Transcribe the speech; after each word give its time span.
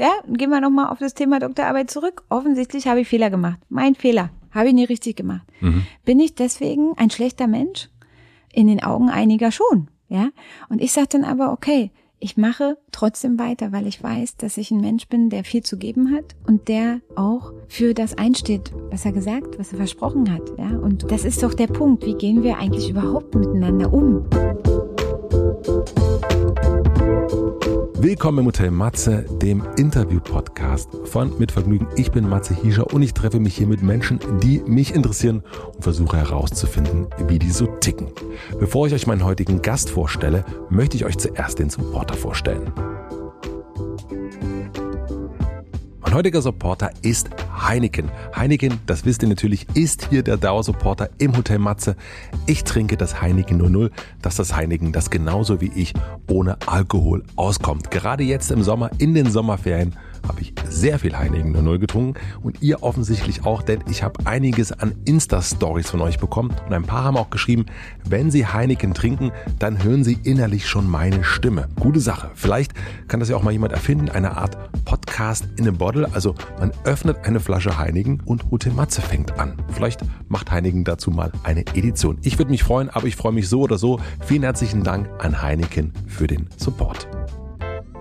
Ja, 0.00 0.12
gehen 0.26 0.48
wir 0.48 0.62
nochmal 0.62 0.88
auf 0.88 0.98
das 0.98 1.12
Thema 1.12 1.40
Doktorarbeit 1.40 1.90
zurück. 1.90 2.22
Offensichtlich 2.30 2.86
habe 2.86 3.02
ich 3.02 3.08
Fehler 3.08 3.28
gemacht. 3.28 3.60
Mein 3.68 3.94
Fehler. 3.94 4.30
Habe 4.50 4.68
ich 4.68 4.74
nie 4.74 4.84
richtig 4.84 5.14
gemacht. 5.14 5.46
Mhm. 5.60 5.84
Bin 6.06 6.18
ich 6.20 6.34
deswegen 6.34 6.94
ein 6.96 7.10
schlechter 7.10 7.46
Mensch? 7.46 7.90
In 8.50 8.66
den 8.66 8.82
Augen 8.82 9.10
einiger 9.10 9.52
schon. 9.52 9.88
Ja. 10.08 10.30
Und 10.70 10.80
ich 10.80 10.92
sage 10.92 11.08
dann 11.10 11.24
aber, 11.24 11.52
okay, 11.52 11.90
ich 12.18 12.38
mache 12.38 12.78
trotzdem 12.92 13.38
weiter, 13.38 13.72
weil 13.72 13.86
ich 13.86 14.02
weiß, 14.02 14.38
dass 14.38 14.56
ich 14.56 14.70
ein 14.70 14.80
Mensch 14.80 15.06
bin, 15.06 15.28
der 15.28 15.44
viel 15.44 15.62
zu 15.62 15.76
geben 15.76 16.12
hat 16.12 16.34
und 16.46 16.68
der 16.68 17.00
auch 17.14 17.52
für 17.68 17.92
das 17.92 18.16
einsteht, 18.16 18.72
was 18.90 19.04
er 19.04 19.12
gesagt, 19.12 19.58
was 19.58 19.72
er 19.72 19.76
versprochen 19.76 20.32
hat. 20.32 20.42
Ja, 20.56 20.78
und 20.78 21.10
das 21.12 21.26
ist 21.26 21.42
doch 21.42 21.52
der 21.52 21.66
Punkt. 21.66 22.06
Wie 22.06 22.14
gehen 22.14 22.42
wir 22.42 22.56
eigentlich 22.56 22.88
überhaupt 22.88 23.34
miteinander 23.34 23.92
um? 23.92 24.24
Willkommen 28.02 28.38
im 28.38 28.46
Hotel 28.46 28.70
Matze, 28.70 29.26
dem 29.42 29.62
Interview-Podcast 29.76 30.88
von 31.04 31.38
Mit 31.38 31.52
Vergnügen. 31.52 31.86
Ich 31.96 32.10
bin 32.10 32.26
Matze 32.26 32.54
Hiescher 32.54 32.90
und 32.94 33.02
ich 33.02 33.12
treffe 33.12 33.40
mich 33.40 33.54
hier 33.54 33.66
mit 33.66 33.82
Menschen, 33.82 34.18
die 34.42 34.62
mich 34.66 34.94
interessieren 34.94 35.42
und 35.74 35.82
versuche 35.82 36.16
herauszufinden, 36.16 37.08
wie 37.28 37.38
die 37.38 37.50
so 37.50 37.66
ticken. 37.66 38.08
Bevor 38.58 38.86
ich 38.86 38.94
euch 38.94 39.06
meinen 39.06 39.22
heutigen 39.22 39.60
Gast 39.60 39.90
vorstelle, 39.90 40.46
möchte 40.70 40.96
ich 40.96 41.04
euch 41.04 41.18
zuerst 41.18 41.58
den 41.58 41.68
Supporter 41.68 42.14
vorstellen. 42.14 42.72
Mein 46.10 46.16
heutiger 46.16 46.42
Supporter 46.42 46.90
ist 47.02 47.30
Heineken. 47.56 48.10
Heineken, 48.34 48.80
das 48.86 49.04
wisst 49.04 49.22
ihr 49.22 49.28
natürlich, 49.28 49.68
ist 49.74 50.08
hier 50.10 50.24
der 50.24 50.38
Dauersupporter 50.38 51.08
im 51.18 51.36
Hotel 51.36 51.60
Matze. 51.60 51.94
Ich 52.46 52.64
trinke 52.64 52.96
das 52.96 53.22
Heineken 53.22 53.58
00, 53.58 53.92
dass 54.20 54.34
das 54.34 54.56
Heineken, 54.56 54.90
das 54.90 55.10
genauso 55.10 55.60
wie 55.60 55.70
ich 55.72 55.94
ohne 56.28 56.58
Alkohol 56.66 57.22
auskommt. 57.36 57.92
Gerade 57.92 58.24
jetzt 58.24 58.50
im 58.50 58.64
Sommer, 58.64 58.90
in 58.98 59.14
den 59.14 59.30
Sommerferien, 59.30 59.94
habe 60.28 60.40
ich 60.40 60.54
sehr 60.68 60.98
viel 60.98 61.16
Heineken 61.16 61.52
00 61.52 61.78
getrunken 61.78 62.18
und 62.42 62.62
ihr 62.62 62.82
offensichtlich 62.82 63.44
auch, 63.44 63.62
denn 63.62 63.82
ich 63.90 64.02
habe 64.02 64.26
einiges 64.26 64.72
an 64.72 64.94
Insta-Stories 65.04 65.90
von 65.90 66.00
euch 66.00 66.18
bekommen 66.18 66.54
und 66.66 66.72
ein 66.72 66.84
paar 66.84 67.04
haben 67.04 67.16
auch 67.16 67.30
geschrieben, 67.30 67.66
wenn 68.04 68.30
sie 68.30 68.46
Heineken 68.46 68.94
trinken, 68.94 69.32
dann 69.58 69.82
hören 69.82 70.04
sie 70.04 70.18
innerlich 70.22 70.68
schon 70.68 70.88
meine 70.88 71.24
Stimme. 71.24 71.68
Gute 71.78 72.00
Sache. 72.00 72.30
Vielleicht 72.34 72.72
kann 73.08 73.20
das 73.20 73.28
ja 73.28 73.36
auch 73.36 73.42
mal 73.42 73.52
jemand 73.52 73.72
erfinden, 73.72 74.08
eine 74.08 74.36
Art 74.36 74.56
Podcast 74.84 75.48
in 75.56 75.68
a 75.68 75.70
Bottle. 75.70 76.08
Also 76.12 76.34
man 76.58 76.72
öffnet 76.84 77.24
eine 77.24 77.40
Flasche 77.40 77.78
Heineken 77.78 78.20
und 78.24 78.50
Hotel 78.50 78.72
Matze 78.72 79.00
fängt 79.00 79.38
an. 79.38 79.54
Vielleicht 79.68 80.00
macht 80.28 80.50
Heineken 80.50 80.84
dazu 80.84 81.10
mal 81.10 81.32
eine 81.42 81.60
Edition. 81.74 82.18
Ich 82.22 82.38
würde 82.38 82.50
mich 82.50 82.62
freuen, 82.62 82.90
aber 82.90 83.06
ich 83.06 83.16
freue 83.16 83.32
mich 83.32 83.48
so 83.48 83.62
oder 83.62 83.78
so. 83.78 84.00
Vielen 84.24 84.42
herzlichen 84.42 84.82
Dank 84.82 85.08
an 85.18 85.42
Heineken 85.42 85.92
für 86.06 86.26
den 86.26 86.48
Support. 86.56 87.08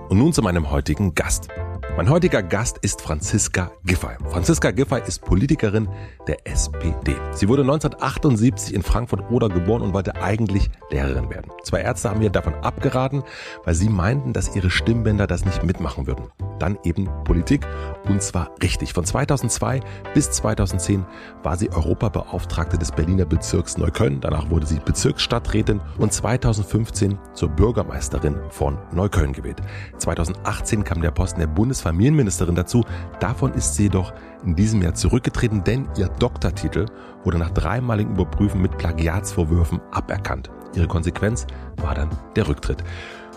Und 0.09 0.17
nun 0.17 0.33
zu 0.33 0.41
meinem 0.41 0.71
heutigen 0.71 1.13
Gast. 1.13 1.49
Mein 1.97 2.09
heutiger 2.09 2.41
Gast 2.41 2.77
ist 2.77 3.01
Franziska 3.01 3.71
Giffey. 3.83 4.15
Franziska 4.29 4.71
Giffey 4.71 5.01
ist 5.05 5.21
Politikerin 5.21 5.89
der 6.29 6.47
SPD. 6.47 7.15
Sie 7.33 7.49
wurde 7.49 7.63
1978 7.63 8.73
in 8.73 8.83
Frankfurt-Oder 8.83 9.49
geboren 9.49 9.81
und 9.81 9.93
wollte 9.93 10.15
eigentlich 10.21 10.71
Lehrerin 10.89 11.29
werden. 11.29 11.51
Zwei 11.63 11.81
Ärzte 11.81 12.09
haben 12.09 12.21
ihr 12.21 12.29
davon 12.29 12.53
abgeraten, 12.61 13.23
weil 13.65 13.73
sie 13.73 13.89
meinten, 13.89 14.31
dass 14.31 14.55
ihre 14.55 14.69
Stimmbänder 14.69 15.27
das 15.27 15.43
nicht 15.43 15.63
mitmachen 15.63 16.07
würden. 16.07 16.27
Dann 16.59 16.77
eben 16.83 17.09
Politik 17.25 17.65
und 18.07 18.21
zwar 18.21 18.51
richtig. 18.61 18.93
Von 18.93 19.05
2002 19.05 19.81
bis 20.13 20.31
2010 20.31 21.05
war 21.43 21.57
sie 21.57 21.71
Europabeauftragte 21.71 22.77
des 22.77 22.91
Berliner 22.91 23.25
Bezirks 23.25 23.77
Neukölln. 23.77 24.21
Danach 24.21 24.49
wurde 24.49 24.67
sie 24.67 24.79
Bezirksstadträtin 24.79 25.81
und 25.97 26.13
2015 26.13 27.17
zur 27.33 27.49
Bürgermeisterin 27.49 28.35
von 28.49 28.77
Neukölln 28.91 29.33
gewählt. 29.33 29.61
2018 29.97 30.83
kam 30.83 31.01
der 31.01 31.11
Posten 31.11 31.39
der 31.39 31.47
Bundesverwaltung 31.47 31.89
Familienministerin 31.89 32.53
dazu. 32.53 32.85
Davon 33.19 33.53
ist 33.53 33.73
sie 33.73 33.83
jedoch 33.83 34.13
in 34.45 34.55
diesem 34.55 34.81
Jahr 34.81 34.93
zurückgetreten, 34.93 35.63
denn 35.63 35.87
ihr 35.97 36.07
Doktortitel 36.07 36.85
wurde 37.23 37.37
nach 37.37 37.51
dreimaligen 37.51 38.13
Überprüfen 38.13 38.61
mit 38.61 38.77
Plagiatsvorwürfen 38.77 39.81
aberkannt. 39.91 40.49
Ihre 40.75 40.87
Konsequenz 40.87 41.47
war 41.77 41.95
dann 41.95 42.09
der 42.35 42.47
Rücktritt. 42.47 42.83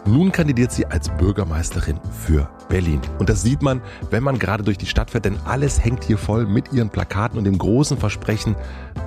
Nun 0.05 0.33
kandidiert 0.33 0.73
sie 0.73 0.85
als 0.87 1.09
Bürgermeisterin 1.11 2.01
für 2.11 2.51
Berlin. 2.69 3.01
Und 3.21 3.29
das 3.29 3.43
sieht 3.43 3.63
man, 3.63 3.81
wenn 4.11 4.25
man 4.25 4.39
gerade 4.39 4.65
durch 4.65 4.77
die 4.77 4.87
Stadt 4.87 5.11
fährt, 5.11 5.25
denn 5.25 5.39
alles 5.45 5.85
hängt 5.85 6.03
hier 6.03 6.19
voll 6.19 6.45
mit 6.45 6.73
ihren 6.73 6.91
Plakaten 6.91 7.39
und 7.39 7.45
dem 7.45 7.57
großen 7.57 7.97
Versprechen, 7.97 8.57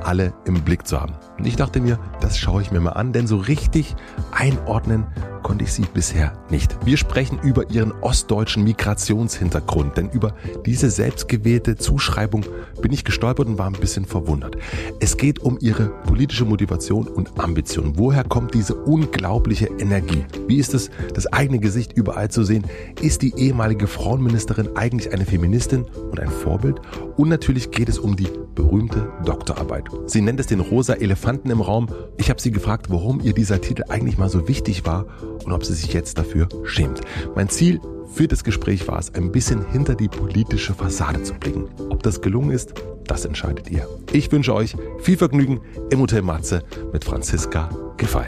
alle 0.04 0.34
im 0.46 0.62
Blick 0.62 0.88
zu 0.88 1.02
haben. 1.02 1.14
Und 1.38 1.46
ich 1.46 1.56
dachte 1.56 1.82
mir, 1.82 2.00
das 2.22 2.38
schaue 2.38 2.62
ich 2.62 2.72
mir 2.72 2.80
mal 2.80 2.92
an, 2.92 3.12
denn 3.12 3.28
so 3.28 3.38
richtig 3.38 3.96
einordnen 4.32 5.06
konnte 5.44 5.64
ich 5.64 5.74
sie 5.74 5.84
bisher 5.94 6.34
nicht. 6.50 6.76
Wir 6.86 6.98
sprechen 6.98 7.40
über 7.44 7.70
ihren 7.70 7.92
ostdeutschen 8.02 8.64
Migrationshintergrund, 8.64 9.96
denn 9.96 10.10
über 10.10 10.34
diese 10.66 10.90
selbstgewählte 10.90 11.76
Zuschreibung 11.76 12.46
bin 12.82 12.92
ich 12.92 13.04
gestolpert 13.04 13.48
und 13.48 13.60
war 13.60 13.68
ein 13.68 13.74
bisschen 13.74 14.06
verwundert. 14.06 14.56
Es 15.00 15.18
geht 15.18 15.40
um 15.40 15.60
ihre 15.62 15.90
politische 16.08 16.46
Motivation 16.46 17.08
und 17.08 17.40
Ambition. 17.40 17.94
Woher 17.98 18.24
kommt 18.24 18.56
diese 18.56 18.74
unglaubliche 18.74 19.68
Energie? 19.78 20.26
Wie 20.48 20.58
ist 20.58 20.74
es, 20.74 20.90
das 21.14 21.32
eigene 21.32 21.60
Gesicht 21.60 21.94
überall 21.94 22.32
zu 22.32 22.44
sehen? 22.44 22.64
Ist 23.02 23.22
die 23.22 23.36
ehemalige 23.38 23.86
Frauenministerin 23.86 24.76
eigentlich 24.76 25.14
eine 25.14 25.26
Feministin 25.26 25.86
und 26.10 26.20
ein 26.20 26.30
Vorbild? 26.30 26.82
Und 27.18 27.30
natürlich 27.30 27.70
geht 27.70 27.90
es 27.90 28.00
um 28.00 28.16
die 28.16 28.30
berühmte 28.56 29.12
Doktorarbeit. 29.26 29.90
Sie 30.08 30.22
nennt 30.22 30.40
es 30.40 30.48
den 30.48 30.60
rosa 30.60 30.94
Elefanten 30.94 31.25
im 31.26 31.62
Raum. 31.62 31.88
Ich 32.18 32.30
habe 32.30 32.40
sie 32.40 32.52
gefragt, 32.52 32.88
warum 32.90 33.20
ihr 33.20 33.34
dieser 33.34 33.60
Titel 33.60 33.86
eigentlich 33.90 34.18
mal 34.20 34.30
so 34.30 34.48
wichtig 34.48 34.86
war 34.86 35.06
und 35.44 35.52
ob 35.52 35.66
sie 35.66 35.74
sich 35.74 35.92
jetzt 35.92 36.20
dafür 36.20 36.48
schämt. 36.64 37.02
Mein 37.36 37.50
Ziel 37.50 37.82
für 38.14 38.28
das 38.28 38.44
Gespräch 38.44 38.88
war 38.88 39.00
es, 39.00 39.14
ein 39.16 39.32
bisschen 39.32 39.66
hinter 39.72 39.96
die 39.96 40.08
politische 40.08 40.76
Fassade 40.76 41.24
zu 41.24 41.34
blicken. 41.34 41.68
Ob 41.90 42.04
das 42.04 42.22
gelungen 42.22 42.52
ist, 42.52 42.76
das 43.08 43.26
entscheidet 43.26 43.72
ihr. 43.72 43.88
Ich 44.12 44.32
wünsche 44.32 44.54
euch 44.54 44.76
viel 45.00 45.18
Vergnügen 45.18 45.62
im 45.90 46.00
Hotel 46.00 46.22
Matze 46.22 46.64
mit 46.94 47.04
Franziska 47.04 47.70
Giffey. 47.98 48.26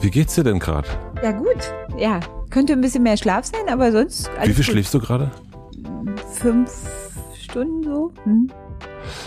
Wie 0.00 0.10
geht's 0.10 0.34
dir 0.34 0.44
denn 0.44 0.58
gerade? 0.58 0.88
Ja 1.22 1.32
gut, 1.32 1.72
ja. 1.98 2.18
Könnte 2.48 2.72
ein 2.72 2.80
bisschen 2.80 3.02
mehr 3.02 3.16
Schlaf 3.16 3.44
sein, 3.44 3.68
aber 3.68 3.92
sonst. 3.92 4.30
Wie 4.40 4.46
viel 4.46 4.56
gut. 4.56 4.64
schläfst 4.64 4.94
du 4.94 5.00
gerade? 5.00 5.30
Fünf 6.32 6.70
Stunden 7.52 7.82
so. 7.82 8.12
Hm. 8.24 8.50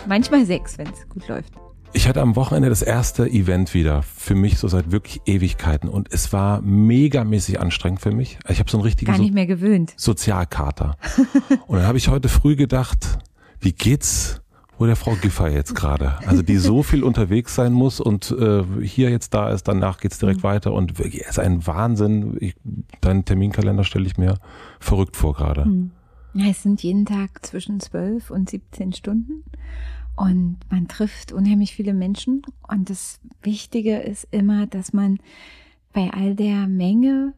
Manchmal 0.07 0.45
sechs, 0.47 0.79
wenn 0.79 0.87
es 0.87 1.07
gut 1.07 1.27
läuft. 1.27 1.53
Ich 1.93 2.07
hatte 2.07 2.21
am 2.21 2.35
Wochenende 2.35 2.69
das 2.69 2.81
erste 2.81 3.29
Event 3.29 3.75
wieder, 3.75 4.01
für 4.01 4.33
mich 4.33 4.57
so 4.57 4.67
seit 4.67 4.91
wirklich 4.91 5.21
Ewigkeiten 5.27 5.87
und 5.87 6.11
es 6.11 6.33
war 6.33 6.61
megamäßig 6.61 7.59
anstrengend 7.59 8.01
für 8.01 8.11
mich. 8.11 8.39
Ich 8.49 8.59
habe 8.59 8.69
so 8.69 8.77
einen 8.77 8.83
richtigen 8.83 9.11
Gar 9.11 9.19
nicht 9.19 9.33
mehr 9.33 9.45
gewöhnt. 9.45 9.93
Sozialkater. 9.95 10.97
und 11.67 11.77
dann 11.77 11.87
habe 11.87 11.99
ich 11.99 12.09
heute 12.09 12.27
früh 12.27 12.55
gedacht, 12.55 13.19
wie 13.59 13.73
geht's 13.73 14.41
wo 14.77 14.85
der 14.85 14.97
Frau 14.97 15.15
Giffer 15.15 15.49
jetzt 15.49 15.73
gerade, 15.73 16.17
also 16.27 16.41
die 16.41 16.57
so 16.57 16.83
viel 16.83 17.05
unterwegs 17.05 17.55
sein 17.55 17.71
muss 17.71 18.01
und 18.01 18.29
äh, 18.37 18.61
hier 18.83 19.09
jetzt 19.09 19.33
da 19.33 19.49
ist, 19.49 19.69
danach 19.69 19.99
geht's 19.99 20.19
direkt 20.19 20.39
mhm. 20.39 20.47
weiter 20.47 20.73
und 20.73 20.99
wirklich, 20.99 21.21
ist 21.21 21.39
ein 21.39 21.65
Wahnsinn. 21.65 22.35
Ich, 22.41 22.55
deinen 22.99 23.23
Terminkalender 23.23 23.85
stelle 23.85 24.05
ich 24.05 24.17
mir 24.17 24.37
verrückt 24.81 25.15
vor 25.15 25.33
gerade. 25.33 25.63
Mhm. 25.63 25.91
Es 26.37 26.63
sind 26.63 26.83
jeden 26.83 27.05
Tag 27.05 27.45
zwischen 27.45 27.79
zwölf 27.79 28.29
und 28.29 28.49
17 28.49 28.93
Stunden. 28.93 29.43
Und 30.15 30.59
man 30.69 30.87
trifft 30.87 31.31
unheimlich 31.31 31.73
viele 31.73 31.93
Menschen. 31.93 32.41
Und 32.67 32.89
das 32.89 33.19
Wichtige 33.41 33.97
ist 33.97 34.27
immer, 34.31 34.67
dass 34.67 34.93
man 34.93 35.19
bei 35.93 36.11
all 36.11 36.35
der 36.35 36.67
Menge 36.67 37.33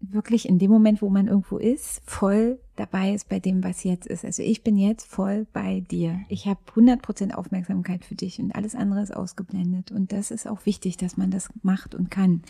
wirklich 0.00 0.48
in 0.48 0.58
dem 0.58 0.70
Moment, 0.70 1.02
wo 1.02 1.10
man 1.10 1.28
irgendwo 1.28 1.58
ist, 1.58 2.00
voll 2.04 2.58
dabei 2.74 3.12
ist 3.12 3.28
bei 3.28 3.38
dem, 3.38 3.62
was 3.62 3.84
jetzt 3.84 4.06
ist. 4.06 4.24
Also 4.24 4.42
ich 4.42 4.64
bin 4.64 4.76
jetzt 4.78 5.06
voll 5.06 5.46
bei 5.52 5.80
dir. 5.80 6.20
Ich 6.28 6.46
habe 6.46 6.60
100% 6.74 7.32
Aufmerksamkeit 7.32 8.04
für 8.04 8.14
dich 8.14 8.40
und 8.40 8.54
alles 8.54 8.74
andere 8.74 9.02
ist 9.02 9.14
ausgeblendet. 9.14 9.92
Und 9.92 10.12
das 10.12 10.30
ist 10.30 10.48
auch 10.48 10.64
wichtig, 10.64 10.96
dass 10.96 11.16
man 11.16 11.30
das 11.30 11.50
macht 11.62 11.94
und 11.94 12.10
kann, 12.10 12.42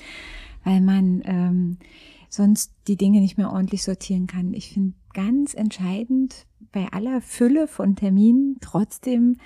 weil 0.63 0.81
man 0.81 1.23
ähm, 1.25 1.79
sonst 2.29 2.73
die 2.87 2.97
Dinge 2.97 3.21
nicht 3.21 3.37
mehr 3.37 3.51
ordentlich 3.53 3.83
sortieren 3.83 4.29
kann. 4.29 4.55
Ich 4.55 4.73
finde 4.73 4.95
ganz 5.13 5.55
entscheidend 5.55 6.47
bei 6.73 6.89
aller 6.93 7.21
Fülle 7.21 7.69
von 7.69 7.97
Terminen 7.97 8.57
trotzdem 8.61 9.37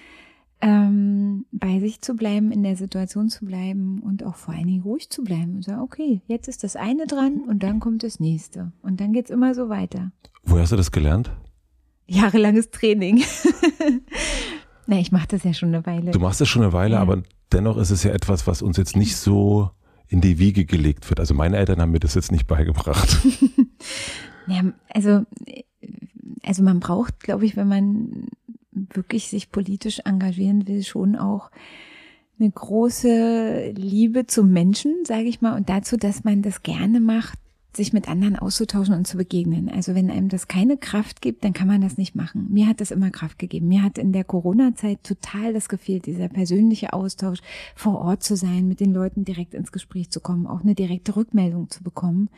ähm, 0.61 1.45
bei 1.53 1.79
sich 1.81 2.01
zu 2.01 2.15
bleiben, 2.15 2.51
in 2.51 2.63
der 2.63 2.77
Situation 2.77 3.29
zu 3.29 3.45
bleiben 3.45 4.01
und 4.01 4.25
auch 4.25 4.37
vor 4.37 4.55
allen 4.55 4.67
Dingen 4.67 4.83
ruhig 4.83 5.11
zu 5.11 5.23
bleiben 5.23 5.57
und 5.57 5.65
sagen, 5.65 5.83
okay, 5.83 6.23
jetzt 6.27 6.49
ist 6.49 6.65
das 6.65 6.77
eine 6.77 7.07
dran 7.07 7.43
und 7.47 7.63
dann 7.63 7.81
kommt 7.81 8.03
das 8.03 8.19
nächste. 8.21 8.73
Und 8.83 9.01
dann 9.01 9.13
geht's 9.13 9.31
immer 9.31 9.55
so 9.55 9.69
weiter. 9.69 10.13
Woher 10.45 10.63
hast 10.63 10.73
du 10.73 10.77
das 10.77 10.91
gelernt? 10.91 11.31
Jahrelanges 12.07 12.71
Training. 12.71 13.23
Na, 14.87 14.99
ich 14.99 15.13
mache 15.13 15.29
das 15.29 15.45
ja 15.45 15.55
schon 15.55 15.75
eine 15.75 15.85
Weile. 15.87 16.11
Du 16.11 16.19
machst 16.19 16.41
das 16.41 16.49
schon 16.49 16.63
eine 16.63 16.73
Weile, 16.73 16.95
ja. 16.95 17.01
aber 17.01 17.23
dennoch 17.53 17.77
ist 17.77 17.91
es 17.91 18.03
ja 18.03 18.13
etwas, 18.13 18.47
was 18.47 18.63
uns 18.63 18.77
jetzt 18.77 18.97
nicht 18.97 19.17
so 19.17 19.71
in 20.09 20.21
die 20.21 20.39
Wiege 20.39 20.65
gelegt 20.65 21.09
wird. 21.11 21.21
Also 21.21 21.35
meine 21.35 21.57
Eltern 21.57 21.81
haben 21.81 21.91
mir 21.91 22.01
das 22.01 22.15
jetzt 22.15 22.33
nicht 22.33 22.47
beigebracht. 22.47 23.19
ja, 24.47 24.73
also, 24.89 25.25
also 26.43 26.63
man 26.63 26.81
braucht, 26.81 27.21
glaube 27.21 27.47
ich, 27.47 27.57
wenn 27.57 27.69
man 27.69 28.29
wirklich 28.73 29.29
sich 29.29 29.51
politisch 29.51 30.01
engagieren 30.05 30.67
will, 30.67 30.83
schon 30.83 31.17
auch 31.17 31.51
eine 32.39 32.51
große 32.51 33.73
Liebe 33.77 34.27
zum 34.27 34.53
Menschen, 34.53 35.05
sage 35.05 35.25
ich 35.25 35.41
mal, 35.41 35.57
und 35.57 35.69
dazu, 35.69 35.97
dass 35.97 36.25
man 36.25 36.43
das 36.43 36.63
gerne 36.63 37.01
macht, 37.01 37.39
sich 37.77 37.93
mit 37.93 38.09
anderen 38.09 38.37
auszutauschen 38.37 38.95
und 38.95 39.07
zu 39.07 39.17
begegnen. 39.17 39.69
Also 39.69 39.95
wenn 39.95 40.11
einem 40.11 40.29
das 40.29 40.49
keine 40.49 40.77
Kraft 40.77 41.23
gibt, 41.23 41.45
dann 41.45 41.53
kann 41.53 41.69
man 41.69 41.81
das 41.81 41.97
nicht 41.99 42.15
machen. 42.15 42.47
Mir 42.51 42.67
hat 42.67 42.81
das 42.81 42.91
immer 42.91 43.11
Kraft 43.11 43.39
gegeben. 43.39 43.69
Mir 43.69 43.83
hat 43.83 43.99
in 43.99 44.13
der 44.13 44.25
Corona-Zeit 44.25 45.03
total 45.03 45.53
das 45.53 45.69
gefehlt, 45.69 46.07
dieser 46.07 46.29
persönliche 46.29 46.93
Austausch, 46.93 47.41
vor 47.75 47.99
Ort 47.99 48.23
zu 48.23 48.37
sein, 48.37 48.69
mit 48.69 48.81
den 48.81 48.93
Leuten 48.93 49.25
direkt 49.25 49.55
ins 49.55 49.73
Gespräch 49.73 50.11
zu 50.11 50.21
kommen, 50.21 50.47
auch 50.47 50.63
eine 50.63 50.75
direkte 50.75 51.17
Rückmeldung 51.17 51.71
zu 51.71 51.83
bekommen. 51.83 52.31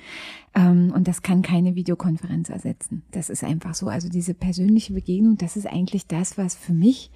Ähm, 0.55 0.93
und 0.95 1.09
das 1.09 1.23
kann 1.23 1.43
keine 1.43 1.75
Videokonferenz 1.75 2.49
ersetzen. 2.49 3.03
Das 3.11 3.31
ist 3.31 3.45
einfach 3.45 3.75
so. 3.75 3.89
Also 3.89 4.09
diese 4.09 4.35
persönliche 4.35 4.93
Begegnung, 4.93 5.37
das 5.37 5.57
ist 5.57 5.67
eigentlich 5.67 6.07
das, 6.07 6.39
was 6.39 6.55
für 6.55 6.75
mich 6.75 7.11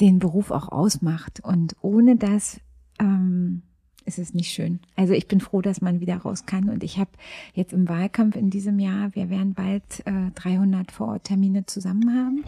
den 0.00 0.18
Beruf 0.18 0.50
auch 0.50 0.68
ausmacht. 0.68 1.40
Und 1.42 1.76
ohne 1.80 2.16
das 2.16 2.60
ähm, 2.98 3.62
ist 4.04 4.18
es 4.18 4.34
nicht 4.34 4.52
schön. 4.52 4.80
Also 4.96 5.12
ich 5.12 5.28
bin 5.28 5.40
froh, 5.40 5.60
dass 5.60 5.80
man 5.80 6.00
wieder 6.00 6.16
raus 6.16 6.46
kann. 6.46 6.68
Und 6.68 6.82
ich 6.84 6.98
habe 6.98 7.10
jetzt 7.54 7.72
im 7.72 7.88
Wahlkampf 7.88 8.36
in 8.36 8.50
diesem 8.50 8.78
Jahr, 8.78 9.14
wir 9.14 9.30
werden 9.30 9.54
bald 9.54 9.82
äh, 10.06 10.30
300 10.34 10.92
Vororttermine 10.92 11.66
zusammen 11.66 12.14
haben. 12.14 12.44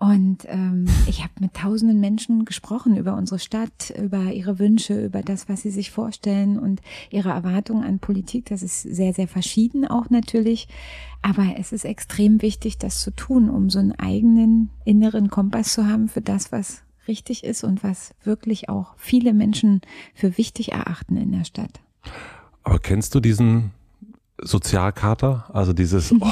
Und 0.00 0.46
ähm, 0.46 0.86
ich 1.08 1.24
habe 1.24 1.32
mit 1.40 1.54
tausenden 1.54 1.98
Menschen 1.98 2.44
gesprochen 2.44 2.96
über 2.96 3.16
unsere 3.16 3.40
Stadt, 3.40 3.92
über 4.00 4.32
ihre 4.32 4.60
Wünsche, 4.60 5.04
über 5.04 5.22
das, 5.22 5.48
was 5.48 5.62
sie 5.62 5.70
sich 5.70 5.90
vorstellen 5.90 6.56
und 6.56 6.80
ihre 7.10 7.30
Erwartungen 7.30 7.82
an 7.82 7.98
Politik. 7.98 8.46
Das 8.46 8.62
ist 8.62 8.82
sehr, 8.82 9.12
sehr 9.12 9.26
verschieden 9.26 9.84
auch 9.84 10.08
natürlich. 10.08 10.68
Aber 11.20 11.56
es 11.58 11.72
ist 11.72 11.84
extrem 11.84 12.42
wichtig, 12.42 12.78
das 12.78 13.00
zu 13.00 13.10
tun, 13.10 13.50
um 13.50 13.70
so 13.70 13.80
einen 13.80 13.92
eigenen 13.92 14.70
inneren 14.84 15.30
Kompass 15.30 15.72
zu 15.72 15.88
haben 15.88 16.08
für 16.08 16.20
das, 16.20 16.52
was 16.52 16.82
richtig 17.08 17.44
ist 17.44 17.64
und 17.64 17.82
was 17.82 18.14
wirklich 18.22 18.68
auch 18.68 18.94
viele 18.96 19.32
Menschen 19.32 19.80
für 20.14 20.38
wichtig 20.38 20.72
erachten 20.72 21.16
in 21.16 21.32
der 21.32 21.44
Stadt. 21.44 21.80
Aber 22.62 22.78
kennst 22.78 23.14
du 23.14 23.20
diesen 23.20 23.72
Sozialkater? 24.40 25.46
Also 25.52 25.72
dieses, 25.72 26.12
oh, 26.12 26.26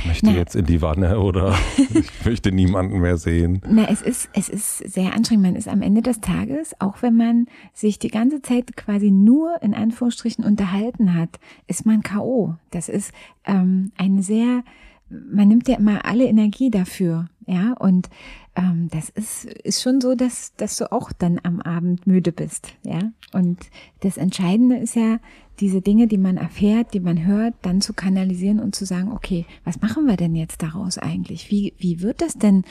ich 0.00 0.06
möchte 0.06 0.26
Na, 0.26 0.32
jetzt 0.32 0.56
in 0.56 0.66
die 0.66 0.82
Wanne 0.82 1.20
oder 1.20 1.54
ich 1.94 2.24
möchte 2.24 2.52
niemanden 2.52 3.00
mehr 3.00 3.16
sehen. 3.16 3.60
Na, 3.68 3.88
es 3.88 4.02
ist, 4.02 4.28
es 4.32 4.48
ist 4.48 4.78
sehr 4.78 5.14
anstrengend. 5.14 5.44
Man 5.44 5.56
ist 5.56 5.68
am 5.68 5.82
Ende 5.82 6.02
des 6.02 6.20
Tages, 6.20 6.74
auch 6.80 7.02
wenn 7.02 7.16
man 7.16 7.46
sich 7.72 7.98
die 7.98 8.08
ganze 8.08 8.42
Zeit 8.42 8.76
quasi 8.76 9.10
nur 9.10 9.62
in 9.62 9.74
Anführungsstrichen 9.74 10.44
unterhalten 10.44 11.14
hat, 11.14 11.38
ist 11.66 11.86
man 11.86 12.02
K.O. 12.02 12.54
Das 12.70 12.88
ist 12.88 13.12
ähm, 13.44 13.92
eine 13.96 14.22
sehr, 14.22 14.62
man 15.08 15.48
nimmt 15.48 15.68
ja 15.68 15.76
immer 15.76 16.04
alle 16.04 16.24
Energie 16.24 16.70
dafür, 16.70 17.28
ja, 17.46 17.74
und 17.74 18.08
ähm, 18.56 18.88
das 18.90 19.10
ist, 19.10 19.44
ist 19.44 19.82
schon 19.82 20.00
so, 20.00 20.14
dass, 20.14 20.54
dass 20.56 20.76
du 20.76 20.90
auch 20.90 21.12
dann 21.12 21.38
am 21.42 21.60
Abend 21.60 22.06
müde 22.06 22.32
bist, 22.32 22.74
ja. 22.82 23.00
Und 23.32 23.58
das 24.00 24.16
Entscheidende 24.16 24.76
ist 24.76 24.96
ja, 24.96 25.18
diese 25.60 25.80
Dinge, 25.80 26.06
die 26.06 26.18
man 26.18 26.36
erfährt, 26.36 26.92
die 26.92 27.00
man 27.00 27.24
hört, 27.24 27.54
dann 27.62 27.80
zu 27.80 27.94
kanalisieren 27.94 28.60
und 28.60 28.74
zu 28.74 28.84
sagen, 28.84 29.12
okay, 29.12 29.46
was 29.64 29.80
machen 29.80 30.06
wir 30.06 30.16
denn 30.16 30.34
jetzt 30.34 30.62
daraus 30.62 30.98
eigentlich? 30.98 31.50
Wie, 31.50 31.72
wie 31.78 32.02
wird 32.02 32.20
das 32.20 32.34
denn 32.34 32.64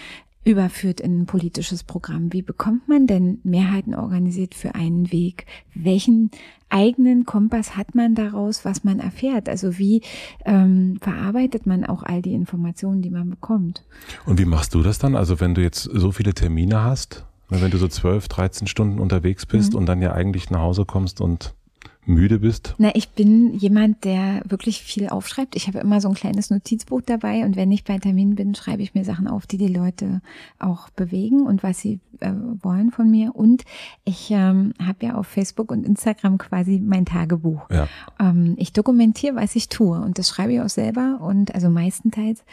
überführt 0.46 1.02
in 1.02 1.22
ein 1.22 1.26
politisches 1.26 1.84
Programm? 1.84 2.32
Wie 2.32 2.44
bekommt 2.44 2.88
man 2.88 3.08
denn 3.08 3.40
Mehrheiten 3.44 3.96
organisiert 3.96 4.56
für 4.56 4.76
einen 4.76 5.12
Weg? 5.12 5.46
Welchen 5.74 6.32
eigenen 6.70 7.26
Kompass 7.26 7.76
hat 7.76 7.96
man 7.96 8.16
daraus, 8.16 8.64
was 8.64 8.84
man 8.84 9.00
erfährt? 9.00 9.50
Also 9.50 9.78
wie 9.78 10.02
ähm, 10.46 10.98
verarbeitet 11.02 11.66
man 11.66 11.84
auch 11.84 12.04
all 12.04 12.22
die 12.22 12.34
Informationen, 12.34 13.02
die 13.02 13.10
man 13.10 13.30
bekommt? 13.30 13.84
Und 14.26 14.40
wie 14.40 14.46
machst 14.46 14.74
du 14.74 14.84
das 14.84 15.00
dann? 15.00 15.16
Also 15.16 15.40
wenn 15.40 15.56
du 15.56 15.62
jetzt 15.62 15.84
so 15.84 16.12
viele 16.12 16.34
Termine 16.34 16.84
hast, 16.84 17.26
ne, 17.50 17.62
wenn 17.62 17.72
du 17.72 17.78
so 17.78 17.88
12, 17.88 18.28
13 18.28 18.68
Stunden 18.68 19.00
unterwegs 19.00 19.46
bist 19.46 19.74
mhm. 19.74 19.80
und 19.80 19.86
dann 19.88 20.02
ja 20.02 20.14
eigentlich 20.14 20.52
nach 20.52 20.62
Hause 20.62 20.86
kommst 20.86 21.22
und 21.22 21.56
müde 22.06 22.40
bist? 22.40 22.76
Na, 22.78 22.92
ich 22.94 23.10
bin 23.10 23.54
jemand, 23.54 24.04
der 24.04 24.42
wirklich 24.46 24.82
viel 24.82 25.10
aufschreibt. 25.10 25.56
Ich 25.56 25.68
habe 25.68 25.80
immer 25.80 26.02
so 26.02 26.10
ein 26.10 26.14
kleines 26.14 26.50
Notizbuch 26.50 27.02
dabei 27.06 27.46
und 27.46 27.56
wenn 27.56 27.72
ich 27.72 27.84
bei 27.84 27.98
Terminen 27.98 28.36
bin, 28.36 28.56
schreibe 28.56 28.84
ich 28.84 28.94
mir 28.94 29.04
Sachen 29.04 29.28
auf, 29.28 29.48
die 29.48 29.58
die 29.58 29.68
Leute 29.68 30.22
auch 30.60 30.90
bewegen 30.90 31.46
und 31.46 31.64
was 31.64 31.80
sie 31.80 32.00
äh, 32.20 32.32
wollen 32.62 32.92
von 32.92 33.10
mir. 33.10 33.36
Und 33.36 33.64
ich 34.04 34.32
ähm, 34.32 34.74
habe 34.82 35.06
ja 35.06 35.16
auf 35.16 35.28
Facebook 35.28 35.72
und 35.72 35.86
Instagram 35.86 36.38
quasi 36.38 36.82
mein 36.84 37.06
Tagebuch. 37.06 37.70
Ja. 37.70 37.88
Ähm, 38.20 38.56
ich 38.58 38.74
dokumentiere, 38.74 39.36
was 39.36 39.56
ich 39.56 39.70
tue 39.70 40.00
und 40.00 40.20
das 40.20 40.30
schreibe 40.30 40.54
ich 40.54 40.62
auch 40.62 40.70
selber 40.70 41.20
und 41.22 41.54
also 41.56 41.70
meistenteils. 41.70 42.44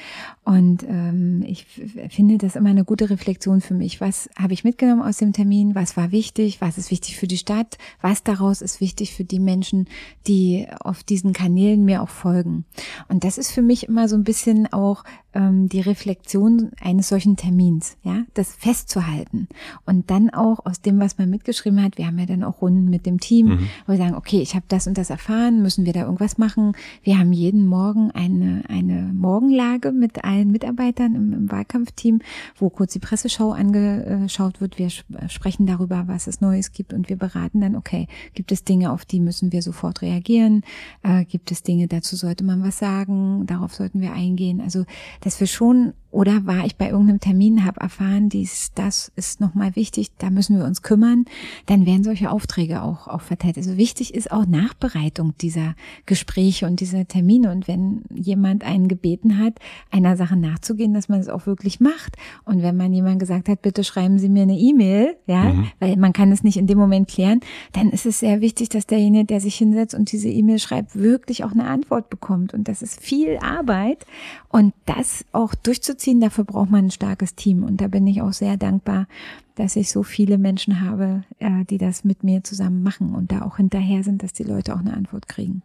Und 0.44 0.84
ähm, 0.88 1.44
ich 1.46 1.66
finde 2.08 2.38
das 2.38 2.56
immer 2.56 2.70
eine 2.70 2.84
gute 2.84 3.10
Reflexion 3.10 3.60
für 3.60 3.75
mich. 3.75 4.00
Was 4.00 4.28
habe 4.37 4.52
ich 4.52 4.64
mitgenommen 4.64 5.02
aus 5.02 5.19
dem 5.19 5.32
Termin? 5.32 5.75
Was 5.75 5.96
war 5.96 6.12
wichtig? 6.12 6.60
Was 6.60 6.78
ist 6.78 6.90
wichtig 6.90 7.16
für 7.16 7.26
die 7.26 7.38
Stadt? 7.38 7.78
Was 8.00 8.22
daraus 8.22 8.62
ist 8.62 8.81
wichtig 8.81 9.14
für 9.14 9.25
die 9.25 9.42
Menschen, 9.44 9.89
die 10.27 10.67
auf 10.81 11.03
diesen 11.03 11.33
Kanälen 11.33 11.85
mir 11.85 12.03
auch 12.03 12.09
folgen? 12.09 12.65
Und 13.09 13.25
das 13.25 13.39
ist 13.39 13.53
für 13.53 13.62
mich 13.62 13.89
immer 13.89 14.09
so 14.09 14.17
ein 14.17 14.25
bisschen 14.25 14.73
auch 14.73 15.05
ähm, 15.35 15.69
die 15.69 15.81
Reflexion 15.81 16.71
eines 16.81 17.09
solchen 17.09 17.37
Termins, 17.37 17.97
ja, 18.03 18.25
das 18.35 18.55
festzuhalten 18.55 19.49
und 19.87 20.11
dann 20.11 20.31
auch 20.31 20.65
aus 20.67 20.81
dem, 20.81 21.00
was 21.00 21.19
man 21.19 21.31
mitgeschrieben 21.31 21.83
hat, 21.83 21.99
wir 21.99 22.06
haben 22.06 22.19
ja 22.19 22.27
dann 22.27 22.44
auch 22.44 22.61
Runden 22.61 22.91
mit 22.91 23.06
dem 23.06 23.21
Team, 23.21 23.47
mhm. 23.47 23.69
wo 23.87 23.93
wir 23.93 23.99
sagen, 23.99 24.15
okay, 24.15 24.41
ich 24.41 24.55
habe 24.55 24.65
das 24.69 24.87
und 24.87 24.99
das 24.99 25.11
erfahren, 25.11 25.62
müssen 25.62 25.87
wir 25.87 25.93
da 25.93 26.03
irgendwas 26.03 26.38
machen? 26.38 26.75
Wir 27.03 27.19
haben 27.19 27.33
jeden 27.33 27.67
Morgen 27.67 28.11
eine 28.11 28.62
eine 28.69 29.11
Morgenlage 29.15 29.93
mit 29.93 30.25
allen 30.25 30.50
Mitarbeitern 30.50 31.15
im, 31.15 31.33
im 31.33 31.50
Wahlkampfteam, 31.50 32.21
wo 32.56 32.71
kurz 32.71 32.93
die 32.93 32.99
Presseschau 32.99 33.53
angeschaut 33.53 34.61
wird. 34.61 34.79
Wir 34.79 34.91
sprechen 35.29 35.67
darüber, 35.67 36.05
was 36.06 36.27
es 36.27 36.41
Neues 36.41 36.73
gibt 36.73 36.93
und 36.93 37.09
wir 37.09 37.17
beraten 37.17 37.61
dann, 37.61 37.77
okay, 37.77 38.09
gibt 38.35 38.53
es 38.53 38.65
Dinge, 38.65 38.93
auf 38.93 39.05
die 39.05 39.21
müssen 39.21 39.31
wir 39.40 39.62
sofort 39.62 40.02
reagieren? 40.02 40.62
Äh, 41.02 41.25
gibt 41.25 41.50
es 41.50 41.62
Dinge, 41.62 41.88
dazu 41.88 42.17
sollte 42.17 42.44
man 42.44 42.62
was 42.62 42.79
sagen? 42.79 43.46
Darauf 43.46 43.75
sollten 43.75 44.00
wir 44.00 44.12
eingehen. 44.12 44.61
Also 44.61 44.84
dass 45.20 45.40
wir 45.40 45.46
schon 45.46 45.94
oder 46.12 46.44
war 46.47 46.67
ich 46.67 46.76
bei 46.76 46.91
irgendeinem 46.91 47.20
Termin, 47.20 47.64
habe 47.64 47.81
erfahren, 47.81 48.29
dies, 48.29 48.70
das 48.75 49.11
ist 49.17 49.41
nochmal 49.41 49.75
wichtig, 49.76 50.11
da 50.19 50.29
müssen 50.29 50.59
wir 50.59 50.67
uns 50.67 50.82
kümmern, 50.82 51.25
dann 51.67 51.87
werden 51.87 52.05
solche 52.05 52.31
Aufträge 52.31 52.82
auch, 52.82 53.09
auch 53.09 53.23
verteilt. 53.23 53.56
Also 53.56 53.79
wichtig 53.79 54.14
ist 54.14 54.31
auch 54.31 54.47
Nachbereitung 54.47 55.32
dieser 55.41 55.75
Gespräche 56.05 56.67
und 56.67 56.81
dieser 56.81 57.09
Termine. 57.09 57.50
Und 57.50 57.67
wenn 57.67 58.03
jemand 58.14 58.62
einen 58.62 58.88
gebeten 58.88 59.38
hat, 59.38 59.55
einer 59.91 60.19
Sache 60.19 60.37
nachzugehen, 60.37 60.93
dass 60.93 61.09
man 61.09 61.19
es 61.19 61.29
auch 61.29 61.47
wirklich 61.47 61.81
macht. 61.81 62.17
Und 62.44 62.62
wenn 62.62 62.76
man 62.76 62.93
jemand 62.93 63.19
gesagt 63.19 63.49
hat, 63.49 63.62
bitte 63.62 63.82
schreiben 63.82 64.19
Sie 64.19 64.29
mir 64.29 64.43
eine 64.43 64.59
E-Mail, 64.59 65.17
ja, 65.26 65.44
mhm. 65.44 65.69
weil 65.81 65.97
man 65.97 66.12
kann 66.12 66.31
es 66.31 66.44
nicht 66.44 66.59
in 66.59 66.67
dem 66.67 66.79
Moment 66.79 67.09
klären, 67.09 67.41
dann 67.73 67.88
ist 67.88 68.05
es 68.05 68.20
sehr 68.20 68.43
wichtig, 68.43 68.69
dass 68.69 68.87
derjenige, 68.87 69.25
der 69.25 69.41
sich 69.41 69.56
hinsetzt 69.56 69.94
und 69.94 70.12
diese 70.12 70.29
E-Mail 70.29 70.59
schreibt, 70.59 70.94
wirklich 70.94 71.43
auch 71.43 71.53
eine 71.53 71.64
Antwort 71.64 72.11
bekommt. 72.11 72.53
Und 72.53 72.69
das 72.69 72.83
ist 72.83 73.00
viel 73.00 73.38
Arbeit. 73.38 74.04
Und 74.50 74.75
das 74.85 75.25
auch 75.33 75.54
durchzuziehen, 75.54 76.01
dafür 76.06 76.44
braucht 76.44 76.71
man 76.71 76.87
ein 76.87 76.90
starkes 76.90 77.35
Team. 77.35 77.64
Und 77.64 77.80
da 77.80 77.88
bin 77.88 78.06
ich 78.06 78.23
auch 78.23 78.32
sehr 78.32 78.56
dankbar, 78.56 79.06
dass 79.54 79.76
ich 79.76 79.90
so 79.90 80.02
viele 80.02 80.38
Menschen 80.38 80.80
habe, 80.80 81.25
äh, 81.38 81.64
die 81.64 81.78
das 81.78 82.04
mit 82.04 82.25
mir 82.25 82.44
zusammen 82.44 82.82
machen 82.82 83.14
und 83.14 83.32
da 83.32 83.42
auch 83.42 83.56
hinterher 83.56 84.02
sind, 84.02 84.23
dass 84.23 84.32
die 84.32 84.44
Leute 84.44 84.75
auch 84.75 84.80
eine 84.80 84.94
Antwort 84.94 85.28
kriegen. 85.28 85.62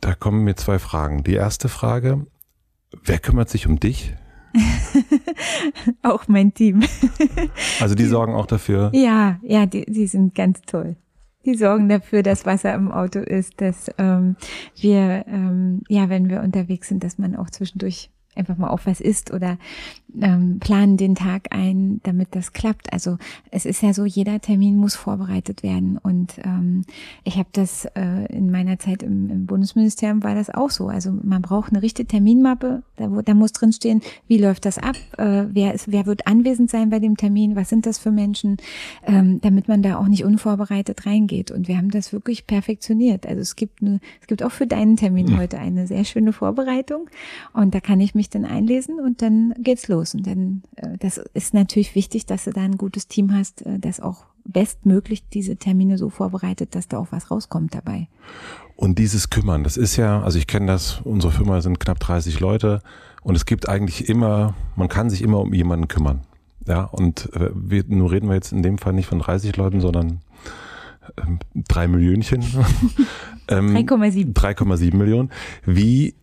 Da 0.00 0.14
kommen 0.14 0.44
mir 0.44 0.56
zwei 0.56 0.78
Fragen. 0.78 1.22
Die 1.24 1.34
erste 1.34 1.68
Frage, 1.68 2.26
wer 3.04 3.18
kümmert 3.18 3.50
sich 3.50 3.66
um 3.66 3.78
dich? 3.78 4.14
auch 6.02 6.28
mein 6.28 6.52
Team. 6.54 6.82
also 7.80 7.94
die 7.94 8.04
sorgen 8.04 8.34
auch 8.34 8.46
dafür? 8.46 8.90
Ja, 8.94 9.38
ja, 9.42 9.66
die, 9.66 9.84
die 9.86 10.06
sind 10.06 10.34
ganz 10.34 10.60
toll. 10.62 10.96
Die 11.44 11.54
sorgen 11.54 11.88
dafür, 11.88 12.22
dass 12.22 12.46
Wasser 12.46 12.74
im 12.74 12.92
Auto 12.92 13.18
ist, 13.18 13.60
dass 13.60 13.90
ähm, 13.98 14.36
wir, 14.76 15.24
ähm, 15.26 15.82
ja, 15.88 16.08
wenn 16.08 16.28
wir 16.28 16.42
unterwegs 16.42 16.88
sind, 16.88 17.02
dass 17.02 17.18
man 17.18 17.34
auch 17.34 17.50
zwischendurch 17.50 18.10
einfach 18.34 18.56
mal 18.56 18.68
auf 18.68 18.86
was 18.86 19.00
isst 19.00 19.32
oder 19.32 19.58
ähm, 20.20 20.58
planen 20.60 20.96
den 20.96 21.14
Tag 21.14 21.48
ein, 21.50 22.00
damit 22.02 22.28
das 22.32 22.52
klappt. 22.52 22.92
Also 22.92 23.18
es 23.50 23.64
ist 23.64 23.82
ja 23.82 23.94
so, 23.94 24.04
jeder 24.04 24.40
Termin 24.40 24.76
muss 24.76 24.94
vorbereitet 24.94 25.62
werden. 25.62 25.98
Und 25.98 26.34
ähm, 26.44 26.84
ich 27.24 27.36
habe 27.36 27.48
das 27.52 27.86
äh, 27.94 28.26
in 28.26 28.50
meiner 28.50 28.78
Zeit 28.78 29.02
im, 29.02 29.30
im 29.30 29.46
Bundesministerium 29.46 30.22
war 30.22 30.34
das 30.34 30.50
auch 30.50 30.70
so. 30.70 30.88
Also 30.88 31.12
man 31.22 31.42
braucht 31.42 31.72
eine 31.72 31.82
richtige 31.82 32.08
Terminmappe, 32.08 32.82
da, 32.96 33.10
wo, 33.10 33.22
da 33.22 33.34
muss 33.34 33.52
drin 33.52 33.72
stehen, 33.72 34.02
wie 34.28 34.38
läuft 34.38 34.64
das 34.64 34.78
ab, 34.78 34.96
äh, 35.18 35.44
wer 35.50 35.74
ist, 35.74 35.90
wer 35.90 36.06
wird 36.06 36.26
anwesend 36.26 36.70
sein 36.70 36.90
bei 36.90 36.98
dem 36.98 37.16
Termin, 37.16 37.56
was 37.56 37.68
sind 37.68 37.86
das 37.86 37.98
für 37.98 38.10
Menschen, 38.10 38.58
ähm, 39.06 39.40
damit 39.40 39.68
man 39.68 39.82
da 39.82 39.96
auch 39.96 40.08
nicht 40.08 40.24
unvorbereitet 40.24 41.06
reingeht. 41.06 41.50
Und 41.50 41.68
wir 41.68 41.78
haben 41.78 41.90
das 41.90 42.12
wirklich 42.12 42.46
perfektioniert. 42.46 43.26
Also 43.26 43.40
es 43.40 43.56
gibt 43.56 43.82
eine, 43.82 44.00
es 44.20 44.26
gibt 44.26 44.42
auch 44.42 44.52
für 44.52 44.66
deinen 44.66 44.96
Termin 44.96 45.38
heute 45.38 45.58
eine 45.58 45.86
sehr 45.86 46.04
schöne 46.04 46.32
Vorbereitung. 46.32 47.08
Und 47.52 47.74
da 47.74 47.80
kann 47.80 48.00
ich 48.00 48.14
mich 48.14 48.21
dann 48.30 48.44
einlesen 48.44 49.00
und 49.00 49.22
dann 49.22 49.54
geht's 49.58 49.88
los. 49.88 50.14
Und 50.14 50.26
dann, 50.26 50.62
äh, 50.76 50.98
das 50.98 51.18
ist 51.34 51.54
natürlich 51.54 51.94
wichtig, 51.94 52.26
dass 52.26 52.44
du 52.44 52.52
da 52.52 52.60
ein 52.62 52.76
gutes 52.76 53.08
Team 53.08 53.34
hast, 53.34 53.64
äh, 53.66 53.78
das 53.78 54.00
auch 54.00 54.24
bestmöglich 54.44 55.28
diese 55.28 55.56
Termine 55.56 55.98
so 55.98 56.10
vorbereitet, 56.10 56.74
dass 56.74 56.88
da 56.88 56.98
auch 56.98 57.08
was 57.10 57.30
rauskommt 57.30 57.74
dabei. 57.74 58.08
Und 58.76 58.98
dieses 58.98 59.30
Kümmern, 59.30 59.64
das 59.64 59.76
ist 59.76 59.96
ja, 59.96 60.22
also 60.22 60.38
ich 60.38 60.46
kenne 60.46 60.66
das, 60.66 61.00
unsere 61.04 61.32
Firma 61.32 61.60
sind 61.60 61.78
knapp 61.78 62.00
30 62.00 62.40
Leute 62.40 62.82
und 63.22 63.36
es 63.36 63.46
gibt 63.46 63.68
eigentlich 63.68 64.08
immer, 64.08 64.54
man 64.74 64.88
kann 64.88 65.10
sich 65.10 65.22
immer 65.22 65.38
um 65.40 65.54
jemanden 65.54 65.88
kümmern. 65.88 66.22
Ja, 66.66 66.84
und 66.84 67.32
äh, 67.34 67.50
wir, 67.54 67.84
nur 67.86 68.10
reden 68.10 68.28
wir 68.28 68.34
jetzt 68.34 68.52
in 68.52 68.62
dem 68.62 68.78
Fall 68.78 68.92
nicht 68.92 69.06
von 69.06 69.18
30 69.18 69.56
Leuten, 69.56 69.80
sondern 69.80 70.20
ähm, 71.16 71.38
drei 71.54 71.88
Millionchen. 71.88 72.42
3,7. 73.48 74.32
3,7 74.32 74.94
Millionen. 74.96 75.30
Wie, 75.64 76.14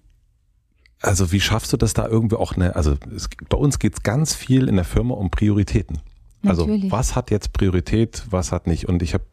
also 1.01 1.31
wie 1.31 1.39
schaffst 1.39 1.71
du 1.73 1.77
das 1.77 1.93
da 1.93 2.07
irgendwie 2.07 2.35
auch 2.35 2.53
eine, 2.55 2.75
also 2.75 2.95
es, 3.15 3.29
bei 3.49 3.57
uns 3.57 3.79
geht's 3.79 4.03
ganz 4.03 4.35
viel 4.35 4.67
in 4.67 4.75
der 4.75 4.85
Firma 4.85 5.15
um 5.15 5.29
Prioritäten. 5.29 5.99
Also 6.45 6.65
Natürlich. 6.65 6.89
was 6.89 7.17
hat 7.17 7.31
jetzt 7.31 7.51
Priorität, 7.51 8.23
was 8.29 8.53
hat 8.53 8.65
nicht. 8.65 8.87
Und 8.87 9.01
ich 9.03 9.13
habe 9.13 9.25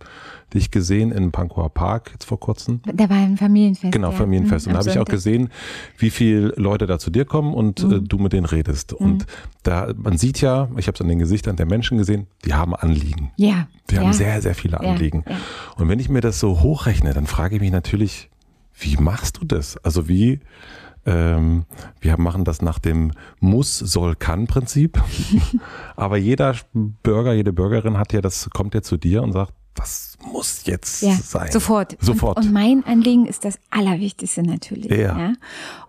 dich 0.52 0.72
gesehen 0.72 1.12
in 1.12 1.30
Pankower 1.30 1.70
Park 1.70 2.10
jetzt 2.12 2.24
vor 2.24 2.40
kurzem. 2.40 2.80
Da 2.84 3.08
war 3.08 3.16
ein 3.16 3.36
Familienfest. 3.36 3.92
Genau, 3.92 4.10
ja. 4.10 4.16
Familienfest. 4.16 4.66
Mhm, 4.66 4.70
Und 4.70 4.74
da 4.74 4.80
habe 4.80 4.90
ich 4.90 4.98
auch 4.98 5.04
gesehen, 5.10 5.50
wie 5.98 6.10
viel 6.10 6.52
Leute 6.56 6.86
da 6.88 6.98
zu 6.98 7.10
dir 7.10 7.24
kommen 7.24 7.54
und 7.54 7.80
äh, 7.80 7.86
Mhm. 7.86 8.08
du 8.08 8.18
mit 8.18 8.32
denen 8.32 8.46
redest. 8.46 8.92
Und 8.92 9.24
da, 9.62 9.92
man 9.96 10.18
sieht 10.18 10.40
ja, 10.40 10.68
ich 10.76 10.88
habe 10.88 10.96
es 10.96 11.00
an 11.00 11.06
den 11.06 11.20
Gesichtern 11.20 11.54
der 11.54 11.66
Menschen 11.66 11.96
gesehen, 11.96 12.26
die 12.44 12.54
haben 12.54 12.74
Anliegen. 12.74 13.30
Ja. 13.36 13.68
Die 13.88 13.94
ja. 13.94 14.00
haben 14.02 14.12
sehr, 14.12 14.42
sehr 14.42 14.56
viele 14.56 14.78
Ja, 14.82 14.90
Anliegen. 14.90 15.24
ja. 15.28 15.36
Und 15.76 15.88
wenn 15.88 16.00
ich 16.00 16.08
mir 16.08 16.20
das 16.22 16.40
so 16.40 16.60
hochrechne, 16.60 17.14
dann 17.14 17.26
frage 17.26 17.54
ich 17.54 17.60
mich 17.60 17.70
natürlich, 17.72 18.30
wie 18.78 18.96
machst 18.96 19.38
du 19.40 19.44
das? 19.46 19.76
Also 19.84 20.08
wie, 20.08 20.40
ähm, 21.06 21.64
wir 22.00 22.18
machen 22.18 22.44
das 22.44 22.60
nach 22.62 22.78
dem 22.78 23.12
Muss, 23.40 23.78
soll, 23.78 24.16
kann 24.16 24.46
Prinzip. 24.46 25.00
Aber 25.96 26.16
jeder 26.16 26.56
Bürger, 26.74 27.32
jede 27.32 27.52
Bürgerin 27.52 27.96
hat 27.98 28.12
ja 28.12 28.20
das, 28.20 28.50
kommt 28.50 28.74
ja 28.74 28.82
zu 28.82 28.96
dir 28.96 29.22
und 29.22 29.32
sagt, 29.32 29.52
das 29.74 30.16
muss 30.32 30.64
jetzt 30.64 31.02
Ja, 31.02 31.12
sein. 31.12 31.52
sofort. 31.52 31.96
Sofort. 32.00 32.38
Und, 32.38 32.46
und 32.46 32.52
mein 32.52 32.84
Anliegen 32.86 33.26
ist 33.26 33.44
das 33.44 33.58
Allerwichtigste 33.70 34.42
natürlich. 34.42 34.90
Ja. 34.90 35.34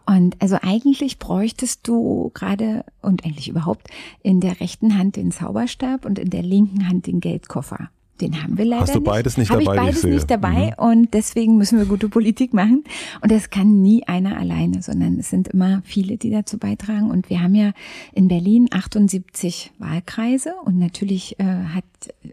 Und 0.05 0.35
also 0.41 0.57
eigentlich 0.61 1.19
bräuchtest 1.19 1.87
du 1.87 2.31
gerade 2.33 2.83
und 3.01 3.25
eigentlich 3.25 3.47
überhaupt 3.47 3.87
in 4.23 4.41
der 4.41 4.59
rechten 4.59 4.97
Hand 4.97 5.15
den 5.15 5.31
Zauberstab 5.31 6.05
und 6.05 6.19
in 6.19 6.29
der 6.29 6.43
linken 6.43 6.87
Hand 6.87 7.07
den 7.07 7.21
Geldkoffer. 7.21 7.89
Den 8.21 8.41
haben 8.41 8.57
wir 8.57 8.65
leider 8.65 8.81
Hast 8.81 8.95
du 8.95 8.99
nicht. 8.99 9.05
beides 9.05 9.37
nicht 9.37 9.51
Hab 9.51 9.59
dabei, 9.59 9.75
wie 9.85 9.89
Ich 9.89 9.89
ich 9.89 9.93
beides. 9.95 10.03
Mhm. 10.03 10.09
nicht 10.11 10.31
dabei 10.31 10.73
und 10.77 11.13
deswegen 11.13 11.57
müssen 11.57 11.77
wir 11.77 11.85
gute 11.85 12.09
Politik 12.09 12.53
machen. 12.53 12.83
Und 13.21 13.31
das 13.31 13.49
kann 13.49 13.81
nie 13.81 14.03
einer 14.07 14.37
alleine, 14.37 14.81
sondern 14.81 15.19
es 15.19 15.29
sind 15.29 15.47
immer 15.49 15.81
viele, 15.85 16.17
die 16.17 16.31
dazu 16.31 16.57
beitragen. 16.57 17.09
Und 17.11 17.29
wir 17.29 17.41
haben 17.41 17.55
ja 17.55 17.71
in 18.13 18.27
Berlin 18.27 18.67
78 18.71 19.71
Wahlkreise 19.77 20.53
und 20.65 20.77
natürlich 20.79 21.39
äh, 21.39 21.43
hat 21.43 21.83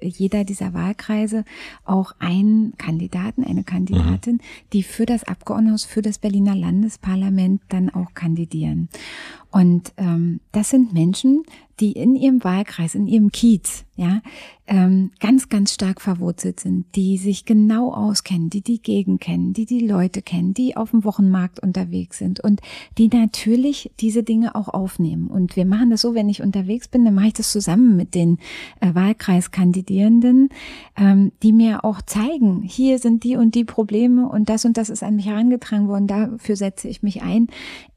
jeder 0.01 0.45
dieser 0.45 0.73
Wahlkreise 0.75 1.45
auch 1.85 2.13
einen 2.19 2.75
Kandidaten, 2.79 3.45
eine 3.45 3.65
Kandidatin, 3.65 4.41
die 4.73 4.83
für 4.83 5.07
das 5.07 5.25
Abgeordnetenhaus, 5.25 5.85
für 5.85 6.03
das 6.03 6.19
Berliner 6.19 6.55
Landesparlament 6.55 7.61
dann 7.69 7.91
auch 7.91 8.15
kandidieren. 8.15 8.89
Und 9.51 9.93
ähm, 9.99 10.41
das 10.53 10.71
sind 10.71 10.93
Menschen, 10.93 11.45
die 11.81 11.93
in 11.93 12.17
ihrem 12.17 12.45
Wahlkreis, 12.45 12.95
in 12.95 13.07
ihrem 13.07 13.31
Kiez, 13.33 13.85
ja, 13.97 14.23
ähm, 14.67 15.11
ganz, 15.21 15.49
ganz 15.49 15.75
stark 15.75 16.01
verwurzelt 16.01 16.59
sind, 16.59 16.87
die 16.95 17.19
sich 17.19 17.45
genau 17.45 17.93
auskennen, 17.93 18.49
die 18.49 18.63
die 18.63 18.81
Gegend 18.81 19.21
kennen, 19.21 19.53
die 19.53 19.67
die 19.67 19.87
Leute 19.87 20.23
kennen, 20.23 20.55
die 20.55 20.77
auf 20.77 20.91
dem 20.91 21.05
Wochenmarkt 21.05 21.61
unterwegs 21.61 22.19
sind 22.19 22.41
und 22.41 22.61
die 22.97 23.09
natürlich 23.09 23.93
diese 24.01 24.23
Dinge 24.23 24.55
auch 24.55 24.69
aufnehmen. 24.69 25.29
Und 25.29 25.55
wir 25.55 25.67
machen 25.67 25.91
das 25.91 26.01
so, 26.01 26.15
wenn 26.15 26.29
ich 26.29 26.43
unterwegs 26.43 26.89
bin, 26.89 27.05
dann 27.05 27.15
mache 27.15 27.29
ich 27.29 27.33
das 27.35 27.53
zusammen 27.53 27.97
mit 27.97 28.15
den 28.15 28.39
äh, 28.81 28.95
Wahlkreiskandidierenden, 28.95 30.49
ähm, 30.97 31.33
die 31.43 31.53
mir 31.53 31.85
auch 31.85 32.01
zeigen, 32.01 32.63
hier 32.63 32.99
sind 32.99 33.23
die 33.23 33.37
und 33.37 33.55
die 33.55 33.65
Probleme 33.65 34.29
und 34.29 34.49
das 34.49 34.65
und 34.65 34.77
das 34.79 34.89
ist 34.89 35.03
an 35.03 35.17
mich 35.17 35.27
herangetragen 35.27 35.89
worden, 35.89 36.07
dafür 36.07 36.57
setze 36.57 36.89
ich 36.89 37.03
mich 37.03 37.23
ein. 37.23 37.49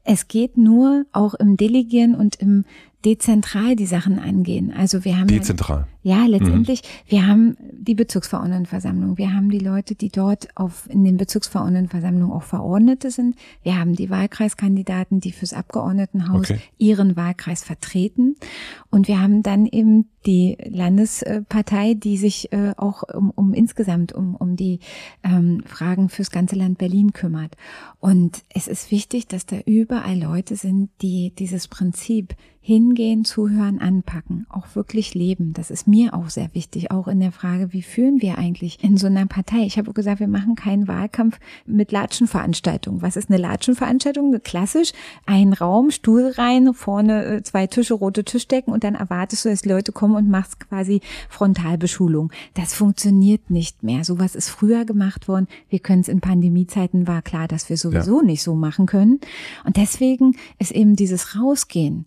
Es 0.04 0.28
geht 0.28 0.56
nur 0.56 1.06
auch 1.12 1.34
im 1.34 1.56
Delegieren 1.56 2.14
und 2.14 2.36
im 2.36 2.64
dezentral 3.04 3.76
die 3.76 3.86
Sachen 3.86 4.18
angehen. 4.18 4.72
Also 4.72 5.04
wir 5.04 5.18
haben 5.18 5.28
Dezentral. 5.28 5.80
ja, 5.80 5.86
letztendlich, 6.26 6.82
wir 7.06 7.26
haben 7.26 7.56
die 7.72 7.94
Bezirksverordnetenversammlung, 7.94 9.18
wir 9.18 9.34
haben 9.34 9.50
die 9.50 9.58
Leute, 9.58 9.94
die 9.94 10.08
dort 10.08 10.48
auf, 10.56 10.88
in 10.90 11.04
den 11.04 11.16
Bezirksverordnetenversammlungen 11.16 12.34
auch 12.34 12.42
Verordnete 12.42 13.10
sind, 13.10 13.36
wir 13.62 13.78
haben 13.78 13.94
die 13.94 14.10
Wahlkreiskandidaten, 14.10 15.20
die 15.20 15.32
fürs 15.32 15.52
Abgeordnetenhaus 15.52 16.50
Okay. 16.50 16.60
ihren 16.78 17.16
Wahlkreis 17.16 17.64
vertreten 17.64 18.36
und 18.90 19.08
wir 19.08 19.20
haben 19.20 19.42
dann 19.42 19.66
eben 19.66 20.06
die 20.26 20.58
Landespartei, 20.68 21.94
die 21.94 22.16
sich 22.16 22.52
äh, 22.52 22.74
auch 22.76 23.02
um, 23.02 23.30
um 23.30 23.54
insgesamt 23.54 24.12
um, 24.12 24.34
um 24.34 24.56
die 24.56 24.80
ähm, 25.22 25.62
Fragen 25.64 26.10
fürs 26.10 26.30
ganze 26.30 26.54
Land 26.54 26.78
Berlin 26.78 27.12
kümmert. 27.12 27.56
Und 27.98 28.42
es 28.52 28.68
ist 28.68 28.90
wichtig, 28.90 29.26
dass 29.26 29.46
da 29.46 29.56
überall 29.64 30.18
Leute 30.18 30.56
sind, 30.56 30.90
die 31.00 31.32
dieses 31.38 31.66
Prinzip 31.66 32.34
hingehen, 32.60 33.24
zuhören, 33.24 33.78
anpacken, 33.80 34.46
auch 34.50 34.74
wirklich 34.74 35.14
leben. 35.14 35.54
Das 35.54 35.70
ist 35.70 35.88
mir 35.88 35.97
auch 36.10 36.30
sehr 36.30 36.50
wichtig, 36.54 36.90
auch 36.90 37.08
in 37.08 37.20
der 37.20 37.32
Frage, 37.32 37.72
wie 37.72 37.82
führen 37.82 38.22
wir 38.22 38.38
eigentlich 38.38 38.82
in 38.82 38.96
so 38.96 39.06
einer 39.06 39.26
Partei? 39.26 39.64
Ich 39.64 39.78
habe 39.78 39.92
gesagt, 39.92 40.20
wir 40.20 40.28
machen 40.28 40.54
keinen 40.54 40.88
Wahlkampf 40.88 41.38
mit 41.66 41.92
Latschenveranstaltungen. 41.92 43.02
Was 43.02 43.16
ist 43.16 43.30
eine 43.30 43.38
Latschenveranstaltung? 43.38 44.40
Klassisch, 44.42 44.92
ein 45.26 45.52
Raum, 45.52 45.90
Stuhl 45.90 46.32
rein, 46.36 46.72
vorne 46.74 47.24
äh, 47.24 47.42
zwei 47.42 47.66
Tische, 47.66 47.94
rote 47.94 48.24
Tischdecken 48.24 48.72
und 48.72 48.84
dann 48.84 48.94
erwartest 48.94 49.44
du, 49.44 49.48
dass 49.48 49.64
Leute 49.64 49.92
kommen 49.92 50.14
und 50.14 50.28
machst 50.28 50.60
quasi 50.60 51.00
Frontalbeschulung. 51.28 52.32
Das 52.54 52.74
funktioniert 52.74 53.50
nicht 53.50 53.82
mehr. 53.82 54.04
Sowas 54.04 54.34
ist 54.34 54.48
früher 54.48 54.84
gemacht 54.84 55.28
worden. 55.28 55.48
Wir 55.68 55.80
können 55.80 56.00
es 56.00 56.08
in 56.08 56.20
Pandemiezeiten, 56.20 57.06
war 57.06 57.22
klar, 57.22 57.48
dass 57.48 57.68
wir 57.68 57.76
sowieso 57.76 58.22
nicht 58.22 58.42
so 58.42 58.54
machen 58.54 58.86
können. 58.86 59.20
Und 59.64 59.76
deswegen 59.76 60.36
ist 60.58 60.72
eben 60.72 60.96
dieses 60.96 61.36
Rausgehen, 61.36 62.06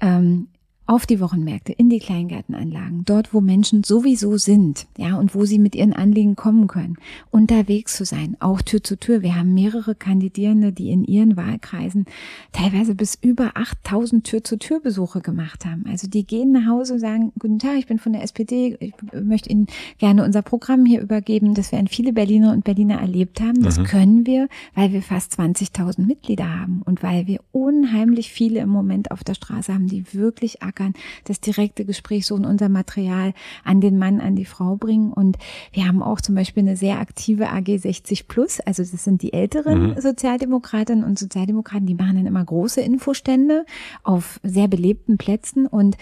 ähm, 0.00 0.48
auf 0.86 1.04
die 1.04 1.20
Wochenmärkte, 1.20 1.72
in 1.72 1.90
die 1.90 1.98
Kleingärtenanlagen, 1.98 3.04
dort, 3.04 3.34
wo 3.34 3.40
Menschen 3.40 3.82
sowieso 3.82 4.36
sind, 4.36 4.86
ja, 4.96 5.18
und 5.18 5.34
wo 5.34 5.44
sie 5.44 5.58
mit 5.58 5.74
ihren 5.74 5.92
Anliegen 5.92 6.36
kommen 6.36 6.68
können, 6.68 6.96
unterwegs 7.30 7.96
zu 7.96 8.04
sein, 8.04 8.36
auch 8.38 8.62
Tür 8.62 8.82
zu 8.82 8.98
Tür. 8.98 9.22
Wir 9.22 9.34
haben 9.34 9.52
mehrere 9.52 9.94
Kandidierende, 9.94 10.72
die 10.72 10.90
in 10.90 11.04
ihren 11.04 11.36
Wahlkreisen 11.36 12.06
teilweise 12.52 12.94
bis 12.94 13.18
über 13.20 13.52
8000 13.56 14.24
Tür 14.24 14.44
zu 14.44 14.58
Tür 14.58 14.80
Besuche 14.80 15.20
gemacht 15.20 15.64
haben. 15.64 15.84
Also 15.88 16.08
die 16.08 16.26
gehen 16.26 16.52
nach 16.52 16.66
Hause 16.66 16.94
und 16.94 17.00
sagen, 17.00 17.32
guten 17.38 17.58
Tag, 17.58 17.78
ich 17.78 17.86
bin 17.86 17.98
von 17.98 18.12
der 18.12 18.22
SPD, 18.22 18.76
ich 18.78 18.94
möchte 19.12 19.50
Ihnen 19.50 19.66
gerne 19.98 20.24
unser 20.24 20.42
Programm 20.42 20.86
hier 20.86 21.00
übergeben, 21.00 21.54
das 21.54 21.72
werden 21.72 21.88
viele 21.88 22.12
Berliner 22.12 22.52
und 22.52 22.64
Berliner 22.64 23.00
erlebt 23.00 23.40
haben. 23.40 23.62
Das 23.62 23.82
können 23.82 24.26
wir, 24.26 24.48
weil 24.74 24.92
wir 24.92 25.02
fast 25.02 25.38
20.000 25.38 26.06
Mitglieder 26.06 26.48
haben 26.48 26.82
und 26.84 27.02
weil 27.02 27.26
wir 27.26 27.40
unheimlich 27.52 28.30
viele 28.30 28.60
im 28.60 28.68
Moment 28.68 29.10
auf 29.10 29.24
der 29.24 29.34
Straße 29.34 29.74
haben, 29.74 29.88
die 29.88 30.14
wirklich 30.14 30.62
ackern, 30.76 30.94
das 31.24 31.40
direkte 31.40 31.84
Gespräch 31.84 32.26
so 32.26 32.36
in 32.36 32.44
unser 32.44 32.68
Material 32.68 33.32
an 33.64 33.80
den 33.80 33.98
Mann, 33.98 34.20
an 34.20 34.36
die 34.36 34.44
Frau 34.44 34.76
bringen. 34.76 35.12
Und 35.12 35.36
wir 35.72 35.86
haben 35.86 36.02
auch 36.02 36.20
zum 36.20 36.34
Beispiel 36.34 36.62
eine 36.62 36.76
sehr 36.76 37.00
aktive 37.00 37.48
AG 37.50 37.78
60 37.78 38.28
Plus, 38.28 38.60
also 38.60 38.82
das 38.82 39.04
sind 39.04 39.22
die 39.22 39.32
älteren 39.32 40.00
Sozialdemokratinnen 40.00 41.04
und 41.04 41.18
Sozialdemokraten, 41.18 41.86
die 41.86 41.94
machen 41.94 42.16
dann 42.16 42.26
immer 42.26 42.44
große 42.44 42.80
Infostände 42.80 43.64
auf 44.02 44.40
sehr 44.42 44.68
belebten 44.68 45.16
Plätzen 45.18 45.66
und 45.66 45.96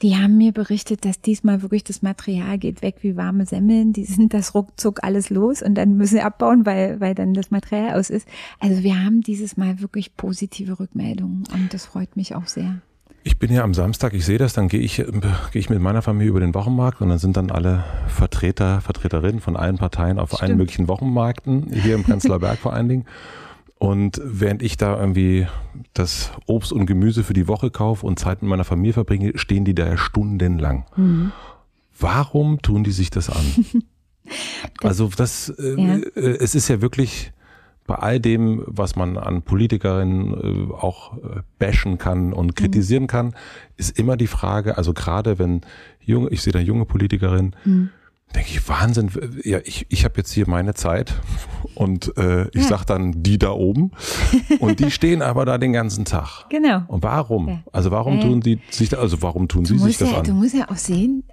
die 0.00 0.16
haben 0.16 0.36
mir 0.36 0.52
berichtet, 0.52 1.04
dass 1.04 1.20
diesmal 1.20 1.62
wirklich 1.62 1.82
das 1.82 2.02
Material 2.02 2.56
geht 2.58 2.82
weg 2.82 2.98
wie 3.00 3.16
warme 3.16 3.46
Semmeln. 3.46 3.92
Die 3.92 4.04
sind 4.04 4.32
das 4.32 4.54
ruckzuck 4.54 5.02
alles 5.02 5.28
los 5.28 5.60
und 5.60 5.74
dann 5.74 5.96
müssen 5.96 6.16
sie 6.16 6.20
abbauen, 6.20 6.64
weil, 6.66 7.00
weil 7.00 7.16
dann 7.16 7.34
das 7.34 7.50
Material 7.50 7.98
aus 7.98 8.08
ist. 8.08 8.28
Also 8.60 8.84
wir 8.84 9.04
haben 9.04 9.22
dieses 9.22 9.56
Mal 9.56 9.80
wirklich 9.80 10.16
positive 10.16 10.78
Rückmeldungen 10.78 11.44
und 11.52 11.74
das 11.74 11.86
freut 11.86 12.16
mich 12.16 12.36
auch 12.36 12.46
sehr. 12.46 12.80
Ich 13.24 13.38
bin 13.38 13.52
ja 13.52 13.62
am 13.62 13.74
Samstag, 13.74 14.14
ich 14.14 14.24
sehe 14.24 14.38
das, 14.38 14.54
dann 14.54 14.68
gehe 14.68 14.80
ich, 14.80 14.96
gehe 14.96 15.10
ich 15.52 15.68
mit 15.70 15.80
meiner 15.80 16.02
Familie 16.02 16.30
über 16.30 16.40
den 16.40 16.54
Wochenmarkt 16.54 17.00
und 17.00 17.08
dann 17.10 17.18
sind 17.18 17.36
dann 17.36 17.50
alle 17.50 17.84
Vertreter, 18.06 18.80
Vertreterinnen 18.80 19.40
von 19.40 19.56
allen 19.56 19.76
Parteien 19.76 20.18
auf 20.18 20.34
allen 20.34 20.48
Stimmt. 20.50 20.58
möglichen 20.58 20.88
Wochenmärkten, 20.88 21.72
hier 21.72 21.94
im 21.94 22.04
Prenzlauer 22.04 22.38
Berg 22.40 22.58
vor 22.58 22.72
allen 22.72 22.88
Dingen. 22.88 23.04
Und 23.78 24.20
während 24.24 24.62
ich 24.62 24.76
da 24.76 24.98
irgendwie 24.98 25.46
das 25.94 26.32
Obst 26.46 26.72
und 26.72 26.86
Gemüse 26.86 27.22
für 27.22 27.34
die 27.34 27.46
Woche 27.46 27.70
kaufe 27.70 28.06
und 28.06 28.18
Zeit 28.18 28.42
mit 28.42 28.48
meiner 28.48 28.64
Familie 28.64 28.92
verbringe, 28.94 29.32
stehen 29.36 29.64
die 29.64 29.74
da 29.74 29.96
stundenlang. 29.96 30.86
Mhm. 30.96 31.32
Warum 31.98 32.60
tun 32.62 32.82
die 32.82 32.92
sich 32.92 33.10
das 33.10 33.30
an? 33.30 33.44
also 34.82 35.10
das, 35.16 35.50
äh, 35.50 35.74
Ja. 35.80 35.94
äh, 36.16 36.38
es 36.40 36.54
ist 36.54 36.68
ja 36.68 36.80
wirklich 36.80 37.32
bei 37.88 37.96
all 37.96 38.20
dem, 38.20 38.62
was 38.66 38.94
man 38.94 39.16
an 39.16 39.42
Politikerinnen 39.42 40.68
äh, 40.70 40.72
auch 40.72 41.16
äh, 41.16 41.40
bashen 41.58 41.98
kann 41.98 42.32
und 42.32 42.54
kritisieren 42.54 43.08
kann, 43.08 43.34
ist 43.76 43.98
immer 43.98 44.16
die 44.16 44.28
Frage, 44.28 44.76
also 44.76 44.92
gerade 44.92 45.40
wenn 45.40 45.62
junge, 45.98 46.28
ich 46.28 46.42
sehe 46.42 46.52
da 46.52 46.60
junge 46.60 46.84
Politikerinnen, 46.84 47.56
denke 48.34 48.50
ich, 48.50 48.68
Wahnsinn, 48.68 49.10
ja, 49.42 49.58
ich, 49.64 49.86
ich 49.88 50.04
habe 50.04 50.14
jetzt 50.18 50.32
hier 50.32 50.48
meine 50.48 50.74
Zeit 50.74 51.14
und 51.74 52.16
äh, 52.18 52.48
ich 52.48 52.62
ja. 52.62 52.68
sag 52.68 52.84
dann 52.84 53.22
die 53.22 53.38
da 53.38 53.52
oben 53.52 53.92
und 54.58 54.80
die 54.80 54.90
stehen 54.90 55.22
aber 55.22 55.46
da 55.46 55.56
den 55.56 55.72
ganzen 55.72 56.04
Tag. 56.04 56.46
Genau. 56.50 56.82
Und 56.88 57.02
warum? 57.02 57.48
Ja. 57.48 57.62
Also 57.72 57.90
warum 57.90 58.18
äh, 58.18 58.22
tun 58.22 58.40
die 58.40 58.60
sich 58.70 58.90
da, 58.90 58.98
also 58.98 59.22
warum 59.22 59.48
tun 59.48 59.64
sie 59.64 59.78
sich 59.78 59.96
das 59.96 60.10
ja, 60.10 60.18
an? 60.18 60.24
Du 60.24 60.34
musst 60.34 60.54
ja 60.54 60.68
auch 60.70 60.76
sehen, 60.76 61.24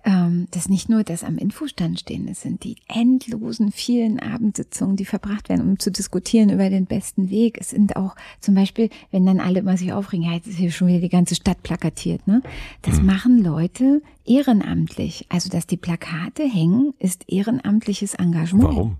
dass 0.51 0.69
nicht 0.69 0.87
nur 0.87 1.03
das 1.03 1.23
am 1.23 1.39
Infostand 1.39 1.99
stehen, 1.99 2.27
es 2.27 2.41
sind 2.41 2.63
die 2.63 2.75
endlosen 2.87 3.71
vielen 3.71 4.19
Abendsitzungen, 4.19 4.95
die 4.95 5.05
verbracht 5.05 5.49
werden, 5.49 5.67
um 5.67 5.79
zu 5.79 5.91
diskutieren 5.91 6.51
über 6.51 6.69
den 6.69 6.85
besten 6.85 7.31
Weg. 7.31 7.57
Es 7.59 7.71
sind 7.71 7.95
auch 7.95 8.15
zum 8.39 8.53
Beispiel, 8.53 8.89
wenn 9.09 9.25
dann 9.25 9.39
alle 9.39 9.59
immer 9.59 9.77
sich 9.77 9.93
aufregen, 9.93 10.25
ja, 10.25 10.33
jetzt 10.33 10.45
ist 10.45 10.57
hier 10.57 10.71
schon 10.71 10.89
wieder 10.89 10.99
die 10.99 11.09
ganze 11.09 11.33
Stadt 11.33 11.63
plakatiert, 11.63 12.27
ne? 12.27 12.43
Das 12.83 12.97
hm. 12.99 13.05
machen 13.07 13.43
Leute 13.43 14.03
ehrenamtlich. 14.25 15.25
Also, 15.29 15.49
dass 15.49 15.65
die 15.65 15.77
Plakate 15.77 16.43
hängen, 16.43 16.93
ist 16.99 17.27
ehrenamtliches 17.27 18.13
Engagement. 18.13 18.75
Warum? 18.75 18.97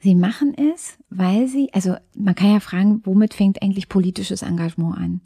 Sie 0.00 0.14
machen 0.14 0.54
es, 0.74 0.96
weil 1.10 1.48
sie, 1.48 1.72
also 1.74 1.96
man 2.14 2.34
kann 2.34 2.52
ja 2.52 2.60
fragen, 2.60 3.02
womit 3.04 3.34
fängt 3.34 3.62
eigentlich 3.62 3.88
politisches 3.88 4.42
Engagement 4.42 4.96
an? 4.96 5.20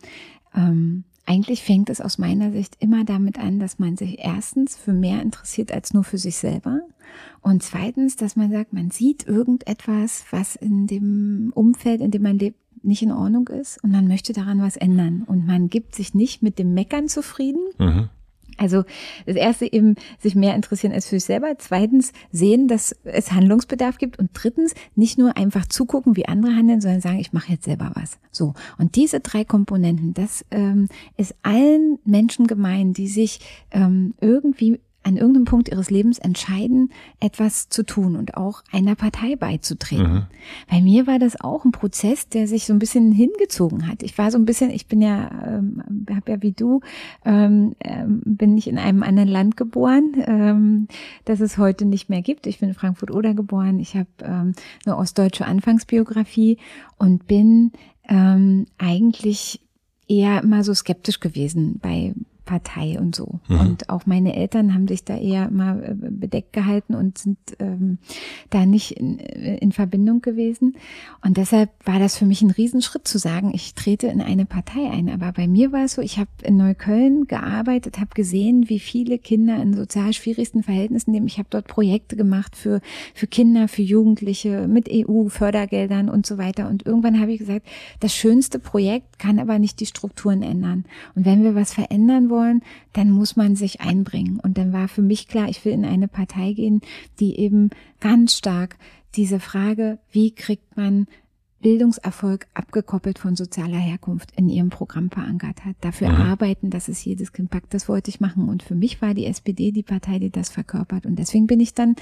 Ähm, 0.55 1.05
eigentlich 1.25 1.63
fängt 1.63 1.89
es 1.91 2.01
aus 2.01 2.19
meiner 2.19 2.53
Sicht 2.53 2.77
immer 2.81 3.05
damit 3.05 3.39
an, 3.39 3.61
dass 3.61 3.79
man 3.79 3.97
sich 3.97 4.19
erstens 4.19 4.77
für 4.77 4.93
mehr 4.93 5.23
interessiert 5.23 5.73
als 5.73 5.95
nur 5.95 6.05
für 6.05 6.19
sich 6.19 6.37
selber 6.37 6.81
und 7.41 7.63
zweitens, 7.63 8.17
dass 8.17 8.37
man 8.37 8.51
sagt, 8.51 8.73
man 8.73 8.91
sieht 8.91 9.27
irgendetwas, 9.27 10.25
was 10.31 10.57
in 10.57 10.87
dem 10.87 11.53
Umfeld, 11.55 12.01
in 12.01 12.11
dem 12.11 12.23
man 12.23 12.39
lebt, 12.39 12.59
nicht 12.85 13.03
in 13.03 13.13
Ordnung 13.13 13.49
ist 13.49 13.83
und 13.85 13.93
man 13.93 14.09
möchte 14.09 14.33
daran 14.33 14.61
was 14.61 14.77
ändern 14.77 15.23
und 15.27 15.47
man 15.47 15.69
gibt 15.69 15.95
sich 15.95 16.15
nicht 16.15 16.43
mit 16.43 16.59
dem 16.59 16.75
Meckern 16.75 17.09
zufrieden, 17.09 17.63
mhm. 17.79 18.09
Also 18.63 18.85
das 19.27 19.37
erste 19.37 19.73
eben 19.73 19.97
sich 20.19 20.35
mehr 20.35 20.55
interessieren 20.55 20.93
als 20.93 21.07
für 21.09 21.17
sich 21.17 21.25
selber. 21.25 21.55
Zweitens 21.59 22.13
sehen, 22.31 22.69
dass 22.69 22.95
es 23.05 23.33
Handlungsbedarf 23.33 23.99
gibt. 23.99 24.19
Und 24.19 24.31
drittens 24.35 24.75
nicht 24.95 25.19
nur 25.19 25.37
einfach 25.37 25.67
zugucken, 25.67 26.17
wie 26.17 26.27
andere 26.27 26.55
handeln, 26.55 26.81
sondern 26.81 27.01
sagen, 27.01 27.19
ich 27.19 27.33
mache 27.33 27.53
jetzt 27.53 27.65
selber 27.65 27.91
was. 27.95 28.19
So. 28.31 28.55
Und 28.79 28.97
diese 28.97 29.21
drei 29.21 29.45
Komponenten, 29.45 30.15
das 30.15 30.45
ähm, 30.51 30.89
ist 31.17 31.35
allen 31.43 31.99
Menschen 32.05 32.47
gemein, 32.47 32.93
die 32.93 33.09
sich 33.09 33.41
ähm, 33.71 34.15
irgendwie 34.21 34.81
an 35.03 35.17
irgendeinem 35.17 35.45
Punkt 35.45 35.69
ihres 35.69 35.91
Lebens 35.91 36.19
entscheiden, 36.19 36.93
etwas 37.21 37.69
zu 37.69 37.85
tun 37.85 38.17
und 38.17 38.37
auch 38.37 38.63
einer 38.71 38.95
Partei 38.95 39.37
beizutreten. 39.37 40.13
Mhm. 40.13 40.23
Bei 40.71 40.81
mir 40.81 41.07
war 41.07 41.19
das 41.19 41.41
auch 41.41 41.65
ein 41.65 41.73
Prozess, 41.73 42.29
der 42.29 42.47
sich 42.47 42.67
so 42.67 42.73
ein 42.73 42.79
bisschen 42.79 43.13
hingezogen 43.13 43.89
hat. 43.89 44.03
Ich 44.03 44.17
war 44.19 44.31
so 44.31 44.39
ein 44.39 44.45
bisschen, 44.45 44.71
ich 44.71 44.87
bin 44.87 45.03
ja, 45.03 45.31
ähm, 45.47 45.83
habe 46.11 46.33
ja 46.33 46.43
wie 46.43 46.53
du, 46.53 46.81
ähm, 47.25 47.75
ähm, 47.81 48.23
bin 48.25 48.57
ich 48.57 48.69
in 48.69 48.79
einem 48.79 49.03
anderen 49.03 49.29
Land 49.29 49.57
geboren, 49.57 50.15
ähm, 50.27 50.89
das 51.25 51.41
es 51.41 51.59
heute 51.59 51.85
nicht 51.85 52.09
mehr 52.09 52.23
gibt. 52.23 52.47
Ich 52.47 52.61
bin 52.61 52.69
in 52.69 52.75
Frankfurt-Oder 52.75 53.35
geboren. 53.35 53.79
Ich 53.81 53.97
habe 53.97 54.09
ähm, 54.23 54.53
eine 54.85 54.97
ostdeutsche 54.97 55.47
Anfangsbiografie 55.47 56.59
und 56.97 57.27
bin 57.27 57.73
ähm, 58.09 58.67
eigentlich 58.79 59.61
eher 60.09 60.43
immer 60.43 60.63
so 60.65 60.75
skeptisch 60.75 61.21
gewesen 61.21 61.79
bei 61.81 62.15
Partei 62.53 62.99
und 62.99 63.17
so. 63.17 63.41
Mhm. 63.49 63.61
Und 63.61 63.89
auch 63.89 64.05
meine 64.05 64.37
Eltern 64.37 64.75
haben 64.75 64.87
sich 64.87 65.07
da 65.07 65.17
eher 65.17 65.51
mal 65.51 65.83
äh, 65.83 65.95
bedeckt 65.95 66.53
gehalten 66.53 66.95
und 66.95 67.17
sind 67.17 67.39
ähm, 67.61 67.97
da 68.51 68.67
nicht 68.67 68.91
in, 68.91 69.19
äh, 69.21 69.57
in 69.57 69.73
Verbindung 69.73 70.21
gewesen. 70.21 70.77
Und 71.25 71.39
deshalb 71.39 71.71
war 71.87 71.99
das 71.99 72.19
für 72.19 72.27
mich 72.27 72.43
ein 72.43 72.51
Riesenschritt 72.51 73.09
zu 73.09 73.17
sagen, 73.17 73.53
ich 73.55 73.73
trete 73.75 74.09
in 74.09 74.21
eine 74.21 74.45
Partei 74.45 74.91
ein. 74.91 75.09
Aber 75.09 75.33
bei 75.33 75.49
mir 75.49 75.73
war 75.73 75.85
es 75.85 75.95
so, 75.95 76.03
ich 76.03 76.19
habe 76.19 76.29
in 76.43 76.59
Neukölln 76.59 77.27
gearbeitet, 77.27 77.99
habe 77.99 78.11
gesehen, 78.15 78.69
wie 78.69 78.81
viele 78.81 79.19
Kinder 79.19 79.57
in 79.57 79.73
sozial 79.73 80.13
schwierigsten 80.13 80.63
Verhältnissen 80.63 81.15
leben. 81.15 81.27
Ich 81.29 81.39
habe 81.39 81.49
dort 81.49 81.69
Projekte 81.69 82.17
gemacht 82.17 82.55
für, 82.55 82.83
für 83.15 83.27
Kinder, 83.27 83.67
für 83.67 83.81
Jugendliche 83.81 84.69
mit 84.69 84.91
EU-Fördergeldern 84.93 86.11
und 86.11 86.27
so 86.27 86.37
weiter. 86.37 86.69
Und 86.69 86.85
irgendwann 86.85 87.19
habe 87.19 87.33
ich 87.33 87.39
gesagt, 87.39 87.67
das 88.01 88.15
schönste 88.15 88.59
Projekt 88.59 89.19
kann 89.19 89.39
aber 89.39 89.59
nicht 89.59 89.81
die 89.81 89.87
Strukturen 89.87 90.43
ändern. 90.43 90.85
Und 91.15 91.25
wenn 91.25 91.43
wir 91.45 91.55
was 91.55 91.73
verändern 91.73 92.29
wollen, 92.29 92.42
dann 92.93 93.11
muss 93.11 93.37
man 93.37 93.57
sich 93.57 93.81
einbringen. 93.81 94.41
Und 94.41 94.59
dann 94.59 94.73
war 94.73 94.89
für 94.89 95.03
mich 95.03 95.29
klar, 95.29 95.49
ich 95.49 95.65
will 95.65 95.73
in 95.73 95.85
eine 95.85 96.09
Partei 96.09 96.53
gehen, 96.53 96.81
die 97.21 97.39
eben 97.39 97.71
ganz 98.01 98.37
stark 98.37 98.77
diese 99.15 99.41
Frage, 99.41 99.99
wie 100.11 100.35
kriegt 100.35 100.77
man 100.77 101.07
Bildungserfolg 101.63 102.47
abgekoppelt 102.55 103.19
von 103.19 103.37
sozialer 103.37 103.79
Herkunft 103.79 104.33
in 104.37 104.49
ihrem 104.49 104.69
Programm 104.69 105.11
verankert 105.11 105.65
hat. 105.65 105.77
Dafür 105.81 106.11
mhm. 106.11 106.17
arbeiten, 106.17 106.71
dass 106.71 106.89
es 106.89 107.03
jedes 107.05 107.33
Kind 107.33 107.51
packt. 107.51 107.73
Das 107.73 107.89
wollte 107.89 108.11
ich 108.11 108.21
machen. 108.21 108.49
Und 108.49 108.63
für 108.63 108.75
mich 108.75 109.01
war 109.01 109.15
die 109.15 109.27
SPD 109.27 109.71
die 109.71 109.85
Partei, 109.85 110.19
die 110.19 110.31
das 110.31 110.51
verkörpert. 110.51 111.07
Und 111.07 111.17
deswegen 111.17 111.47
bin 111.47 111.61
ich 111.61 111.73
dann 111.73 111.95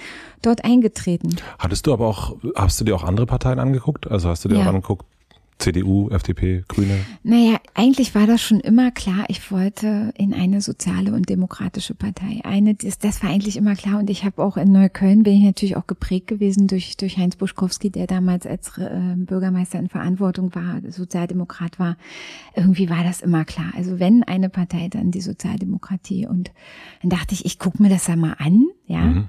dort 0.42 0.64
eingetreten. 0.64 1.36
Hattest 1.58 1.86
du 1.86 1.92
aber 1.92 2.08
auch, 2.08 2.36
hast 2.56 2.80
du 2.80 2.84
dir 2.84 2.96
auch 2.96 3.04
andere 3.04 3.26
Parteien 3.26 3.58
angeguckt? 3.58 4.10
Also 4.10 4.30
hast 4.30 4.44
du 4.44 4.48
dir 4.48 4.56
ja. 4.56 4.62
auch 4.62 4.68
angeguckt, 4.68 5.04
CDU, 5.60 6.08
FDP, 6.10 6.64
Grüne? 6.68 7.04
Naja, 7.22 7.58
eigentlich 7.74 8.14
war 8.14 8.26
das 8.26 8.40
schon 8.40 8.60
immer 8.60 8.90
klar. 8.90 9.24
Ich 9.28 9.52
wollte 9.52 10.12
in 10.16 10.34
eine 10.34 10.60
soziale 10.60 11.12
und 11.12 11.28
demokratische 11.28 11.94
Partei. 11.94 12.40
Eine, 12.44 12.74
das, 12.74 12.98
das 12.98 13.22
war 13.22 13.30
eigentlich 13.30 13.56
immer 13.56 13.76
klar. 13.76 13.98
Und 13.98 14.10
ich 14.10 14.24
habe 14.24 14.42
auch 14.42 14.56
in 14.56 14.72
Neukölln 14.72 15.22
bin 15.22 15.34
ich 15.34 15.44
natürlich 15.44 15.76
auch 15.76 15.86
geprägt 15.86 16.26
gewesen 16.26 16.66
durch, 16.66 16.96
durch 16.96 17.18
Heinz 17.18 17.36
Buschkowski, 17.36 17.90
der 17.90 18.06
damals 18.06 18.46
als 18.46 18.76
äh, 18.78 19.14
Bürgermeister 19.16 19.78
in 19.78 19.88
Verantwortung 19.88 20.54
war, 20.54 20.80
Sozialdemokrat 20.88 21.78
war. 21.78 21.96
Irgendwie 22.56 22.88
war 22.88 23.04
das 23.04 23.20
immer 23.20 23.44
klar. 23.44 23.72
Also 23.76 24.00
wenn 24.00 24.22
eine 24.22 24.48
Partei, 24.48 24.88
dann 24.88 25.10
die 25.10 25.20
Sozialdemokratie. 25.20 26.26
Und 26.26 26.50
dann 27.02 27.10
dachte 27.10 27.34
ich, 27.34 27.44
ich 27.44 27.58
gucke 27.58 27.82
mir 27.82 27.90
das 27.90 28.04
da 28.04 28.16
mal 28.16 28.34
an, 28.38 28.66
ja. 28.86 29.04
Mhm. 29.04 29.28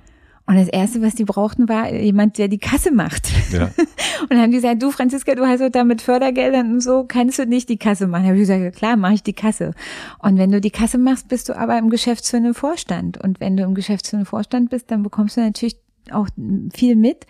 Und 0.52 0.58
das 0.58 0.68
Erste, 0.68 1.02
was 1.02 1.16
die 1.16 1.24
brauchten, 1.24 1.70
war 1.70 1.94
jemand, 1.94 2.38
der 2.38 2.50
die 2.50 2.58
Kasse 2.58 2.92
macht. 2.92 3.32
Ja. 3.54 3.68
Und 4.22 4.32
dann 4.32 4.42
haben 4.42 4.52
die 4.52 4.58
gesagt, 4.58 4.84
du 4.84 4.92
Franziska, 4.92 5.34
du 5.34 5.48
hast 5.48 5.62
doch 5.62 5.70
da 5.70 5.86
mit 5.86 6.02
Fördergeldern 6.02 6.74
und 6.74 6.82
so, 6.82 7.06
kannst 7.08 7.40
du 7.40 7.46
nicht 7.46 7.70
die 7.70 7.78
Kasse 7.78 8.06
machen? 8.06 8.24
Da 8.24 8.30
habe 8.32 8.38
ich 8.38 8.48
gesagt, 8.48 8.76
klar, 8.76 8.98
mache 8.98 9.14
ich 9.14 9.24
die 9.24 9.32
Kasse. 9.32 9.72
Und 10.20 10.38
wenn 10.38 10.52
du 10.52 10.60
die 10.60 10.70
Kasse 10.70 10.98
machst, 10.98 11.30
bist 11.30 11.48
du 11.48 11.58
aber 11.58 11.78
im 11.78 11.90
geschäftsführenden 11.90 12.54
Vorstand. 12.54 13.18
Und 13.18 13.40
wenn 13.40 13.56
du 13.56 13.64
im 13.64 13.76
geschäftsführenden 13.76 14.26
Vorstand 14.26 14.72
bist, 14.72 14.92
dann 14.92 15.04
bekommst 15.04 15.38
du 15.38 15.42
natürlich 15.42 15.78
auch 16.12 16.28
viel 16.74 16.96
mit. 16.96 17.28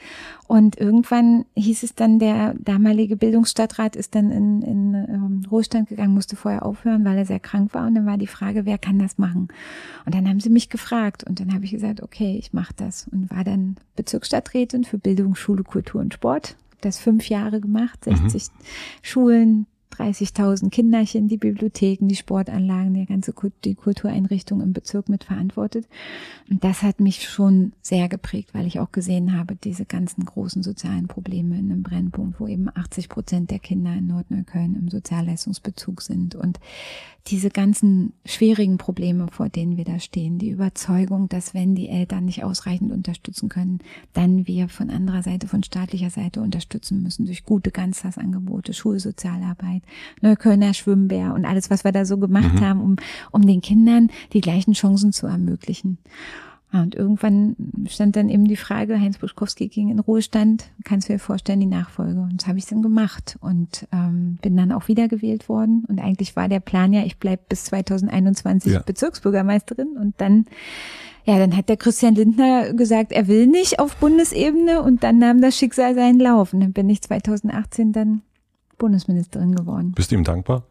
Und 0.47 0.77
irgendwann 0.77 1.45
hieß 1.55 1.83
es 1.83 1.95
dann, 1.95 2.19
der 2.19 2.53
damalige 2.55 3.15
Bildungsstadtrat 3.15 3.95
ist 3.95 4.15
dann 4.15 4.31
in, 4.31 4.61
in 4.61 4.93
ähm, 4.93 5.43
Ruhestand 5.49 5.89
gegangen, 5.89 6.13
musste 6.13 6.35
vorher 6.35 6.65
aufhören, 6.65 7.05
weil 7.05 7.17
er 7.17 7.25
sehr 7.25 7.39
krank 7.39 7.73
war. 7.73 7.87
Und 7.87 7.95
dann 7.95 8.05
war 8.05 8.17
die 8.17 8.27
Frage, 8.27 8.65
wer 8.65 8.77
kann 8.77 8.99
das 8.99 9.17
machen? 9.17 9.49
Und 10.05 10.15
dann 10.15 10.27
haben 10.27 10.39
sie 10.39 10.49
mich 10.49 10.69
gefragt. 10.69 11.23
Und 11.23 11.39
dann 11.39 11.53
habe 11.53 11.65
ich 11.65 11.71
gesagt, 11.71 12.01
okay, 12.01 12.37
ich 12.37 12.53
mache 12.53 12.73
das. 12.75 13.07
Und 13.11 13.31
war 13.31 13.43
dann 13.43 13.75
Bezirksstadträtin 13.95 14.83
für 14.83 14.97
Bildung, 14.97 15.35
Schule, 15.35 15.63
Kultur 15.63 16.01
und 16.01 16.13
Sport. 16.13 16.55
Das 16.81 16.97
fünf 16.97 17.29
Jahre 17.29 17.61
gemacht, 17.61 18.05
60 18.05 18.43
mhm. 18.43 18.65
Schulen, 19.03 19.67
30.000 20.01 20.69
Kinderchen, 20.69 21.27
die 21.27 21.37
Bibliotheken, 21.37 22.07
die 22.07 22.15
Sportanlagen, 22.15 22.93
die 22.93 23.05
ganze 23.05 23.33
die 23.63 23.75
Kultureinrichtung 23.75 24.61
im 24.61 24.73
Bezirk 24.73 25.09
mitverantwortet. 25.09 25.87
Und 26.49 26.63
das 26.63 26.81
hat 26.81 26.99
mich 26.99 27.29
schon 27.29 27.73
sehr 27.81 28.09
geprägt, 28.09 28.49
weil 28.53 28.65
ich 28.65 28.79
auch 28.79 28.91
gesehen 28.91 29.37
habe, 29.37 29.55
diese 29.55 29.85
ganzen 29.85 30.25
großen 30.25 30.63
sozialen 30.63 31.07
Probleme 31.07 31.57
in 31.57 31.71
einem 31.71 31.83
Brennpunkt, 31.83 32.39
wo 32.39 32.47
eben 32.47 32.69
80 32.73 33.09
Prozent 33.09 33.51
der 33.51 33.59
Kinder 33.59 33.93
in 33.93 34.07
Nordneukölln 34.07 34.75
im 34.75 34.89
Sozialleistungsbezug 34.89 36.01
sind 36.01 36.35
und 36.35 36.59
diese 37.27 37.49
ganzen 37.49 38.13
schwierigen 38.25 38.77
Probleme, 38.77 39.27
vor 39.31 39.49
denen 39.49 39.77
wir 39.77 39.85
da 39.85 39.99
stehen, 39.99 40.39
die 40.39 40.49
Überzeugung, 40.49 41.29
dass 41.29 41.53
wenn 41.53 41.75
die 41.75 41.87
Eltern 41.87 42.25
nicht 42.25 42.43
ausreichend 42.43 42.91
unterstützen 42.91 43.47
können, 43.47 43.79
dann 44.13 44.47
wir 44.47 44.69
von 44.69 44.89
anderer 44.89 45.21
Seite, 45.21 45.47
von 45.47 45.61
staatlicher 45.61 46.09
Seite 46.09 46.41
unterstützen 46.41 47.03
müssen 47.03 47.25
durch 47.25 47.45
gute 47.45 47.71
Ganztagsangebote, 47.71 48.73
Schulsozialarbeit, 48.73 49.83
Neuköllner 50.21 50.73
Schwimmbär 50.73 51.33
und 51.33 51.45
alles, 51.45 51.69
was 51.69 51.83
wir 51.83 51.91
da 51.91 52.05
so 52.05 52.17
gemacht 52.17 52.55
mhm. 52.55 52.61
haben, 52.61 52.81
um, 52.81 52.95
um 53.31 53.45
den 53.45 53.61
Kindern 53.61 54.09
die 54.33 54.41
gleichen 54.41 54.73
Chancen 54.73 55.11
zu 55.11 55.27
ermöglichen. 55.27 55.97
Und 56.73 56.95
irgendwann 56.95 57.57
stand 57.89 58.15
dann 58.15 58.29
eben 58.29 58.45
die 58.45 58.55
Frage, 58.55 58.99
Heinz 58.99 59.17
Buschkowski 59.17 59.67
ging 59.67 59.89
in 59.89 59.99
Ruhestand, 59.99 60.71
kannst 60.85 61.09
du 61.09 61.13
dir 61.13 61.19
vorstellen, 61.19 61.59
die 61.59 61.65
Nachfolge. 61.65 62.21
Und 62.21 62.41
das 62.41 62.47
habe 62.47 62.59
ich 62.59 62.65
dann 62.65 62.81
gemacht 62.81 63.37
und 63.41 63.87
ähm, 63.91 64.37
bin 64.41 64.55
dann 64.55 64.71
auch 64.71 64.87
wiedergewählt 64.87 65.49
worden. 65.49 65.83
Und 65.89 65.99
eigentlich 65.99 66.35
war 66.37 66.47
der 66.47 66.61
Plan 66.61 66.93
ja, 66.93 67.03
ich 67.03 67.17
bleib 67.17 67.49
bis 67.49 67.65
2021 67.65 68.71
ja. 68.71 68.79
Bezirksbürgermeisterin. 68.79 69.97
Und 69.97 70.15
dann, 70.19 70.45
ja, 71.25 71.37
dann 71.39 71.57
hat 71.57 71.67
der 71.67 71.75
Christian 71.75 72.15
Lindner 72.15 72.73
gesagt, 72.73 73.11
er 73.11 73.27
will 73.27 73.47
nicht 73.47 73.79
auf 73.79 73.97
Bundesebene. 73.97 74.81
Und 74.81 75.03
dann 75.03 75.17
nahm 75.19 75.41
das 75.41 75.57
Schicksal 75.57 75.93
seinen 75.93 76.21
Lauf. 76.21 76.53
Und 76.53 76.61
dann 76.61 76.71
bin 76.71 76.89
ich 76.89 77.01
2018 77.01 77.91
dann 77.91 78.21
Bundesministerin 78.81 79.55
geworden. 79.55 79.93
Bist 79.95 80.11
du 80.11 80.15
ihm 80.15 80.23
dankbar? 80.23 80.63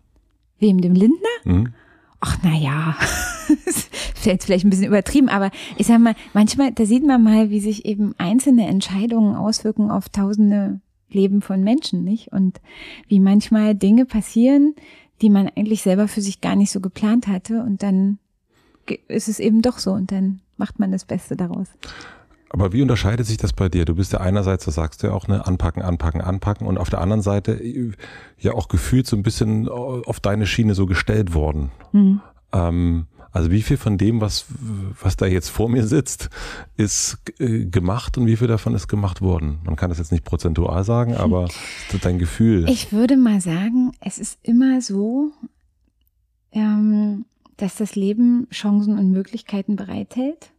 Wem, 0.59 0.81
dem 0.81 0.94
Lindner? 0.94 1.29
Mhm. 1.44 1.73
Ach, 2.18 2.37
na 2.42 2.55
ja, 2.55 2.96
ist 3.66 4.27
jetzt 4.27 4.44
vielleicht 4.44 4.66
ein 4.66 4.70
bisschen 4.70 4.88
übertrieben, 4.88 5.29
aber 5.31 5.51
ich 5.79 5.87
sag 5.87 6.01
mal, 6.01 6.14
manchmal, 6.35 6.73
da 6.73 6.85
sieht 6.85 7.07
man 7.07 7.23
mal, 7.23 7.49
wie 7.51 7.61
sich 7.61 7.87
eben 7.87 8.14
einzelne 8.18 8.66
Entscheidungen 8.66 9.37
auswirken 9.37 9.90
auf 9.90 10.09
tausende 10.09 10.81
Leben 11.09 11.40
von 11.40 11.62
Menschen, 11.62 12.05
nicht? 12.05 12.33
Und 12.33 12.61
wie 13.09 13.20
manchmal 13.20 13.75
Dinge 13.75 14.05
passieren, 14.05 14.75
die 15.23 15.31
man 15.31 15.49
eigentlich 15.49 15.83
selber 15.83 16.09
für 16.09 16.20
sich 16.20 16.40
gar 16.40 16.57
nicht 16.57 16.73
so 16.73 16.81
geplant 16.81 17.29
hatte 17.29 17.62
und 17.62 17.83
dann 17.83 18.18
ist 19.09 19.29
es 19.29 19.38
eben 19.38 19.62
doch 19.62 19.79
so 19.79 19.92
und 19.92 20.11
dann 20.11 20.40
macht 20.57 20.79
man 20.79 20.90
das 20.90 21.05
Beste 21.05 21.37
daraus. 21.37 21.68
Aber 22.53 22.73
wie 22.73 22.83
unterscheidet 22.83 23.27
sich 23.27 23.37
das 23.37 23.53
bei 23.53 23.69
dir? 23.69 23.85
Du 23.85 23.95
bist 23.95 24.13
ja 24.13 24.21
einerseits, 24.21 24.65
das 24.65 24.75
sagst 24.75 25.03
du 25.03 25.07
ja 25.07 25.13
auch, 25.13 25.29
ne, 25.29 25.47
anpacken, 25.47 25.83
anpacken, 25.83 26.21
anpacken 26.21 26.67
und 26.67 26.79
auf 26.79 26.91
der 26.91 27.01
anderen 27.01 27.23
Seite 27.23 27.53
äh, 27.53 27.93
ja 28.39 28.53
auch 28.53 28.69
gefühlt 28.69 29.07
so 29.07 29.17
ein 29.17 29.23
bisschen 29.23 29.69
auf 29.69 30.19
deine 30.19 30.47
Schiene 30.47 30.75
so 30.75 30.87
gestellt 30.87 31.33
worden. 31.33 31.71
Mhm. 31.93 32.21
Ähm, 32.53 33.07
also 33.33 33.53
wie 33.53 33.63
viel 33.63 33.77
von 33.77 33.97
dem, 33.97 34.21
was, 34.21 34.47
was 35.01 35.17
da 35.17 35.27
jetzt 35.27 35.51
vor 35.51 35.69
mir 35.69 35.87
sitzt, 35.87 36.31
ist 36.77 37.19
äh, 37.39 37.67
gemacht 37.67 38.19
und 38.19 38.27
wie 38.27 38.37
viel 38.37 38.49
davon 38.49 38.75
ist 38.75 38.89
gemacht 38.89 39.21
worden? 39.21 39.61
Man 39.65 39.77
kann 39.77 39.91
das 39.91 39.99
jetzt 39.99 40.11
nicht 40.11 40.25
prozentual 40.25 40.83
sagen, 40.83 41.15
aber 41.17 41.49
dein 42.03 42.19
Gefühl? 42.19 42.69
Ich 42.69 42.93
würde 42.93 43.17
mal 43.17 43.41
sagen, 43.41 43.93
es 44.01 44.19
ist 44.19 44.41
immer 44.43 44.81
so, 44.83 45.31
ähm, 46.51 47.27
dass 47.57 47.77
das 47.77 47.95
Leben 47.95 48.49
Chancen 48.51 48.99
und 48.99 49.13
Möglichkeiten 49.13 49.77
bereithält 49.77 50.51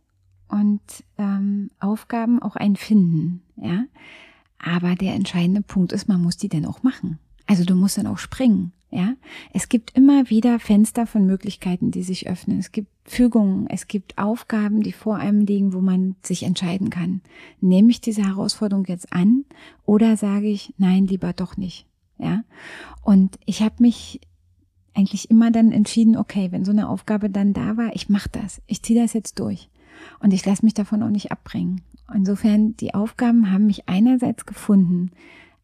und 0.51 0.81
ähm, 1.17 1.71
Aufgaben 1.79 2.41
auch 2.41 2.55
einen 2.55 2.75
finden, 2.75 3.41
ja. 3.55 3.85
Aber 4.59 4.95
der 4.95 5.15
entscheidende 5.15 5.61
Punkt 5.61 5.91
ist, 5.91 6.07
man 6.07 6.21
muss 6.21 6.37
die 6.37 6.49
denn 6.49 6.67
auch 6.67 6.83
machen. 6.83 7.17
Also 7.47 7.65
du 7.65 7.73
musst 7.73 7.97
dann 7.97 8.05
auch 8.05 8.19
springen, 8.19 8.73
ja. 8.91 9.13
Es 9.53 9.69
gibt 9.69 9.95
immer 9.95 10.29
wieder 10.29 10.59
Fenster 10.59 11.07
von 11.07 11.25
Möglichkeiten, 11.25 11.91
die 11.91 12.03
sich 12.03 12.29
öffnen. 12.29 12.59
Es 12.59 12.71
gibt 12.71 12.89
Fügungen, 13.05 13.67
es 13.67 13.87
gibt 13.87 14.17
Aufgaben, 14.17 14.83
die 14.83 14.91
vor 14.91 15.15
einem 15.15 15.41
liegen, 15.41 15.73
wo 15.73 15.79
man 15.79 16.15
sich 16.21 16.43
entscheiden 16.43 16.89
kann. 16.89 17.21
Nehme 17.61 17.89
ich 17.89 18.01
diese 18.01 18.23
Herausforderung 18.23 18.85
jetzt 18.85 19.11
an 19.13 19.45
oder 19.85 20.17
sage 20.17 20.47
ich, 20.47 20.73
nein, 20.77 21.07
lieber 21.07 21.31
doch 21.33 21.55
nicht, 21.55 21.87
ja. 22.17 22.43
Und 23.01 23.39
ich 23.45 23.61
habe 23.61 23.75
mich 23.79 24.19
eigentlich 24.93 25.31
immer 25.31 25.49
dann 25.49 25.71
entschieden, 25.71 26.17
okay, 26.17 26.51
wenn 26.51 26.65
so 26.65 26.71
eine 26.71 26.89
Aufgabe 26.89 27.29
dann 27.29 27.53
da 27.53 27.77
war, 27.77 27.95
ich 27.95 28.09
mache 28.09 28.27
das, 28.29 28.61
ich 28.67 28.83
ziehe 28.83 29.01
das 29.01 29.13
jetzt 29.13 29.39
durch 29.39 29.70
und 30.19 30.33
ich 30.33 30.45
lasse 30.45 30.65
mich 30.65 30.73
davon 30.73 31.03
auch 31.03 31.09
nicht 31.09 31.31
abbringen. 31.31 31.81
Insofern, 32.13 32.75
die 32.77 32.93
Aufgaben 32.93 33.51
haben 33.51 33.67
mich 33.67 33.87
einerseits 33.87 34.45
gefunden, 34.45 35.11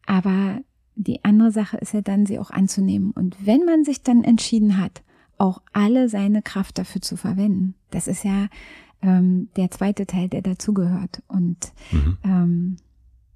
aber 0.06 0.60
die 0.96 1.24
andere 1.24 1.52
Sache 1.52 1.76
ist 1.76 1.94
ja 1.94 2.00
dann, 2.00 2.26
sie 2.26 2.38
auch 2.38 2.50
anzunehmen. 2.50 3.12
Und 3.12 3.36
wenn 3.44 3.64
man 3.64 3.84
sich 3.84 4.02
dann 4.02 4.24
entschieden 4.24 4.78
hat, 4.78 5.02
auch 5.36 5.62
alle 5.72 6.08
seine 6.08 6.42
Kraft 6.42 6.78
dafür 6.78 7.00
zu 7.00 7.16
verwenden, 7.16 7.74
das 7.90 8.08
ist 8.08 8.24
ja 8.24 8.48
ähm, 9.02 9.48
der 9.56 9.70
zweite 9.70 10.06
Teil, 10.06 10.28
der 10.28 10.42
dazugehört. 10.42 11.22
Und 11.28 11.72
mhm. 11.92 12.18
ähm, 12.24 12.76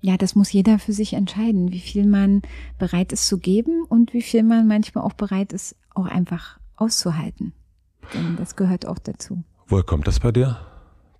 ja, 0.00 0.16
das 0.16 0.34
muss 0.34 0.52
jeder 0.52 0.80
für 0.80 0.92
sich 0.92 1.12
entscheiden, 1.12 1.70
wie 1.70 1.80
viel 1.80 2.06
man 2.06 2.42
bereit 2.78 3.12
ist 3.12 3.28
zu 3.28 3.38
geben 3.38 3.84
und 3.88 4.12
wie 4.12 4.22
viel 4.22 4.42
man 4.42 4.66
manchmal 4.66 5.04
auch 5.04 5.12
bereit 5.12 5.52
ist, 5.52 5.76
auch 5.94 6.06
einfach 6.06 6.58
auszuhalten. 6.76 7.52
Denn 8.12 8.36
das 8.36 8.56
gehört 8.56 8.86
auch 8.86 8.98
dazu. 8.98 9.44
Woher 9.68 9.84
kommt 9.84 10.08
das 10.08 10.18
bei 10.18 10.32
dir? 10.32 10.58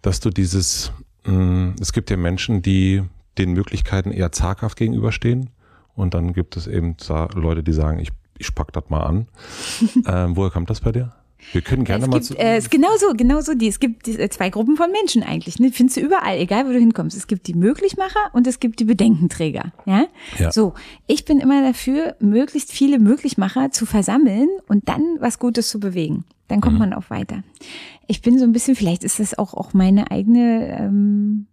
Dass 0.03 0.21
du 0.21 0.31
dieses, 0.31 0.93
mh, 1.25 1.33
mm, 1.33 1.77
es 1.81 1.93
gibt 1.93 2.11
ja 2.11 2.17
Menschen, 2.17 2.63
die 2.63 3.03
den 3.39 3.53
Möglichkeiten 3.53 4.11
eher 4.11 4.33
zaghaft 4.33 4.77
gegenüberstehen. 4.77 5.51
Und 5.95 6.15
dann 6.15 6.33
gibt 6.33 6.57
es 6.57 6.67
eben 6.67 6.97
Leute, 7.35 7.63
die 7.63 7.73
sagen, 7.73 7.99
ich, 7.99 8.11
ich 8.39 8.55
pack 8.55 8.73
das 8.73 8.85
mal 8.89 9.01
an. 9.01 9.29
ähm, 10.07 10.37
woher 10.37 10.51
kommt 10.51 10.71
das 10.71 10.81
bei 10.81 10.93
dir? 10.93 11.13
Wir 11.53 11.61
können 11.61 11.85
gerne 11.85 12.05
es 12.05 12.11
mal 12.11 12.17
gibt, 12.19 12.27
zu. 12.27 12.39
Äh, 12.39 12.57
es 12.57 12.71
genauso, 12.71 13.13
genauso 13.15 13.55
die. 13.55 13.69
Es 13.69 13.81
gibt 13.81 14.07
die, 14.07 14.19
äh, 14.19 14.29
zwei 14.29 14.51
Gruppen 14.51 14.77
von 14.77 14.91
Menschen 14.91 15.23
eigentlich. 15.23 15.59
Ne? 15.59 15.71
Findest 15.73 15.97
du 15.97 16.01
überall, 16.01 16.39
egal 16.39 16.67
wo 16.67 16.73
du 16.73 16.79
hinkommst. 16.79 17.17
Es 17.17 17.27
gibt 17.27 17.47
die 17.47 17.55
Möglichmacher 17.55 18.31
und 18.33 18.47
es 18.47 18.61
gibt 18.61 18.81
die 18.81 18.85
Bedenkenträger. 18.85 19.73
Ja? 19.85 20.07
ja. 20.39 20.53
So, 20.53 20.75
ich 21.07 21.25
bin 21.25 21.41
immer 21.41 21.63
dafür, 21.63 22.17
möglichst 22.21 22.73
viele 22.73 22.99
Möglichmacher 22.99 23.71
zu 23.71 23.87
versammeln 23.87 24.49
und 24.69 24.89
dann 24.89 25.03
was 25.19 25.39
Gutes 25.39 25.69
zu 25.69 25.81
bewegen. 25.81 26.25
Dann 26.49 26.61
kommt 26.61 26.75
mhm. 26.75 26.81
man 26.81 26.93
auch 26.95 27.11
weiter. 27.11 27.43
Ich 28.07 28.23
bin 28.23 28.39
so 28.39 28.45
ein 28.45 28.53
bisschen, 28.53 28.77
vielleicht 28.77 29.05
ist 29.05 29.21
das 29.21 29.39
auch 29.39 29.55
auch 29.55 29.73
meine 29.73 30.11
eigene 30.11 30.79
ähm, 30.79 31.47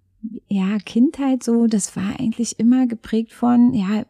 ja 0.47 0.78
Kindheit 0.86 1.43
so. 1.43 1.67
Das 1.67 1.95
war 1.95 2.19
eigentlich 2.19 2.60
immer 2.60 2.88
geprägt 2.88 3.32
von 3.32 3.73
ja 3.73 4.04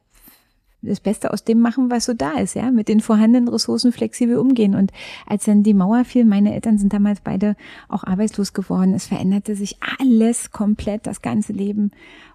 das 0.82 1.00
Beste 1.00 1.34
aus 1.34 1.44
dem 1.44 1.60
machen, 1.60 1.90
was 1.90 2.06
so 2.06 2.14
da 2.14 2.32
ist, 2.34 2.56
ja, 2.56 2.72
mit 2.72 2.88
den 2.88 3.02
vorhandenen 3.02 3.50
Ressourcen 3.50 3.92
flexibel 3.92 4.38
umgehen. 4.38 4.76
Und 4.76 4.92
als 5.26 5.46
dann 5.46 5.64
die 5.64 5.74
Mauer 5.74 6.06
fiel, 6.06 6.26
meine 6.26 6.54
Eltern 6.54 6.78
sind 6.78 6.94
damals 6.94 7.22
beide 7.22 7.56
auch 7.88 8.04
arbeitslos 8.04 8.54
geworden. 8.54 8.94
Es 8.94 9.08
veränderte 9.08 9.56
sich 9.56 9.78
alles 10.00 10.52
komplett, 10.52 11.06
das 11.06 11.22
ganze 11.22 11.54
Leben. 11.54 11.92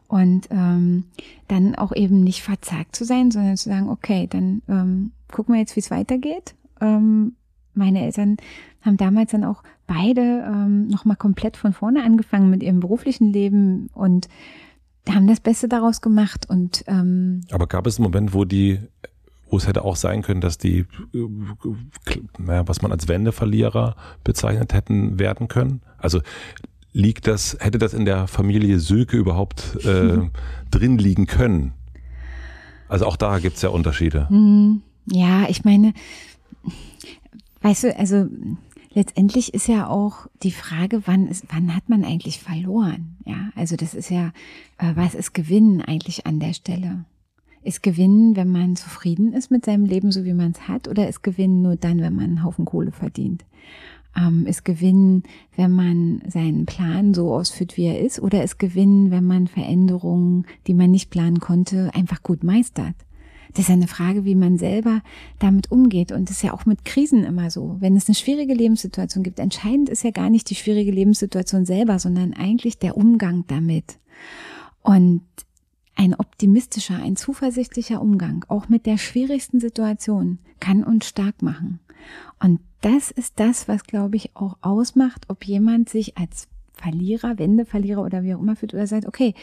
Und 0.06 0.48
ähm, 0.50 1.04
dann 1.48 1.74
auch 1.74 1.94
eben 1.94 2.22
nicht 2.22 2.42
verzagt 2.42 2.94
zu 2.94 3.04
sein, 3.04 3.30
sondern 3.30 3.56
zu 3.56 3.70
sagen, 3.70 3.88
okay, 3.88 4.26
dann 4.28 4.62
ähm, 4.68 5.12
gucken 5.32 5.54
wir 5.54 5.60
jetzt, 5.60 5.76
wie 5.76 5.80
es 5.80 5.90
weitergeht. 5.90 6.54
Ähm, 6.80 7.34
meine 7.72 8.02
Eltern 8.04 8.36
haben 8.82 8.96
damals 8.96 9.32
dann 9.32 9.44
auch 9.44 9.62
beide 9.86 10.44
ähm, 10.46 10.86
nochmal 10.88 11.16
komplett 11.16 11.56
von 11.56 11.72
vorne 11.72 12.04
angefangen 12.04 12.50
mit 12.50 12.62
ihrem 12.62 12.80
beruflichen 12.80 13.32
Leben 13.32 13.88
und 13.94 14.28
haben 15.12 15.26
das 15.26 15.40
Beste 15.40 15.68
daraus 15.68 16.00
gemacht 16.00 16.48
und 16.48 16.84
ähm, 16.86 17.42
aber 17.50 17.66
gab 17.66 17.86
es 17.86 17.98
einen 17.98 18.04
Moment, 18.04 18.32
wo 18.32 18.44
die 18.44 18.80
wo 19.54 19.58
es 19.58 19.68
hätte 19.68 19.84
auch 19.84 19.94
sein 19.94 20.22
können, 20.22 20.40
dass 20.40 20.58
die, 20.58 20.84
naja, 22.38 22.66
was 22.66 22.82
man 22.82 22.90
als 22.90 23.06
Wendeverlierer 23.06 23.94
bezeichnet 24.24 24.72
hätten 24.72 25.20
werden 25.20 25.46
können. 25.46 25.80
Also 25.96 26.22
liegt 26.92 27.28
das, 27.28 27.56
hätte 27.60 27.78
das 27.78 27.94
in 27.94 28.04
der 28.04 28.26
Familie 28.26 28.80
Söke 28.80 29.16
überhaupt 29.16 29.84
äh, 29.84 30.18
drin 30.72 30.98
liegen 30.98 31.26
können? 31.26 31.72
Also 32.88 33.06
auch 33.06 33.16
da 33.16 33.38
gibt's 33.38 33.62
ja 33.62 33.68
Unterschiede. 33.68 34.28
Hm, 34.28 34.82
ja, 35.06 35.48
ich 35.48 35.64
meine, 35.64 35.94
weißt 37.62 37.84
du, 37.84 37.96
also 37.96 38.26
letztendlich 38.94 39.52
ist 39.52 39.68
ja 39.68 39.88
auch 39.88 40.28
die 40.42 40.52
Frage, 40.52 41.02
wann 41.06 41.26
ist, 41.26 41.44
wann 41.50 41.74
hat 41.74 41.88
man 41.88 42.04
eigentlich 42.04 42.40
verloren? 42.40 43.16
Ja, 43.26 43.50
also 43.54 43.76
das 43.76 43.94
ist 43.94 44.10
ja, 44.10 44.28
äh, 44.78 44.92
was 44.94 45.14
ist 45.14 45.34
Gewinnen 45.34 45.82
eigentlich 45.82 46.26
an 46.26 46.40
der 46.40 46.54
Stelle? 46.54 47.04
Ist 47.62 47.82
Gewinnen, 47.82 48.36
wenn 48.36 48.48
man 48.48 48.76
zufrieden 48.76 49.32
ist 49.32 49.50
mit 49.50 49.64
seinem 49.64 49.84
Leben, 49.84 50.12
so 50.12 50.24
wie 50.24 50.34
man 50.34 50.52
es 50.52 50.68
hat, 50.68 50.86
oder 50.86 51.08
ist 51.08 51.22
Gewinnen 51.22 51.62
nur 51.62 51.76
dann, 51.76 52.00
wenn 52.00 52.14
man 52.14 52.24
einen 52.24 52.44
Haufen 52.44 52.64
Kohle 52.64 52.92
verdient? 52.92 53.44
Ähm, 54.16 54.46
ist 54.46 54.64
Gewinnen, 54.64 55.24
wenn 55.56 55.72
man 55.72 56.22
seinen 56.28 56.66
Plan 56.66 57.14
so 57.14 57.34
ausführt, 57.34 57.76
wie 57.76 57.86
er 57.86 58.00
ist, 58.00 58.20
oder 58.20 58.44
ist 58.44 58.58
Gewinnen, 58.58 59.10
wenn 59.10 59.24
man 59.24 59.48
Veränderungen, 59.48 60.46
die 60.66 60.74
man 60.74 60.90
nicht 60.90 61.10
planen 61.10 61.40
konnte, 61.40 61.90
einfach 61.94 62.22
gut 62.22 62.44
meistert? 62.44 62.94
Das 63.54 63.66
ist 63.66 63.70
eine 63.70 63.88
Frage, 63.88 64.24
wie 64.24 64.34
man 64.34 64.58
selber 64.58 65.00
damit 65.38 65.70
umgeht. 65.70 66.12
Und 66.12 66.28
das 66.28 66.38
ist 66.38 66.42
ja 66.42 66.52
auch 66.52 66.66
mit 66.66 66.84
Krisen 66.84 67.24
immer 67.24 67.50
so. 67.50 67.76
Wenn 67.78 67.96
es 67.96 68.08
eine 68.08 68.16
schwierige 68.16 68.54
Lebenssituation 68.54 69.22
gibt, 69.22 69.38
entscheidend 69.38 69.88
ist 69.88 70.02
ja 70.02 70.10
gar 70.10 70.28
nicht 70.28 70.50
die 70.50 70.56
schwierige 70.56 70.90
Lebenssituation 70.90 71.64
selber, 71.64 71.98
sondern 71.98 72.34
eigentlich 72.34 72.78
der 72.78 72.96
Umgang 72.96 73.44
damit. 73.46 73.98
Und 74.82 75.22
ein 75.96 76.14
optimistischer, 76.14 76.96
ein 76.96 77.16
zuversichtlicher 77.16 78.02
Umgang, 78.02 78.44
auch 78.48 78.68
mit 78.68 78.86
der 78.86 78.98
schwierigsten 78.98 79.60
Situation, 79.60 80.38
kann 80.58 80.82
uns 80.82 81.06
stark 81.06 81.40
machen. 81.40 81.78
Und 82.40 82.60
das 82.80 83.10
ist 83.10 83.34
das, 83.38 83.68
was, 83.68 83.84
glaube 83.84 84.16
ich, 84.16 84.34
auch 84.34 84.58
ausmacht, 84.60 85.26
ob 85.28 85.44
jemand 85.44 85.88
sich 85.88 86.18
als 86.18 86.48
Verlierer, 86.72 87.38
Wendeverlierer 87.38 88.02
oder 88.02 88.24
wie 88.24 88.34
auch 88.34 88.40
immer 88.40 88.56
fühlt 88.56 88.74
oder 88.74 88.86
sagt, 88.86 89.06
okay, 89.06 89.34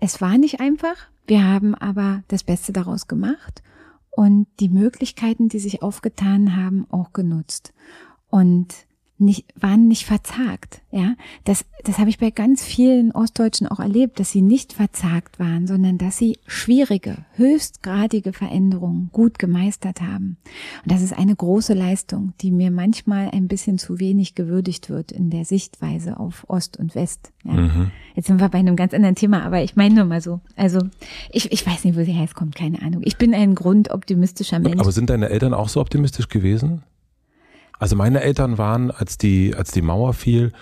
es 0.00 0.20
war 0.20 0.36
nicht 0.36 0.60
einfach, 0.60 1.09
wir 1.26 1.46
haben 1.46 1.74
aber 1.74 2.22
das 2.28 2.44
Beste 2.44 2.72
daraus 2.72 3.06
gemacht 3.06 3.62
und 4.10 4.46
die 4.58 4.68
Möglichkeiten, 4.68 5.48
die 5.48 5.60
sich 5.60 5.82
aufgetan 5.82 6.56
haben, 6.56 6.86
auch 6.90 7.12
genutzt. 7.12 7.72
Und 8.28 8.86
nicht, 9.20 9.44
waren 9.54 9.86
nicht 9.86 10.04
verzagt. 10.04 10.82
Ja, 10.90 11.14
das, 11.44 11.64
das 11.84 11.98
habe 11.98 12.10
ich 12.10 12.18
bei 12.18 12.30
ganz 12.30 12.64
vielen 12.64 13.12
Ostdeutschen 13.12 13.68
auch 13.68 13.78
erlebt, 13.78 14.18
dass 14.18 14.32
sie 14.32 14.42
nicht 14.42 14.72
verzagt 14.72 15.38
waren, 15.38 15.66
sondern 15.66 15.98
dass 15.98 16.18
sie 16.18 16.38
schwierige, 16.46 17.18
höchstgradige 17.34 18.32
Veränderungen 18.32 19.10
gut 19.12 19.38
gemeistert 19.38 20.00
haben. 20.00 20.36
Und 20.82 20.92
das 20.92 21.02
ist 21.02 21.16
eine 21.16 21.36
große 21.36 21.74
Leistung, 21.74 22.32
die 22.40 22.50
mir 22.50 22.70
manchmal 22.70 23.30
ein 23.30 23.46
bisschen 23.46 23.78
zu 23.78 24.00
wenig 24.00 24.34
gewürdigt 24.34 24.90
wird 24.90 25.12
in 25.12 25.30
der 25.30 25.44
Sichtweise 25.44 26.18
auf 26.18 26.44
Ost 26.48 26.78
und 26.78 26.94
West. 26.94 27.30
Ja. 27.44 27.52
Mhm. 27.52 27.90
Jetzt 28.14 28.26
sind 28.26 28.40
wir 28.40 28.48
bei 28.48 28.58
einem 28.58 28.76
ganz 28.76 28.94
anderen 28.94 29.14
Thema, 29.14 29.44
aber 29.44 29.62
ich 29.62 29.76
meine 29.76 29.94
nur 29.94 30.04
mal 30.04 30.20
so. 30.20 30.40
Also 30.56 30.80
ich, 31.30 31.52
ich 31.52 31.66
weiß 31.66 31.84
nicht, 31.84 31.96
wo 31.96 32.04
sie 32.04 32.12
herkommt, 32.12 32.54
keine 32.54 32.82
Ahnung. 32.82 33.02
Ich 33.04 33.16
bin 33.16 33.34
ein 33.34 33.54
grundoptimistischer 33.54 34.58
Mensch. 34.58 34.80
Aber 34.80 34.92
sind 34.92 35.10
deine 35.10 35.28
Eltern 35.28 35.54
auch 35.54 35.68
so 35.68 35.80
optimistisch 35.80 36.28
gewesen? 36.28 36.82
Also 37.80 37.96
meine 37.96 38.20
Eltern 38.20 38.58
waren, 38.58 38.90
als 38.90 39.18
die, 39.18 39.54
als 39.56 39.72
die 39.72 39.82
Mauer 39.82 40.12
fiel, 40.12 40.52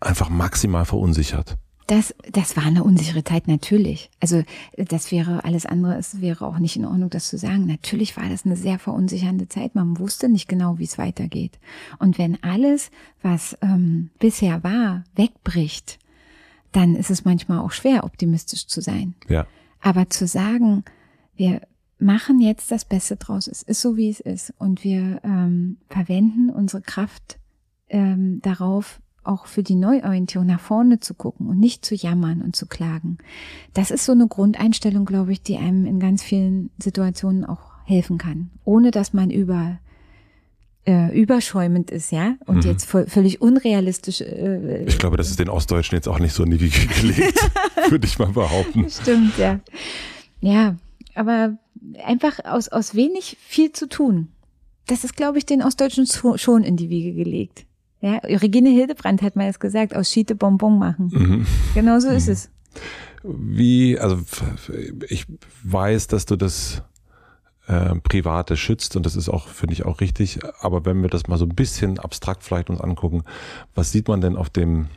einfach 0.00 0.30
maximal 0.30 0.84
verunsichert. 0.84 1.56
Das, 1.88 2.14
das 2.32 2.56
war 2.56 2.64
eine 2.64 2.82
unsichere 2.82 3.24
Zeit, 3.24 3.46
natürlich. 3.46 4.10
Also 4.20 4.42
das 4.76 5.10
wäre 5.12 5.44
alles 5.44 5.66
andere, 5.66 5.96
es 5.96 6.22
wäre 6.22 6.46
auch 6.46 6.58
nicht 6.58 6.76
in 6.76 6.86
Ordnung, 6.86 7.10
das 7.10 7.28
zu 7.28 7.36
sagen. 7.36 7.66
Natürlich 7.66 8.16
war 8.16 8.28
das 8.28 8.46
eine 8.46 8.56
sehr 8.56 8.78
verunsichernde 8.78 9.48
Zeit. 9.48 9.74
Man 9.74 9.98
wusste 9.98 10.30
nicht 10.30 10.48
genau, 10.48 10.78
wie 10.78 10.84
es 10.84 10.96
weitergeht. 10.96 11.58
Und 11.98 12.16
wenn 12.16 12.42
alles, 12.42 12.90
was 13.20 13.58
ähm, 13.60 14.10
bisher 14.18 14.64
war, 14.64 15.04
wegbricht, 15.16 15.98
dann 16.72 16.94
ist 16.94 17.10
es 17.10 17.24
manchmal 17.24 17.58
auch 17.58 17.72
schwer, 17.72 18.04
optimistisch 18.04 18.66
zu 18.66 18.80
sein. 18.80 19.14
Ja. 19.28 19.46
Aber 19.80 20.08
zu 20.08 20.26
sagen, 20.26 20.84
wir, 21.36 21.60
machen 21.98 22.40
jetzt 22.40 22.70
das 22.70 22.84
Beste 22.84 23.16
draus. 23.16 23.46
Es 23.46 23.62
ist 23.62 23.80
so, 23.80 23.96
wie 23.96 24.08
es 24.08 24.20
ist. 24.20 24.52
Und 24.58 24.84
wir 24.84 25.20
ähm, 25.24 25.78
verwenden 25.88 26.50
unsere 26.50 26.82
Kraft 26.82 27.38
ähm, 27.88 28.40
darauf, 28.42 29.00
auch 29.22 29.46
für 29.46 29.62
die 29.62 29.74
Neuorientierung 29.74 30.46
nach 30.46 30.60
vorne 30.60 31.00
zu 31.00 31.14
gucken 31.14 31.48
und 31.48 31.58
nicht 31.58 31.84
zu 31.84 31.94
jammern 31.94 32.42
und 32.42 32.54
zu 32.54 32.66
klagen. 32.66 33.18
Das 33.72 33.90
ist 33.90 34.04
so 34.04 34.12
eine 34.12 34.28
Grundeinstellung, 34.28 35.06
glaube 35.06 35.32
ich, 35.32 35.42
die 35.42 35.56
einem 35.56 35.86
in 35.86 35.98
ganz 35.98 36.22
vielen 36.22 36.70
Situationen 36.78 37.44
auch 37.44 37.72
helfen 37.84 38.18
kann, 38.18 38.50
ohne 38.64 38.90
dass 38.90 39.12
man 39.12 39.30
über 39.30 39.78
äh, 40.86 41.18
überschäumend 41.18 41.90
ist, 41.90 42.12
ja, 42.12 42.34
und 42.44 42.64
mhm. 42.64 42.70
jetzt 42.70 42.84
völlig 42.84 43.40
unrealistisch. 43.40 44.20
Äh, 44.20 44.84
ich 44.84 44.98
glaube, 44.98 45.16
das 45.16 45.30
ist 45.30 45.38
den 45.38 45.48
Ostdeutschen 45.48 45.96
jetzt 45.96 46.08
auch 46.08 46.18
nicht 46.18 46.34
so 46.34 46.44
in 46.44 46.50
die 46.50 46.60
Wiege 46.60 46.86
gelegt, 46.86 47.50
würde 47.88 48.06
ich 48.06 48.18
mal 48.18 48.32
behaupten. 48.32 48.90
Stimmt, 48.90 49.38
ja. 49.38 49.60
Ja, 50.40 50.76
aber 51.14 51.56
einfach 52.04 52.44
aus, 52.44 52.68
aus 52.68 52.94
wenig 52.94 53.36
viel 53.40 53.72
zu 53.72 53.88
tun. 53.88 54.28
Das 54.86 55.04
ist, 55.04 55.16
glaube 55.16 55.38
ich, 55.38 55.46
den 55.46 55.62
Ostdeutschen 55.62 56.06
schon 56.06 56.62
in 56.62 56.76
die 56.76 56.90
Wiege 56.90 57.14
gelegt. 57.14 57.66
Ja, 58.00 58.18
Regine 58.18 58.68
Hildebrand 58.68 59.22
hat 59.22 59.34
mal 59.34 59.46
das 59.46 59.58
gesagt, 59.58 59.96
aus 59.96 60.10
Schiete 60.10 60.34
Bonbon 60.34 60.78
machen. 60.78 61.10
Mhm. 61.12 61.46
Genau 61.74 62.00
so 62.00 62.08
ist 62.08 62.26
mhm. 62.26 62.32
es. 62.32 62.50
Wie, 63.22 63.98
also 63.98 64.20
ich 65.08 65.24
weiß, 65.62 66.08
dass 66.08 66.26
du 66.26 66.36
das 66.36 66.82
äh, 67.66 67.94
Private 68.00 68.58
schützt 68.58 68.96
und 68.96 69.06
das 69.06 69.16
ist 69.16 69.30
auch, 69.30 69.48
finde 69.48 69.72
ich, 69.72 69.86
auch 69.86 70.00
richtig. 70.00 70.40
Aber 70.60 70.84
wenn 70.84 71.00
wir 71.00 71.08
das 71.08 71.28
mal 71.28 71.38
so 71.38 71.46
ein 71.46 71.54
bisschen 71.54 71.98
abstrakt 71.98 72.44
vielleicht 72.44 72.68
uns 72.68 72.80
angucken, 72.80 73.22
was 73.74 73.90
sieht 73.90 74.08
man 74.08 74.20
denn 74.20 74.36
auf 74.36 74.50
dem, 74.50 74.88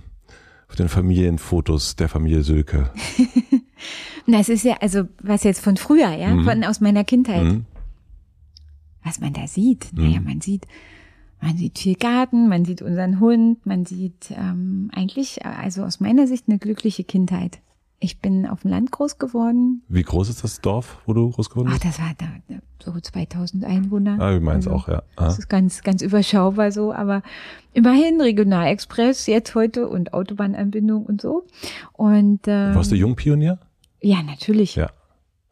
auf 0.67 0.75
den 0.75 0.89
Familienfotos 0.89 1.95
der 1.95 2.09
Familie 2.09 2.43
Sölke? 2.43 2.91
Na, 4.25 4.39
es 4.39 4.49
ist 4.49 4.63
ja, 4.63 4.77
also 4.81 5.03
was 5.21 5.43
jetzt 5.43 5.61
von 5.61 5.77
früher, 5.77 6.13
ja, 6.13 6.29
mhm. 6.29 6.43
von 6.43 6.63
aus 6.63 6.81
meiner 6.81 7.03
Kindheit. 7.03 7.43
Mhm. 7.43 7.65
Was 9.03 9.19
man 9.19 9.33
da 9.33 9.47
sieht, 9.47 9.93
mhm. 9.93 10.03
naja, 10.03 10.19
man 10.21 10.41
sieht, 10.41 10.67
man 11.41 11.57
sieht 11.57 11.79
viel 11.79 11.95
Garten, 11.95 12.49
man 12.49 12.65
sieht 12.65 12.81
unseren 12.81 13.19
Hund, 13.19 13.65
man 13.65 13.85
sieht 13.85 14.31
ähm, 14.31 14.89
eigentlich, 14.93 15.45
also 15.45 15.83
aus 15.83 15.99
meiner 15.99 16.27
Sicht 16.27 16.45
eine 16.47 16.57
glückliche 16.57 17.03
Kindheit. 17.03 17.59
Ich 17.99 18.19
bin 18.19 18.45
auf 18.45 18.61
dem 18.61 18.69
Land 18.69 18.91
groß 18.91 19.17
geworden. 19.17 19.81
Wie 19.87 20.03
groß 20.03 20.29
ist 20.29 20.43
das 20.43 20.61
Dorf, 20.61 20.99
wo 21.07 21.13
du 21.13 21.31
groß 21.31 21.49
geworden 21.49 21.69
bist? 21.69 21.81
Ach, 21.83 21.87
das 21.87 21.99
war 21.99 22.13
da, 22.15 22.27
so 22.83 22.99
2000 22.99 23.65
Einwohner. 23.65 24.17
Ah, 24.19 24.35
wie 24.35 24.39
meinst 24.39 24.67
also, 24.67 24.79
auch, 24.79 24.87
ja. 24.87 25.01
Ah. 25.15 25.25
Das 25.25 25.39
ist 25.39 25.49
ganz, 25.49 25.81
ganz 25.81 26.03
überschaubar 26.03 26.71
so, 26.71 26.93
aber 26.93 27.23
immerhin 27.73 28.21
Regionalexpress 28.21 29.25
jetzt 29.25 29.55
heute 29.55 29.87
und 29.87 30.13
Autobahnanbindung 30.13 31.05
und 31.05 31.21
so. 31.21 31.45
Und 31.93 32.41
ähm, 32.45 32.75
warst 32.75 32.91
du 32.91 32.95
Jungpionier? 32.95 33.57
Ja, 34.07 34.23
natürlich. 34.23 34.75
Ja. 34.75 34.89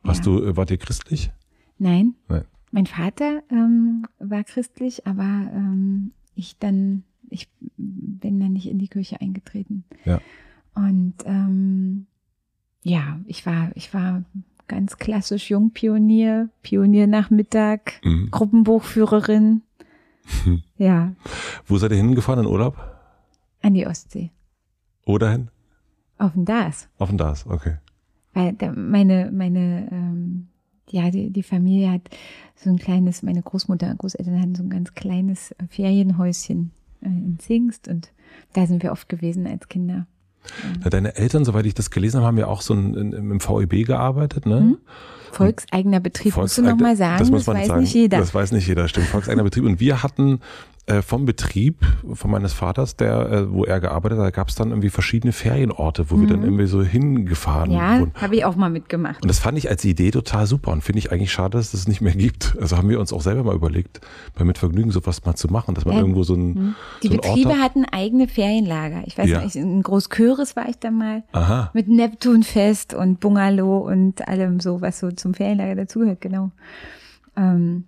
Warst 0.02 0.26
ja. 0.26 0.32
du, 0.32 0.46
äh, 0.46 0.56
wart 0.56 0.72
ihr 0.72 0.78
christlich? 0.78 1.30
Nein. 1.78 2.16
Nein. 2.30 2.46
Mein 2.72 2.86
Vater 2.86 3.44
ähm, 3.52 4.08
war 4.20 4.46
christlich, 4.46 5.06
aber 5.06 5.24
ähm, 5.24 6.14
ich 6.36 6.58
dann, 6.58 7.04
ich 7.30 7.50
bin 7.78 8.40
dann 8.40 8.54
nicht 8.54 8.68
in 8.68 8.80
die 8.80 8.88
Kirche 8.88 9.20
eingetreten. 9.20 9.84
Ja. 10.06 10.22
Und 10.74 11.16
ähm, 11.26 12.08
ja, 12.82 13.20
ich 13.26 13.46
war, 13.46 13.72
ich 13.76 13.94
war 13.94 14.24
ganz 14.70 14.98
klassisch 14.98 15.50
Jungpionier, 15.50 16.48
Pioniernachmittag, 16.62 17.80
mhm. 18.04 18.30
Gruppenbuchführerin. 18.32 19.64
Ja. 20.78 21.14
Wo 21.68 21.78
seid 21.78 21.92
ihr 21.92 21.98
hingefahren 21.98 22.46
in 22.46 22.52
Urlaub? 22.52 22.76
An 23.62 23.76
die 23.76 23.86
Ostsee. 23.86 24.32
Oder 25.06 25.32
hin? 25.32 25.50
Auf 26.18 26.34
den 26.34 26.46
Dars. 26.46 26.90
Auf 26.98 27.10
den 27.10 27.18
Dars, 27.18 27.46
okay. 27.48 27.78
Weil 28.36 28.56
meine, 28.76 29.32
meine, 29.32 29.88
ähm, 29.92 30.48
ja, 30.90 31.10
die, 31.10 31.32
die 31.32 31.42
Familie 31.42 31.90
hat 31.90 32.02
so 32.56 32.70
ein 32.70 32.78
kleines, 32.78 33.24
meine 33.24 33.42
Großmutter, 33.42 33.96
Großeltern 33.96 34.40
hatten 34.40 34.56
so 34.56 34.64
ein 34.64 34.70
ganz 34.70 34.94
kleines 34.94 35.56
Ferienhäuschen 35.70 36.72
äh, 37.02 37.08
in 37.08 37.40
Zingst 37.40 37.88
und 37.88 38.12
da 38.54 38.68
sind 38.68 38.84
wir 38.84 38.92
oft 38.92 39.10
gewesen 39.10 39.48
als 39.48 39.70
Kinder. 39.70 40.06
Ja, 40.84 40.90
deine 40.90 41.16
Eltern, 41.16 41.46
soweit 41.46 41.66
ich 41.66 41.74
das 41.74 41.90
gelesen 41.90 42.18
habe, 42.18 42.28
haben 42.28 42.38
ja 42.38 42.48
auch 42.48 42.62
so 42.62 42.74
ein, 42.74 42.94
in, 42.94 43.14
im 43.14 43.40
VEB 43.40 43.88
gearbeitet, 43.88 44.46
ne? 44.46 44.60
Mhm. 44.60 44.78
Volkseigener 45.32 46.00
Betrieb, 46.00 46.34
Volkseigner, 46.34 46.72
musst 46.72 46.80
du 46.80 46.84
nochmal 46.84 46.96
sagen, 46.96 47.20
das, 47.20 47.32
muss 47.32 47.48
man 47.48 47.56
das 47.56 47.64
weiß 47.64 47.68
sagen. 47.68 47.82
nicht 47.82 47.94
jeder. 47.94 48.18
Das 48.20 48.34
weiß 48.34 48.52
nicht 48.52 48.68
jeder, 48.68 48.88
stimmt. 48.88 49.08
Volkseigener 49.08 49.44
Betrieb. 49.44 49.66
Und 49.66 49.80
wir 49.80 50.04
hatten 50.04 50.40
äh, 50.88 51.02
vom 51.02 51.26
Betrieb 51.26 51.84
von 52.14 52.30
meines 52.30 52.54
Vaters, 52.54 52.96
der, 52.96 53.32
äh, 53.32 53.52
wo 53.52 53.66
er 53.66 53.80
gearbeitet 53.80 54.20
hat, 54.20 54.26
da 54.26 54.30
gab 54.30 54.50
es 54.50 54.56
dann 54.56 54.70
irgendwie 54.70 54.92
verschiedene 54.92 55.34
Ferienorte, 55.34 56.12
wo 56.12 56.16
mhm. 56.16 56.22
wir 56.22 56.28
dann 56.28 56.40
mhm. 56.42 56.46
irgendwie 56.46 56.68
so 56.68 56.84
hingefahren 56.84 57.72
ja, 57.72 58.00
wurden. 58.00 58.12
Ja, 58.14 58.22
habe 58.22 58.36
ich 58.36 58.46
auch 58.46 58.56
mal 58.56 58.70
mitgemacht. 58.70 59.24
Und 59.24 59.28
das 59.28 59.40
fand 59.40 59.58
ich 59.58 59.68
als 59.68 59.84
Idee 59.84 60.12
total 60.12 60.46
super 60.46 60.72
und 60.72 60.84
finde 60.84 61.00
ich 61.00 61.12
eigentlich 61.12 61.32
schade, 61.32 61.58
dass 61.58 61.68
es 61.68 61.72
das 61.72 61.88
nicht 61.88 62.02
mehr 62.02 62.14
gibt. 62.14 62.56
Also 62.62 62.78
haben 62.78 62.88
wir 62.88 63.00
uns 63.00 63.12
auch 63.14 63.22
selber 63.22 63.44
mal 63.44 63.56
überlegt, 63.56 64.02
bei 64.36 64.46
Mitvergnügen 64.46 64.92
sowas 64.92 65.26
mal 65.26 65.36
zu 65.36 65.48
machen, 65.48 65.74
dass 65.74 65.86
man 65.86 65.96
ja. 65.96 66.02
irgendwo 66.02 66.22
so 66.22 66.36
ein 66.36 66.48
mhm. 66.54 66.76
Die 67.02 67.08
so 67.08 67.16
Betriebe 67.16 67.50
Ort 67.50 67.62
hatten 67.62 67.86
eigene 67.86 68.28
Ferienlager. 68.28 69.02
Ich 69.08 69.18
weiß 69.18 69.28
ja. 69.28 69.44
nicht, 69.44 69.56
in 69.56 69.82
Großköris 69.82 70.56
war 70.56 70.70
ich 70.70 70.78
da 70.78 70.92
mal 70.92 71.24
Aha. 71.32 71.72
mit 71.74 71.88
Neptunfest 71.88 72.94
und 72.94 73.20
Bungalow 73.20 73.80
und 73.80 74.28
allem 74.28 74.60
so, 74.60 74.82
was 74.82 75.00
so 75.00 75.10
zum 75.10 75.34
Ferienlager 75.34 75.74
dazugehört, 75.74 76.22
genau. 76.22 76.52
Ähm, 77.36 77.86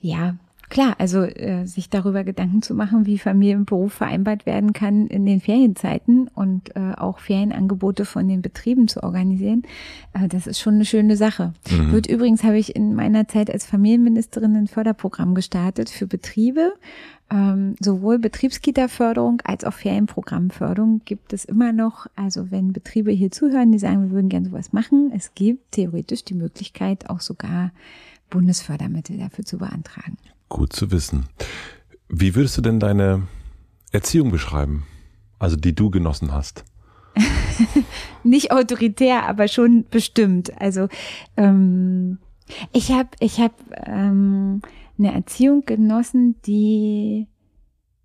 ja, 0.00 0.34
Klar, 0.68 0.96
also 0.98 1.22
äh, 1.22 1.64
sich 1.66 1.90
darüber 1.90 2.24
Gedanken 2.24 2.60
zu 2.60 2.74
machen, 2.74 3.06
wie 3.06 3.18
Familie 3.18 3.56
und 3.56 3.66
Beruf 3.66 3.92
vereinbart 3.94 4.46
werden 4.46 4.72
kann 4.72 5.06
in 5.06 5.24
den 5.24 5.40
Ferienzeiten 5.40 6.28
und 6.34 6.74
äh, 6.74 6.92
auch 6.96 7.20
Ferienangebote 7.20 8.04
von 8.04 8.26
den 8.26 8.42
Betrieben 8.42 8.88
zu 8.88 9.02
organisieren, 9.02 9.62
äh, 10.12 10.26
das 10.26 10.46
ist 10.46 10.58
schon 10.58 10.74
eine 10.74 10.84
schöne 10.84 11.16
Sache. 11.16 11.52
Mhm. 11.70 11.92
Wird 11.92 12.06
übrigens 12.08 12.42
habe 12.42 12.58
ich 12.58 12.74
in 12.74 12.94
meiner 12.94 13.28
Zeit 13.28 13.50
als 13.50 13.64
Familienministerin 13.64 14.56
ein 14.56 14.66
Förderprogramm 14.66 15.34
gestartet 15.34 15.88
für 15.88 16.06
Betriebe. 16.06 16.74
Ähm, 17.28 17.74
sowohl 17.80 18.18
Betriebskita-Förderung 18.18 19.42
als 19.44 19.64
auch 19.64 19.72
Ferienprogrammförderung 19.72 21.02
gibt 21.04 21.32
es 21.32 21.44
immer 21.44 21.72
noch. 21.72 22.06
Also 22.14 22.50
wenn 22.50 22.72
Betriebe 22.72 23.10
hier 23.10 23.30
zuhören, 23.30 23.72
die 23.72 23.78
sagen, 23.78 24.02
wir 24.02 24.10
würden 24.10 24.28
gerne 24.28 24.46
sowas 24.46 24.72
machen, 24.72 25.10
es 25.14 25.34
gibt 25.34 25.72
theoretisch 25.72 26.24
die 26.24 26.34
Möglichkeit, 26.34 27.10
auch 27.10 27.20
sogar 27.20 27.72
Bundesfördermittel 28.30 29.18
dafür 29.18 29.44
zu 29.44 29.58
beantragen. 29.58 30.18
Gut 30.48 30.72
zu 30.72 30.90
wissen. 30.90 31.26
Wie 32.08 32.34
würdest 32.34 32.56
du 32.56 32.62
denn 32.62 32.80
deine 32.80 33.26
Erziehung 33.92 34.30
beschreiben? 34.30 34.86
Also 35.38 35.56
die 35.56 35.74
du 35.74 35.90
genossen 35.90 36.32
hast? 36.32 36.64
Nicht 38.22 38.52
autoritär, 38.52 39.26
aber 39.28 39.48
schon 39.48 39.86
bestimmt. 39.90 40.60
Also 40.60 40.88
ähm, 41.36 42.18
ich 42.72 42.92
habe 42.92 43.08
ich 43.20 43.40
hab, 43.40 43.52
ähm, 43.86 44.62
eine 44.98 45.12
Erziehung 45.12 45.64
genossen, 45.66 46.36
die 46.46 47.26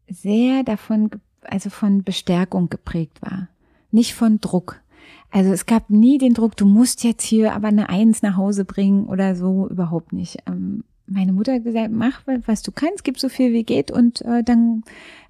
sehr 0.09 0.63
davon, 0.63 1.09
also 1.41 1.69
von 1.69 2.03
Bestärkung 2.03 2.69
geprägt 2.69 3.21
war, 3.21 3.47
nicht 3.91 4.13
von 4.13 4.39
Druck. 4.39 4.81
Also 5.29 5.51
es 5.51 5.65
gab 5.65 5.89
nie 5.89 6.17
den 6.17 6.33
Druck, 6.33 6.57
du 6.57 6.65
musst 6.65 7.03
jetzt 7.03 7.23
hier 7.23 7.53
aber 7.53 7.69
eine 7.69 7.89
Eins 7.89 8.21
nach 8.21 8.35
Hause 8.35 8.65
bringen 8.65 9.05
oder 9.05 9.35
so, 9.35 9.67
überhaupt 9.69 10.11
nicht. 10.11 10.39
Ähm, 10.47 10.83
meine 11.11 11.33
Mutter 11.33 11.53
hat 11.53 11.63
gesagt, 11.63 11.91
mach, 11.91 12.21
was 12.45 12.61
du 12.61 12.71
kannst, 12.71 13.03
gib 13.03 13.19
so 13.19 13.29
viel 13.29 13.53
wie 13.53 13.63
geht 13.63 13.91
und 13.91 14.21
äh, 14.21 14.43
dann 14.43 14.83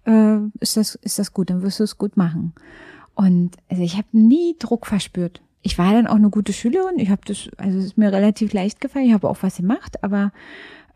äh, 0.05 0.37
ist, 0.59 0.77
das, 0.77 0.95
ist 0.95 1.19
das 1.19 1.33
gut, 1.33 1.49
dann 1.49 1.61
wirst 1.61 1.79
du 1.79 1.83
es 1.83 1.97
gut 1.97 2.17
machen. 2.17 2.53
Und 3.15 3.57
also 3.69 3.83
ich 3.83 3.97
habe 3.97 4.07
nie 4.11 4.55
Druck 4.57 4.87
verspürt. 4.87 5.41
Ich 5.61 5.77
war 5.77 5.93
dann 5.93 6.07
auch 6.07 6.15
eine 6.15 6.29
gute 6.29 6.53
Schülerin. 6.53 6.97
Ich 6.97 7.09
habe 7.09 7.21
das, 7.25 7.49
also 7.57 7.77
es 7.77 7.85
ist 7.85 7.97
mir 7.97 8.11
relativ 8.11 8.53
leicht 8.53 8.81
gefallen. 8.81 9.05
Ich 9.05 9.13
habe 9.13 9.29
auch 9.29 9.37
was 9.41 9.57
gemacht, 9.57 10.03
aber 10.03 10.31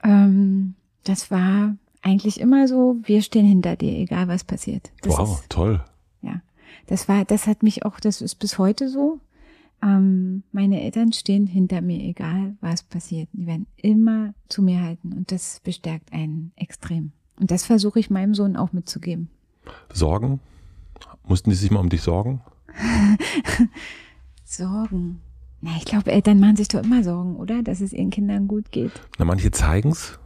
ähm, 0.04 0.76
das 1.04 1.30
war 1.30 1.76
eigentlich 2.02 2.40
immer 2.40 2.68
so, 2.68 2.98
wir 3.04 3.22
stehen 3.22 3.46
hinter 3.46 3.76
dir, 3.76 3.98
egal 3.98 4.28
was 4.28 4.44
passiert. 4.44 4.92
Das 5.02 5.18
wow, 5.18 5.40
ist, 5.40 5.50
toll. 5.50 5.84
Ja, 6.22 6.42
das 6.88 7.08
war, 7.10 7.26
das 7.26 7.48
hat 7.48 7.64
mich 7.64 7.86
auch, 7.86 8.00
das 8.00 8.22
ist 8.22 8.36
bis 8.36 8.58
heute 8.58 8.90
so. 8.90 9.20
Ähm, 9.82 10.44
meine 10.52 10.82
Eltern 10.82 11.14
stehen 11.14 11.48
hinter 11.48 11.82
mir, 11.82 12.00
egal 12.00 12.56
was 12.62 12.84
passiert. 12.84 13.30
Die 13.34 13.46
werden 13.46 13.68
immer 13.78 14.34
zu 14.50 14.62
mir 14.62 14.82
halten 14.82 15.14
und 15.14 15.32
das 15.32 15.62
bestärkt 15.64 16.12
einen 16.14 16.52
extrem. 16.56 17.12
Und 17.40 17.52
das 17.52 17.66
versuche 17.66 18.00
ich 18.00 18.10
meinem 18.10 18.34
Sohn 18.34 18.56
auch 18.56 18.72
mitzugeben. 18.74 19.30
Sorgen? 19.92 20.40
Mussten 21.28 21.50
die 21.50 21.56
sich 21.56 21.72
mal 21.72 21.80
um 21.80 21.90
dich 21.90 22.02
sorgen? 22.02 22.42
sorgen. 24.44 25.22
Na, 25.62 25.72
ich 25.78 25.86
glaube, 25.86 26.12
Eltern 26.12 26.40
machen 26.40 26.56
sich 26.56 26.68
doch 26.68 26.84
immer 26.84 27.04
Sorgen, 27.04 27.36
oder? 27.38 27.64
Dass 27.64 27.82
es 27.82 27.94
ihren 27.94 28.12
Kindern 28.12 28.48
gut 28.48 28.72
geht. 28.72 28.92
Na, 29.18 29.26
manche 29.26 29.52
zeigen's, 29.52 30.20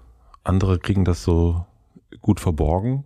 andere 0.43 0.79
kriegen 0.79 1.05
das 1.05 1.23
so 1.23 1.65
gut 2.21 2.39
verborgen. 2.39 3.05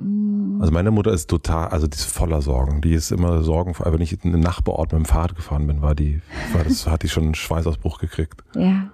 Mhm. 0.00 0.60
Also 0.60 0.72
meine 0.72 0.90
Mutter 0.90 1.12
ist 1.12 1.28
total, 1.28 1.68
also 1.68 1.86
die 1.86 1.96
ist 1.96 2.06
voller 2.06 2.42
Sorgen. 2.42 2.80
Die 2.80 2.92
ist 2.92 3.10
immer 3.10 3.42
Sorgen, 3.42 3.74
wenn 3.78 4.00
ich 4.00 4.24
in 4.24 4.32
den 4.32 4.40
Nachbarort 4.40 4.92
mit 4.92 5.00
dem 5.00 5.04
Fahrrad 5.04 5.36
gefahren 5.36 5.66
bin, 5.66 5.82
war 5.82 5.94
die, 5.94 6.20
war 6.52 6.64
das, 6.64 6.86
hat 6.86 7.02
die 7.02 7.08
schon 7.08 7.24
einen 7.24 7.34
Schweißausbruch 7.34 7.98
gekriegt. 7.98 8.42
Ja. 8.56 8.90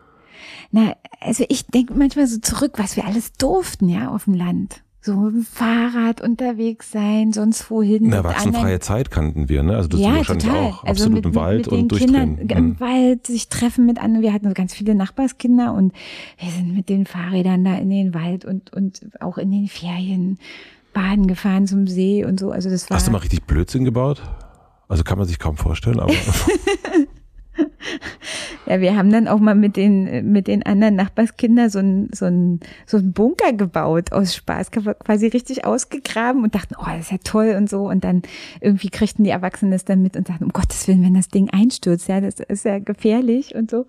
Na, 0.70 0.94
also 1.20 1.44
ich 1.48 1.66
denke 1.66 1.94
manchmal 1.94 2.26
so 2.26 2.38
zurück, 2.38 2.72
was 2.76 2.96
wir 2.96 3.04
alles 3.04 3.32
durften, 3.32 3.88
ja, 3.88 4.10
auf 4.10 4.24
dem 4.24 4.34
Land. 4.34 4.82
So 5.02 5.16
mit 5.16 5.34
dem 5.34 5.44
Fahrrad 5.44 6.20
unterwegs 6.20 6.90
sein, 6.90 7.32
sonst 7.32 7.70
wohin. 7.70 8.08
Na, 8.08 8.16
erwachsenenfreie 8.16 8.80
Zeit 8.80 9.10
kannten 9.10 9.48
wir, 9.48 9.62
ne? 9.62 9.76
Also 9.76 9.88
das 9.88 10.00
ja, 10.00 10.14
wahrscheinlich 10.14 10.44
total. 10.44 10.64
auch 10.64 10.84
also 10.84 11.04
absolut 11.04 11.14
mit, 11.14 11.24
im 11.24 11.34
Wald 11.34 11.58
mit, 11.58 11.70
mit 11.70 11.80
und 11.80 11.88
durchdrehen. 11.88 12.36
Kindern, 12.36 12.58
Im 12.58 12.64
mhm. 12.64 12.80
Wald 12.80 13.26
sich 13.26 13.48
treffen 13.48 13.86
mit 13.86 13.98
anderen. 13.98 14.22
Wir 14.22 14.32
hatten 14.34 14.48
so 14.48 14.54
ganz 14.54 14.74
viele 14.74 14.94
Nachbarskinder 14.94 15.72
und 15.72 15.94
wir 16.38 16.50
sind 16.50 16.74
mit 16.74 16.90
den 16.90 17.06
Fahrrädern 17.06 17.64
da 17.64 17.76
in 17.76 17.88
den 17.88 18.12
Wald 18.12 18.44
und, 18.44 18.74
und 18.74 19.00
auch 19.20 19.38
in 19.38 19.50
den 19.50 19.68
Ferien 19.68 20.38
baden 20.92 21.26
gefahren 21.26 21.66
zum 21.66 21.86
See 21.86 22.24
und 22.24 22.40
so. 22.40 22.50
Also 22.50 22.70
das 22.70 22.90
war. 22.90 22.96
Hast 22.96 23.06
du 23.06 23.12
mal 23.12 23.18
richtig 23.18 23.44
Blödsinn 23.44 23.84
gebaut? 23.84 24.22
Also 24.88 25.04
kann 25.04 25.18
man 25.18 25.26
sich 25.26 25.38
kaum 25.38 25.56
vorstellen, 25.56 26.00
aber. 26.00 26.12
ja, 28.66 28.80
wir 28.80 28.96
haben 28.96 29.10
dann 29.10 29.28
auch 29.28 29.38
mal 29.38 29.54
mit 29.54 29.76
den, 29.76 30.32
mit 30.32 30.48
den 30.48 30.64
anderen 30.64 30.96
Nachbarskindern 30.96 31.70
so 31.70 31.78
ein, 31.78 32.08
so 32.12 32.26
ein, 32.26 32.60
so 32.86 32.96
ein 32.96 33.12
Bunker 33.12 33.52
gebaut 33.52 34.12
aus 34.12 34.34
Spaß, 34.34 34.70
quasi 34.70 35.28
richtig 35.28 35.64
ausgegraben 35.64 36.42
und 36.42 36.54
dachten, 36.54 36.74
oh, 36.78 36.86
das 36.86 37.02
ist 37.02 37.12
ja 37.12 37.18
toll 37.22 37.54
und 37.56 37.70
so. 37.70 37.88
Und 37.88 38.04
dann 38.04 38.22
irgendwie 38.60 38.90
kriegten 38.90 39.24
die 39.24 39.30
Erwachsenen 39.30 39.72
das 39.72 39.84
dann 39.84 40.02
mit 40.02 40.16
und 40.16 40.26
sagten, 40.26 40.44
um 40.44 40.52
Gottes 40.52 40.88
Willen, 40.88 41.02
wenn 41.02 41.14
das 41.14 41.28
Ding 41.28 41.50
einstürzt, 41.50 42.08
ja, 42.08 42.20
das 42.20 42.40
ist 42.40 42.64
ja 42.64 42.78
gefährlich 42.78 43.54
und 43.54 43.70
so. 43.70 43.86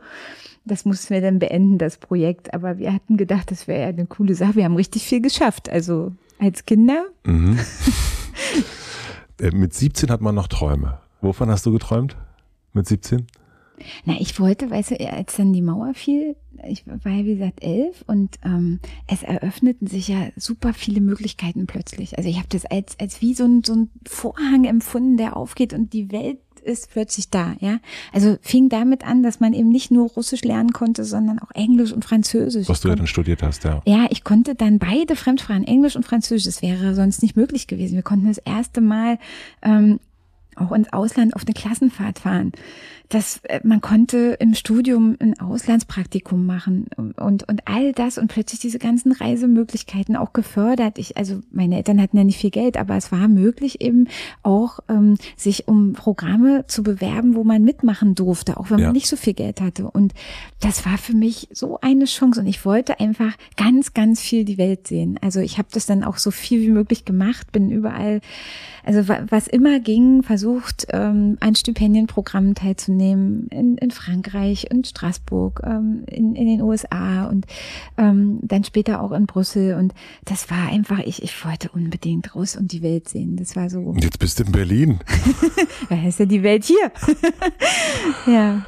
Das 0.65 0.85
mussten 0.85 1.13
wir 1.13 1.21
dann 1.21 1.39
beenden, 1.39 1.79
das 1.79 1.97
Projekt. 1.97 2.53
Aber 2.53 2.77
wir 2.77 2.93
hatten 2.93 3.17
gedacht, 3.17 3.49
das 3.49 3.67
wäre 3.67 3.81
ja 3.81 3.87
eine 3.87 4.05
coole 4.05 4.35
Sache. 4.35 4.57
Wir 4.57 4.65
haben 4.65 4.75
richtig 4.75 5.05
viel 5.05 5.21
geschafft. 5.21 5.69
Also 5.69 6.11
als 6.41 6.65
Kinder. 6.65 7.05
Mhm. 7.25 7.59
Äh, 9.39 9.55
mit 9.55 9.73
17 9.73 10.11
hat 10.11 10.21
man 10.21 10.35
noch 10.35 10.47
Träume. 10.47 10.99
Wovon 11.19 11.49
hast 11.49 11.65
du 11.65 11.71
geträumt? 11.71 12.15
Mit 12.73 12.87
17? 12.87 13.25
Na, 14.05 14.13
ich 14.19 14.39
wollte, 14.39 14.69
weißt 14.69 14.91
du, 14.91 15.11
als 15.11 15.35
dann 15.35 15.51
die 15.51 15.63
Mauer 15.63 15.95
fiel, 15.95 16.35
ich 16.67 16.85
war 16.85 17.11
ja 17.11 17.25
wie 17.25 17.33
gesagt 17.33 17.63
elf 17.63 18.03
und 18.05 18.37
ähm, 18.45 18.79
es 19.07 19.23
eröffneten 19.23 19.87
sich 19.87 20.09
ja 20.09 20.27
super 20.35 20.75
viele 20.75 21.01
Möglichkeiten 21.01 21.65
plötzlich. 21.65 22.19
Also 22.19 22.29
ich 22.29 22.37
habe 22.37 22.49
das 22.49 22.65
als, 22.65 22.99
als 22.99 23.21
wie 23.21 23.33
so 23.33 23.45
ein, 23.45 23.63
so 23.63 23.73
ein 23.73 23.89
Vorhang 24.07 24.65
empfunden, 24.65 25.17
der 25.17 25.35
aufgeht 25.35 25.73
und 25.73 25.93
die 25.93 26.11
Welt 26.11 26.37
ist 26.63 26.91
plötzlich 26.91 27.29
da, 27.29 27.55
ja. 27.59 27.79
Also 28.13 28.37
fing 28.41 28.69
damit 28.69 29.05
an, 29.05 29.23
dass 29.23 29.39
man 29.39 29.53
eben 29.53 29.69
nicht 29.69 29.91
nur 29.91 30.09
Russisch 30.09 30.43
lernen 30.43 30.73
konnte, 30.73 31.05
sondern 31.05 31.39
auch 31.39 31.51
Englisch 31.53 31.91
und 31.91 32.05
Französisch. 32.05 32.69
Was 32.69 32.81
du 32.81 32.89
ja 32.89 32.95
dann 32.95 33.07
studiert 33.07 33.43
hast, 33.43 33.63
ja. 33.63 33.81
Ja, 33.85 34.07
ich 34.09 34.23
konnte 34.23 34.55
dann 34.55 34.79
beide 34.79 35.15
Fremdsprachen, 35.15 35.63
Englisch 35.63 35.95
und 35.95 36.05
Französisch. 36.05 36.45
Das 36.45 36.61
wäre 36.61 36.95
sonst 36.95 37.21
nicht 37.21 37.35
möglich 37.35 37.67
gewesen. 37.67 37.95
Wir 37.95 38.03
konnten 38.03 38.27
das 38.27 38.37
erste 38.39 38.81
Mal 38.81 39.19
ähm, 39.61 39.99
auch 40.55 40.71
ins 40.71 40.91
Ausland 40.93 41.35
auf 41.35 41.43
eine 41.45 41.53
Klassenfahrt 41.53 42.19
fahren 42.19 42.51
dass 43.11 43.41
äh, 43.43 43.59
man 43.63 43.81
konnte 43.81 44.37
im 44.39 44.53
Studium 44.53 45.17
ein 45.19 45.37
Auslandspraktikum 45.39 46.45
machen 46.45 46.87
und, 46.95 47.19
und 47.19 47.67
all 47.67 47.91
das 47.91 48.17
und 48.17 48.29
plötzlich 48.29 48.61
diese 48.61 48.79
ganzen 48.79 49.11
Reisemöglichkeiten 49.11 50.15
auch 50.15 50.31
gefördert. 50.31 50.97
Ich, 50.97 51.17
also 51.17 51.41
meine 51.51 51.75
Eltern 51.75 52.01
hatten 52.01 52.17
ja 52.17 52.23
nicht 52.23 52.39
viel 52.39 52.51
Geld, 52.51 52.77
aber 52.77 52.95
es 52.95 53.11
war 53.11 53.27
möglich 53.27 53.81
eben 53.81 54.07
auch, 54.43 54.79
ähm, 54.87 55.17
sich 55.35 55.67
um 55.67 55.91
Programme 55.91 56.65
zu 56.67 56.83
bewerben, 56.83 57.35
wo 57.35 57.43
man 57.43 57.63
mitmachen 57.63 58.15
durfte, 58.15 58.57
auch 58.57 58.71
wenn 58.71 58.79
ja. 58.79 58.85
man 58.85 58.93
nicht 58.93 59.07
so 59.07 59.17
viel 59.17 59.33
Geld 59.33 59.59
hatte. 59.59 59.91
Und 59.91 60.13
das 60.61 60.85
war 60.85 60.97
für 60.97 61.13
mich 61.13 61.49
so 61.51 61.79
eine 61.81 62.05
Chance 62.05 62.39
und 62.39 62.47
ich 62.47 62.65
wollte 62.65 63.01
einfach 63.01 63.35
ganz, 63.57 63.93
ganz 63.93 64.21
viel 64.21 64.45
die 64.45 64.57
Welt 64.57 64.87
sehen. 64.87 65.19
Also 65.21 65.41
ich 65.41 65.57
habe 65.57 65.67
das 65.73 65.85
dann 65.85 66.05
auch 66.05 66.17
so 66.17 66.31
viel 66.31 66.61
wie 66.61 66.71
möglich 66.71 67.03
gemacht, 67.03 67.51
bin 67.51 67.71
überall, 67.71 68.21
also 68.85 69.13
was 69.29 69.47
immer 69.47 69.81
ging, 69.81 70.23
versucht, 70.23 70.87
ähm, 70.91 71.37
an 71.41 71.55
Stipendienprogrammen 71.55 72.55
teilzunehmen 72.55 73.00
teilnehmen 73.01 73.47
in, 73.49 73.77
in 73.77 73.91
Frankreich, 73.91 74.67
in 74.69 74.83
Straßburg, 74.83 75.61
ähm, 75.63 76.03
in, 76.07 76.35
in 76.35 76.47
den 76.47 76.61
USA 76.61 77.25
und 77.25 77.45
ähm, 77.97 78.39
dann 78.41 78.63
später 78.63 79.01
auch 79.01 79.11
in 79.11 79.25
Brüssel. 79.25 79.75
Und 79.75 79.93
das 80.25 80.49
war 80.49 80.69
einfach, 80.69 80.99
ich, 80.99 81.23
ich 81.23 81.45
wollte 81.45 81.69
unbedingt 81.69 82.35
raus 82.35 82.55
und 82.55 82.71
die 82.71 82.81
Welt 82.81 83.09
sehen. 83.09 83.35
Das 83.35 83.55
war 83.55 83.69
so. 83.69 83.79
Und 83.79 84.03
jetzt 84.03 84.19
bist 84.19 84.39
du 84.39 84.43
in 84.43 84.51
Berlin. 84.51 84.99
ja, 85.89 86.07
ist 86.07 86.19
ja 86.19 86.25
die 86.25 86.43
Welt 86.43 86.65
hier. 86.65 86.91
ja. 88.33 88.65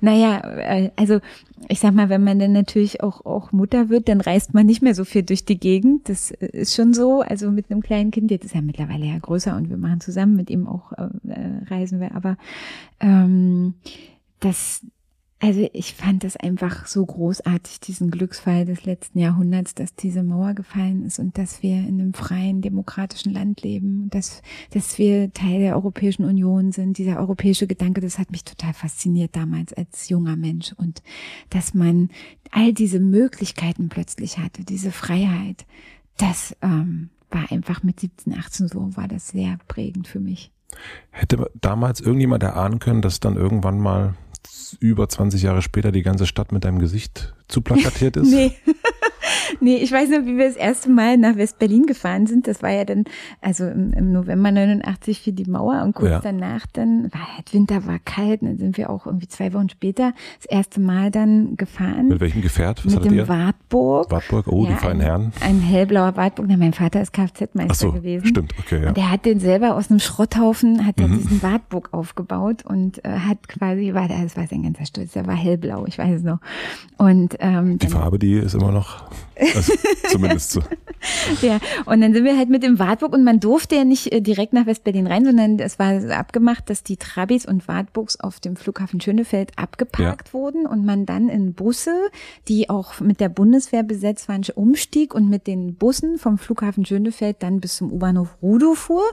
Naja, 0.00 0.40
äh, 0.58 0.90
also 0.96 1.20
ich 1.68 1.80
sag 1.80 1.94
mal, 1.94 2.08
wenn 2.08 2.24
man 2.24 2.38
dann 2.38 2.52
natürlich 2.52 3.02
auch, 3.02 3.24
auch 3.24 3.52
Mutter 3.52 3.88
wird, 3.88 4.08
dann 4.08 4.20
reist 4.20 4.54
man 4.54 4.66
nicht 4.66 4.82
mehr 4.82 4.94
so 4.94 5.04
viel 5.04 5.22
durch 5.22 5.44
die 5.44 5.58
Gegend. 5.58 6.08
Das 6.08 6.30
ist 6.30 6.74
schon 6.74 6.92
so. 6.94 7.20
Also 7.20 7.50
mit 7.50 7.70
einem 7.70 7.82
kleinen 7.82 8.10
Kind, 8.10 8.30
jetzt 8.30 8.44
ist 8.44 8.54
er 8.54 8.62
mittlerweile 8.62 9.06
ja 9.06 9.18
größer 9.18 9.56
und 9.56 9.70
wir 9.70 9.76
machen 9.76 10.00
zusammen 10.00 10.36
mit 10.36 10.50
ihm 10.50 10.66
auch 10.66 10.92
äh, 10.92 11.08
reisen 11.68 12.00
wir. 12.00 12.14
Aber 12.14 12.36
ähm, 13.00 13.74
das, 14.40 14.84
also 15.42 15.68
ich 15.72 15.94
fand 15.94 16.22
das 16.22 16.36
einfach 16.36 16.86
so 16.86 17.04
großartig, 17.04 17.80
diesen 17.80 18.12
Glücksfall 18.12 18.64
des 18.64 18.84
letzten 18.84 19.18
Jahrhunderts, 19.18 19.74
dass 19.74 19.92
diese 19.96 20.22
Mauer 20.22 20.54
gefallen 20.54 21.04
ist 21.04 21.18
und 21.18 21.36
dass 21.36 21.64
wir 21.64 21.78
in 21.78 22.00
einem 22.00 22.14
freien, 22.14 22.60
demokratischen 22.60 23.32
Land 23.32 23.60
leben, 23.62 24.08
dass, 24.10 24.40
dass 24.70 24.98
wir 24.98 25.32
Teil 25.32 25.58
der 25.58 25.74
Europäischen 25.74 26.24
Union 26.24 26.70
sind. 26.70 26.96
Dieser 26.96 27.18
europäische 27.18 27.66
Gedanke, 27.66 28.00
das 28.00 28.20
hat 28.20 28.30
mich 28.30 28.44
total 28.44 28.72
fasziniert 28.72 29.34
damals 29.34 29.72
als 29.72 30.08
junger 30.08 30.36
Mensch 30.36 30.74
und 30.76 31.02
dass 31.50 31.74
man 31.74 32.10
all 32.52 32.72
diese 32.72 33.00
Möglichkeiten 33.00 33.88
plötzlich 33.88 34.38
hatte, 34.38 34.64
diese 34.64 34.92
Freiheit, 34.92 35.66
das 36.18 36.56
ähm, 36.62 37.10
war 37.30 37.50
einfach 37.50 37.82
mit 37.82 37.98
17, 37.98 38.32
18 38.38 38.68
so, 38.68 38.96
war 38.96 39.08
das 39.08 39.26
sehr 39.30 39.58
prägend 39.66 40.06
für 40.06 40.20
mich. 40.20 40.52
Hätte 41.10 41.50
damals 41.60 42.00
irgendjemand 42.00 42.44
erahnen 42.44 42.78
können, 42.78 43.02
dass 43.02 43.18
dann 43.18 43.34
irgendwann 43.36 43.80
mal 43.80 44.14
über 44.80 45.08
20 45.08 45.42
Jahre 45.42 45.62
später 45.62 45.92
die 45.92 46.02
ganze 46.02 46.26
Stadt 46.26 46.52
mit 46.52 46.64
deinem 46.64 46.78
Gesicht 46.78 47.34
zu 47.48 47.60
plakatiert 47.60 48.16
ist? 48.18 48.30
nee. 48.30 48.52
Nee, 49.62 49.76
ich 49.76 49.90
weiß 49.92 50.10
noch, 50.10 50.26
wie 50.26 50.36
wir 50.36 50.46
das 50.46 50.56
erste 50.56 50.90
Mal 50.90 51.16
nach 51.16 51.36
West-Berlin 51.36 51.86
gefahren 51.86 52.26
sind. 52.26 52.46
Das 52.46 52.62
war 52.62 52.70
ja 52.70 52.84
dann, 52.84 53.04
also 53.40 53.66
im, 53.66 53.92
im 53.92 54.12
November 54.12 54.50
89 54.50 55.22
für 55.22 55.32
die 55.32 55.44
Mauer 55.44 55.82
und 55.82 55.94
kurz 55.94 56.10
ja. 56.10 56.20
danach 56.20 56.66
dann, 56.72 57.04
war 57.12 57.36
halt 57.36 57.52
Winter, 57.54 57.86
war 57.86 57.98
kalt, 58.04 58.42
dann 58.42 58.58
sind 58.58 58.76
wir 58.76 58.90
auch 58.90 59.06
irgendwie 59.06 59.28
zwei 59.28 59.52
Wochen 59.54 59.68
später 59.68 60.12
das 60.36 60.46
erste 60.46 60.80
Mal 60.80 61.10
dann 61.10 61.56
gefahren. 61.56 62.08
Mit 62.08 62.20
welchem 62.20 62.42
Gefährt? 62.42 62.84
Was 62.84 62.94
Mit 62.94 63.04
dem 63.04 63.14
ihr? 63.14 63.28
Wartburg. 63.28 64.10
Wartburg, 64.10 64.46
oh, 64.48 64.64
ja, 64.64 64.72
die 64.72 64.76
feinen 64.76 65.00
Herren. 65.00 65.32
Ein 65.40 65.60
hellblauer 65.60 66.16
Wartburg. 66.16 66.46
Na, 66.48 66.56
mein 66.56 66.72
Vater 66.72 67.00
ist 67.00 67.12
Kfz-Meister 67.12 67.74
so, 67.74 67.92
gewesen. 67.92 68.26
stimmt, 68.26 68.54
okay, 68.58 68.82
ja. 68.82 68.88
Und 68.88 68.96
der 68.96 69.10
hat 69.10 69.24
den 69.24 69.40
selber 69.40 69.76
aus 69.76 69.90
einem 69.90 70.00
Schrotthaufen, 70.00 70.86
hat 70.86 71.00
er 71.00 71.08
mhm. 71.08 71.18
diesen 71.18 71.42
Wartburg 71.42 71.88
aufgebaut 71.92 72.64
und 72.64 73.04
äh, 73.04 73.10
hat 73.10 73.48
quasi, 73.48 73.94
war 73.94 74.08
das 74.08 74.36
war 74.36 74.46
sein 74.46 74.62
ganzer 74.62 74.86
Stolz, 74.86 75.12
der 75.12 75.26
war 75.26 75.36
hellblau, 75.36 75.86
ich 75.86 75.98
weiß 75.98 76.16
es 76.16 76.22
noch. 76.22 76.38
Und 76.96 77.36
ähm, 77.40 77.78
die 77.78 77.88
Farbe, 77.88 78.18
die 78.18 78.34
ist 78.34 78.54
immer 78.54 78.72
noch, 78.72 79.04
also 79.54 79.72
zumindest 80.08 80.50
so. 80.50 80.60
ja, 81.42 81.58
und 81.84 82.00
dann 82.00 82.14
sind 82.14 82.24
wir 82.24 82.36
halt 82.36 82.48
mit 82.48 82.62
dem 82.62 82.78
Wartburg 82.78 83.12
und 83.12 83.24
man 83.24 83.40
durfte 83.40 83.76
ja 83.76 83.84
nicht 83.84 84.12
äh, 84.12 84.20
direkt 84.20 84.52
nach 84.52 84.66
West-Berlin 84.66 85.06
rein, 85.06 85.24
sondern 85.24 85.58
es 85.58 85.78
war 85.78 86.10
abgemacht, 86.10 86.70
dass 86.70 86.82
die 86.82 86.96
Trabis 86.96 87.46
und 87.46 87.66
Wartburgs 87.68 88.20
auf 88.20 88.40
dem 88.40 88.56
Flughafen 88.56 89.00
Schönefeld 89.00 89.52
abgeparkt 89.56 90.28
ja. 90.28 90.34
wurden 90.34 90.66
und 90.66 90.84
man 90.84 91.06
dann 91.06 91.28
in 91.28 91.54
Busse, 91.54 91.94
die 92.48 92.70
auch 92.70 93.00
mit 93.00 93.20
der 93.20 93.28
Bundeswehr 93.28 93.82
besetzt 93.82 94.28
waren, 94.28 94.42
umstieg 94.54 95.14
und 95.14 95.28
mit 95.28 95.46
den 95.46 95.74
Bussen 95.74 96.18
vom 96.18 96.38
Flughafen 96.38 96.84
Schönefeld 96.84 97.36
dann 97.40 97.60
bis 97.60 97.76
zum 97.76 97.92
U-Bahnhof 97.92 98.36
Rudow 98.42 98.74
fuhr 98.74 99.04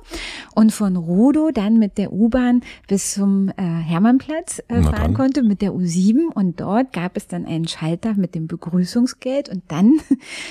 und 0.55 0.71
von 0.71 0.95
Rudow 0.95 1.51
dann 1.51 1.77
mit 1.77 1.97
der 1.97 2.13
U-Bahn 2.13 2.61
bis 2.87 3.13
zum 3.13 3.49
äh, 3.49 3.53
Hermannplatz 3.63 4.61
äh, 4.67 4.81
fahren 4.81 5.13
konnte 5.13 5.43
mit 5.43 5.61
der 5.61 5.71
U7 5.71 6.27
und 6.33 6.59
dort 6.59 6.93
gab 6.93 7.17
es 7.17 7.27
dann 7.27 7.45
einen 7.45 7.67
Schalter 7.67 8.13
mit 8.13 8.35
dem 8.35 8.47
Begrüßungsgeld 8.47 9.49
und 9.49 9.63
dann 9.67 9.99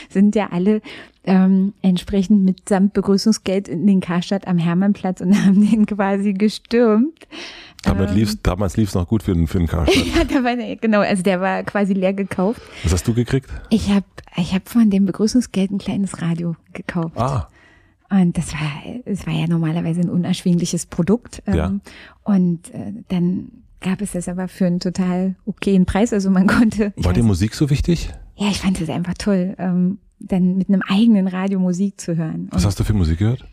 sind 0.08 0.34
ja 0.34 0.48
alle 0.50 0.80
ähm, 1.24 1.74
entsprechend 1.82 2.44
mitsamt 2.44 2.94
Begrüßungsgeld 2.94 3.68
in 3.68 3.86
den 3.86 4.00
Karstadt 4.00 4.46
am 4.46 4.58
Hermannplatz 4.58 5.20
und 5.20 5.34
haben 5.44 5.68
den 5.68 5.86
quasi 5.86 6.32
gestürmt. 6.32 7.26
Damit 7.84 8.10
ähm, 8.10 8.16
lief's, 8.16 8.42
damals 8.42 8.76
lief 8.76 8.88
es 8.88 8.94
noch 8.94 9.06
gut 9.06 9.22
für 9.22 9.34
den, 9.34 9.46
für 9.46 9.58
den 9.58 9.66
Karstadt. 9.68 10.06
ja, 10.06 10.24
da 10.24 10.42
war 10.42 10.56
genau, 10.56 11.00
also 11.00 11.22
der 11.22 11.40
war 11.40 11.62
quasi 11.62 11.92
leer 11.92 12.12
gekauft. 12.12 12.60
Was 12.82 12.92
hast 12.92 13.06
du 13.06 13.14
gekriegt? 13.14 13.50
Ich 13.70 13.90
habe 13.90 14.06
ich 14.36 14.54
hab 14.54 14.68
von 14.68 14.90
dem 14.90 15.06
Begrüßungsgeld 15.06 15.70
ein 15.70 15.78
kleines 15.78 16.22
Radio 16.22 16.56
gekauft. 16.72 17.16
Ah. 17.16 17.48
Und 18.10 18.38
das 18.38 18.52
war, 18.54 18.82
es 19.04 19.26
war 19.26 19.34
ja 19.34 19.46
normalerweise 19.46 20.00
ein 20.00 20.08
unerschwingliches 20.08 20.86
Produkt. 20.86 21.42
Ähm, 21.46 21.54
ja. 21.54 21.72
Und 22.24 22.72
äh, 22.72 22.92
dann 23.08 23.50
gab 23.80 24.00
es 24.00 24.12
das 24.12 24.28
aber 24.28 24.48
für 24.48 24.66
einen 24.66 24.80
total 24.80 25.36
okayen 25.44 25.84
Preis. 25.84 26.12
Also 26.12 26.30
man 26.30 26.46
konnte. 26.46 26.92
War 26.96 27.12
dir 27.12 27.22
Musik 27.22 27.54
so 27.54 27.70
wichtig? 27.70 28.10
Ja, 28.38 28.48
ich 28.48 28.58
fand 28.58 28.80
es 28.80 28.88
einfach 28.88 29.14
toll, 29.14 29.54
ähm, 29.58 29.98
dann 30.20 30.56
mit 30.56 30.68
einem 30.68 30.82
eigenen 30.88 31.28
Radio 31.28 31.58
Musik 31.58 32.00
zu 32.00 32.16
hören. 32.16 32.48
Was 32.50 32.64
hast 32.64 32.78
du 32.78 32.84
für 32.84 32.94
Musik 32.94 33.18
gehört? 33.18 33.44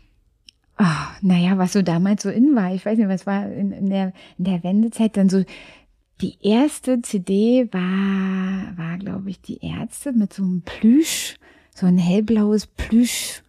Oh, 0.78 0.84
naja, 1.22 1.56
was 1.58 1.72
so 1.72 1.82
damals 1.82 2.22
so 2.22 2.30
in 2.30 2.54
war. 2.54 2.74
Ich 2.74 2.84
weiß 2.84 2.98
nicht, 2.98 3.08
was 3.08 3.26
war 3.26 3.50
in, 3.50 3.72
in, 3.72 3.90
der, 3.90 4.12
in 4.38 4.44
der 4.44 4.62
Wendezeit 4.62 5.16
dann 5.16 5.28
so. 5.28 5.44
Die 6.20 6.38
erste 6.40 7.02
CD 7.02 7.68
war, 7.72 8.76
war 8.76 8.98
glaube 8.98 9.28
ich, 9.28 9.40
die 9.40 9.58
Ärzte 9.62 10.12
mit 10.12 10.32
so 10.32 10.42
einem 10.42 10.62
Plüsch, 10.62 11.36
so 11.74 11.86
ein 11.86 11.98
hellblaues 11.98 12.66
Plüsch 12.66 13.42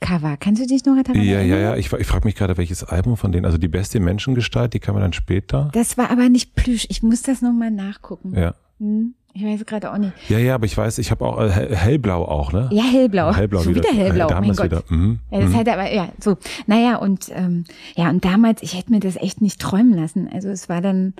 Cover. 0.00 0.36
Kannst 0.36 0.62
du 0.62 0.66
dich 0.66 0.84
noch 0.84 1.02
daran 1.02 1.22
Ja, 1.22 1.40
ja, 1.40 1.58
ja. 1.58 1.76
Ich, 1.76 1.92
ich 1.92 2.06
frage 2.06 2.26
mich 2.26 2.36
gerade, 2.36 2.56
welches 2.56 2.84
Album 2.84 3.16
von 3.16 3.32
denen, 3.32 3.44
also 3.44 3.58
die 3.58 3.68
beste 3.68 4.00
Menschengestalt, 4.00 4.72
die 4.74 4.78
kann 4.78 4.94
man 4.94 5.02
dann 5.02 5.12
später. 5.12 5.70
Das 5.72 5.98
war 5.98 6.10
aber 6.10 6.28
nicht 6.28 6.54
Plüsch. 6.54 6.86
Ich 6.88 7.02
muss 7.02 7.22
das 7.22 7.42
nochmal 7.42 7.70
nachgucken. 7.70 8.34
Ja. 8.36 8.54
Hm? 8.78 9.14
Ich 9.38 9.44
weiß 9.44 9.66
gerade 9.66 9.92
auch 9.92 9.98
nicht. 9.98 10.12
Ja, 10.28 10.38
ja, 10.38 10.56
aber 10.56 10.66
ich 10.66 10.76
weiß, 10.76 10.98
ich 10.98 11.12
habe 11.12 11.24
auch 11.24 11.40
äh, 11.40 11.48
hellblau 11.48 12.24
auch, 12.24 12.52
ne? 12.52 12.68
Ja, 12.72 12.82
hellblau. 12.82 13.32
Hellblau 13.32 13.62
Schon 13.62 13.76
wieder. 13.76 13.88
wieder 13.88 13.96
hellblau, 13.96 14.28
äh, 14.28 14.40
mein 14.40 14.52
Gott. 14.52 14.64
Wieder. 14.64 14.82
Mhm. 14.88 15.20
Ja, 15.30 15.40
das 15.40 15.50
mhm. 15.50 15.54
halt 15.56 15.68
aber, 15.68 15.94
ja, 15.94 16.08
so. 16.18 16.38
Naja, 16.66 16.96
und 16.96 17.30
ähm, 17.32 17.62
ja, 17.94 18.10
und 18.10 18.24
damals, 18.24 18.64
ich 18.64 18.76
hätte 18.76 18.90
mir 18.90 18.98
das 18.98 19.14
echt 19.14 19.40
nicht 19.40 19.60
träumen 19.60 19.94
lassen. 19.94 20.28
Also 20.32 20.48
es 20.48 20.68
war 20.68 20.80
dann, 20.80 21.14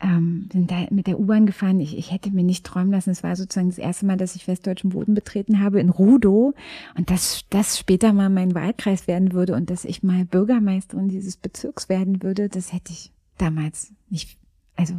ähm, 0.00 0.48
sind 0.52 0.70
da 0.70 0.86
mit 0.90 1.08
der 1.08 1.18
U-Bahn 1.18 1.46
gefahren. 1.46 1.80
Ich, 1.80 1.98
ich 1.98 2.12
hätte 2.12 2.30
mir 2.30 2.44
nicht 2.44 2.64
träumen 2.64 2.92
lassen. 2.92 3.10
Es 3.10 3.24
war 3.24 3.34
sozusagen 3.34 3.70
das 3.70 3.78
erste 3.78 4.06
Mal, 4.06 4.18
dass 4.18 4.36
ich 4.36 4.46
westdeutschen 4.46 4.90
Boden 4.90 5.14
betreten 5.14 5.60
habe 5.60 5.80
in 5.80 5.88
Rudow 5.90 6.54
und 6.96 7.10
dass 7.10 7.42
das 7.50 7.76
später 7.76 8.12
mal 8.12 8.30
mein 8.30 8.54
Wahlkreis 8.54 9.08
werden 9.08 9.32
würde 9.32 9.56
und 9.56 9.68
dass 9.68 9.84
ich 9.84 10.04
mal 10.04 10.24
Bürgermeisterin 10.24 11.08
dieses 11.08 11.36
Bezirks 11.36 11.88
werden 11.88 12.22
würde, 12.22 12.48
das 12.48 12.72
hätte 12.72 12.92
ich 12.92 13.10
damals 13.36 13.92
nicht 14.10 14.38
also 14.76 14.94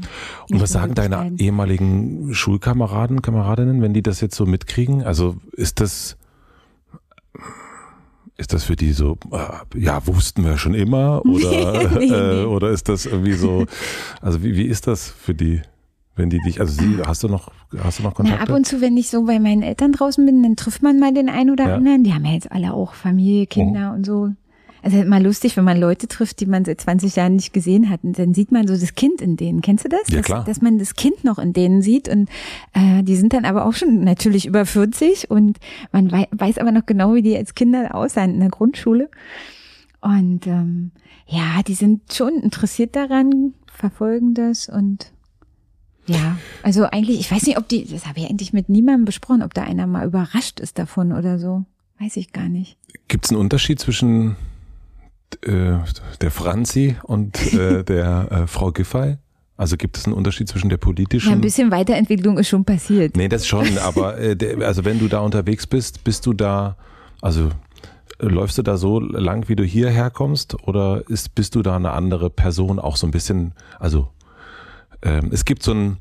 und 0.49 0.61
was 0.61 0.71
sagen 0.71 0.95
deine 0.95 1.17
werden. 1.17 1.37
ehemaligen 1.37 2.33
Schulkameraden, 2.33 3.21
Kameradinnen, 3.21 3.81
wenn 3.81 3.93
die 3.93 4.03
das 4.03 4.21
jetzt 4.21 4.35
so 4.35 4.45
mitkriegen? 4.45 5.03
Also 5.03 5.37
ist 5.51 5.81
das 5.81 6.17
ist 8.37 8.53
das 8.53 8.65
für 8.65 8.75
die 8.75 8.91
so, 8.91 9.17
äh, 9.31 9.79
ja, 9.79 10.05
wussten 10.07 10.43
wir 10.43 10.57
schon 10.57 10.73
immer? 10.73 11.21
Oder, 11.25 11.89
nee, 11.99 12.07
nee. 12.07 12.41
Äh, 12.41 12.45
oder 12.45 12.69
ist 12.71 12.89
das 12.89 13.05
irgendwie 13.05 13.33
so, 13.33 13.65
also 14.21 14.43
wie, 14.43 14.55
wie 14.55 14.65
ist 14.65 14.87
das 14.87 15.09
für 15.09 15.33
die? 15.33 15.61
Wenn 16.17 16.29
die 16.29 16.39
dich, 16.39 16.61
also 16.61 16.81
sie, 16.81 17.01
hast 17.05 17.23
du 17.23 17.27
noch, 17.27 17.51
hast 17.77 17.99
du 17.99 18.03
noch 18.03 18.13
Kontakt? 18.13 18.41
ab 18.41 18.49
und 18.49 18.65
zu, 18.65 18.79
wenn 18.79 18.95
ich 18.95 19.09
so 19.09 19.25
bei 19.25 19.37
meinen 19.37 19.61
Eltern 19.61 19.91
draußen 19.91 20.25
bin, 20.25 20.41
dann 20.43 20.55
trifft 20.55 20.81
man 20.81 20.97
mal 20.97 21.13
den 21.13 21.27
einen 21.27 21.49
oder 21.49 21.67
ja. 21.67 21.75
anderen. 21.75 22.05
Die 22.05 22.13
haben 22.13 22.23
ja 22.23 22.31
jetzt 22.31 22.49
alle 22.53 22.73
auch 22.73 22.93
Familie, 22.93 23.47
Kinder 23.47 23.91
oh. 23.91 23.95
und 23.95 24.05
so. 24.05 24.29
Also 24.85 24.99
immer 24.99 25.19
lustig, 25.19 25.57
wenn 25.57 25.63
man 25.63 25.79
Leute 25.79 26.07
trifft, 26.07 26.39
die 26.41 26.45
man 26.45 26.63
seit 26.63 26.79
20 26.79 27.15
Jahren 27.15 27.37
nicht 27.37 27.53
gesehen 27.53 27.89
hat. 27.89 28.03
Und 28.03 28.19
dann 28.19 28.35
sieht 28.35 28.51
man 28.51 28.67
so 28.67 28.77
das 28.77 28.93
Kind 28.93 29.19
in 29.19 29.35
denen. 29.35 29.61
Kennst 29.61 29.83
du 29.83 29.89
das? 29.89 30.07
Ja, 30.09 30.21
klar. 30.21 30.43
Dass, 30.45 30.57
dass 30.57 30.61
man 30.61 30.77
das 30.77 30.93
Kind 30.93 31.23
noch 31.23 31.39
in 31.39 31.53
denen 31.53 31.81
sieht. 31.81 32.07
Und 32.07 32.29
äh, 32.73 33.01
die 33.01 33.15
sind 33.15 33.33
dann 33.33 33.45
aber 33.45 33.65
auch 33.65 33.73
schon 33.73 34.03
natürlich 34.03 34.45
über 34.45 34.63
40 34.63 35.31
und 35.31 35.57
man 35.91 36.11
wei 36.11 36.27
weiß 36.29 36.59
aber 36.59 36.71
noch 36.71 36.85
genau, 36.85 37.15
wie 37.15 37.23
die 37.23 37.35
als 37.35 37.55
Kinder 37.55 37.95
aussahen 37.95 38.35
in 38.35 38.41
der 38.41 38.49
Grundschule. 38.49 39.09
Und 40.01 40.45
ähm, 40.45 40.91
ja, 41.25 41.63
die 41.65 41.73
sind 41.73 42.13
schon 42.13 42.35
interessiert 42.35 42.95
daran, 42.95 43.55
verfolgen 43.65 44.35
das 44.35 44.69
und 44.69 45.11
ja, 46.05 46.37
also 46.61 46.83
eigentlich, 46.83 47.19
ich 47.19 47.31
weiß 47.31 47.47
nicht, 47.47 47.57
ob 47.57 47.67
die, 47.67 47.85
das 47.85 48.05
habe 48.05 48.19
ich 48.19 48.29
eigentlich 48.29 48.53
mit 48.53 48.69
niemandem 48.69 49.05
besprochen, 49.05 49.41
ob 49.41 49.55
da 49.55 49.63
einer 49.63 49.87
mal 49.87 50.05
überrascht 50.05 50.59
ist 50.59 50.77
davon 50.77 51.11
oder 51.11 51.39
so. 51.39 51.65
Weiß 51.99 52.17
ich 52.17 52.31
gar 52.31 52.49
nicht. 52.49 52.77
Gibt 53.07 53.25
es 53.25 53.31
einen 53.31 53.39
Unterschied 53.39 53.79
zwischen 53.79 54.35
äh, 55.43 55.77
der 56.21 56.31
Franzi 56.31 56.95
und 57.03 57.53
äh, 57.53 57.83
der 57.87 58.31
äh, 58.31 58.47
Frau 58.47 58.71
Giffey? 58.71 59.17
Also 59.57 59.77
gibt 59.77 59.97
es 59.97 60.05
einen 60.05 60.13
Unterschied 60.13 60.49
zwischen 60.49 60.69
der 60.69 60.77
politischen? 60.77 61.29
Ja, 61.29 61.35
ein 61.35 61.41
bisschen 61.41 61.71
Weiterentwicklung 61.71 62.37
ist 62.37 62.49
schon 62.49 62.65
passiert. 62.65 63.15
Nee, 63.15 63.29
das 63.29 63.47
schon, 63.47 63.77
aber 63.83 64.17
äh, 64.17 64.35
der, 64.35 64.59
also 64.67 64.83
wenn 64.83 64.99
du 64.99 65.07
da 65.07 65.19
unterwegs 65.19 65.65
bist, 65.65 66.03
bist 66.03 66.25
du 66.25 66.33
da, 66.33 66.75
also 67.21 67.49
läufst 68.19 68.57
du 68.57 68.63
da 68.63 68.77
so 68.77 68.99
lang, 68.99 69.47
wie 69.47 69.55
du 69.55 69.63
hierher 69.63 70.09
kommst 70.09 70.61
oder 70.67 71.03
ist, 71.07 71.35
bist 71.35 71.55
du 71.55 71.61
da 71.61 71.75
eine 71.75 71.91
andere 71.91 72.29
Person 72.29 72.79
auch 72.79 72.97
so 72.97 73.07
ein 73.07 73.11
bisschen, 73.11 73.53
also 73.79 74.09
ähm, 75.01 75.29
es 75.31 75.45
gibt 75.45 75.63
so 75.63 75.73
ein, 75.73 75.97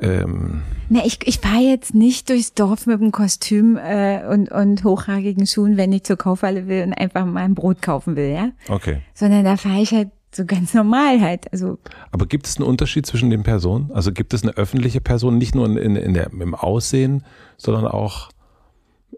ähm 0.00 0.62
Na, 0.88 1.04
ich, 1.04 1.18
ich 1.26 1.38
fahre 1.38 1.62
jetzt 1.62 1.94
nicht 1.94 2.28
durchs 2.28 2.54
Dorf 2.54 2.86
mit 2.86 3.00
dem 3.00 3.12
Kostüm 3.12 3.76
äh, 3.76 4.26
und, 4.26 4.50
und 4.50 4.84
hochragigen 4.84 5.46
Schuhen, 5.46 5.76
wenn 5.76 5.92
ich 5.92 6.04
zur 6.04 6.16
Kaufhalle 6.16 6.68
will 6.68 6.82
und 6.84 6.92
einfach 6.92 7.24
mal 7.24 7.42
ein 7.42 7.54
Brot 7.54 7.82
kaufen 7.82 8.16
will, 8.16 8.32
ja? 8.32 8.50
Okay. 8.68 9.00
Sondern 9.14 9.44
da 9.44 9.56
fahre 9.56 9.80
ich 9.80 9.92
halt 9.92 10.10
so 10.32 10.44
ganz 10.44 10.74
normal 10.74 11.20
halt. 11.20 11.50
Also 11.52 11.78
Aber 12.12 12.26
gibt 12.26 12.46
es 12.46 12.56
einen 12.56 12.66
Unterschied 12.66 13.06
zwischen 13.06 13.30
den 13.30 13.42
Personen? 13.42 13.90
Also 13.92 14.12
gibt 14.12 14.34
es 14.34 14.42
eine 14.42 14.52
öffentliche 14.56 15.00
Person, 15.00 15.38
nicht 15.38 15.54
nur 15.54 15.66
in, 15.66 15.76
in, 15.76 15.96
in 15.96 16.14
der, 16.14 16.30
im 16.30 16.54
Aussehen, 16.54 17.24
sondern 17.56 17.86
auch 17.86 18.30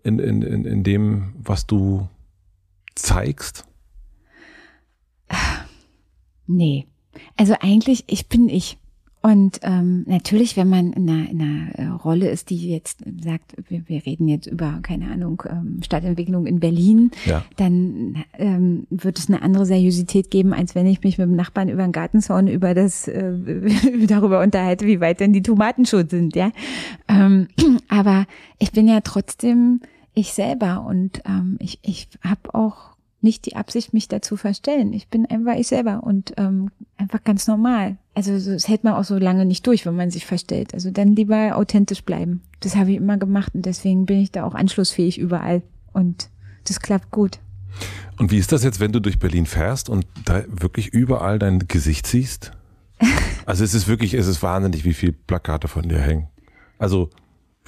in, 0.04 0.18
in, 0.18 0.42
in, 0.42 0.64
in 0.64 0.84
dem, 0.84 1.34
was 1.38 1.66
du 1.66 2.08
zeigst? 2.94 3.64
Nee. 6.46 6.86
Also 7.36 7.54
eigentlich, 7.60 8.04
ich 8.06 8.28
bin 8.28 8.48
ich. 8.48 8.78
Und 9.20 9.58
ähm, 9.62 10.04
natürlich, 10.06 10.56
wenn 10.56 10.68
man 10.68 10.92
in 10.92 11.10
einer, 11.10 11.28
in 11.28 11.42
einer 11.42 11.74
äh, 11.74 11.86
Rolle 11.88 12.30
ist, 12.30 12.50
die 12.50 12.70
jetzt 12.70 13.00
sagt, 13.20 13.56
wir, 13.68 13.82
wir 13.88 14.06
reden 14.06 14.28
jetzt 14.28 14.46
über, 14.46 14.78
keine 14.82 15.10
Ahnung, 15.10 15.42
ähm, 15.48 15.80
Stadtentwicklung 15.84 16.46
in 16.46 16.60
Berlin, 16.60 17.10
ja. 17.24 17.44
dann 17.56 18.24
ähm, 18.38 18.86
wird 18.90 19.18
es 19.18 19.28
eine 19.28 19.42
andere 19.42 19.66
Seriosität 19.66 20.30
geben, 20.30 20.52
als 20.52 20.76
wenn 20.76 20.86
ich 20.86 21.02
mich 21.02 21.18
mit 21.18 21.26
dem 21.26 21.34
Nachbarn 21.34 21.68
über 21.68 21.82
den 21.82 21.92
Gartenzaun 21.92 22.46
über 22.46 22.74
das 22.74 23.08
äh, 23.08 23.32
darüber 24.06 24.40
unterhalte, 24.40 24.86
wie 24.86 25.00
weit 25.00 25.18
denn 25.18 25.32
die 25.32 25.42
Tomaten 25.42 25.84
schon 25.84 26.08
sind, 26.08 26.36
ja. 26.36 26.52
Ähm, 27.08 27.48
aber 27.88 28.26
ich 28.58 28.70
bin 28.70 28.86
ja 28.86 29.00
trotzdem 29.00 29.80
ich 30.14 30.32
selber 30.32 30.84
und 30.86 31.22
ähm, 31.26 31.56
ich, 31.60 31.80
ich 31.82 32.08
habe 32.22 32.54
auch 32.54 32.96
nicht 33.20 33.46
die 33.46 33.56
Absicht, 33.56 33.92
mich 33.92 34.08
dazu 34.08 34.36
verstellen. 34.36 34.92
Ich 34.92 35.08
bin 35.08 35.26
einfach 35.26 35.56
ich 35.56 35.68
selber 35.68 36.02
und 36.04 36.34
ähm, 36.36 36.70
einfach 36.96 37.22
ganz 37.24 37.46
normal. 37.46 37.96
Also 38.18 38.52
das 38.52 38.66
hält 38.66 38.82
man 38.82 38.94
auch 38.94 39.04
so 39.04 39.16
lange 39.16 39.44
nicht 39.44 39.64
durch, 39.64 39.86
wenn 39.86 39.94
man 39.94 40.10
sich 40.10 40.26
verstellt. 40.26 40.74
Also 40.74 40.90
dann 40.90 41.14
lieber 41.14 41.54
authentisch 41.54 42.02
bleiben. 42.02 42.42
Das 42.58 42.74
habe 42.74 42.90
ich 42.90 42.96
immer 42.96 43.16
gemacht 43.16 43.54
und 43.54 43.64
deswegen 43.64 44.06
bin 44.06 44.18
ich 44.18 44.32
da 44.32 44.42
auch 44.42 44.56
anschlussfähig 44.56 45.18
überall 45.18 45.62
und 45.92 46.28
das 46.64 46.80
klappt 46.80 47.12
gut. 47.12 47.38
Und 48.18 48.32
wie 48.32 48.38
ist 48.38 48.50
das 48.50 48.64
jetzt, 48.64 48.80
wenn 48.80 48.90
du 48.90 48.98
durch 48.98 49.20
Berlin 49.20 49.46
fährst 49.46 49.88
und 49.88 50.04
da 50.24 50.42
wirklich 50.48 50.88
überall 50.88 51.38
dein 51.38 51.68
Gesicht 51.68 52.08
siehst? 52.08 52.50
Also 53.46 53.64
es 53.64 53.72
ist 53.72 53.88
wirklich, 53.88 54.12
es 54.12 54.26
ist 54.26 54.42
wahnsinnig, 54.42 54.84
wie 54.84 54.92
viele 54.92 55.12
Plakate 55.12 55.68
von 55.68 55.88
dir 55.88 55.98
hängen. 55.98 56.26
Also 56.78 57.08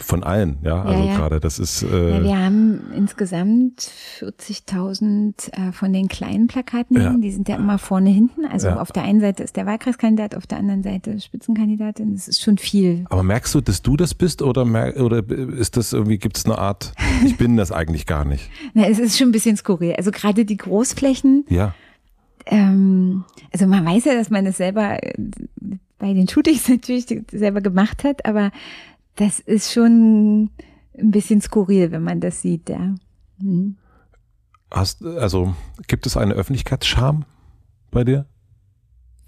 von 0.02 0.22
allen, 0.22 0.58
ja. 0.62 0.82
Also 0.82 1.02
ja, 1.02 1.10
ja. 1.10 1.16
gerade, 1.16 1.40
das 1.40 1.58
ist. 1.58 1.82
Äh 1.82 2.16
ja, 2.16 2.22
wir 2.22 2.38
haben 2.38 2.80
insgesamt 2.94 3.90
40.000 4.20 5.52
äh, 5.52 5.72
von 5.72 5.92
den 5.92 6.08
kleinen 6.08 6.46
Plakaten. 6.46 7.00
Ja. 7.00 7.14
Die 7.16 7.30
sind 7.30 7.48
ja 7.48 7.56
immer 7.56 7.78
vorne 7.78 8.10
hinten. 8.10 8.44
Also 8.44 8.70
auf 8.70 8.92
der 8.92 9.02
einen 9.02 9.20
Seite 9.20 9.42
ist 9.42 9.56
der 9.56 9.66
Wahlkreiskandidat, 9.66 10.34
auf 10.34 10.46
der 10.46 10.58
anderen 10.58 10.82
Seite 10.82 11.20
Spitzenkandidatin. 11.20 12.14
Das 12.14 12.28
ist 12.28 12.40
schon 12.40 12.58
viel. 12.58 13.04
Aber 13.10 13.22
merkst 13.22 13.54
du, 13.54 13.60
dass 13.60 13.82
du 13.82 13.96
das 13.96 14.14
bist 14.14 14.42
oder 14.42 14.64
mer 14.64 14.96
oder 15.00 15.22
ist 15.28 15.76
das 15.76 15.92
irgendwie? 15.92 16.18
Gibt 16.18 16.36
es 16.38 16.44
eine 16.44 16.58
Art? 16.58 16.92
Ich 17.24 17.36
bin 17.36 17.56
das 17.56 17.72
eigentlich 17.72 18.06
gar 18.06 18.24
nicht. 18.24 18.50
Na, 18.74 18.88
es 18.88 18.98
ist 18.98 19.18
schon 19.18 19.28
ein 19.28 19.32
bisschen 19.32 19.56
skurril. 19.56 19.94
Also 19.96 20.10
gerade 20.10 20.44
die 20.44 20.56
Großflächen. 20.56 21.44
Ja. 21.48 21.74
Ähm, 22.46 23.24
also 23.52 23.66
man 23.66 23.84
weiß 23.84 24.04
ja, 24.06 24.14
dass 24.14 24.30
man 24.30 24.44
das 24.44 24.56
selber 24.56 25.02
äh, 25.02 25.12
bei 26.00 26.14
den 26.14 26.26
Shootings 26.26 26.68
natürlich 26.68 27.06
selber 27.30 27.60
gemacht 27.60 28.02
hat, 28.02 28.26
aber 28.26 28.50
das 29.16 29.40
ist 29.40 29.72
schon 29.72 30.50
ein 30.98 31.10
bisschen 31.10 31.40
skurril, 31.40 31.90
wenn 31.90 32.02
man 32.02 32.20
das 32.20 32.42
sieht, 32.42 32.68
ja. 32.68 32.94
Hm. 33.38 33.76
Hast, 34.70 35.04
also 35.04 35.54
gibt 35.88 36.06
es 36.06 36.16
eine 36.16 36.34
Öffentlichkeitsscham 36.34 37.24
bei 37.90 38.04
dir? 38.04 38.26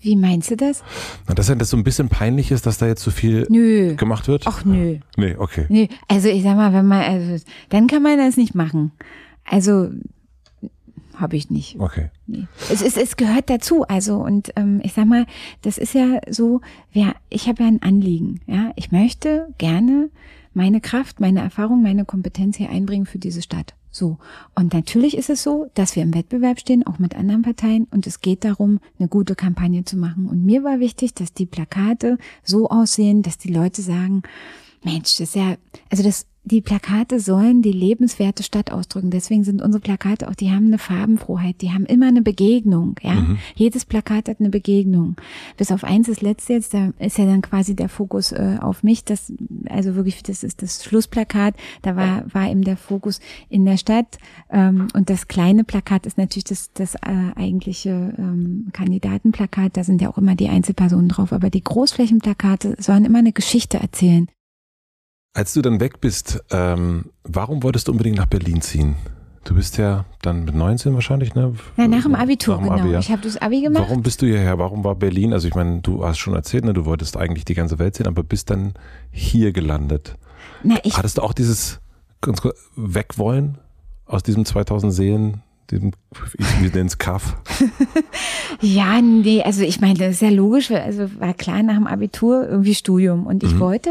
Wie 0.03 0.17
meinst 0.17 0.51
du 0.51 0.57
das? 0.57 0.83
Na, 1.29 1.35
dass 1.35 1.47
das 1.47 1.71
so 1.71 1.77
ein 1.77 1.85
bisschen 1.85 2.09
peinlich 2.09 2.51
ist, 2.51 2.67
dass 2.67 2.79
da 2.79 2.87
jetzt 2.87 3.03
so 3.03 3.13
viel 3.13 3.47
nö. 3.49 3.95
gemacht 3.95 4.27
wird? 4.27 4.43
Ach 4.47 4.65
nö. 4.65 4.99
Nee, 5.17 5.37
okay. 5.37 5.67
Nö. 5.69 5.87
Also 6.09 6.29
ich 6.29 6.43
sag 6.43 6.57
mal, 6.57 6.73
wenn 6.73 6.87
man, 6.87 7.03
also, 7.03 7.45
dann 7.69 7.87
kann 7.87 8.03
man 8.03 8.19
das 8.19 8.37
nicht 8.37 8.55
machen. 8.55 8.91
Also 9.45 9.91
habe 11.23 11.37
ich 11.37 11.49
nicht. 11.49 11.81
Okay. 11.81 12.11
Nee. 12.27 12.47
Es, 12.71 12.83
ist, 12.83 12.99
es 12.99 13.17
gehört 13.17 13.49
dazu. 13.49 13.85
Also 13.85 14.17
und 14.17 14.53
ähm, 14.57 14.81
ich 14.85 14.93
sag 14.93 15.07
mal, 15.07 15.27
das 15.63 15.79
ist 15.79 15.95
ja 15.95 16.21
so, 16.29 16.61
ja, 16.93 17.15
ich 17.31 17.49
habe 17.49 17.63
ja 17.63 17.69
ein 17.69 17.81
Anliegen. 17.81 18.41
Ja, 18.47 18.73
ich 18.77 18.93
möchte 18.93 19.49
gerne 19.57 20.11
meine 20.53 20.83
Kraft, 20.83 21.21
meine 21.21 21.41
Erfahrung, 21.41 21.83
meine 21.83 22.05
Kompetenz 22.05 22.57
hier 22.59 22.69
einbringen 22.69 23.07
für 23.07 23.19
diese 23.19 23.41
Stadt. 23.41 23.75
So. 23.91 24.19
Und 24.55 24.73
natürlich 24.73 25.17
ist 25.17 25.31
es 25.31 25.43
so, 25.43 25.71
dass 25.75 25.97
wir 25.97 26.03
im 26.03 26.15
Wettbewerb 26.15 26.59
stehen, 26.59 26.87
auch 26.87 26.99
mit 26.99 27.15
anderen 27.15 27.43
Parteien. 27.43 27.87
Und 27.91 28.07
es 28.07 28.21
geht 28.21 28.43
darum, 28.43 28.81
eine 28.99 29.09
gute 29.09 29.35
Kampagne 29.35 29.85
zu 29.85 29.99
machen. 29.99 30.29
Und 30.29 30.45
mir 30.45 30.65
war 30.65 30.81
wichtig, 30.81 31.15
dass 31.15 31.35
die 31.35 31.47
Plakate 31.47 32.19
so 32.43 32.69
aussehen, 32.71 33.23
dass 33.23 33.37
die 33.37 33.53
Leute 33.53 33.83
sagen, 33.83 34.23
Mensch, 34.85 35.17
das 35.17 35.21
ist 35.21 35.35
ja, 35.37 35.57
also 35.91 36.03
das 36.03 36.27
die 36.45 36.61
Plakate 36.61 37.21
sollen 37.21 37.63
die 37.63 37.73
lebenswerte 37.73 38.43
Stadt 38.43 38.73
ausdrücken. 38.73 39.11
Deswegen 39.11 39.45
sind 39.45 39.63
unsere 39.63 39.81
Plakate 39.81 40.29
auch, 40.29 40.35
die 40.35 40.51
haben 40.51 40.67
eine 40.67 40.79
Farbenfroheit, 40.79 41.61
die 41.61 41.71
haben 41.71 41.87
immer 41.87 42.09
eine 42.09 42.23
Begegnung. 42.23 42.97
Ja, 43.01 43.15
mhm. 43.15 43.39
jedes 43.55 43.85
Plakat 43.85 44.29
hat 44.29 44.41
eine 44.41 44.51
Begegnung. 44.51 45.15
Bis 45.57 45.71
auf 45.71 45.85
eins, 45.85 46.09
das 46.09 46.21
letzte 46.21 46.55
jetzt, 46.55 46.75
da 46.75 46.93
ist 46.99 47.19
ja 47.19 47.27
dann 47.27 47.43
quasi 47.43 47.77
der 47.77 47.89
Fokus 47.89 48.33
äh, 48.33 48.59
auf 48.61 48.83
mich. 48.83 49.05
Das, 49.05 49.33
also 49.69 49.95
wirklich, 49.95 50.23
das 50.25 50.43
ist 50.43 50.63
das 50.63 50.85
Schlussplakat. 50.85 51.55
Da 51.83 51.95
war 51.95 52.25
war 52.33 52.51
eben 52.51 52.63
der 52.63 52.77
Fokus 52.77 53.21
in 53.49 53.65
der 53.65 53.77
Stadt 53.77 54.19
ähm, 54.51 54.89
und 54.95 55.11
das 55.11 55.29
kleine 55.29 55.63
Plakat 55.63 56.07
ist 56.07 56.19
natürlich 56.19 56.45
das 56.45 56.73
das 56.73 56.97
äh, 56.97 57.33
eigentliche 57.37 58.15
ähm, 58.19 58.69
Kandidatenplakat. 58.73 59.77
Da 59.77 59.85
sind 59.85 60.03
ja 60.03 60.11
auch 60.11 60.19
immer 60.19 60.35
die 60.35 60.49
Einzelpersonen 60.49 61.09
drauf. 61.09 61.33
Aber 61.33 61.51
die 61.51 61.63
Großflächenplakate 61.63 62.77
sollen 62.81 63.05
immer 63.05 63.21
eine 63.21 63.33
Geschichte 63.33 63.79
erzählen. 63.79 64.29
Als 65.35 65.55
du 65.55 65.63
dann 65.63 65.81
weg 65.81 66.01
bist, 66.01 66.45
ähm, 66.51 67.07
warum 67.25 67.63
wolltest 67.63 67.89
du 67.89 67.93
unbedingt 67.93 68.19
nach 68.19 68.27
Berlin 68.27 68.61
ziehen? 68.61 68.97
Du 69.45 69.55
bist 69.55 69.77
ja 69.79 70.05
dann 70.21 70.45
mit 70.45 70.55
19 70.55 70.95
wahrscheinlich, 70.95 71.35
ne? 71.35 71.55
Ja, 71.77 71.89
nach 71.89 72.03
dem 72.03 72.15
Abitur, 72.15 72.57
nach 72.57 72.63
dem 72.63 72.69
genau. 72.69 72.83
Abi, 72.83 72.93
ja. 72.93 72.99
Ich 73.01 73.11
habe 73.11 73.23
das 73.23 73.39
Abi 73.39 73.63
gemacht. 73.63 73.85
Warum 73.89 74.03
bist 74.03 74.23
du 74.23 74.27
hierher? 74.27 74.59
Warum 74.59 74.85
war 74.85 74.95
Berlin? 74.95 75.33
Also 75.33 75.49
ich 75.49 75.55
meine, 75.55 75.81
du 75.81 76.05
hast 76.05 76.19
schon 76.19 76.35
erzählt, 76.35 76.65
ne, 76.65 76.75
du 76.75 76.85
wolltest 76.85 77.17
eigentlich 77.17 77.45
die 77.45 77.55
ganze 77.55 77.79
Welt 77.79 77.97
sehen, 77.97 78.07
aber 78.07 78.23
bist 78.23 78.51
dann 78.51 78.75
hier 79.11 79.53
gelandet. 79.53 80.17
Na, 80.63 80.77
ich 80.85 80.97
Hattest 80.97 81.19
du 81.19 81.23
auch 81.23 81.33
dieses 81.33 81.81
ganz 82.21 82.43
kurz, 82.43 82.59
Wegwollen 82.77 83.59
aus 84.05 84.23
diesem 84.23 84.45
2000 84.45 84.93
Seelen 84.93 85.43
dem, 85.71 85.93
ich 86.39 86.75
nenne 86.75 86.87
es 86.87 86.99
Kaff. 86.99 87.37
ja, 88.61 89.01
nee, 89.01 89.43
also 89.43 89.63
ich 89.63 89.81
meine, 89.81 89.99
das 89.99 90.13
ist 90.15 90.23
ja 90.23 90.31
logisch, 90.31 90.71
also 90.71 91.09
war 91.21 91.35
klar 91.35 91.63
nach 91.63 91.75
dem 91.75 91.87
Abitur 91.87 92.49
irgendwie 92.49 92.75
Studium 92.75 93.27
und 93.27 93.43
ich 93.43 93.55
mhm. 93.55 93.61
wollte 93.61 93.91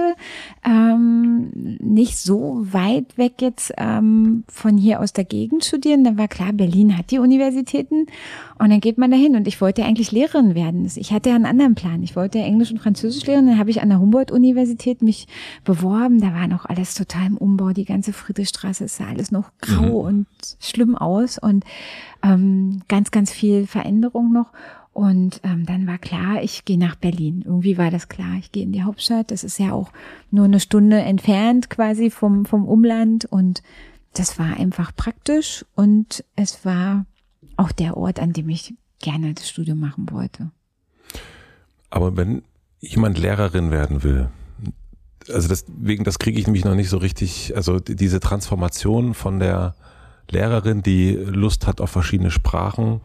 ähm, 0.64 1.78
nicht 1.80 2.18
so 2.18 2.66
weit 2.72 3.18
weg 3.18 3.34
jetzt 3.42 3.74
ähm, 3.78 4.44
von 4.48 4.78
hier 4.78 5.00
aus 5.00 5.14
der 5.14 5.26
Gegend 5.26 5.66
studieren. 5.66 6.04
Dann 6.04 6.18
war 6.18 6.28
klar, 6.28 6.54
Berlin 6.54 6.98
hat 6.98 7.12
die 7.12 7.20
Universitäten 7.20 8.08
und 8.60 8.70
dann 8.70 8.80
geht 8.80 8.98
man 8.98 9.12
dahin 9.12 9.36
und 9.36 9.48
ich 9.48 9.60
wollte 9.60 9.84
eigentlich 9.84 10.12
Lehrerin 10.12 10.56
werden. 10.56 10.90
Ich 10.96 11.12
hatte 11.12 11.30
ja 11.30 11.36
einen 11.36 11.46
anderen 11.46 11.76
Plan. 11.76 12.04
Ich 12.04 12.16
wollte 12.16 12.40
Englisch 12.40 12.72
und 12.72 12.80
Französisch 12.80 13.26
lehren. 13.26 13.48
Dann 13.48 13.58
habe 13.58 13.72
ich 13.72 13.82
an 13.82 13.90
der 13.90 14.00
Humboldt-Universität 14.00 15.02
mich 15.02 15.28
beworben. 15.64 16.22
Da 16.22 16.34
war 16.34 16.48
noch 16.48 16.66
alles 16.66 16.94
total 16.94 17.28
im 17.28 17.38
Umbau. 17.38 17.72
Die 17.72 17.86
ganze 17.86 18.14
Friedrichstraße 18.14 18.88
sah 18.88 19.08
alles 19.08 19.32
noch 19.32 19.52
grau 19.62 20.04
mhm. 20.04 20.18
und 20.18 20.28
schlimm 20.60 20.96
aus 20.96 21.38
und 21.38 21.64
ähm, 22.24 22.82
ganz, 22.88 23.12
ganz 23.12 23.32
viel 23.32 23.68
Veränderung 23.68 24.32
noch. 24.32 24.52
Und 24.94 25.40
ähm, 25.44 25.66
dann 25.66 25.88
war 25.88 25.98
klar, 25.98 26.44
ich 26.44 26.66
gehe 26.66 26.78
nach 26.78 26.96
Berlin. 26.96 27.44
Irgendwie 27.46 27.78
war 27.78 27.92
das 27.92 28.10
klar, 28.10 28.36
ich 28.40 28.52
gehe 28.52 28.64
in 28.64 28.74
die 28.74 28.84
Hauptstadt. 28.84 29.32
Das 29.32 29.44
ist 29.44 29.58
ja 29.58 29.72
auch 29.72 29.92
nur 30.32 30.46
eine 30.46 30.60
Stunde 30.60 31.00
entfernt 31.00 31.70
quasi 31.70 32.10
vom, 32.10 32.46
vom 32.46 32.66
Umland. 32.66 33.26
Und 33.26 33.64
das 34.14 34.38
war 34.38 34.58
einfach 34.58 34.94
praktisch 34.96 35.66
und 35.76 36.26
es 36.36 36.66
war 36.66 37.06
auch 37.56 37.72
der 37.72 37.96
Ort, 37.96 38.20
an 38.20 38.34
dem 38.34 38.50
ich 38.50 38.74
gerne 39.00 39.34
das 39.34 39.50
Studium 39.50 39.80
machen 39.80 40.10
wollte. 40.12 40.52
Aber 41.90 42.18
wenn 42.18 42.44
jemand 42.80 43.18
Lehrerin 43.18 43.72
werden 43.72 44.04
will, 44.04 44.30
also 45.30 45.48
deswegen, 45.48 46.04
das 46.04 46.20
kriege 46.20 46.40
ich 46.40 46.48
nämlich 46.48 46.66
noch 46.66 46.76
nicht 46.76 46.90
so 46.90 46.98
richtig, 46.98 47.56
also 47.56 47.80
diese 47.80 48.20
Transformation 48.20 49.14
von 49.14 49.40
der 49.40 49.76
Lehrerin, 50.32 50.82
die 50.82 51.12
Lust 51.14 51.68
hat 51.68 51.82
auf 51.82 51.90
verschiedene 51.92 52.32
Sprachen 52.32 53.02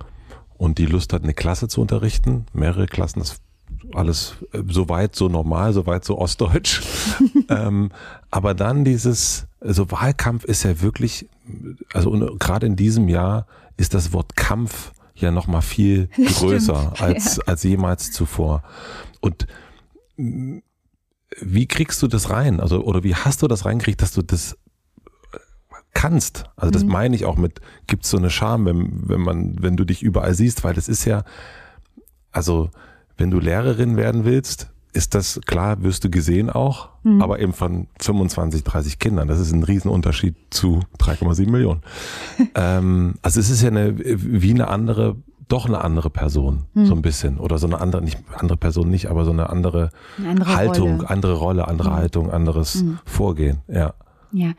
und 0.56 0.78
die 0.78 0.86
Lust 0.86 1.12
hat, 1.12 1.22
eine 1.22 1.34
Klasse 1.34 1.68
zu 1.68 1.80
unterrichten, 1.80 2.46
mehrere 2.52 2.86
Klassen, 2.86 3.20
das 3.20 3.40
alles 3.94 4.36
äh, 4.52 4.62
so 4.68 4.88
weit 4.88 5.14
so 5.14 5.28
normal, 5.28 5.72
so 5.72 5.86
weit 5.86 6.04
so 6.04 6.18
ostdeutsch. 6.18 6.82
ähm, 7.48 7.90
aber 8.30 8.54
dann 8.54 8.84
dieses, 8.84 9.46
also 9.60 9.90
Wahlkampf 9.90 10.44
ist 10.44 10.62
ja 10.64 10.80
wirklich, 10.80 11.28
also 11.92 12.10
gerade 12.38 12.66
in 12.66 12.76
diesem 12.76 13.08
Jahr 13.08 13.46
ist 13.76 13.94
das 13.94 14.12
Wort 14.12 14.36
Kampf 14.36 14.92
ja 15.14 15.30
noch 15.30 15.46
mal 15.46 15.62
viel 15.62 16.08
größer 16.16 16.94
als, 17.00 17.36
ja. 17.36 17.42
als 17.46 17.62
jemals 17.62 18.12
zuvor. 18.12 18.62
Und 19.20 19.46
mm, 20.16 20.58
wie 21.40 21.66
kriegst 21.66 22.02
du 22.02 22.06
das 22.06 22.30
rein? 22.30 22.60
Also, 22.60 22.82
oder 22.82 23.02
wie 23.02 23.14
hast 23.14 23.42
du 23.42 23.48
das 23.48 23.64
reingekriegt, 23.64 24.00
dass 24.00 24.12
du 24.12 24.22
das 24.22 24.56
kannst? 25.96 26.44
Also, 26.56 26.70
das 26.70 26.84
mhm. 26.84 26.92
meine 26.92 27.16
ich 27.16 27.24
auch 27.24 27.36
mit, 27.36 27.60
gibt's 27.86 28.10
so 28.10 28.18
eine 28.18 28.30
Scham, 28.30 28.66
wenn, 28.66 29.08
wenn 29.08 29.20
man, 29.20 29.62
wenn 29.62 29.76
du 29.76 29.84
dich 29.84 30.02
überall 30.02 30.34
siehst, 30.34 30.62
weil 30.62 30.74
das 30.74 30.88
ist 30.88 31.06
ja, 31.06 31.24
also, 32.30 32.70
wenn 33.16 33.30
du 33.30 33.40
Lehrerin 33.40 33.96
werden 33.96 34.26
willst, 34.26 34.68
ist 34.92 35.14
das 35.14 35.40
klar, 35.46 35.82
wirst 35.82 36.04
du 36.04 36.10
gesehen 36.10 36.50
auch, 36.50 36.90
mhm. 37.02 37.22
aber 37.22 37.40
eben 37.40 37.52
von 37.52 37.86
25, 38.00 38.62
30 38.64 38.98
Kindern. 38.98 39.28
Das 39.28 39.40
ist 39.40 39.52
ein 39.52 39.62
Riesenunterschied 39.62 40.36
zu 40.50 40.80
3,7 40.98 41.50
Millionen. 41.50 41.82
ähm, 42.54 43.14
also 43.22 43.40
es 43.40 43.50
ist 43.50 43.62
ja 43.62 43.68
eine, 43.68 43.94
wie 43.98 44.50
eine 44.50 44.68
andere, 44.68 45.16
doch 45.48 45.66
eine 45.66 45.82
andere 45.82 46.10
Person, 46.10 46.64
mhm. 46.74 46.86
so 46.86 46.94
ein 46.94 47.02
bisschen. 47.02 47.38
Oder 47.38 47.58
so 47.58 47.66
eine 47.66 47.80
andere, 47.80 48.02
nicht 48.02 48.18
andere 48.34 48.58
Person 48.58 48.90
nicht, 48.90 49.08
aber 49.08 49.24
so 49.24 49.32
eine 49.32 49.48
andere, 49.50 49.90
eine 50.18 50.30
andere 50.30 50.56
Haltung, 50.56 50.96
Rolle. 50.96 51.10
andere 51.10 51.34
Rolle, 51.34 51.68
andere 51.68 51.90
mhm. 51.90 51.94
Haltung, 51.94 52.30
anderes 52.30 52.82
mhm. 52.82 52.98
Vorgehen, 53.04 53.58
ja. 53.68 53.94
Ja, 54.32 54.52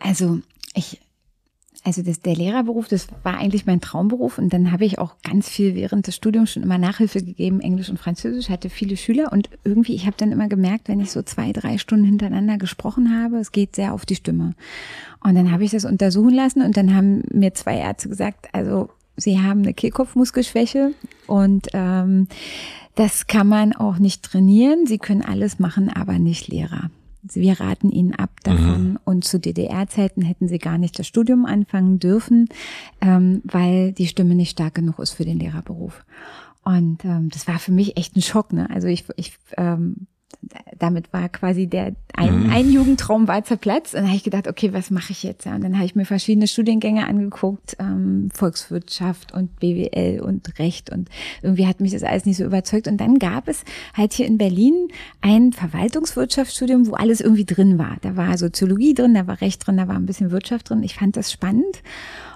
also 0.00 0.38
ich 0.74 1.00
also 1.84 2.02
das, 2.02 2.20
der 2.20 2.36
Lehrerberuf, 2.36 2.86
das 2.86 3.08
war 3.24 3.38
eigentlich 3.38 3.66
mein 3.66 3.80
Traumberuf 3.80 4.38
und 4.38 4.52
dann 4.52 4.70
habe 4.70 4.84
ich 4.84 5.00
auch 5.00 5.16
ganz 5.24 5.48
viel 5.48 5.74
während 5.74 6.06
des 6.06 6.14
Studiums 6.14 6.52
schon 6.52 6.62
immer 6.62 6.78
Nachhilfe 6.78 7.22
gegeben, 7.22 7.60
Englisch 7.60 7.90
und 7.90 7.98
Französisch, 7.98 8.50
hatte 8.50 8.70
viele 8.70 8.96
Schüler 8.96 9.32
und 9.32 9.50
irgendwie, 9.64 9.94
ich 9.94 10.06
habe 10.06 10.16
dann 10.16 10.30
immer 10.30 10.48
gemerkt, 10.48 10.88
wenn 10.88 11.00
ich 11.00 11.10
so 11.10 11.22
zwei, 11.22 11.52
drei 11.52 11.78
Stunden 11.78 12.04
hintereinander 12.04 12.56
gesprochen 12.56 13.20
habe, 13.20 13.38
es 13.38 13.50
geht 13.50 13.74
sehr 13.74 13.94
auf 13.94 14.06
die 14.06 14.14
Stimme. 14.14 14.54
Und 15.24 15.34
dann 15.34 15.50
habe 15.50 15.64
ich 15.64 15.72
das 15.72 15.84
untersuchen 15.84 16.34
lassen 16.34 16.62
und 16.62 16.76
dann 16.76 16.94
haben 16.94 17.22
mir 17.32 17.52
zwei 17.54 17.78
Ärzte 17.78 18.08
gesagt, 18.08 18.48
also 18.52 18.90
sie 19.16 19.40
haben 19.40 19.62
eine 19.62 19.74
Kehlkopfmuskelschwäche 19.74 20.92
und 21.26 21.68
ähm, 21.72 22.28
das 22.94 23.26
kann 23.26 23.48
man 23.48 23.72
auch 23.72 23.98
nicht 23.98 24.22
trainieren. 24.22 24.86
Sie 24.86 24.98
können 24.98 25.22
alles 25.22 25.58
machen, 25.58 25.88
aber 25.88 26.18
nicht 26.18 26.46
Lehrer. 26.46 26.90
Wir 27.22 27.60
raten 27.60 27.90
ihnen 27.90 28.14
ab 28.14 28.30
davon. 28.42 28.90
Mhm. 28.90 28.98
Und 29.04 29.24
zu 29.24 29.38
DDR-Zeiten 29.38 30.22
hätten 30.22 30.48
sie 30.48 30.58
gar 30.58 30.78
nicht 30.78 30.98
das 30.98 31.06
Studium 31.06 31.46
anfangen 31.46 31.98
dürfen, 31.98 32.48
ähm, 33.00 33.42
weil 33.44 33.92
die 33.92 34.08
Stimme 34.08 34.34
nicht 34.34 34.50
stark 34.50 34.74
genug 34.74 34.98
ist 34.98 35.12
für 35.12 35.24
den 35.24 35.38
Lehrerberuf. 35.38 36.04
Und 36.64 37.04
ähm, 37.04 37.28
das 37.30 37.46
war 37.48 37.58
für 37.58 37.72
mich 37.72 37.96
echt 37.96 38.16
ein 38.16 38.22
Schock. 38.22 38.52
Ne? 38.52 38.68
Also 38.70 38.88
ich, 38.88 39.04
ich 39.16 39.36
ähm, 39.56 40.06
damit 40.78 41.12
war 41.12 41.28
quasi 41.28 41.66
der 41.66 41.92
ein, 42.14 42.44
mhm. 42.44 42.50
ein 42.50 42.70
Jugendtraum 42.70 43.28
war 43.28 43.44
zerplatzt. 43.44 43.94
Und 43.94 44.00
dann 44.00 44.08
habe 44.08 44.16
ich 44.16 44.24
gedacht, 44.24 44.48
okay, 44.48 44.72
was 44.72 44.90
mache 44.90 45.12
ich 45.12 45.22
jetzt? 45.22 45.46
Und 45.46 45.62
dann 45.62 45.76
habe 45.76 45.86
ich 45.86 45.94
mir 45.94 46.04
verschiedene 46.04 46.46
Studiengänge 46.46 47.06
angeguckt, 47.06 47.76
ähm, 47.78 48.28
Volkswirtschaft 48.34 49.32
und 49.32 49.58
BWL 49.60 50.20
und 50.20 50.58
Recht 50.58 50.90
und 50.90 51.08
irgendwie 51.42 51.66
hat 51.66 51.80
mich 51.80 51.92
das 51.92 52.02
alles 52.02 52.26
nicht 52.26 52.36
so 52.36 52.44
überzeugt. 52.44 52.88
Und 52.88 52.98
dann 53.00 53.18
gab 53.18 53.48
es 53.48 53.64
halt 53.94 54.12
hier 54.12 54.26
in 54.26 54.38
Berlin 54.38 54.88
ein 55.20 55.52
Verwaltungswirtschaftsstudium, 55.52 56.86
wo 56.88 56.94
alles 56.94 57.20
irgendwie 57.20 57.46
drin 57.46 57.78
war. 57.78 57.96
Da 58.02 58.16
war 58.16 58.36
Soziologie 58.36 58.94
drin, 58.94 59.14
da 59.14 59.26
war 59.26 59.40
Recht 59.40 59.66
drin, 59.66 59.76
da 59.76 59.88
war 59.88 59.96
ein 59.96 60.06
bisschen 60.06 60.30
Wirtschaft 60.30 60.70
drin. 60.70 60.82
Ich 60.82 60.94
fand 60.96 61.16
das 61.16 61.32
spannend. 61.32 61.82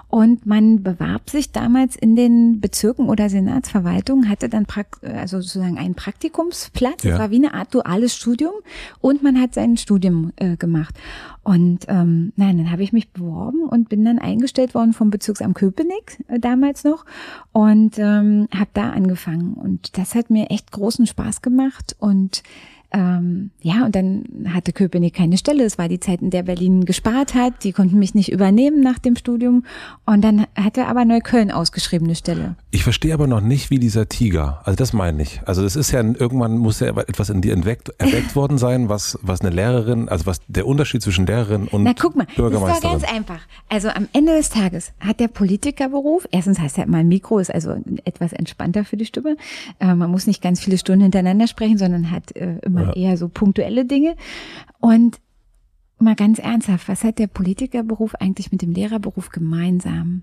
Und 0.09 0.45
man 0.45 0.83
bewarb 0.83 1.29
sich 1.29 1.51
damals 1.51 1.97
in 1.97 2.15
den 2.15 2.61
Bezirken 2.61 3.09
oder 3.09 3.29
Senatsverwaltungen, 3.29 4.29
hatte 4.29 4.47
dann 4.47 4.65
also 5.01 5.41
sozusagen 5.41 5.77
einen 5.77 5.95
Praktikumsplatz. 5.95 7.03
Ja. 7.03 7.11
Das 7.11 7.19
war 7.19 7.31
wie 7.31 7.35
eine 7.37 7.53
Art 7.53 7.73
duales 7.73 8.15
Studium 8.15 8.53
und 9.01 9.21
man 9.21 9.39
hat 9.39 9.53
sein 9.53 9.75
Studium 9.75 10.31
äh, 10.37 10.55
gemacht. 10.55 10.95
Und 11.43 11.85
ähm, 11.87 12.33
nein, 12.35 12.57
dann 12.57 12.71
habe 12.71 12.83
ich 12.83 12.93
mich 12.93 13.11
beworben 13.11 13.63
und 13.63 13.89
bin 13.89 14.03
dann 14.03 14.19
eingestellt 14.19 14.75
worden 14.75 14.93
vom 14.93 15.09
Bezirksamt 15.09 15.55
Köpenick 15.55 16.23
äh, 16.27 16.39
damals 16.39 16.83
noch 16.83 17.05
und 17.51 17.97
ähm, 17.99 18.47
habe 18.53 18.69
da 18.73 18.91
angefangen. 18.91 19.53
Und 19.53 19.97
das 19.97 20.15
hat 20.15 20.29
mir 20.29 20.49
echt 20.51 20.71
großen 20.71 21.05
Spaß 21.05 21.41
gemacht 21.41 21.95
und 21.99 22.43
ähm, 22.91 23.51
ja, 23.61 23.85
und 23.85 23.95
dann 23.95 24.23
hatte 24.53 24.71
Köpenick 24.71 25.13
keine 25.13 25.37
Stelle. 25.37 25.65
Es 25.65 25.77
war 25.77 25.89
die 25.89 25.99
Zeit, 25.99 26.21
in 26.21 26.29
der 26.29 26.43
Berlin 26.43 26.85
gespart 26.85 27.33
hat. 27.33 27.63
Die 27.63 27.73
konnten 27.73 27.99
mich 27.99 28.15
nicht 28.15 28.31
übernehmen 28.31 28.81
nach 28.81 28.97
dem 28.97 29.15
Studium. 29.15 29.65
Und 30.05 30.21
dann 30.23 30.45
hatte 30.55 30.87
aber 30.87 31.03
Neukölln 31.03 31.51
ausgeschriebene 31.51 32.15
Stelle. 32.15 32.55
Ich 32.71 32.83
verstehe 32.83 33.13
aber 33.13 33.27
noch 33.27 33.41
nicht, 33.41 33.69
wie 33.69 33.79
dieser 33.79 34.07
Tiger, 34.07 34.61
also 34.63 34.75
das 34.75 34.93
meine 34.93 35.21
ich. 35.21 35.41
Also 35.45 35.63
das 35.63 35.75
ist 35.75 35.91
ja, 35.91 36.01
irgendwann 36.01 36.57
muss 36.57 36.79
ja 36.79 36.89
etwas 36.89 37.29
in 37.29 37.41
dir 37.41 37.55
erweckt, 37.55 37.89
erweckt 37.97 38.35
worden 38.35 38.57
sein, 38.57 38.89
was, 38.89 39.19
was 39.21 39.41
eine 39.41 39.49
Lehrerin, 39.49 40.09
also 40.09 40.25
was 40.25 40.41
der 40.47 40.65
Unterschied 40.65 41.01
zwischen 41.01 41.25
Lehrerin 41.25 41.67
und 41.67 41.83
Na 41.83 41.93
guck 41.93 42.15
mal, 42.15 42.27
das 42.35 42.53
war 42.61 42.81
ganz 42.81 43.03
einfach. 43.03 43.39
Also 43.69 43.89
am 43.89 44.07
Ende 44.13 44.35
des 44.35 44.49
Tages 44.49 44.93
hat 44.99 45.19
der 45.19 45.27
Politikerberuf, 45.27 46.27
erstens 46.31 46.59
heißt 46.59 46.77
er 46.77 46.85
immer 46.85 47.03
Mikro, 47.03 47.39
ist 47.39 47.53
also 47.53 47.75
etwas 48.05 48.33
entspannter 48.33 48.85
für 48.85 48.97
die 48.97 49.05
Stimme. 49.05 49.37
Äh, 49.79 49.93
man 49.93 50.09
muss 50.09 50.27
nicht 50.27 50.41
ganz 50.41 50.59
viele 50.59 50.77
Stunden 50.77 51.01
hintereinander 51.01 51.47
sprechen, 51.47 51.77
sondern 51.77 52.11
hat 52.11 52.35
äh, 52.35 52.57
mal 52.77 52.87
ja. 52.87 53.09
eher 53.09 53.17
so 53.17 53.29
punktuelle 53.29 53.85
Dinge. 53.85 54.15
Und 54.79 55.19
mal 55.99 56.15
ganz 56.15 56.39
ernsthaft, 56.39 56.87
was 56.87 57.03
hat 57.03 57.19
der 57.19 57.27
Politikerberuf 57.27 58.15
eigentlich 58.15 58.51
mit 58.51 58.61
dem 58.61 58.71
Lehrerberuf 58.71 59.29
gemeinsam? 59.29 60.21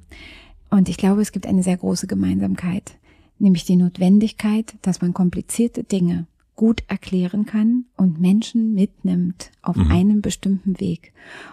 Und 0.70 0.88
ich 0.88 0.96
glaube, 0.96 1.22
es 1.22 1.32
gibt 1.32 1.46
eine 1.46 1.62
sehr 1.62 1.76
große 1.76 2.06
Gemeinsamkeit, 2.06 2.96
nämlich 3.38 3.64
die 3.64 3.76
Notwendigkeit, 3.76 4.74
dass 4.82 5.00
man 5.00 5.14
komplizierte 5.14 5.84
Dinge 5.84 6.26
gut 6.56 6.84
erklären 6.88 7.46
kann 7.46 7.84
und 8.04 8.20
Menschen 8.20 8.74
mitnimmt 8.74 9.50
auf 9.62 9.76
mhm. 9.76 9.90
einem 9.90 10.20
bestimmten 10.20 10.78
Weg. 10.78 11.12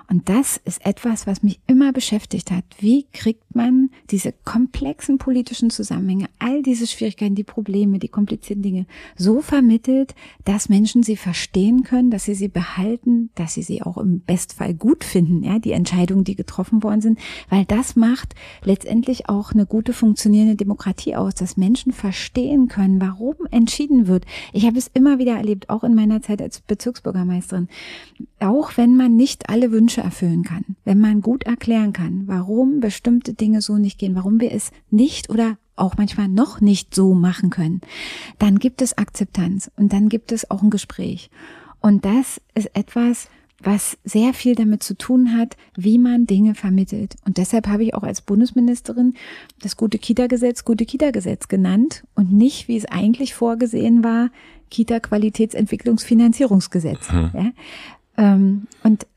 Und 0.09 0.27
das 0.27 0.57
ist 0.65 0.85
etwas, 0.85 1.25
was 1.25 1.43
mich 1.43 1.59
immer 1.65 1.93
beschäftigt 1.93 2.51
hat. 2.51 2.65
Wie 2.79 3.05
kriegt 3.13 3.55
man 3.55 3.89
diese 4.09 4.33
komplexen 4.43 5.17
politischen 5.17 5.69
Zusammenhänge, 5.69 6.27
all 6.39 6.61
diese 6.61 6.87
Schwierigkeiten, 6.87 7.35
die 7.35 7.45
Probleme, 7.45 7.97
die 7.97 8.09
komplizierten 8.09 8.61
Dinge 8.61 8.85
so 9.15 9.39
vermittelt, 9.41 10.13
dass 10.43 10.67
Menschen 10.67 11.03
sie 11.03 11.15
verstehen 11.15 11.83
können, 11.83 12.11
dass 12.11 12.25
sie 12.25 12.35
sie 12.35 12.49
behalten, 12.49 13.29
dass 13.35 13.53
sie 13.53 13.63
sie 13.63 13.81
auch 13.81 13.97
im 13.97 14.19
Bestfall 14.19 14.73
gut 14.73 15.05
finden, 15.05 15.43
ja, 15.43 15.59
die 15.59 15.71
Entscheidungen, 15.71 16.25
die 16.25 16.35
getroffen 16.35 16.83
worden 16.83 17.01
sind, 17.01 17.19
weil 17.49 17.63
das 17.65 17.95
macht 17.95 18.35
letztendlich 18.63 19.29
auch 19.29 19.53
eine 19.53 19.65
gute 19.65 19.93
funktionierende 19.93 20.55
Demokratie 20.55 21.15
aus, 21.15 21.35
dass 21.35 21.55
Menschen 21.55 21.93
verstehen 21.93 22.67
können, 22.67 22.99
warum 22.99 23.35
entschieden 23.51 24.07
wird. 24.07 24.25
Ich 24.51 24.65
habe 24.65 24.77
es 24.77 24.91
immer 24.93 25.19
wieder 25.19 25.37
erlebt, 25.37 25.69
auch 25.69 25.85
in 25.85 25.95
meiner 25.95 26.21
Zeit 26.21 26.40
als 26.41 26.61
Bezirksbürgermeisterin. 26.61 27.67
Auch 28.39 28.77
wenn 28.77 28.95
man 28.95 29.15
nicht 29.15 29.49
alle 29.49 29.71
Wünsche 29.71 30.01
erfüllen 30.01 30.43
kann, 30.43 30.63
wenn 30.83 30.99
man 30.99 31.21
gut 31.21 31.43
erklären 31.43 31.93
kann, 31.93 32.23
warum 32.27 32.79
bestimmte 32.79 33.33
Dinge 33.33 33.61
so 33.61 33.77
nicht 33.77 33.99
gehen, 33.99 34.15
warum 34.15 34.39
wir 34.39 34.51
es 34.51 34.71
nicht 34.89 35.29
oder 35.29 35.57
auch 35.75 35.97
manchmal 35.97 36.27
noch 36.27 36.61
nicht 36.61 36.93
so 36.93 37.13
machen 37.13 37.49
können, 37.49 37.81
dann 38.39 38.59
gibt 38.59 38.81
es 38.81 38.97
Akzeptanz 38.97 39.71
und 39.77 39.93
dann 39.93 40.09
gibt 40.09 40.31
es 40.31 40.49
auch 40.51 40.61
ein 40.61 40.69
Gespräch. 40.69 41.29
Und 41.79 42.05
das 42.05 42.39
ist 42.53 42.75
etwas, 42.75 43.27
was 43.63 43.97
sehr 44.03 44.33
viel 44.33 44.55
damit 44.55 44.83
zu 44.83 44.97
tun 44.97 45.37
hat, 45.37 45.55
wie 45.75 45.97
man 45.97 46.25
Dinge 46.25 46.55
vermittelt. 46.55 47.15
Und 47.25 47.37
deshalb 47.37 47.67
habe 47.67 47.83
ich 47.83 47.93
auch 47.93 48.03
als 48.03 48.21
Bundesministerin 48.21 49.13
das 49.61 49.77
gute 49.77 49.99
Kita-Gesetz 49.99 50.65
gute 50.65 50.85
Kita-Gesetz 50.85 51.47
genannt 51.47 52.03
und 52.15 52.33
nicht, 52.33 52.67
wie 52.67 52.75
es 52.77 52.85
eigentlich 52.85 53.33
vorgesehen 53.33 54.03
war, 54.03 54.29
Kita-Qualitätsentwicklungsfinanzierungsgesetz. 54.69 57.11
Mhm. 57.11 57.31
Ja? 57.33 57.51
Ähm, 58.17 58.67
und 58.83 59.07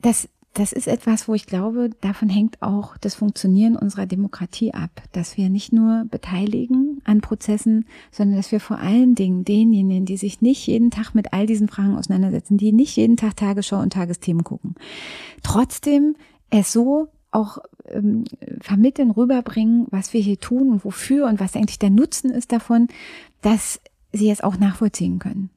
das 0.00 0.28
das 0.58 0.72
ist 0.72 0.88
etwas, 0.88 1.28
wo 1.28 1.34
ich 1.34 1.46
glaube, 1.46 1.90
davon 2.00 2.28
hängt 2.28 2.60
auch 2.62 2.96
das 2.98 3.14
Funktionieren 3.14 3.76
unserer 3.76 4.06
Demokratie 4.06 4.74
ab, 4.74 4.90
dass 5.12 5.36
wir 5.36 5.50
nicht 5.50 5.72
nur 5.72 6.04
beteiligen 6.10 7.00
an 7.04 7.20
Prozessen, 7.20 7.86
sondern 8.10 8.36
dass 8.36 8.50
wir 8.50 8.58
vor 8.58 8.78
allen 8.78 9.14
Dingen 9.14 9.44
denjenigen, 9.44 10.04
die 10.04 10.16
sich 10.16 10.40
nicht 10.40 10.66
jeden 10.66 10.90
Tag 10.90 11.14
mit 11.14 11.32
all 11.32 11.46
diesen 11.46 11.68
Fragen 11.68 11.96
auseinandersetzen, 11.96 12.56
die 12.56 12.72
nicht 12.72 12.96
jeden 12.96 13.16
Tag 13.16 13.36
Tagesschau 13.36 13.80
und 13.80 13.92
Tagesthemen 13.92 14.42
gucken, 14.42 14.74
trotzdem 15.44 16.16
es 16.50 16.72
so 16.72 17.08
auch 17.30 17.58
ähm, 17.88 18.24
vermitteln, 18.60 19.12
rüberbringen, 19.12 19.86
was 19.90 20.12
wir 20.12 20.20
hier 20.20 20.40
tun 20.40 20.72
und 20.72 20.84
wofür 20.84 21.26
und 21.26 21.38
was 21.38 21.54
eigentlich 21.54 21.78
der 21.78 21.90
Nutzen 21.90 22.30
ist 22.30 22.50
davon, 22.50 22.88
dass 23.42 23.80
sie 24.12 24.30
es 24.30 24.40
auch 24.40 24.56
nachvollziehen 24.56 25.20
können. 25.20 25.50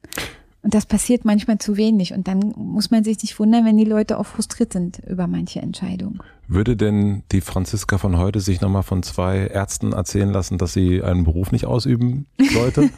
Und 0.62 0.74
das 0.74 0.86
passiert 0.86 1.24
manchmal 1.24 1.58
zu 1.58 1.76
wenig. 1.76 2.12
Und 2.12 2.28
dann 2.28 2.54
muss 2.56 2.90
man 2.90 3.02
sich 3.02 3.20
nicht 3.22 3.38
wundern, 3.38 3.64
wenn 3.64 3.76
die 3.76 3.84
Leute 3.84 4.18
auch 4.18 4.26
frustriert 4.26 4.72
sind 4.72 5.00
über 5.06 5.26
manche 5.26 5.60
Entscheidungen. 5.60 6.20
Würde 6.46 6.76
denn 6.76 7.24
die 7.32 7.40
Franziska 7.40 7.98
von 7.98 8.16
heute 8.16 8.40
sich 8.40 8.60
nochmal 8.60 8.84
von 8.84 9.02
zwei 9.02 9.46
Ärzten 9.46 9.92
erzählen 9.92 10.30
lassen, 10.30 10.58
dass 10.58 10.72
sie 10.72 11.02
einen 11.02 11.24
Beruf 11.24 11.50
nicht 11.50 11.66
ausüben 11.66 12.26
sollte? 12.52 12.90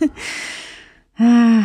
ah, 1.16 1.62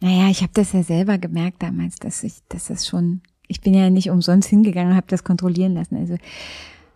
naja, 0.00 0.30
ich 0.30 0.40
habe 0.40 0.52
das 0.54 0.72
ja 0.72 0.82
selber 0.82 1.18
gemerkt 1.18 1.62
damals, 1.62 1.96
dass 1.96 2.22
ich, 2.22 2.34
dass 2.48 2.68
das 2.68 2.86
schon, 2.86 3.20
ich 3.46 3.60
bin 3.60 3.74
ja 3.74 3.90
nicht 3.90 4.08
umsonst 4.08 4.48
hingegangen, 4.48 4.96
habe 4.96 5.06
das 5.08 5.22
kontrollieren 5.22 5.74
lassen. 5.74 5.96
Also 5.96 6.16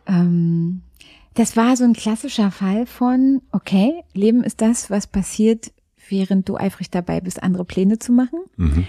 ähm, 0.07 0.80
das 1.34 1.57
war 1.57 1.76
so 1.76 1.84
ein 1.84 1.93
klassischer 1.93 2.51
Fall 2.51 2.86
von, 2.86 3.43
okay, 3.53 4.03
Leben 4.14 4.43
ist 4.45 4.61
das, 4.61 4.91
was 4.91 5.07
passiert, 5.07 5.72
während 6.11 6.48
du 6.48 6.56
eifrig 6.56 6.90
dabei 6.90 7.20
bist, 7.20 7.42
andere 7.42 7.64
Pläne 7.64 7.98
zu 7.98 8.12
machen. 8.12 8.40
Mhm. 8.56 8.86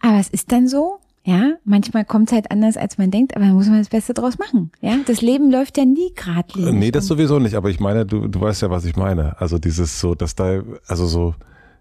Aber 0.00 0.18
es 0.18 0.28
ist 0.28 0.52
dann 0.52 0.68
so, 0.68 0.98
ja, 1.24 1.54
manchmal 1.64 2.04
kommt 2.04 2.28
es 2.28 2.32
halt 2.32 2.50
anders, 2.50 2.76
als 2.76 2.96
man 2.96 3.10
denkt, 3.10 3.36
aber 3.36 3.46
da 3.46 3.52
muss 3.52 3.66
man 3.66 3.78
das 3.78 3.88
Beste 3.88 4.14
draus 4.14 4.38
machen. 4.38 4.70
Ja, 4.80 4.96
das 5.06 5.20
Leben 5.20 5.50
läuft 5.50 5.76
ja 5.76 5.84
nie 5.84 6.12
geradlinig. 6.14 6.72
Nee, 6.74 6.90
das 6.90 7.06
sowieso 7.06 7.38
nicht, 7.38 7.54
aber 7.54 7.70
ich 7.70 7.80
meine, 7.80 8.06
du, 8.06 8.28
du 8.28 8.40
weißt 8.40 8.62
ja, 8.62 8.70
was 8.70 8.84
ich 8.84 8.96
meine. 8.96 9.38
Also 9.40 9.58
dieses 9.58 10.00
so, 10.00 10.14
dass 10.14 10.34
da, 10.34 10.62
also 10.86 11.06
so, 11.06 11.34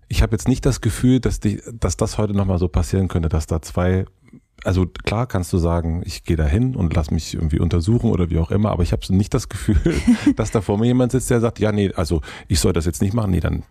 ich 0.10 0.22
habe 0.22 0.34
jetzt 0.34 0.48
nicht 0.48 0.66
das 0.66 0.82
Gefühl, 0.82 1.20
dass, 1.20 1.40
die, 1.40 1.62
dass 1.80 1.96
das 1.96 2.18
heute 2.18 2.34
nochmal 2.34 2.58
so 2.58 2.68
passieren 2.68 3.08
könnte, 3.08 3.30
dass 3.30 3.48
da 3.48 3.62
zwei 3.62 4.06
also 4.64 4.86
klar 4.86 5.28
kannst 5.28 5.54
du 5.54 5.60
sagen, 5.60 6.02
ich 6.04 6.24
gehe 6.24 6.36
da 6.36 6.46
hin 6.46 6.76
und 6.76 6.94
lass 6.96 7.12
mich 7.12 7.36
irgendwie 7.36 7.60
untersuchen 7.60 8.12
oder 8.12 8.30
wie 8.30 8.40
auch 8.40 8.52
immer, 8.52 8.72
aber 8.72 8.84
ich 8.84 8.92
habe 8.92 9.02
nicht 9.14 9.34
das 9.34 9.50
Gefühl, 9.50 9.78
dass 10.36 10.52
da 10.52 10.62
vor 10.62 10.78
mir 10.78 10.88
jemand 10.88 11.12
sitzt, 11.12 11.30
der 11.30 11.40
sagt, 11.40 11.60
ja, 11.60 11.72
nee, 11.72 11.92
also 11.94 12.22
ich 12.48 12.60
soll 12.60 12.74
das 12.74 12.86
jetzt 12.86 13.02
nicht 13.02 13.14
machen, 13.14 13.32
nee, 13.32 13.40
dann 13.40 13.64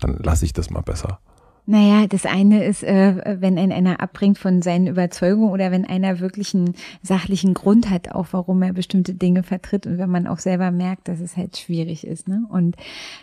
dann 0.00 0.18
lasse 0.22 0.44
ich 0.44 0.52
das 0.52 0.70
mal 0.70 0.82
besser. 0.82 1.20
Naja, 1.66 2.06
das 2.08 2.26
eine 2.26 2.64
ist, 2.64 2.82
äh, 2.82 3.36
wenn 3.40 3.58
ein 3.58 3.70
einer 3.70 4.00
abbringt 4.00 4.38
von 4.38 4.60
seinen 4.60 4.88
Überzeugungen 4.88 5.52
oder 5.52 5.70
wenn 5.70 5.84
einer 5.84 6.18
wirklich 6.18 6.52
einen 6.54 6.74
sachlichen 7.02 7.54
Grund 7.54 7.90
hat, 7.90 8.10
auch 8.10 8.28
warum 8.32 8.62
er 8.62 8.72
bestimmte 8.72 9.14
Dinge 9.14 9.42
vertritt 9.42 9.86
und 9.86 9.98
wenn 9.98 10.10
man 10.10 10.26
auch 10.26 10.38
selber 10.40 10.72
merkt, 10.72 11.06
dass 11.06 11.20
es 11.20 11.36
halt 11.36 11.58
schwierig 11.58 12.04
ist. 12.04 12.26
Ne? 12.26 12.44
Und 12.48 12.76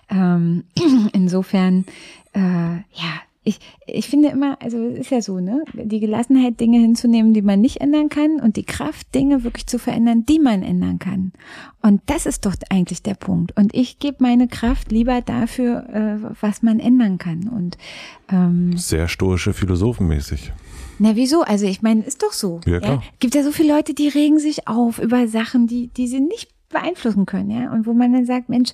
ähm, 0.09 0.63
insofern, 1.13 1.85
äh, 2.33 2.39
ja, 2.39 3.19
ich, 3.47 3.59
ich 3.85 4.09
finde 4.09 4.27
immer, 4.27 4.61
also 4.61 4.77
es 4.77 4.99
ist 4.99 5.11
ja 5.11 5.21
so, 5.21 5.39
ne, 5.39 5.63
die 5.73 6.01
Gelassenheit, 6.01 6.59
Dinge 6.59 6.79
hinzunehmen, 6.79 7.33
die 7.33 7.41
man 7.41 7.61
nicht 7.61 7.79
ändern 7.79 8.09
kann 8.09 8.41
und 8.41 8.57
die 8.57 8.65
Kraft, 8.65 9.15
Dinge 9.15 9.45
wirklich 9.45 9.67
zu 9.67 9.79
verändern, 9.79 10.25
die 10.25 10.39
man 10.39 10.63
ändern 10.63 10.99
kann. 10.99 11.31
Und 11.81 12.01
das 12.07 12.25
ist 12.25 12.45
doch 12.45 12.55
eigentlich 12.69 13.03
der 13.03 13.13
Punkt. 13.13 13.55
Und 13.55 13.73
ich 13.73 13.99
gebe 13.99 14.17
meine 14.19 14.49
Kraft 14.49 14.91
lieber 14.91 15.21
dafür, 15.21 15.87
äh, 15.89 16.35
was 16.41 16.61
man 16.61 16.81
ändern 16.81 17.17
kann. 17.17 17.47
Und 17.47 17.77
ähm, 18.29 18.75
sehr 18.75 19.07
stoische 19.07 19.53
Philosophenmäßig. 19.53 20.51
Na, 20.99 21.15
wieso? 21.15 21.43
Also 21.43 21.67
ich 21.67 21.81
meine, 21.81 22.01
ist 22.01 22.23
doch 22.23 22.33
so. 22.33 22.59
Ja, 22.65 22.79
klar. 22.79 22.95
Ja? 22.95 23.01
Gibt 23.19 23.33
ja 23.33 23.43
so 23.43 23.51
viele 23.51 23.73
Leute, 23.73 23.93
die 23.93 24.09
regen 24.09 24.39
sich 24.39 24.67
auf 24.67 24.99
über 24.99 25.27
Sachen, 25.29 25.67
die, 25.67 25.87
die 25.87 26.07
sie 26.07 26.19
nicht 26.19 26.49
beeinflussen 26.69 27.25
können, 27.25 27.49
ja. 27.49 27.71
Und 27.71 27.85
wo 27.85 27.93
man 27.93 28.11
dann 28.11 28.25
sagt, 28.25 28.49
Mensch, 28.49 28.73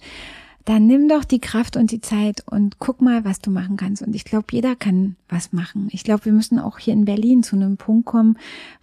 dann 0.66 0.88
nimm 0.88 1.10
doch 1.10 1.24
die 1.24 1.40
Kraft 1.40 1.76
und 1.76 1.92
die 1.92 2.02
Zeit 2.02 2.44
und 2.46 2.80
guck 2.80 3.02
mal, 3.02 3.26
was 3.26 3.40
du 3.40 3.52
machen 3.52 3.78
kannst. 3.78 4.02
Und 4.02 4.16
ich 4.16 4.24
glaube, 4.24 4.48
jeder 4.52 4.76
kann 4.76 5.16
was 5.30 5.52
machen. 5.52 5.90
Ich 5.92 6.04
glaube, 6.04 6.26
wir 6.26 6.34
müssen 6.34 6.60
auch 6.60 6.80
hier 6.80 6.94
in 6.94 7.06
Berlin 7.06 7.44
zu 7.44 7.56
einem 7.56 7.78
Punkt 7.78 8.06
kommen, 8.06 8.38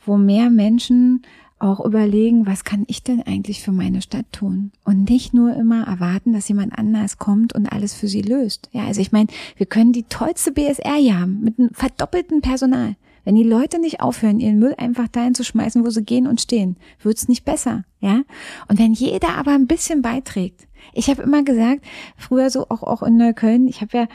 wo 0.05 0.17
mehr 0.17 0.51
Menschen 0.51 1.23
auch 1.59 1.85
überlegen, 1.85 2.47
was 2.47 2.65
kann 2.65 2.85
ich 2.87 3.03
denn 3.03 3.23
eigentlich 3.23 3.61
für 3.63 3.73
meine 3.73 4.03
Stadt 4.03 4.27
tun? 4.33 4.73
Und 4.85 5.09
nicht 5.09 5.35
nur 5.35 5.55
immer 5.55 5.87
erwarten, 5.87 6.33
dass 6.33 6.49
jemand 6.49 6.79
anders 6.79 7.19
kommt 7.19 7.55
und 7.55 7.71
alles 7.71 7.95
für 7.95 8.09
sie 8.09 8.23
löst. 8.23 8.71
Ja, 8.73 8.87
also 8.87 9.01
ich 9.01 9.13
meine, 9.13 9.29
wir 9.57 9.67
können 9.67 9.93
die 9.93 10.05
tollste 10.05 10.53
BSR 10.53 10.97
hier 10.97 11.21
haben, 11.21 11.41
mit 11.41 11.59
einem 11.59 11.71
verdoppelten 11.73 12.41
Personal. 12.41 12.97
Wenn 13.25 13.35
die 13.35 13.43
Leute 13.43 13.79
nicht 13.79 14.01
aufhören, 14.01 14.41
ihren 14.41 14.59
Müll 14.59 14.75
einfach 14.79 15.09
dahin 15.09 15.35
zu 15.35 15.45
schmeißen, 15.45 15.85
wo 15.85 15.91
sie 15.91 16.03
gehen 16.03 16.27
und 16.27 16.41
stehen, 16.41 16.77
wird's 17.03 17.29
nicht 17.29 17.45
besser, 17.45 17.85
ja? 18.01 18.23
Und 18.69 18.79
wenn 18.79 18.95
jeder 18.95 19.37
aber 19.37 19.53
ein 19.53 19.67
bisschen 19.67 20.01
beiträgt, 20.01 20.67
ich 20.93 21.09
habe 21.09 21.23
immer 21.23 21.43
gesagt, 21.43 21.85
früher 22.17 22.51
so 22.51 22.67
auch, 22.69 22.83
auch 22.83 23.03
in 23.03 23.17
Neukölln, 23.17 23.69
ich 23.69 23.81
habe 23.81 23.97
ja, 23.97 24.09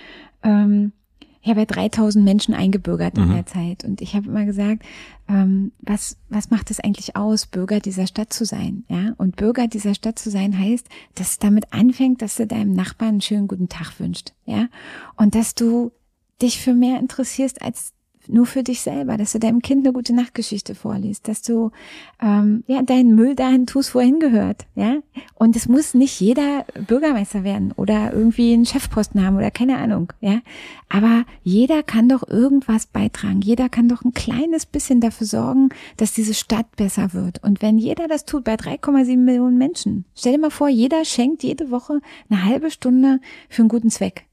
ähm, 0.43 0.91
ich 1.41 1.49
habe 1.49 1.59
ja 1.59 1.65
3000 1.65 2.25
Menschen 2.25 2.55
eingebürgert 2.55 3.17
in 3.17 3.29
mhm. 3.29 3.33
der 3.33 3.45
Zeit 3.45 3.83
und 3.83 4.01
ich 4.01 4.15
habe 4.15 4.27
immer 4.27 4.45
gesagt, 4.45 4.81
ähm, 5.29 5.71
was, 5.79 6.17
was 6.29 6.49
macht 6.49 6.71
es 6.71 6.79
eigentlich 6.79 7.15
aus, 7.15 7.45
Bürger 7.45 7.79
dieser 7.79 8.07
Stadt 8.07 8.33
zu 8.33 8.45
sein? 8.45 8.83
Ja, 8.89 9.13
und 9.17 9.35
Bürger 9.35 9.67
dieser 9.67 9.93
Stadt 9.93 10.17
zu 10.17 10.31
sein 10.31 10.57
heißt, 10.57 10.87
dass 11.13 11.31
es 11.31 11.39
damit 11.39 11.71
anfängt, 11.71 12.21
dass 12.21 12.35
du 12.35 12.47
deinem 12.47 12.73
Nachbarn 12.73 13.09
einen 13.09 13.21
schönen 13.21 13.47
guten 13.47 13.69
Tag 13.69 13.99
wünscht. 13.99 14.33
Ja, 14.45 14.69
und 15.17 15.35
dass 15.35 15.53
du 15.53 15.91
dich 16.41 16.59
für 16.59 16.73
mehr 16.73 16.99
interessierst 16.99 17.61
als 17.61 17.93
nur 18.29 18.45
für 18.45 18.63
dich 18.63 18.81
selber, 18.81 19.17
dass 19.17 19.31
du 19.31 19.39
deinem 19.39 19.61
Kind 19.61 19.85
eine 19.85 19.93
gute 19.93 20.13
Nachtgeschichte 20.13 20.75
vorliest, 20.75 21.27
dass 21.27 21.41
du 21.41 21.71
ähm, 22.21 22.63
ja 22.67 22.81
deinen 22.81 23.15
Müll 23.15 23.35
dahin 23.35 23.65
tust, 23.65 23.95
wo 23.95 23.99
er 23.99 24.05
hingehört, 24.05 24.65
ja. 24.75 24.97
Und 25.35 25.55
es 25.55 25.67
muss 25.67 25.93
nicht 25.93 26.19
jeder 26.19 26.65
Bürgermeister 26.87 27.43
werden 27.43 27.71
oder 27.75 28.13
irgendwie 28.13 28.53
einen 28.53 28.65
Chefposten 28.65 29.25
haben 29.25 29.37
oder 29.37 29.51
keine 29.51 29.77
Ahnung, 29.77 30.13
ja. 30.21 30.39
Aber 30.89 31.25
jeder 31.43 31.83
kann 31.83 32.09
doch 32.09 32.27
irgendwas 32.27 32.85
beitragen. 32.85 33.41
Jeder 33.41 33.69
kann 33.69 33.89
doch 33.89 34.03
ein 34.03 34.13
kleines 34.13 34.65
bisschen 34.65 35.01
dafür 35.01 35.27
sorgen, 35.27 35.69
dass 35.97 36.13
diese 36.13 36.33
Stadt 36.33 36.75
besser 36.75 37.13
wird. 37.13 37.43
Und 37.43 37.61
wenn 37.61 37.77
jeder 37.77 38.07
das 38.07 38.25
tut 38.25 38.43
bei 38.43 38.55
3,7 38.55 39.17
Millionen 39.17 39.57
Menschen, 39.57 40.05
stell 40.15 40.33
dir 40.33 40.39
mal 40.39 40.51
vor, 40.51 40.69
jeder 40.69 41.05
schenkt 41.05 41.43
jede 41.43 41.71
Woche 41.71 42.01
eine 42.29 42.45
halbe 42.45 42.71
Stunde 42.71 43.19
für 43.49 43.61
einen 43.61 43.69
guten 43.69 43.89
Zweck 43.89 44.25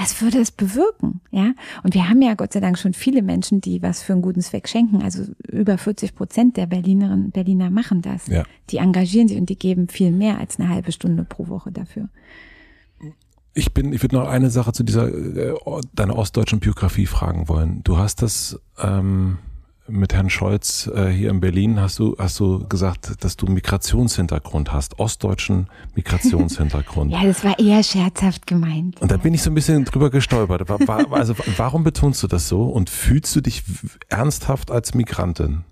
was 0.00 0.22
würde 0.22 0.38
es 0.38 0.50
bewirken? 0.50 1.20
Ja, 1.30 1.52
und 1.82 1.92
wir 1.92 2.08
haben 2.08 2.22
ja 2.22 2.32
Gott 2.34 2.54
sei 2.54 2.60
Dank 2.60 2.78
schon 2.78 2.94
viele 2.94 3.20
Menschen, 3.20 3.60
die 3.60 3.82
was 3.82 4.02
für 4.02 4.14
einen 4.14 4.22
guten 4.22 4.40
Zweck 4.40 4.66
schenken. 4.66 5.02
Also 5.02 5.24
über 5.46 5.76
40 5.76 6.14
Prozent 6.14 6.56
der 6.56 6.66
Berlinerinnen 6.66 7.32
Berliner 7.32 7.68
machen 7.68 8.00
das. 8.00 8.26
Ja. 8.26 8.44
Die 8.70 8.78
engagieren 8.78 9.28
sich 9.28 9.36
und 9.36 9.50
die 9.50 9.58
geben 9.58 9.88
viel 9.88 10.10
mehr 10.10 10.38
als 10.38 10.58
eine 10.58 10.70
halbe 10.70 10.90
Stunde 10.92 11.24
pro 11.24 11.48
Woche 11.48 11.70
dafür. 11.70 12.08
Ich 13.52 13.74
bin, 13.74 13.92
ich 13.92 14.00
würde 14.02 14.16
noch 14.16 14.28
eine 14.28 14.48
Sache 14.48 14.72
zu 14.72 14.84
dieser 14.84 15.08
äh, 15.12 15.54
deiner 15.92 16.16
ostdeutschen 16.16 16.60
Biografie 16.60 17.06
fragen 17.06 17.48
wollen. 17.48 17.82
Du 17.84 17.98
hast 17.98 18.22
das 18.22 18.58
ähm, 18.78 19.38
mit 19.90 20.14
Herrn 20.14 20.30
Scholz 20.30 20.90
äh, 20.94 21.08
hier 21.08 21.30
in 21.30 21.40
Berlin 21.40 21.80
hast 21.80 21.98
du, 21.98 22.16
hast 22.18 22.38
du 22.40 22.66
gesagt, 22.68 23.24
dass 23.24 23.36
du 23.36 23.46
Migrationshintergrund 23.46 24.72
hast, 24.72 24.98
ostdeutschen 24.98 25.68
Migrationshintergrund. 25.94 27.12
ja, 27.12 27.24
das 27.24 27.44
war 27.44 27.58
eher 27.58 27.82
scherzhaft 27.82 28.46
gemeint. 28.46 29.00
Und 29.00 29.10
da 29.10 29.16
bin 29.16 29.34
ich 29.34 29.42
so 29.42 29.50
ein 29.50 29.54
bisschen 29.54 29.84
drüber 29.84 30.10
gestolpert. 30.10 30.68
Also 31.10 31.34
warum 31.56 31.84
betonst 31.84 32.22
du 32.22 32.26
das 32.26 32.48
so 32.48 32.64
und 32.64 32.90
fühlst 32.90 33.34
du 33.36 33.40
dich 33.40 33.62
ernsthaft 34.08 34.70
als 34.70 34.94
Migrantin? 34.94 35.64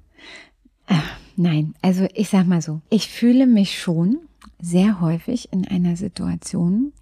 Ach, 0.86 1.02
nein, 1.36 1.74
also 1.82 2.06
ich 2.14 2.28
sag 2.28 2.46
mal 2.46 2.62
so, 2.62 2.80
ich 2.90 3.08
fühle 3.08 3.46
mich 3.46 3.80
schon 3.80 4.18
sehr 4.60 5.00
häufig 5.00 5.52
in 5.52 5.66
einer 5.66 5.96
Situation, 5.96 6.92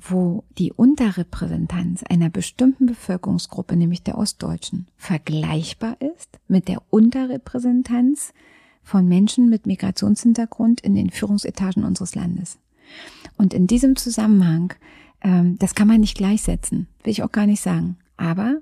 wo 0.00 0.44
die 0.58 0.72
Unterrepräsentanz 0.72 2.02
einer 2.08 2.30
bestimmten 2.30 2.86
Bevölkerungsgruppe, 2.86 3.76
nämlich 3.76 4.02
der 4.02 4.18
Ostdeutschen, 4.18 4.86
vergleichbar 4.96 5.96
ist 6.00 6.38
mit 6.46 6.68
der 6.68 6.82
Unterrepräsentanz 6.90 8.32
von 8.82 9.06
Menschen 9.06 9.48
mit 9.48 9.66
Migrationshintergrund 9.66 10.80
in 10.80 10.94
den 10.94 11.10
Führungsetagen 11.10 11.84
unseres 11.84 12.14
Landes. 12.14 12.58
Und 13.36 13.52
in 13.52 13.66
diesem 13.66 13.96
Zusammenhang, 13.96 14.72
ähm, 15.20 15.58
das 15.58 15.74
kann 15.74 15.88
man 15.88 16.00
nicht 16.00 16.16
gleichsetzen, 16.16 16.86
will 17.02 17.10
ich 17.10 17.22
auch 17.22 17.32
gar 17.32 17.46
nicht 17.46 17.60
sagen. 17.60 17.96
Aber 18.16 18.56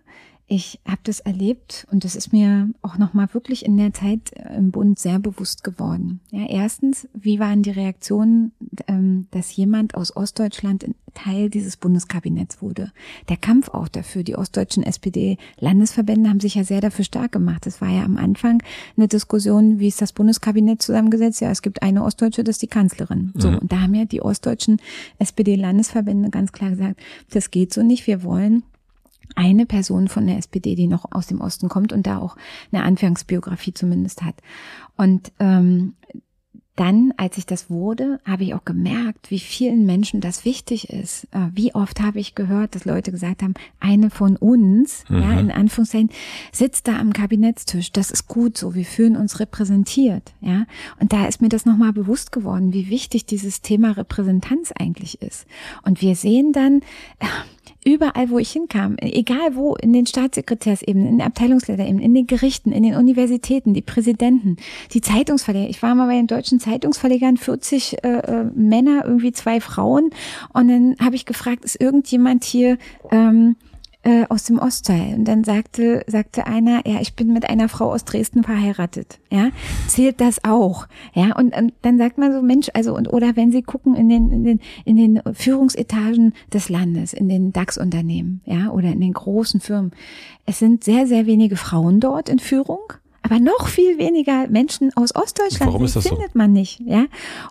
ich 0.49 0.79
habe 0.87 1.01
das 1.03 1.19
erlebt 1.19 1.89
und 1.91 2.05
das 2.05 2.15
ist 2.15 2.33
mir 2.33 2.71
auch 2.81 2.99
nochmal 2.99 3.35
wirklich 3.35 3.67
in 3.67 3.77
der 3.77 3.93
Zeit 3.93 4.33
äh, 4.35 4.57
im 4.57 4.71
Bund 4.71 4.97
sehr 4.97 5.19
bewusst 5.19 5.65
geworden. 5.65 6.21
Ja, 6.31 6.47
erstens, 6.49 7.09
wie 7.15 7.41
waren 7.41 7.63
die 7.63 7.73
Reaktionen, 7.73 8.53
ähm, 8.87 9.27
dass 9.33 9.57
jemand 9.57 9.97
aus 9.97 10.15
Ostdeutschland 10.15 10.87
Teil 11.15 11.51
dieses 11.51 11.77
Bundeskabinetts 11.77 12.63
wurde? 12.63 12.93
Der 13.29 13.37
Kampf 13.37 13.71
auch 13.71 13.89
dafür. 13.89 14.23
Die 14.23 14.37
ostdeutschen 14.37 14.85
SPD-Landesverbände 14.85 16.31
haben 16.31 16.41
sich 16.41 16.55
ja 16.55 16.63
sehr 16.63 16.81
dafür 16.81 17.05
stark 17.05 17.33
gemacht. 17.33 17.67
Es 17.67 17.81
war 17.81 17.91
ja 17.91 18.05
am 18.05 18.17
Anfang 18.17 18.63
eine 18.97 19.09
Diskussion, 19.09 19.81
wie 19.81 19.89
ist 19.89 20.01
das 20.01 20.13
Bundeskabinett 20.13 20.81
zusammengesetzt? 20.81 21.41
Ja, 21.41 21.51
es 21.51 21.63
gibt 21.63 21.83
eine 21.83 22.05
Ostdeutsche, 22.05 22.45
das 22.45 22.57
ist 22.57 22.63
die 22.63 22.69
Kanzlerin. 22.69 23.33
So, 23.35 23.51
mhm. 23.51 23.59
und 23.59 23.73
da 23.73 23.81
haben 23.81 23.95
ja 23.95 24.05
die 24.05 24.23
ostdeutschen 24.23 24.81
SPD-Landesverbände 25.19 26.31
ganz 26.31 26.53
klar 26.53 26.71
gesagt, 26.71 27.01
das 27.31 27.51
geht 27.51 27.75
so 27.75 27.83
nicht. 27.83 28.07
Wir 28.07 28.23
wollen 28.23 28.63
eine 29.37 29.67
Person 29.67 30.09
von 30.09 30.27
der 30.27 30.39
SPD, 30.39 30.75
die 30.75 30.89
noch 30.89 31.07
aus 31.13 31.29
dem 31.29 31.41
Osten 31.41 31.69
kommt 31.69 31.93
und 31.93 32.07
da 32.07 32.19
auch 32.19 32.37
eine 32.73 32.83
Anfangsbiografie 32.83 33.75
zumindest 33.75 34.23
hat. 34.23 34.35
Und 34.97 35.31
ähm, 35.39 35.95
dann, 36.77 37.15
als 37.17 37.39
ich 37.39 37.47
das 37.47 37.71
wurde, 37.71 38.21
habe 38.27 38.45
ich 38.45 38.55
auch 38.55 38.65
gemerkt, 38.67 39.31
wie 39.31 39.39
vielen 39.39 39.87
Menschen 39.87 40.21
das 40.21 40.45
wichtig 40.45 40.91
ist. 40.91 41.25
Äh, 41.33 41.49
wie 41.53 41.75
oft 41.75 42.01
habe 42.01 42.21
ich 42.21 42.35
gehört, 42.35 42.75
dass 42.75 42.85
Leute 42.85 43.11
gesagt 43.11 43.43
haben, 43.43 43.55
eine 43.81 44.11
von 44.11 44.37
uns, 44.37 45.05
mhm. 45.09 45.23
ja, 45.23 45.41
in 45.41 45.51
Anführungszeichen, 45.51 46.11
sitzt 46.53 46.87
da 46.87 46.99
am 46.99 47.15
Kabinettstisch. 47.15 47.93
Das 47.93 48.11
ist 48.11 48.29
gut 48.29 48.59
so. 48.59 48.75
Wir 48.75 48.85
fühlen 48.85 49.17
uns 49.17 49.41
repräsentiert, 49.41 50.35
ja. 50.43 50.67
Und 51.01 51.15
da 51.15 51.27
ist 51.27 51.41
mir 51.41 51.49
das 51.49 51.65
nochmal 51.65 51.95
bewusst 51.95 52.31
geworden, 52.31 52.75
wie 52.75 52.91
wichtig 52.91 53.25
dieses 53.25 53.63
Thema 53.63 53.93
Repräsentanz 53.93 54.73
eigentlich 54.79 55.23
ist. 55.23 55.47
Und 55.83 56.03
wir 56.03 56.15
sehen 56.15 56.53
dann, 56.53 56.81
äh, 57.21 57.27
überall, 57.87 58.31
wo 58.31 58.39
ich 58.39 58.51
hinkam, 58.51 58.97
egal 59.01 59.55
wo, 59.55 59.77
in 59.77 59.93
den 59.93 60.07
Staatssekretärsebenen, 60.07 61.07
in 61.07 61.19
den 61.19 61.27
Abteilungsleiterebenen, 61.27 62.03
in 62.03 62.15
den 62.15 62.27
Gerichten, 62.27 62.73
in 62.73 62.83
den 62.83 62.97
Universitäten, 62.97 63.75
die 63.75 63.83
Präsidenten, 63.83 64.57
die 64.93 65.01
Zeitungsverleger. 65.01 65.71
Ich 65.71 65.83
war 65.83 65.95
mal 65.95 66.09
bei 66.09 66.17
den 66.17 66.27
deutschen 66.27 66.59
Zeitungsverlegern, 66.59 67.37
40 67.37 68.03
äh, 68.03 68.09
äh, 68.09 68.45
Männer, 68.55 69.05
irgendwie 69.05 69.31
zwei 69.31 69.61
Frauen. 69.61 70.11
Und 70.53 70.69
dann 70.69 70.97
habe 71.01 71.15
ich 71.15 71.27
gefragt, 71.27 71.65
ist 71.65 71.81
irgendjemand 71.81 72.43
hier 72.43 72.77
ähm, 73.13 73.55
äh, 74.07 74.25
aus 74.29 74.45
dem 74.45 74.61
Ostteil. 74.61 75.15
Und 75.15 75.25
dann 75.25 75.43
sagte, 75.43 76.05
sagte 76.07 76.47
einer, 76.47 76.87
ja, 76.87 77.01
ich 77.01 77.15
bin 77.15 77.33
mit 77.33 77.51
einer 77.51 77.69
Frau 77.69 77.93
aus 77.93 78.05
Dresden 78.05 78.45
verheiratet. 78.45 79.19
Ja, 79.33 79.49
zählt 79.89 80.21
das 80.21 80.45
auch? 80.45 80.87
Ja, 81.13 81.35
und, 81.37 81.57
und 81.57 81.73
dann 81.83 81.99
sagt 81.99 82.17
man 82.17 82.33
so, 82.33 82.41
Mensch, 82.41 82.69
also, 82.73 82.95
und, 82.95 83.13
oder 83.13 83.35
wenn 83.35 83.51
Sie 83.51 83.63
gucken 83.63 83.97
in 83.97 84.09
den, 84.09 84.31
in 84.31 84.45
den, 84.45 84.61
in 84.85 84.97
den 84.97 85.35
Führungsetagen 85.35 86.35
des 86.53 86.69
Landes, 86.69 87.13
in 87.15 87.29
den 87.29 87.53
DAX-Unternehmen, 87.53 88.43
ja, 88.45 88.71
oder 88.71 88.91
in 88.93 89.01
den 89.01 89.13
großen 89.13 89.59
Firmen. 89.59 89.91
Es 90.45 90.61
sind 90.61 90.85
sehr, 90.85 91.09
sehr 91.09 91.27
wenige 91.27 91.57
Frauen 91.57 91.99
dort 91.99 92.29
in 92.29 92.39
Führung 92.39 92.93
aber 93.23 93.41
noch 93.41 93.67
viel 93.67 93.99
weniger 93.99 94.47
Menschen 94.47 94.93
aus 94.97 95.13
Ostdeutschland 95.17 95.73
Warum 95.73 95.85
ist 95.85 95.97
das 95.97 96.07
findet 96.07 96.33
so? 96.33 96.39
man 96.39 96.53
nicht, 96.53 96.79
ja. 96.79 97.07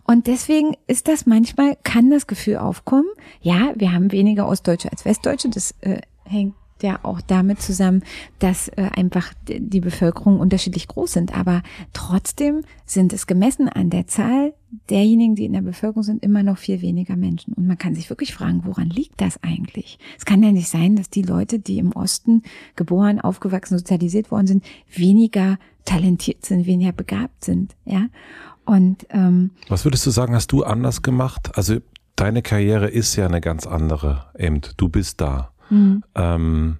Und 0.05 0.25
deswegen 0.27 0.77
ist 0.87 1.09
das 1.09 1.25
manchmal 1.25 1.77
kann 1.83 2.09
das 2.09 2.27
Gefühl 2.27 2.55
aufkommen, 2.55 3.09
ja, 3.41 3.73
wir 3.75 3.91
haben 3.91 4.13
weniger 4.13 4.47
Ostdeutsche 4.47 4.89
als 4.89 5.03
Westdeutsche, 5.03 5.49
das 5.49 5.75
äh, 5.81 5.99
hängt 6.25 6.55
ja 6.81 6.99
auch 7.03 7.21
damit 7.21 7.61
zusammen, 7.61 8.03
dass 8.39 8.67
äh, 8.69 8.89
einfach 8.95 9.33
die 9.47 9.79
Bevölkerung 9.79 10.39
unterschiedlich 10.39 10.87
groß 10.87 11.13
sind. 11.13 11.37
Aber 11.37 11.63
trotzdem 11.93 12.63
sind 12.85 13.13
es 13.13 13.27
gemessen 13.27 13.69
an 13.69 13.89
der 13.89 14.07
Zahl 14.07 14.53
derjenigen, 14.89 15.35
die 15.35 15.45
in 15.45 15.53
der 15.53 15.61
Bevölkerung 15.61 16.03
sind, 16.03 16.21
immer 16.23 16.43
noch 16.43 16.57
viel 16.57 16.81
weniger 16.81 17.15
Menschen. 17.15 17.53
Und 17.53 17.65
man 17.65 17.77
kann 17.77 17.95
sich 17.95 18.09
wirklich 18.09 18.33
fragen, 18.33 18.63
woran 18.65 18.89
liegt 18.89 19.21
das 19.21 19.41
eigentlich? 19.41 19.99
Es 20.17 20.25
kann 20.25 20.43
ja 20.43 20.51
nicht 20.51 20.67
sein, 20.67 20.95
dass 20.95 21.09
die 21.09 21.21
Leute, 21.21 21.59
die 21.59 21.77
im 21.77 21.93
Osten 21.93 22.43
geboren, 22.75 23.21
aufgewachsen, 23.21 23.77
sozialisiert 23.77 24.31
worden 24.31 24.47
sind, 24.47 24.65
weniger 24.93 25.57
talentiert 25.85 26.45
sind, 26.45 26.65
weniger 26.65 26.91
begabt 26.91 27.45
sind. 27.45 27.75
Ja. 27.85 28.07
Und 28.65 29.05
ähm, 29.11 29.51
was 29.69 29.85
würdest 29.85 30.05
du 30.05 30.11
sagen, 30.11 30.33
hast 30.33 30.51
du 30.51 30.63
anders 30.63 31.03
gemacht? 31.03 31.51
Also 31.55 31.77
deine 32.15 32.41
Karriere 32.41 32.89
ist 32.89 33.15
ja 33.15 33.27
eine 33.27 33.39
ganz 33.39 33.65
andere. 33.67 34.25
Eben, 34.37 34.61
du 34.77 34.89
bist 34.89 35.21
da. 35.21 35.51
Mhm. 35.69 36.03
Ähm, 36.15 36.77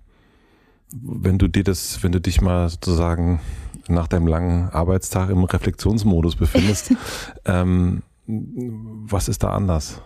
wenn 0.92 1.38
du 1.38 1.48
dir 1.48 1.64
das, 1.64 2.04
wenn 2.04 2.12
du 2.12 2.22
dich 2.22 2.42
mal 2.42 2.70
sozusagen 2.70 3.40
nach 3.88 4.08
deinem 4.08 4.28
langen 4.28 4.70
Arbeitstag 4.70 5.30
im 5.30 5.44
Reflexionsmodus 5.44 6.36
befindest, 6.36 6.96
ähm, 7.46 8.04
was 8.28 9.28
ist 9.28 9.44
da 9.44 9.50
anders? 9.50 10.02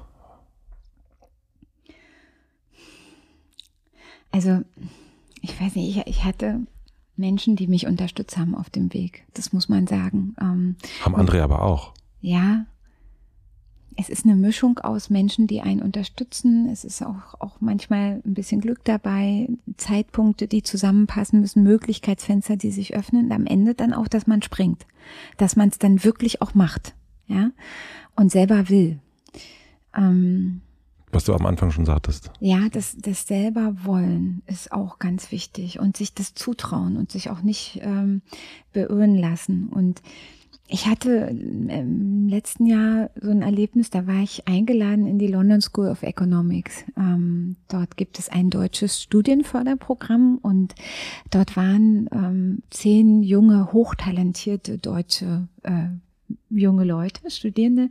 Also, 4.31 4.61
ich 5.41 5.59
weiß 5.59 5.75
nicht, 5.75 5.97
ich, 5.97 6.07
ich 6.07 6.23
hatte 6.23 6.61
Menschen, 7.15 7.55
die 7.55 7.67
mich 7.67 7.87
unterstützt 7.87 8.37
haben 8.37 8.55
auf 8.55 8.69
dem 8.69 8.93
Weg. 8.93 9.25
Das 9.33 9.53
muss 9.53 9.69
man 9.69 9.87
sagen. 9.87 10.35
Ähm, 10.39 10.75
haben 11.03 11.15
andere 11.15 11.41
aber 11.43 11.61
auch. 11.61 11.93
Ja, 12.21 12.65
es 13.99 14.07
ist 14.07 14.23
eine 14.23 14.37
Mischung 14.37 14.79
aus 14.79 15.09
Menschen, 15.09 15.45
die 15.45 15.59
einen 15.59 15.81
unterstützen. 15.81 16.69
Es 16.69 16.85
ist 16.85 17.03
auch, 17.03 17.39
auch 17.39 17.57
manchmal 17.59 18.21
ein 18.25 18.33
bisschen 18.33 18.61
Glück 18.61 18.79
dabei, 18.85 19.49
Zeitpunkte, 19.75 20.47
die 20.47 20.63
zusammenpassen 20.63 21.41
müssen, 21.41 21.63
Möglichkeitsfenster, 21.63 22.55
die 22.55 22.71
sich 22.71 22.95
öffnen. 22.95 23.25
Und 23.25 23.31
am 23.33 23.45
Ende 23.45 23.73
dann 23.75 23.93
auch, 23.93 24.07
dass 24.07 24.25
man 24.25 24.41
springt, 24.41 24.85
dass 25.35 25.57
man 25.57 25.67
es 25.67 25.79
dann 25.79 26.05
wirklich 26.05 26.41
auch 26.41 26.53
macht, 26.53 26.95
ja, 27.27 27.51
und 28.15 28.31
selber 28.31 28.69
will. 28.69 28.99
Ähm, 29.93 30.61
was 31.11 31.25
du 31.25 31.33
am 31.33 31.45
Anfang 31.45 31.71
schon 31.71 31.85
sagtest. 31.85 32.31
Ja, 32.39 32.69
das, 32.71 32.95
das 32.97 33.27
selber 33.27 33.73
wollen 33.83 34.43
ist 34.45 34.71
auch 34.71 34.99
ganz 34.99 35.31
wichtig 35.31 35.79
und 35.79 35.97
sich 35.97 36.13
das 36.13 36.35
zutrauen 36.35 36.95
und 36.95 37.11
sich 37.11 37.31
auch 37.31 37.41
nicht 37.41 37.79
ähm, 37.81 38.21
beirren 38.71 39.15
lassen. 39.15 39.67
Und 39.67 40.01
ich 40.71 40.85
hatte 40.85 41.09
im 41.09 42.27
letzten 42.27 42.67
Jahr 42.67 43.09
so 43.19 43.31
ein 43.31 43.41
Erlebnis, 43.41 43.89
da 43.89 44.05
war 44.05 44.21
ich 44.21 44.47
eingeladen 44.47 45.07
in 45.07 45.17
die 45.17 45.27
London 45.27 45.61
School 45.61 45.87
of 45.87 46.03
Economics. 46.03 46.83
Ähm, 46.95 47.55
dort 47.67 47.97
gibt 47.97 48.19
es 48.19 48.29
ein 48.29 48.51
deutsches 48.51 49.01
Studienförderprogramm 49.01 50.37
und 50.41 50.75
dort 51.31 51.57
waren 51.57 52.07
ähm, 52.13 52.61
zehn 52.69 53.23
junge, 53.23 53.73
hochtalentierte 53.73 54.77
deutsche 54.77 55.47
äh, 55.63 55.87
junge 56.49 56.83
Leute, 56.83 57.29
Studierende, 57.29 57.89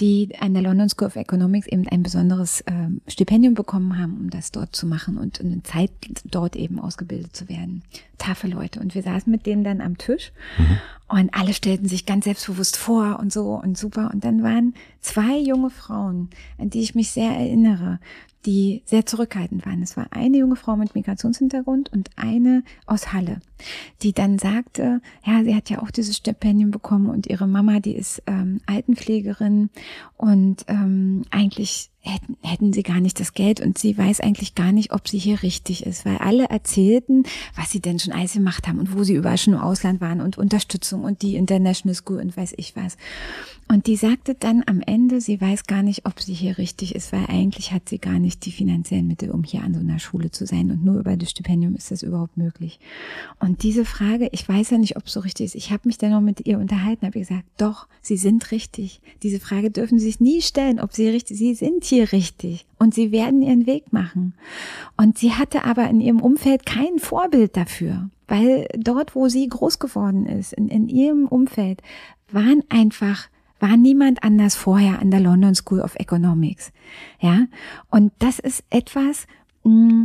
die 0.00 0.30
an 0.38 0.54
der 0.54 0.62
London 0.62 0.88
School 0.88 1.08
of 1.08 1.16
Economics 1.16 1.66
eben 1.66 1.86
ein 1.88 2.02
besonderes 2.02 2.62
äh, 2.62 2.88
Stipendium 3.06 3.54
bekommen 3.54 3.98
haben, 3.98 4.16
um 4.18 4.30
das 4.30 4.52
dort 4.52 4.74
zu 4.74 4.86
machen 4.86 5.18
und 5.18 5.40
eine 5.40 5.62
Zeit 5.62 5.90
dort 6.24 6.56
eben 6.56 6.78
ausgebildet 6.78 7.36
zu 7.36 7.48
werden. 7.48 7.82
Taffe 8.18 8.46
Leute. 8.46 8.80
Und 8.80 8.94
wir 8.94 9.02
saßen 9.02 9.30
mit 9.30 9.46
denen 9.46 9.64
dann 9.64 9.80
am 9.80 9.98
Tisch 9.98 10.32
mhm. 10.58 10.78
und 11.08 11.34
alle 11.34 11.54
stellten 11.54 11.88
sich 11.88 12.06
ganz 12.06 12.24
selbstbewusst 12.24 12.76
vor 12.76 13.18
und 13.20 13.32
so 13.32 13.60
und 13.62 13.76
super. 13.76 14.10
Und 14.12 14.24
dann 14.24 14.42
waren 14.42 14.74
zwei 15.00 15.38
junge 15.38 15.70
Frauen, 15.70 16.30
an 16.58 16.70
die 16.70 16.80
ich 16.80 16.94
mich 16.94 17.10
sehr 17.10 17.30
erinnere, 17.30 17.98
die 18.46 18.82
sehr 18.86 19.04
zurückhaltend 19.04 19.66
waren. 19.66 19.82
Es 19.82 19.96
war 19.96 20.06
eine 20.10 20.38
junge 20.38 20.56
Frau 20.56 20.76
mit 20.76 20.94
Migrationshintergrund 20.94 21.92
und 21.92 22.10
eine 22.16 22.62
aus 22.86 23.12
Halle, 23.12 23.40
die 24.02 24.12
dann 24.12 24.38
sagte, 24.38 25.02
ja, 25.24 25.44
sie 25.44 25.54
hat 25.54 25.68
ja 25.68 25.82
auch 25.82 25.90
dieses 25.90 26.16
Stipendium 26.16 26.70
bekommen 26.70 27.10
und 27.10 27.26
ihre 27.26 27.46
Mama, 27.46 27.80
die 27.80 27.89
ist 27.92 28.22
ähm, 28.26 28.60
Altenpflegerin 28.66 29.70
und 30.16 30.64
ähm, 30.68 31.22
eigentlich 31.30 31.90
hätten, 32.00 32.36
hätten 32.42 32.72
sie 32.72 32.82
gar 32.82 33.00
nicht 33.00 33.20
das 33.20 33.34
Geld 33.34 33.60
und 33.60 33.78
sie 33.78 33.96
weiß 33.96 34.20
eigentlich 34.20 34.54
gar 34.54 34.72
nicht, 34.72 34.92
ob 34.92 35.08
sie 35.08 35.18
hier 35.18 35.42
richtig 35.42 35.84
ist, 35.84 36.04
weil 36.04 36.16
alle 36.18 36.44
erzählten, 36.44 37.24
was 37.56 37.70
sie 37.70 37.80
denn 37.80 37.98
schon 37.98 38.12
alles 38.12 38.32
gemacht 38.32 38.66
haben 38.66 38.78
und 38.78 38.96
wo 38.96 39.04
sie 39.04 39.14
überall 39.14 39.38
schon 39.38 39.54
im 39.54 39.60
Ausland 39.60 40.00
waren 40.00 40.20
und 40.20 40.38
Unterstützung 40.38 41.04
und 41.04 41.22
die 41.22 41.36
International 41.36 41.94
School 41.94 42.20
und 42.20 42.36
weiß 42.36 42.54
ich 42.56 42.74
was. 42.74 42.96
Und 43.70 43.86
die 43.86 43.94
sagte 43.94 44.34
dann 44.34 44.64
am 44.66 44.80
Ende, 44.80 45.20
sie 45.20 45.40
weiß 45.40 45.66
gar 45.66 45.84
nicht, 45.84 46.04
ob 46.04 46.20
sie 46.20 46.34
hier 46.34 46.58
richtig 46.58 46.92
ist, 46.96 47.12
weil 47.12 47.26
eigentlich 47.26 47.70
hat 47.70 47.88
sie 47.88 47.98
gar 47.98 48.18
nicht 48.18 48.44
die 48.44 48.50
finanziellen 48.50 49.06
Mittel, 49.06 49.30
um 49.30 49.44
hier 49.44 49.62
an 49.62 49.74
so 49.74 49.78
einer 49.78 50.00
Schule 50.00 50.32
zu 50.32 50.44
sein. 50.44 50.72
Und 50.72 50.84
nur 50.84 50.98
über 50.98 51.16
das 51.16 51.30
Stipendium 51.30 51.76
ist 51.76 51.92
das 51.92 52.02
überhaupt 52.02 52.36
möglich. 52.36 52.80
Und 53.38 53.62
diese 53.62 53.84
Frage, 53.84 54.28
ich 54.32 54.48
weiß 54.48 54.70
ja 54.70 54.78
nicht, 54.78 54.96
ob 54.96 55.06
es 55.06 55.12
so 55.12 55.20
richtig 55.20 55.46
ist. 55.46 55.54
Ich 55.54 55.70
habe 55.70 55.82
mich 55.84 55.98
dann 55.98 56.10
noch 56.10 56.20
mit 56.20 56.48
ihr 56.48 56.58
unterhalten, 56.58 57.06
habe 57.06 57.20
gesagt, 57.20 57.44
doch, 57.58 57.86
sie 58.02 58.16
sind 58.16 58.50
richtig. 58.50 59.00
Diese 59.22 59.38
Frage 59.38 59.70
dürfen 59.70 60.00
Sie 60.00 60.06
sich 60.06 60.18
nie 60.18 60.42
stellen, 60.42 60.80
ob 60.80 60.92
sie 60.92 61.08
richtig, 61.08 61.38
sie 61.38 61.54
sind 61.54 61.84
hier 61.90 62.12
richtig. 62.12 62.66
Und 62.78 62.94
sie 62.94 63.12
werden 63.12 63.42
ihren 63.42 63.66
Weg 63.66 63.92
machen. 63.92 64.34
Und 64.96 65.18
sie 65.18 65.34
hatte 65.34 65.64
aber 65.64 65.88
in 65.88 66.00
ihrem 66.00 66.20
Umfeld 66.20 66.64
kein 66.64 66.98
Vorbild 66.98 67.56
dafür. 67.56 68.08
Weil 68.26 68.66
dort, 68.76 69.14
wo 69.14 69.28
sie 69.28 69.48
groß 69.48 69.78
geworden 69.78 70.26
ist, 70.26 70.52
in, 70.52 70.68
in 70.68 70.88
ihrem 70.88 71.26
Umfeld, 71.26 71.82
waren 72.32 72.62
einfach 72.68 73.28
war 73.60 73.76
niemand 73.76 74.22
anders 74.22 74.56
vorher 74.56 75.00
an 75.00 75.10
der 75.10 75.20
London 75.20 75.54
School 75.54 75.80
of 75.80 75.94
Economics. 75.96 76.72
Ja, 77.20 77.44
und 77.90 78.12
das 78.18 78.38
ist 78.38 78.64
etwas, 78.70 79.26
mm, 79.64 80.04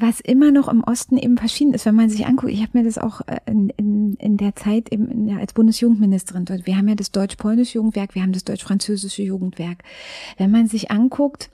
was 0.00 0.20
immer 0.20 0.50
noch 0.50 0.68
im 0.68 0.82
Osten 0.84 1.16
eben 1.16 1.38
verschieden 1.38 1.74
ist, 1.74 1.86
wenn 1.86 1.94
man 1.94 2.10
sich 2.10 2.26
anguckt. 2.26 2.52
Ich 2.52 2.62
habe 2.62 2.78
mir 2.78 2.84
das 2.84 2.98
auch 2.98 3.20
äh, 3.26 3.38
in, 3.46 3.70
in, 3.70 4.14
in 4.14 4.36
der 4.36 4.54
Zeit 4.56 4.92
eben 4.92 5.36
als 5.38 5.52
Bundesjugendministerin 5.52 6.44
dort. 6.44 6.66
Wir 6.66 6.76
haben 6.76 6.88
ja 6.88 6.94
das 6.94 7.10
deutsch-polnische 7.10 7.76
Jugendwerk, 7.76 8.14
wir 8.14 8.22
haben 8.22 8.32
das 8.32 8.44
deutsch-französische 8.44 9.22
Jugendwerk. 9.22 9.82
Wenn 10.36 10.50
man 10.50 10.66
sich 10.66 10.90
anguckt, 10.90 11.50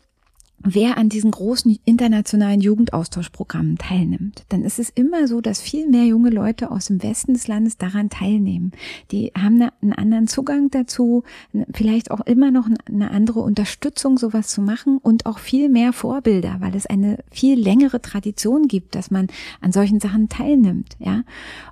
wer 0.64 0.96
an 0.96 1.10
diesen 1.10 1.30
großen 1.30 1.78
internationalen 1.84 2.60
Jugendaustauschprogrammen 2.60 3.76
teilnimmt, 3.76 4.44
dann 4.48 4.64
ist 4.64 4.78
es 4.78 4.88
immer 4.88 5.28
so, 5.28 5.40
dass 5.40 5.60
viel 5.60 5.88
mehr 5.88 6.04
junge 6.04 6.30
Leute 6.30 6.70
aus 6.70 6.86
dem 6.86 7.02
Westen 7.02 7.34
des 7.34 7.46
Landes 7.46 7.76
daran 7.76 8.08
teilnehmen. 8.08 8.72
Die 9.10 9.30
haben 9.36 9.62
einen 9.82 9.92
anderen 9.92 10.26
Zugang 10.26 10.70
dazu, 10.70 11.22
vielleicht 11.72 12.10
auch 12.10 12.22
immer 12.22 12.50
noch 12.50 12.68
eine 12.86 13.10
andere 13.10 13.40
Unterstützung, 13.40 14.16
sowas 14.16 14.48
zu 14.48 14.62
machen 14.62 14.98
und 14.98 15.26
auch 15.26 15.38
viel 15.38 15.68
mehr 15.68 15.92
Vorbilder, 15.92 16.56
weil 16.60 16.74
es 16.74 16.86
eine 16.86 17.18
viel 17.30 17.60
längere 17.60 18.00
Tradition 18.00 18.66
gibt, 18.66 18.94
dass 18.94 19.10
man 19.10 19.28
an 19.60 19.72
solchen 19.72 20.00
Sachen 20.00 20.28
teilnimmt, 20.30 20.96
ja. 20.98 21.24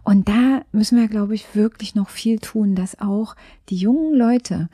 Und 0.05 0.29
da 0.29 0.63
müssen 0.73 0.99
wir, 0.99 1.09
glaube 1.09 1.35
ich, 1.35 1.55
wirklich 1.55 1.95
noch 1.95 2.11
viel 2.11 2.39
tun, 2.39 2.75
dass 2.75 3.01
auch 3.01 3.37
die 3.71 3.77
jungen 3.77 4.15
Leute 4.15 4.69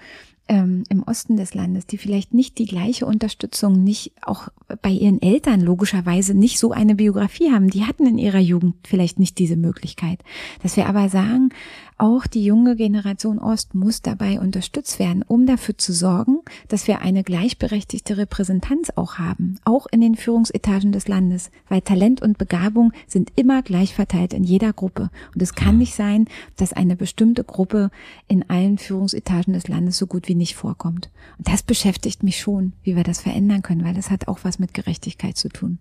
ähm, 0.48 0.84
im 0.88 1.02
Osten 1.02 1.36
des 1.36 1.54
Landes, 1.54 1.86
die 1.86 1.98
vielleicht 1.98 2.34
nicht 2.34 2.58
die 2.58 2.66
gleiche 2.66 3.06
Unterstützung, 3.06 3.84
nicht 3.84 4.12
auch 4.22 4.48
bei 4.82 4.90
ihren 4.90 5.20
Eltern 5.22 5.60
logischerweise 5.60 6.34
nicht 6.34 6.58
so 6.58 6.72
eine 6.72 6.94
Biografie 6.94 7.52
haben, 7.52 7.70
die 7.70 7.84
hatten 7.84 8.06
in 8.06 8.18
ihrer 8.18 8.38
Jugend 8.38 8.74
vielleicht 8.86 9.18
nicht 9.18 9.38
diese 9.38 9.56
Möglichkeit. 9.56 10.20
Dass 10.62 10.76
wir 10.76 10.86
aber 10.86 11.08
sagen, 11.08 11.50
auch 11.98 12.26
die 12.26 12.44
junge 12.44 12.76
Generation 12.76 13.38
Ost 13.38 13.74
muss 13.74 14.02
dabei 14.02 14.40
unterstützt 14.40 14.98
werden, 14.98 15.22
um 15.26 15.46
dafür 15.46 15.76
zu 15.76 15.92
sorgen, 15.92 16.38
dass 16.68 16.86
wir 16.86 17.00
eine 17.00 17.24
gleichberechtigte 17.24 18.16
Repräsentanz 18.16 18.90
auch 18.94 19.18
haben, 19.18 19.58
auch 19.64 19.86
in 19.90 20.00
den 20.00 20.14
Führungsetagen 20.14 20.92
des 20.92 21.08
Landes, 21.08 21.50
weil 21.68 21.80
Talent 21.80 22.22
und 22.22 22.38
Begabung 22.38 22.92
sind 23.06 23.32
immer 23.36 23.62
gleich 23.62 23.94
verteilt 23.94 24.32
in 24.32 24.44
jeder 24.44 24.72
Gruppe. 24.72 25.10
Und 25.34 25.42
es 25.42 25.54
kann 25.54 25.78
nicht 25.78 25.94
sein, 25.94 26.26
dass 26.56 26.72
eine 26.72 26.96
bestimmte 26.96 27.44
Gruppe 27.44 27.90
in 28.28 28.48
allen 28.48 28.78
Führungsetagen 28.78 29.52
des 29.52 29.68
Landes 29.68 29.98
so 29.98 30.06
gut 30.06 30.28
wie 30.28 30.34
nicht 30.34 30.54
vorkommt. 30.54 31.10
Und 31.38 31.48
das 31.48 31.62
beschäftigt 31.62 32.22
mich 32.22 32.40
schon, 32.40 32.72
wie 32.82 32.96
wir 32.96 33.04
das 33.04 33.20
verändern 33.20 33.62
können, 33.62 33.84
weil 33.84 33.94
das 33.94 34.10
hat 34.10 34.28
auch 34.28 34.40
was 34.42 34.58
mit 34.58 34.72
Gerechtigkeit 34.72 35.36
zu 35.36 35.48
tun. 35.48 35.78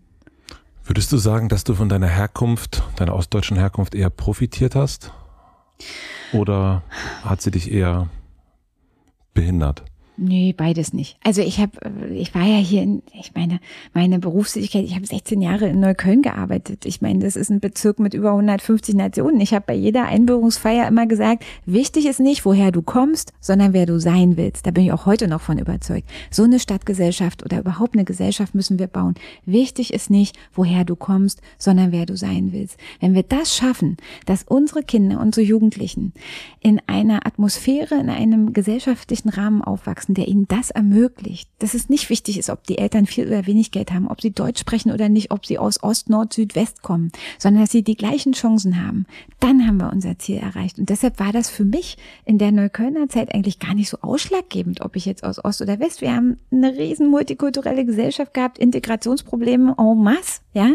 Würdest 0.84 1.12
du 1.12 1.18
sagen, 1.18 1.50
dass 1.50 1.66
du 1.66 1.76
von 1.76 1.90
deiner 1.90 2.08
Herkunft, 2.08 2.82
deiner 2.96 3.14
ostdeutschen 3.14 3.58
Herkunft 3.58 3.94
eher 3.94 4.10
profitiert 4.10 4.74
hast? 4.74 5.12
Oder 6.34 6.84
hat 7.24 7.42
sie 7.42 7.52
dich 7.52 7.72
eher 7.72 8.10
behindert? 9.34 9.84
Nee, 10.20 10.52
beides 10.58 10.94
nicht. 10.94 11.18
Also 11.24 11.44
ich 11.44 11.60
habe, 11.60 11.72
ich 12.12 12.34
war 12.34 12.42
ja 12.42 12.58
hier 12.58 12.82
in, 12.82 13.04
ich 13.14 13.36
meine, 13.36 13.60
meine 13.94 14.18
Berufstätigkeit, 14.18 14.84
ich 14.84 14.96
habe 14.96 15.06
16 15.06 15.42
Jahre 15.42 15.68
in 15.68 15.80
Neukölln 15.80 16.24
gearbeitet. 16.24 16.88
Ich 16.88 17.02
meine, 17.02 17.20
das 17.20 17.36
ist 17.36 17.52
ein 17.52 17.60
Bezirk 17.60 18.00
mit 18.00 18.16
über 18.16 18.32
150 18.32 18.96
Nationen. 18.96 19.40
Ich 19.42 19.54
habe 19.54 19.66
bei 19.68 19.76
jeder 19.76 20.06
Einbürgerungsfeier 20.06 20.88
immer 20.88 21.06
gesagt, 21.06 21.46
wichtig 21.68 22.08
ist 22.08 22.20
nicht, 22.20 22.46
woher 22.46 22.72
du 22.72 22.82
kommst, 22.82 23.32
sondern 23.40 23.74
wer 23.74 23.86
du 23.86 24.00
sein 24.00 24.38
willst. 24.38 24.66
Da 24.66 24.72
bin 24.72 24.86
ich 24.86 24.92
auch 24.92 25.06
heute 25.06 25.28
noch 25.28 25.42
von 25.42 25.60
überzeugt. 25.60 26.10
So 26.32 26.44
eine 26.44 26.60
Stadtgesellschaft 26.60 27.46
oder 27.46 27.60
überhaupt 27.60 27.94
eine 27.94 28.06
Gesellschaft 28.06 28.56
müssen 28.56 28.80
wir 28.80 28.88
bauen. 28.88 29.14
Wichtig 29.46 29.94
ist 29.94 30.10
nicht, 30.10 30.36
woher 30.52 30.84
du 30.84 30.96
kommst, 30.96 31.42
sondern 31.60 31.92
wer 31.92 32.08
du 32.08 32.18
sein 32.18 32.54
willst. 32.54 32.78
Wenn 33.00 33.14
wir 33.14 33.24
das 33.24 33.56
schaffen, 33.56 33.98
dass 34.26 34.42
unsere 34.44 34.82
Kinder, 34.82 35.20
unsere 35.20 35.46
Jugendlichen 35.46 36.14
in 36.60 36.82
einer 36.88 37.28
Atmosphäre, 37.28 37.96
in 37.96 38.10
einem 38.10 38.54
gesellschaftlichen 38.54 39.30
Rahmen 39.30 39.62
aufwachsen, 39.62 40.07
aufwachsen, 40.08 40.14
der 40.14 40.28
ihnen 40.28 40.48
das 40.48 40.72
ermöglicht. 40.72 41.50
Dass 41.60 41.74
es 41.74 41.90
nicht 41.90 42.10
wichtig 42.10 42.38
ist, 42.38 42.50
ob 42.50 42.66
die 42.66 42.78
Eltern 42.78 43.06
viel 43.06 43.28
oder 43.28 43.46
wenig 43.46 43.72
Geld 43.72 43.92
haben, 43.92 44.08
ob 44.08 44.22
sie 44.22 44.32
Deutsch 44.32 44.60
sprechen 44.60 44.92
oder 44.92 45.10
nicht, 45.10 45.32
ob 45.32 45.46
sie 45.46 45.58
aus 45.58 45.84
Ost, 45.84 46.10
Nord, 46.10 46.34
Süd, 46.34 46.56
West 46.56 46.82
kommen, 46.82 47.12
sondern 47.38 47.64
dass 47.64 47.72
sie 47.72 47.84
die 47.84 47.96
gleichen 47.96 48.34
Chancen 48.34 48.84
haben. 48.84 49.06
Dann 49.40 49.66
haben 49.68 49.78
wir 49.78 49.92
unser 49.92 50.18
Ziel 50.20 50.38
erreicht. 50.38 50.80
Und 50.80 50.90
deshalb 50.90 51.20
war 51.20 51.32
das 51.32 51.50
für 51.50 51.66
mich 51.66 51.98
in 52.26 52.38
der 52.38 52.52
Neuköllner 52.52 53.10
Zeit 53.10 53.34
eigentlich 53.34 53.60
gar 53.60 53.74
nicht 53.74 53.90
so 53.90 53.98
ausschlaggebend, 54.02 54.82
ob 54.82 54.96
ich 54.96 55.06
jetzt 55.06 55.24
aus 55.24 55.44
Ost 55.44 55.62
oder 55.62 55.80
West. 55.80 56.02
Wir 56.02 56.14
haben 56.16 56.38
eine 56.52 56.78
riesen 56.78 57.10
multikulturelle 57.10 57.86
Gesellschaft 57.86 58.34
gehabt, 58.34 58.58
Integrationsprobleme 58.58 59.76
en 59.78 60.04
masse, 60.04 60.42
ja. 60.54 60.72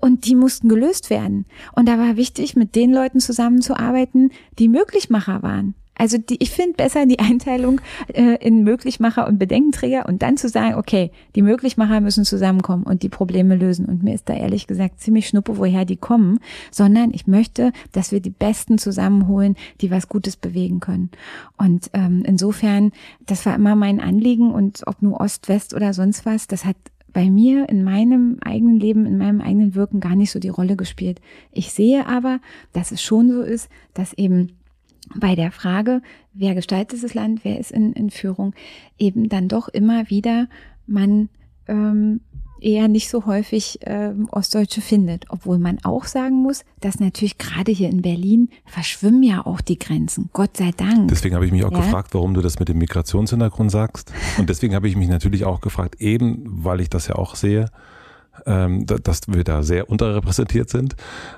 Und 0.00 0.26
die 0.26 0.34
mussten 0.34 0.68
gelöst 0.68 1.10
werden. 1.10 1.46
Und 1.74 1.88
da 1.88 1.98
war 1.98 2.16
wichtig, 2.16 2.56
mit 2.56 2.74
den 2.74 2.92
Leuten 2.92 3.20
zusammenzuarbeiten, 3.20 4.30
die 4.58 4.68
Möglichmacher 4.68 5.42
waren. 5.42 5.74
Also 5.96 6.18
die, 6.18 6.42
ich 6.42 6.50
finde 6.50 6.74
besser 6.74 7.06
die 7.06 7.18
Einteilung 7.18 7.80
äh, 8.12 8.36
in 8.44 8.64
Möglichmacher 8.64 9.26
und 9.26 9.38
Bedenkenträger 9.38 10.06
und 10.06 10.22
dann 10.22 10.36
zu 10.36 10.48
sagen, 10.48 10.74
okay, 10.74 11.10
die 11.34 11.42
Möglichmacher 11.42 12.00
müssen 12.00 12.24
zusammenkommen 12.24 12.84
und 12.84 13.02
die 13.02 13.08
Probleme 13.08 13.54
lösen. 13.54 13.86
Und 13.86 14.02
mir 14.02 14.14
ist 14.14 14.28
da 14.28 14.34
ehrlich 14.34 14.66
gesagt 14.66 15.00
ziemlich 15.00 15.28
schnuppe, 15.28 15.56
woher 15.56 15.84
die 15.84 15.96
kommen, 15.96 16.40
sondern 16.70 17.12
ich 17.12 17.26
möchte, 17.26 17.72
dass 17.92 18.12
wir 18.12 18.20
die 18.20 18.30
Besten 18.30 18.78
zusammenholen, 18.78 19.56
die 19.80 19.90
was 19.90 20.08
Gutes 20.08 20.36
bewegen 20.36 20.80
können. 20.80 21.10
Und 21.56 21.90
ähm, 21.92 22.22
insofern, 22.26 22.92
das 23.26 23.46
war 23.46 23.54
immer 23.54 23.76
mein 23.76 24.00
Anliegen 24.00 24.52
und 24.52 24.82
ob 24.86 25.00
nur 25.02 25.20
Ost, 25.20 25.48
West 25.48 25.74
oder 25.74 25.92
sonst 25.92 26.26
was, 26.26 26.46
das 26.46 26.64
hat 26.64 26.76
bei 27.12 27.30
mir 27.30 27.68
in 27.68 27.84
meinem 27.84 28.38
eigenen 28.44 28.80
Leben, 28.80 29.06
in 29.06 29.16
meinem 29.16 29.40
eigenen 29.40 29.76
Wirken 29.76 30.00
gar 30.00 30.16
nicht 30.16 30.32
so 30.32 30.40
die 30.40 30.48
Rolle 30.48 30.76
gespielt. 30.76 31.20
Ich 31.52 31.72
sehe 31.72 32.06
aber, 32.06 32.40
dass 32.72 32.90
es 32.90 33.00
schon 33.00 33.30
so 33.30 33.42
ist, 33.42 33.68
dass 33.94 34.12
eben 34.14 34.58
bei 35.16 35.34
der 35.34 35.52
Frage, 35.52 36.02
wer 36.32 36.54
gestaltet 36.54 37.02
das 37.02 37.14
Land, 37.14 37.44
wer 37.44 37.58
ist 37.58 37.70
in, 37.70 37.92
in 37.92 38.10
Führung, 38.10 38.54
eben 38.98 39.28
dann 39.28 39.48
doch 39.48 39.68
immer 39.68 40.08
wieder 40.10 40.48
man 40.86 41.28
ähm, 41.66 42.20
eher 42.60 42.88
nicht 42.88 43.10
so 43.10 43.26
häufig 43.26 43.78
ähm, 43.82 44.28
Ostdeutsche 44.30 44.80
findet. 44.80 45.26
Obwohl 45.28 45.58
man 45.58 45.78
auch 45.82 46.04
sagen 46.04 46.42
muss, 46.42 46.64
dass 46.80 46.98
natürlich 46.98 47.38
gerade 47.38 47.70
hier 47.72 47.90
in 47.90 48.02
Berlin 48.02 48.48
verschwimmen 48.64 49.22
ja 49.22 49.44
auch 49.44 49.60
die 49.60 49.78
Grenzen. 49.78 50.30
Gott 50.32 50.56
sei 50.56 50.70
Dank. 50.76 51.08
Deswegen 51.08 51.34
habe 51.34 51.46
ich 51.46 51.52
mich 51.52 51.64
auch 51.64 51.72
ja? 51.72 51.78
gefragt, 51.78 52.14
warum 52.14 52.34
du 52.34 52.40
das 52.40 52.58
mit 52.58 52.68
dem 52.68 52.78
Migrationshintergrund 52.78 53.70
sagst. 53.70 54.12
Und 54.38 54.48
deswegen 54.48 54.74
habe 54.74 54.88
ich 54.88 54.96
mich 54.96 55.08
natürlich 55.08 55.44
auch 55.44 55.60
gefragt, 55.60 56.00
eben 56.00 56.42
weil 56.46 56.80
ich 56.80 56.88
das 56.88 57.06
ja 57.08 57.16
auch 57.16 57.34
sehe, 57.34 57.66
ähm, 58.46 58.86
dass 58.86 59.28
wir 59.28 59.44
da 59.44 59.62
sehr 59.62 59.88
unterrepräsentiert 59.88 60.70
sind, 60.70 60.96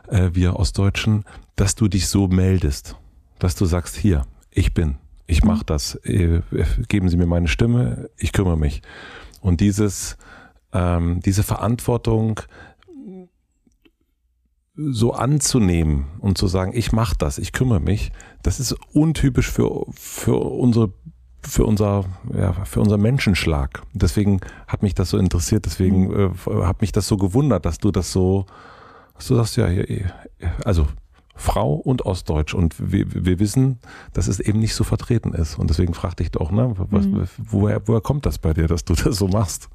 äh, 0.08 0.30
wir 0.32 0.56
Ostdeutschen, 0.56 1.24
dass 1.56 1.74
du 1.74 1.88
dich 1.88 2.08
so 2.08 2.28
meldest 2.28 2.96
dass 3.38 3.54
du 3.54 3.66
sagst, 3.66 3.96
hier, 3.96 4.26
ich 4.50 4.74
bin, 4.74 4.96
ich 5.26 5.44
mache 5.44 5.60
mhm. 5.60 5.66
das, 5.66 5.94
äh, 6.04 6.42
geben 6.88 7.08
Sie 7.08 7.16
mir 7.16 7.26
meine 7.26 7.48
Stimme, 7.48 8.10
ich 8.16 8.32
kümmere 8.32 8.56
mich. 8.56 8.82
Und 9.40 9.60
dieses, 9.60 10.16
ähm, 10.72 11.20
diese 11.20 11.42
Verantwortung 11.42 12.40
so 14.76 15.12
anzunehmen 15.12 16.06
und 16.20 16.36
zu 16.36 16.48
sagen, 16.48 16.72
ich 16.74 16.92
mache 16.92 17.16
das, 17.18 17.38
ich 17.38 17.52
kümmere 17.52 17.80
mich, 17.80 18.12
das 18.42 18.60
ist 18.60 18.76
untypisch 18.92 19.50
für, 19.50 19.86
für 19.92 20.36
unsere 20.36 20.92
für 21.42 21.64
unser 21.64 22.04
ja, 22.36 22.52
für 22.64 22.80
unser 22.80 22.98
Menschenschlag. 22.98 23.82
Deswegen 23.92 24.40
hat 24.66 24.82
mich 24.82 24.94
das 24.94 25.10
so 25.10 25.18
interessiert, 25.18 25.64
deswegen 25.64 26.08
mhm. 26.08 26.34
äh, 26.46 26.64
hat 26.64 26.80
mich 26.80 26.92
das 26.92 27.06
so 27.06 27.16
gewundert, 27.16 27.64
dass 27.64 27.78
du 27.78 27.92
das 27.92 28.12
so, 28.12 28.46
dass 29.14 29.28
du 29.28 29.36
sagst, 29.36 29.56
ja, 29.56 29.68
also 30.64 30.88
Frau 31.36 31.74
und 31.74 32.04
Ostdeutsch. 32.04 32.54
Und 32.54 32.74
wir, 32.92 33.06
wir 33.08 33.38
wissen, 33.38 33.78
dass 34.12 34.26
es 34.26 34.40
eben 34.40 34.58
nicht 34.58 34.74
so 34.74 34.84
vertreten 34.84 35.32
ist. 35.32 35.58
Und 35.58 35.70
deswegen 35.70 35.94
fragte 35.94 36.22
ich 36.22 36.30
doch, 36.30 36.50
ne, 36.50 36.74
was, 36.76 37.06
mhm. 37.06 37.26
woher, 37.38 37.86
woher 37.86 38.00
kommt 38.00 38.26
das 38.26 38.38
bei 38.38 38.52
dir, 38.52 38.66
dass 38.66 38.84
du 38.84 38.94
das 38.94 39.16
so 39.16 39.28
machst? 39.28 39.68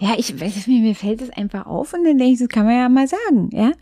Ja, 0.00 0.14
ich, 0.16 0.32
mir, 0.34 0.80
mir 0.80 0.94
fällt 0.94 1.20
es 1.22 1.30
einfach 1.30 1.66
auf 1.66 1.92
und 1.92 2.04
dann 2.04 2.18
denke 2.18 2.34
ich, 2.34 2.38
das 2.38 2.48
kann 2.48 2.66
man 2.66 2.76
ja 2.76 2.88
mal 2.88 3.08
sagen, 3.08 3.50
ja. 3.52 3.72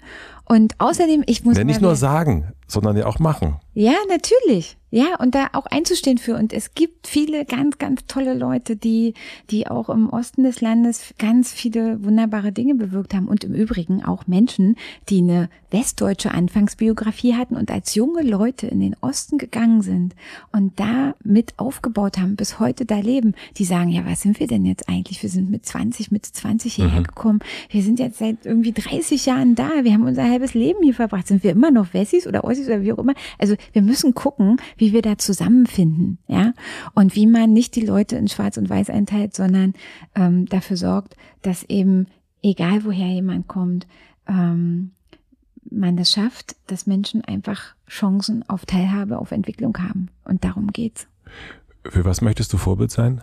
Und 0.46 0.74
außerdem, 0.78 1.24
ich 1.26 1.44
muss. 1.44 1.58
Ja, 1.58 1.64
nicht 1.64 1.80
nur 1.80 1.96
sagen, 1.96 2.52
sondern 2.66 2.96
ja 2.96 3.06
auch 3.06 3.18
machen. 3.18 3.56
Ja, 3.74 3.92
natürlich. 4.08 4.76
Ja, 4.90 5.16
und 5.18 5.34
da 5.34 5.48
auch 5.52 5.66
einzustehen 5.66 6.16
für. 6.16 6.36
Und 6.36 6.52
es 6.52 6.72
gibt 6.74 7.06
viele 7.06 7.44
ganz, 7.44 7.76
ganz 7.76 8.06
tolle 8.06 8.34
Leute, 8.34 8.76
die, 8.76 9.14
die 9.50 9.66
auch 9.66 9.90
im 9.90 10.08
Osten 10.08 10.44
des 10.44 10.60
Landes 10.60 11.12
ganz 11.18 11.52
viele 11.52 12.02
wunderbare 12.02 12.52
Dinge 12.52 12.74
bewirkt 12.76 13.12
haben. 13.12 13.28
Und 13.28 13.44
im 13.44 13.52
Übrigen 13.52 14.04
auch 14.04 14.26
Menschen, 14.26 14.76
die 15.08 15.18
eine 15.18 15.50
westdeutsche 15.70 16.30
Anfangsbiografie 16.30 17.34
hatten 17.34 17.56
und 17.56 17.70
als 17.70 17.94
junge 17.94 18.22
Leute 18.22 18.68
in 18.68 18.80
den 18.80 18.96
Osten 19.00 19.36
gegangen 19.36 19.82
sind 19.82 20.14
und 20.52 20.78
da 20.78 21.14
mit 21.22 21.52
aufgebaut 21.58 22.16
haben, 22.16 22.36
bis 22.36 22.58
heute 22.60 22.86
da 22.86 22.98
leben. 23.00 23.34
Die 23.58 23.64
sagen, 23.64 23.90
ja, 23.90 24.06
was 24.06 24.22
sind 24.22 24.40
wir 24.40 24.46
denn 24.46 24.64
jetzt 24.64 24.88
eigentlich? 24.88 25.22
Wir 25.22 25.30
sind 25.30 25.50
mit 25.50 25.66
20, 25.66 26.10
mit 26.10 26.24
20 26.24 26.72
hierher 26.72 27.00
mhm. 27.00 27.06
gekommen. 27.08 27.40
Wir 27.68 27.82
sind 27.82 27.98
jetzt 27.98 28.18
seit 28.18 28.46
irgendwie 28.46 28.72
30 28.72 29.26
Jahren 29.26 29.56
da. 29.56 29.68
Wir 29.82 29.92
haben 29.92 30.06
unser 30.06 30.22
halbes 30.36 30.54
Leben 30.54 30.82
hier 30.82 30.94
verbracht. 30.94 31.26
Sind 31.26 31.42
wir 31.42 31.52
immer 31.52 31.70
noch 31.70 31.94
Wessis 31.94 32.26
oder 32.26 32.44
Ossis 32.44 32.66
oder 32.66 32.82
wie 32.82 32.92
auch 32.92 32.98
immer? 32.98 33.14
Also 33.38 33.56
wir 33.72 33.82
müssen 33.82 34.14
gucken, 34.14 34.58
wie 34.76 34.92
wir 34.92 35.02
da 35.02 35.16
zusammenfinden, 35.16 36.18
ja, 36.28 36.52
und 36.94 37.16
wie 37.16 37.26
man 37.26 37.52
nicht 37.52 37.74
die 37.74 37.86
Leute 37.86 38.16
in 38.16 38.28
Schwarz 38.28 38.56
und 38.56 38.68
Weiß 38.68 38.90
einteilt, 38.90 39.34
sondern 39.34 39.74
ähm, 40.14 40.46
dafür 40.46 40.76
sorgt, 40.76 41.16
dass 41.42 41.62
eben 41.64 42.06
egal 42.42 42.84
woher 42.84 43.08
jemand 43.08 43.48
kommt, 43.48 43.86
ähm, 44.28 44.92
man 45.70 45.96
das 45.96 46.12
schafft, 46.12 46.56
dass 46.66 46.86
Menschen 46.86 47.24
einfach 47.24 47.74
Chancen 47.88 48.48
auf 48.48 48.66
Teilhabe, 48.66 49.18
auf 49.18 49.32
Entwicklung 49.32 49.76
haben. 49.78 50.10
Und 50.24 50.44
darum 50.44 50.68
geht's. 50.68 51.08
Für 51.84 52.04
was 52.04 52.20
möchtest 52.20 52.52
du 52.52 52.56
Vorbild 52.56 52.90
sein? 52.90 53.22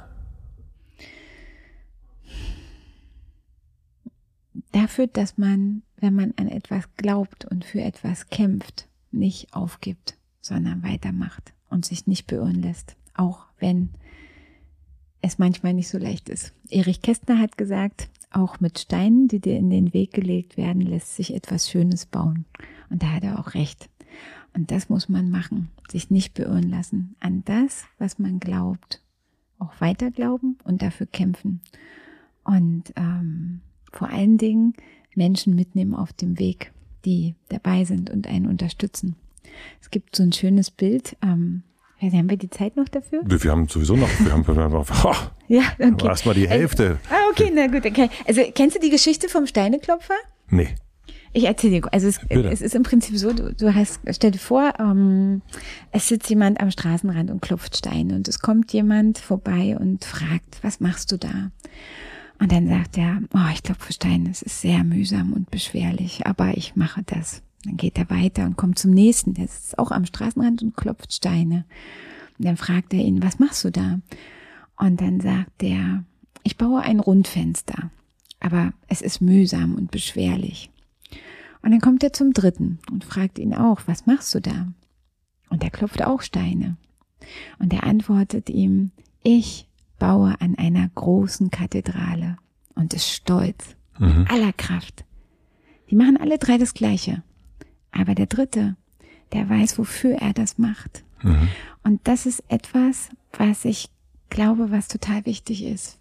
Dafür, 4.72 5.08
dass 5.08 5.38
man, 5.38 5.84
wenn 5.97 6.16
man 6.16 6.34
an 6.38 6.47
etwas 6.47 6.84
glaubt 6.97 7.45
und 7.45 7.66
für 7.66 7.82
etwas 7.82 8.30
kämpft, 8.30 8.88
nicht 9.12 9.54
aufgibt, 9.54 10.16
sondern 10.41 10.84
weitermacht 10.84 11.54
und 11.70 11.86
sich 11.86 12.08
nicht 12.08 12.28
beirren 12.28 12.62
lässt, 12.62 12.95
auch 13.14 13.45
wenn 13.60 13.89
es 15.22 15.39
manchmal 15.39 15.74
nicht 15.74 15.88
so 15.88 15.97
leicht 15.97 16.30
ist. 16.30 16.54
Erich 16.70 17.01
Kästner 17.01 17.39
hat 17.39 17.58
gesagt, 17.58 18.10
auch 18.30 18.60
mit 18.60 18.80
Steinen, 18.80 19.28
die 19.28 19.39
dir 19.39 19.58
in 19.58 19.70
den 19.70 19.93
Weg 19.93 20.12
gelegt 20.12 20.58
werden, 20.58 20.82
lässt 20.82 21.16
sich 21.16 21.34
etwas 21.34 21.70
Schönes 21.70 22.06
bauen. 22.06 22.45
Und 22.89 23.04
da 23.04 23.12
hat 23.12 23.24
er 23.24 23.39
auch 23.39 23.54
recht. 23.54 23.89
Und 24.54 24.72
das 24.72 24.89
muss 24.89 25.10
man 25.10 25.30
machen, 25.30 25.70
sich 25.89 26.10
nicht 26.10 26.34
beirren 26.34 26.70
lassen. 26.70 27.16
An 27.20 27.43
das, 27.45 27.86
was 27.97 28.20
man 28.20 28.39
glaubt, 28.39 29.01
auch 29.60 29.80
weiter 29.80 30.12
glauben 30.12 30.58
und 30.64 30.82
dafür 30.82 31.08
kämpfen. 31.08 31.62
Und 32.43 32.91
ähm, 32.95 33.62
vor 33.93 34.09
allen 34.09 34.37
Dingen 34.37 34.73
Menschen 35.15 35.55
mitnehmen 35.55 35.93
auf 35.93 36.11
dem 36.13 36.39
Weg, 36.39 36.71
die 37.05 37.35
dabei 37.49 37.85
sind 37.85 38.09
und 38.09 38.27
einen 38.27 38.47
unterstützen. 38.47 39.15
Es 39.81 39.91
gibt 39.91 40.15
so 40.15 40.23
ein 40.23 40.33
schönes 40.33 40.71
Bild. 40.71 41.15
Ähm, 41.21 41.63
haben 42.01 42.29
wir 42.29 42.37
die 42.37 42.49
Zeit 42.49 42.75
noch 42.75 42.89
dafür? 42.89 43.21
Wir, 43.25 43.41
wir 43.43 43.51
haben 43.51 43.69
sowieso 43.69 43.95
noch, 43.95 44.09
wir 44.19 44.31
haben 44.33 44.43
noch 44.45 45.05
oh, 45.05 45.15
ja, 45.47 45.61
okay. 45.79 46.05
erstmal 46.05 46.35
die 46.35 46.49
Hälfte. 46.49 46.97
Also, 47.09 47.15
ah, 47.15 47.29
okay, 47.31 47.51
na 47.53 47.67
gut, 47.67 47.85
okay. 47.85 48.09
Also 48.27 48.41
kennst 48.53 48.75
du 48.75 48.81
die 48.81 48.89
Geschichte 48.89 49.29
vom 49.29 49.47
Steineklopfer? 49.47 50.15
Nee. 50.49 50.75
Ich 51.35 51.45
erzähle 51.45 51.81
dir, 51.81 51.93
also 51.93 52.07
es, 52.07 52.19
es, 52.29 52.61
ist 52.61 52.75
im 52.75 52.83
Prinzip 52.83 53.17
so, 53.17 53.33
du, 53.33 53.53
du 53.55 53.73
hast, 53.73 54.01
stell 54.11 54.31
dir 54.31 54.39
vor, 54.39 54.73
ähm, 54.79 55.41
es 55.91 56.07
sitzt 56.07 56.29
jemand 56.29 56.59
am 56.59 56.69
Straßenrand 56.69 57.31
und 57.31 57.41
klopft 57.41 57.75
Steine 57.75 58.15
und 58.15 58.27
es 58.27 58.39
kommt 58.39 58.71
jemand 58.71 59.17
vorbei 59.17 59.75
und 59.79 60.05
fragt, 60.05 60.59
was 60.61 60.79
machst 60.79 61.11
du 61.11 61.17
da? 61.17 61.51
Und 62.43 62.51
dann 62.51 62.67
sagt 62.67 62.97
er, 62.97 63.21
oh, 63.33 63.49
ich 63.53 63.63
klopfe 63.63 63.93
Steine, 63.93 64.29
es 64.29 64.41
ist 64.41 64.59
sehr 64.59 64.83
mühsam 64.83 65.31
und 65.31 65.49
beschwerlich, 65.49 66.27
aber 66.27 66.57
ich 66.57 66.75
mache 66.75 67.01
das. 67.03 67.41
Dann 67.63 67.77
geht 67.77 67.97
er 67.97 68.09
weiter 68.09 68.43
und 68.43 68.57
kommt 68.57 68.77
zum 68.77 68.91
nächsten, 68.91 69.33
der 69.33 69.47
sitzt 69.47 69.79
auch 69.79 69.91
am 69.91 70.05
Straßenrand 70.05 70.61
und 70.61 70.75
klopft 70.75 71.13
Steine. 71.13 71.63
Und 72.37 72.45
dann 72.45 72.57
fragt 72.57 72.93
er 72.93 72.99
ihn, 72.99 73.23
was 73.23 73.39
machst 73.39 73.63
du 73.63 73.71
da? 73.71 74.01
Und 74.75 74.99
dann 74.99 75.21
sagt 75.21 75.63
er, 75.63 76.03
ich 76.43 76.57
baue 76.57 76.81
ein 76.81 76.99
Rundfenster, 76.99 77.91
aber 78.41 78.73
es 78.89 79.01
ist 79.01 79.21
mühsam 79.21 79.75
und 79.75 79.89
beschwerlich. 79.89 80.69
Und 81.61 81.71
dann 81.71 81.79
kommt 81.79 82.03
er 82.03 82.11
zum 82.11 82.33
dritten 82.33 82.79
und 82.91 83.05
fragt 83.05 83.39
ihn 83.39 83.53
auch, 83.53 83.83
was 83.85 84.05
machst 84.05 84.35
du 84.35 84.41
da? 84.41 84.67
Und 85.47 85.63
er 85.63 85.69
klopft 85.69 86.03
auch 86.03 86.21
Steine. 86.21 86.75
Und 87.59 87.71
er 87.71 87.85
antwortet 87.85 88.49
ihm, 88.49 88.91
ich 89.23 89.65
baue 89.99 90.35
an 90.39 90.55
einer 90.55 90.89
großen 90.89 91.51
Kathedrale 91.51 92.37
und 92.75 92.93
ist 92.93 93.09
stolz, 93.09 93.75
mhm. 93.99 94.25
aller 94.29 94.53
Kraft. 94.53 95.05
Die 95.89 95.95
machen 95.95 96.17
alle 96.17 96.37
drei 96.37 96.57
das 96.57 96.73
Gleiche. 96.73 97.23
Aber 97.91 98.15
der 98.15 98.25
dritte, 98.25 98.75
der 99.31 99.49
weiß, 99.49 99.77
wofür 99.77 100.15
er 100.15 100.33
das 100.33 100.57
macht. 100.57 101.03
Mhm. 101.21 101.47
Und 101.83 102.07
das 102.07 102.25
ist 102.25 102.43
etwas, 102.47 103.09
was 103.37 103.65
ich 103.65 103.89
glaube, 104.29 104.71
was 104.71 104.87
total 104.87 105.25
wichtig 105.25 105.63
ist. 105.63 105.99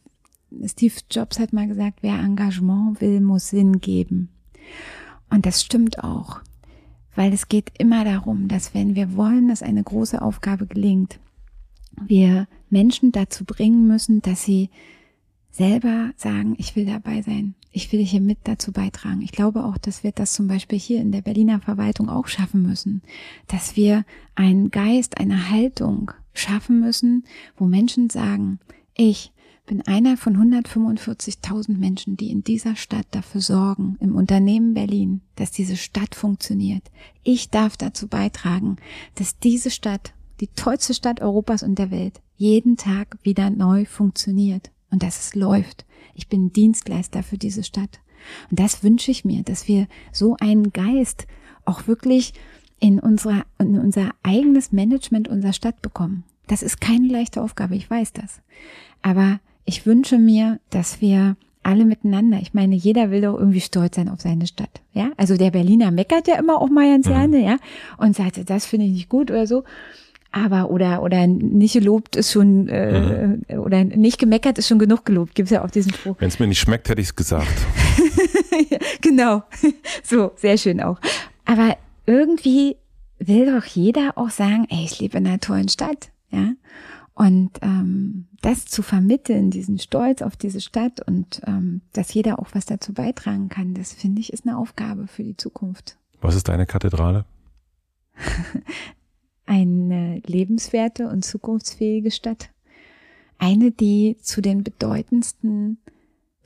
Steve 0.67 0.95
Jobs 1.11 1.39
hat 1.39 1.53
mal 1.53 1.67
gesagt, 1.67 1.99
wer 2.03 2.19
Engagement 2.19 3.01
will, 3.01 3.21
muss 3.21 3.49
Sinn 3.49 3.81
geben. 3.81 4.29
Und 5.31 5.47
das 5.47 5.63
stimmt 5.63 6.03
auch, 6.05 6.41
weil 7.15 7.33
es 7.33 7.49
geht 7.49 7.73
immer 7.79 8.05
darum, 8.05 8.49
dass 8.49 8.75
wenn 8.75 8.95
wir 8.95 9.17
wollen, 9.17 9.49
dass 9.49 9.63
eine 9.63 9.83
große 9.83 10.21
Aufgabe 10.21 10.67
gelingt, 10.67 11.19
wir 12.07 12.47
Menschen 12.73 13.13
dazu 13.13 13.45
bringen 13.45 13.87
müssen, 13.87 14.23
dass 14.23 14.45
sie 14.45 14.71
selber 15.51 16.13
sagen, 16.17 16.55
ich 16.59 16.75
will 16.75 16.87
dabei 16.87 17.23
sein, 17.23 17.55
ich 17.71 17.93
will 17.93 18.05
hier 18.05 18.21
mit 18.21 18.39
dazu 18.45 18.73
beitragen. 18.73 19.23
Ich 19.23 19.33
glaube 19.33 19.65
auch, 19.65 19.79
dass 19.79 20.03
wir 20.03 20.13
das 20.13 20.33
zum 20.33 20.49
Beispiel 20.49 20.79
hier 20.79 21.01
in 21.01 21.13
der 21.13 21.23
Berliner 21.23 21.61
Verwaltung 21.61 22.09
auch 22.09 22.27
schaffen 22.27 22.63
müssen, 22.63 23.03
dass 23.47 23.77
wir 23.77 24.05
einen 24.35 24.71
Geist, 24.71 25.19
eine 25.19 25.51
Haltung 25.51 26.11
schaffen 26.35 26.81
müssen, 26.81 27.25
wo 27.57 27.67
Menschen 27.67 28.11
sagen, 28.11 28.59
ich 28.95 29.33
bin 29.67 29.83
einer 29.83 30.17
von 30.17 30.37
145.000 30.37 31.79
Menschen, 31.79 32.17
die 32.17 32.31
in 32.31 32.43
dieser 32.43 32.75
Stadt 32.77 33.07
dafür 33.13 33.41
sorgen, 33.41 33.97
im 34.01 34.15
Unternehmen 34.17 34.75
Berlin, 34.75 35.21
dass 35.37 35.51
diese 35.51 35.77
Stadt 35.77 36.15
funktioniert. 36.15 36.91
Ich 37.23 37.51
darf 37.51 37.77
dazu 37.77 38.09
beitragen, 38.09 38.77
dass 39.15 39.39
diese 39.39 39.71
Stadt, 39.71 40.15
die 40.43 40.49
tollste 40.49 40.93
Stadt 40.93 41.23
Europas 41.23 41.63
und 41.63 41.79
der 41.79 41.93
Welt, 41.93 42.21
jeden 42.37 42.77
Tag 42.77 43.17
wieder 43.23 43.49
neu 43.49 43.85
funktioniert 43.85 44.73
und 44.91 45.05
dass 45.05 45.21
es 45.21 45.37
läuft. 45.37 45.85
Ich 46.17 46.27
bin 46.27 46.53
Dienstleister 46.53 47.23
für 47.23 47.39
diese 47.39 47.63
Stadt. 47.63 48.01
Und 48.51 48.59
das 48.59 48.83
wünsche 48.83 49.13
ich 49.13 49.25
mir, 49.25 49.45
dass 49.45 49.69
wir 49.69 49.87
so 50.11 50.37
einen 50.41 50.73
Geist 50.73 51.29
auch 51.65 51.87
wirklich 51.87 52.35
in, 52.81 52.99
unserer, 52.99 53.45
in 53.61 53.79
unser 53.79 54.11
eigenes 54.25 54.73
Management 54.73 55.29
unserer 55.29 55.53
Stadt 55.53 55.81
bekommen. 55.81 56.25
Das 56.49 56.65
ist 56.65 56.81
keine 56.81 57.07
leichte 57.07 57.41
Aufgabe, 57.41 57.77
ich 57.77 57.89
weiß 57.89 58.13
das. 58.13 58.41
Aber 59.01 59.39
ich 59.65 59.87
wünsche 59.87 60.19
mir, 60.19 60.59
dass 60.71 61.01
wir 61.01 61.37
alle 61.63 61.85
miteinander. 61.85 62.39
Ich 62.41 62.53
meine, 62.53 62.75
jeder 62.75 63.13
will 63.13 63.21
doch 63.21 63.39
irgendwie 63.39 63.61
stolz 63.61 63.95
sein 63.95 64.09
auf 64.09 64.21
seine 64.21 64.49
Stadt. 64.49 64.81
Ja, 64.93 65.13
also 65.17 65.37
der 65.37 65.53
Berliner 65.53 65.93
meckert 65.93 66.27
ja 66.27 66.35
immer 66.35 66.61
auch 66.61 66.69
mal 66.69 66.89
ganz 66.89 67.07
mhm. 67.07 67.11
gerne, 67.11 67.45
ja, 67.45 67.57
und 67.97 68.17
sagt, 68.17 68.51
das 68.51 68.67
finde 68.67 68.87
ich 68.87 68.93
nicht 68.93 69.09
gut 69.09 69.31
oder 69.31 69.47
so. 69.47 69.63
Aber 70.33 70.71
oder 70.71 71.03
oder 71.03 71.27
nicht 71.27 71.75
gelobt 71.75 72.17
ist 72.17 72.33
schon 72.33 72.69
äh, 72.69 73.29
mhm. 73.29 73.61
oder 73.61 73.85
nicht 73.85 74.19
gemeckert 74.19 74.57
ist 74.59 74.67
schon 74.67 74.79
genug 74.79 75.05
gelobt. 75.05 75.35
Gibt 75.35 75.49
es 75.49 75.51
ja 75.51 75.63
auch 75.63 75.71
diesen 75.71 75.93
Spruch. 75.93 76.17
Wenn 76.19 76.29
es 76.29 76.39
mir 76.39 76.47
nicht 76.47 76.61
schmeckt, 76.61 76.89
hätte 76.89 77.03
ich 77.03 77.09
es 77.09 77.17
gesagt. 77.17 77.53
genau, 79.03 79.43
so 80.03 80.33
sehr 80.37 80.57
schön 80.57 80.81
auch. 80.81 80.99
Aber 81.45 81.77
irgendwie 82.07 82.77
will 83.19 83.55
doch 83.55 83.65
jeder 83.67 84.17
auch 84.17 84.31
sagen, 84.31 84.67
ey, 84.71 84.85
ich 84.85 84.99
lebe 85.01 85.19
in 85.19 85.27
einer 85.27 85.41
tollen 85.41 85.69
Stadt, 85.69 86.11
ja. 86.31 86.53
Und 87.15 87.51
ähm, 87.61 88.27
das 88.41 88.65
zu 88.65 88.83
vermitteln, 88.83 89.51
diesen 89.51 89.79
Stolz 89.79 90.23
auf 90.23 90.35
diese 90.35 90.63
Stadt 90.63 91.07
und 91.07 91.43
ähm, 91.47 91.83
dass 91.93 92.15
jeder 92.15 92.39
auch 92.39 92.49
was 92.55 92.65
dazu 92.65 92.95
beitragen 92.95 93.51
kann, 93.51 93.75
das 93.75 93.93
finde 93.93 94.21
ich 94.21 94.33
ist 94.33 94.47
eine 94.47 94.57
Aufgabe 94.57 95.07
für 95.07 95.23
die 95.23 95.37
Zukunft. 95.37 95.99
Was 96.23 96.35
ist 96.35 96.49
deine 96.49 96.65
Kathedrale? 96.65 97.27
eine 99.47 100.21
lebenswerte 100.27 101.09
und 101.09 101.25
zukunftsfähige 101.25 102.11
Stadt. 102.11 102.51
Eine, 103.39 103.71
die 103.73 104.17
zu 104.21 104.41
den 104.41 104.63
bedeutendsten 104.63 105.79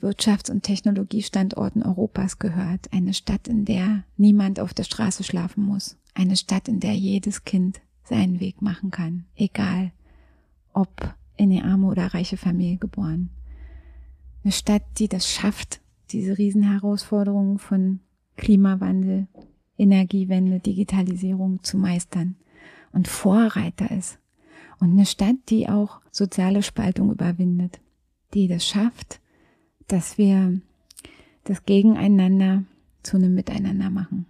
Wirtschafts- 0.01 0.51
und 0.51 0.63
Technologiestandorten 0.63 1.83
Europas 1.83 2.39
gehört. 2.39 2.91
Eine 2.91 3.13
Stadt, 3.13 3.47
in 3.47 3.65
der 3.65 4.03
niemand 4.15 4.59
auf 4.59 4.73
der 4.73 4.83
Straße 4.83 5.23
schlafen 5.23 5.63
muss. 5.63 5.97
Eine 6.13 6.35
Stadt, 6.35 6.67
in 6.67 6.79
der 6.79 6.95
jedes 6.95 7.43
Kind 7.43 7.81
seinen 8.03 8.39
Weg 8.39 8.61
machen 8.61 8.89
kann, 8.89 9.25
egal 9.35 9.91
ob 10.73 11.15
in 11.35 11.51
eine 11.51 11.65
arme 11.65 11.87
oder 11.87 12.13
reiche 12.13 12.37
Familie 12.37 12.77
geboren. 12.77 13.29
Eine 14.43 14.53
Stadt, 14.53 14.83
die 14.97 15.07
das 15.07 15.29
schafft, 15.29 15.81
diese 16.11 16.37
Riesenherausforderungen 16.37 17.59
von 17.59 17.99
Klimawandel, 18.37 19.27
Energiewende, 19.77 20.59
Digitalisierung 20.59 21.61
zu 21.63 21.77
meistern 21.77 22.35
und 22.97 23.07
Vorreiter 23.07 23.91
ist. 23.91 24.17
Und 24.79 24.91
eine 24.91 25.05
Stadt, 25.05 25.35
die 25.49 25.69
auch 25.69 26.01
soziale 26.11 26.63
Spaltung 26.63 27.11
überwindet, 27.11 27.79
die 28.33 28.47
das 28.47 28.65
schafft, 28.65 29.19
dass 29.87 30.17
wir 30.17 30.59
das 31.43 31.63
Gegeneinander 31.65 32.63
zu 33.03 33.17
einem 33.17 33.35
Miteinander 33.35 33.91
machen. 33.91 34.25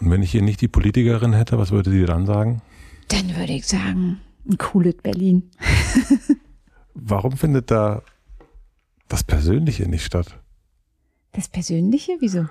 Und 0.00 0.10
wenn 0.10 0.22
ich 0.22 0.30
hier 0.30 0.40
nicht 0.40 0.62
die 0.62 0.68
Politikerin 0.68 1.34
hätte, 1.34 1.58
was 1.58 1.70
würde 1.70 1.90
sie 1.90 2.06
dann 2.06 2.24
sagen? 2.24 2.62
Dann 3.08 3.36
würde 3.36 3.52
ich 3.52 3.66
sagen, 3.66 4.18
ein 4.48 4.56
cooles 4.56 4.96
Berlin. 5.02 5.50
Warum 6.94 7.36
findet 7.36 7.70
da 7.70 8.02
das 9.08 9.24
Persönliche 9.24 9.88
nicht 9.88 10.06
statt? 10.06 10.40
Das 11.32 11.48
Persönliche? 11.48 12.16
Wieso? 12.20 12.46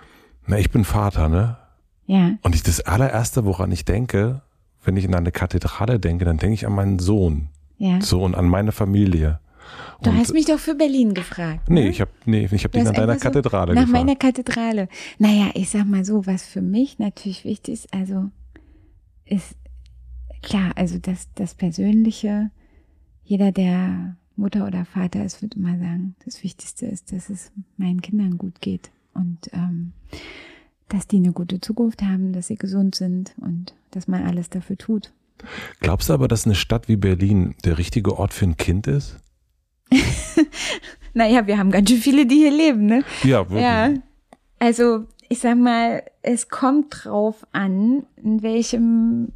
Na, 0.45 0.59
ich 0.59 0.69
bin 0.69 0.85
Vater, 0.85 1.27
ne? 1.27 1.57
Ja. 2.05 2.33
Und 2.43 2.53
ich, 2.53 2.61
das 2.61 2.81
allererste, 2.81 3.45
woran 3.45 3.71
ich 3.71 3.83
denke, 3.83 4.43
wenn 4.83 4.97
ich 4.97 5.05
in 5.05 5.15
eine 5.15 5.31
Kathedrale 5.31 5.99
denke, 5.99 6.25
dann 6.25 6.37
denke 6.37 6.55
ich 6.55 6.65
an 6.65 6.73
meinen 6.73 6.99
Sohn. 6.99 7.49
Ja. 7.77 8.01
So 8.01 8.23
und 8.23 8.35
an 8.35 8.47
meine 8.47 8.71
Familie. 8.71 9.39
Du 10.01 10.09
und, 10.09 10.17
hast 10.17 10.33
mich 10.33 10.45
doch 10.45 10.59
für 10.59 10.75
Berlin 10.75 11.13
gefragt. 11.13 11.69
Ne? 11.69 11.81
Nee, 11.81 11.89
ich 11.89 12.01
habe 12.01 12.11
nee, 12.25 12.47
ich 12.51 12.63
hab 12.63 12.71
dich 12.71 12.83
nach 12.83 12.91
deiner 12.91 13.13
so 13.13 13.19
Kathedrale 13.19 13.73
nach 13.73 13.81
gefragt. 13.81 13.91
Nach 13.91 13.99
meiner 13.99 14.15
Kathedrale. 14.15 14.87
Naja, 15.19 15.51
ich 15.53 15.69
sag 15.69 15.85
mal 15.85 16.03
so, 16.03 16.25
was 16.25 16.45
für 16.45 16.61
mich 16.61 16.99
natürlich 16.99 17.45
wichtig 17.45 17.73
ist, 17.73 17.93
also 17.93 18.29
ist 19.25 19.55
klar, 20.41 20.71
also 20.75 20.97
das, 20.97 21.29
das 21.35 21.53
Persönliche, 21.55 22.51
jeder, 23.23 23.51
der 23.51 24.17
Mutter 24.35 24.65
oder 24.65 24.85
Vater 24.85 25.23
ist, 25.23 25.41
wird 25.41 25.55
immer 25.55 25.77
sagen, 25.77 26.15
das 26.25 26.43
Wichtigste 26.43 26.87
ist, 26.87 27.11
dass 27.11 27.29
es 27.29 27.51
meinen 27.77 28.01
Kindern 28.01 28.37
gut 28.37 28.59
geht 28.61 28.91
und 29.13 29.49
ähm, 29.53 29.93
dass 30.93 31.07
die 31.07 31.17
eine 31.17 31.31
gute 31.31 31.61
Zukunft 31.61 32.01
haben, 32.01 32.33
dass 32.33 32.47
sie 32.47 32.55
gesund 32.55 32.95
sind 32.95 33.33
und 33.37 33.73
dass 33.91 34.07
man 34.07 34.25
alles 34.25 34.49
dafür 34.49 34.77
tut. 34.77 35.11
Glaubst 35.79 36.09
du 36.09 36.13
aber, 36.13 36.27
dass 36.27 36.45
eine 36.45 36.55
Stadt 36.55 36.87
wie 36.87 36.97
Berlin 36.97 37.55
der 37.65 37.77
richtige 37.77 38.17
Ort 38.17 38.33
für 38.33 38.45
ein 38.45 38.57
Kind 38.57 38.87
ist? 38.87 39.17
naja, 41.13 41.47
wir 41.47 41.57
haben 41.57 41.71
ganz 41.71 41.89
schön 41.89 41.99
viele, 41.99 42.25
die 42.25 42.35
hier 42.35 42.51
leben, 42.51 42.85
ne? 42.85 43.03
Ja, 43.23 43.39
wirklich. 43.39 43.61
Ja. 43.61 43.93
Also, 44.59 45.05
ich 45.29 45.39
sag 45.39 45.57
mal, 45.57 46.03
es 46.21 46.49
kommt 46.49 46.87
drauf 47.03 47.47
an, 47.51 48.03
in 48.21 48.43
welchem 48.43 49.31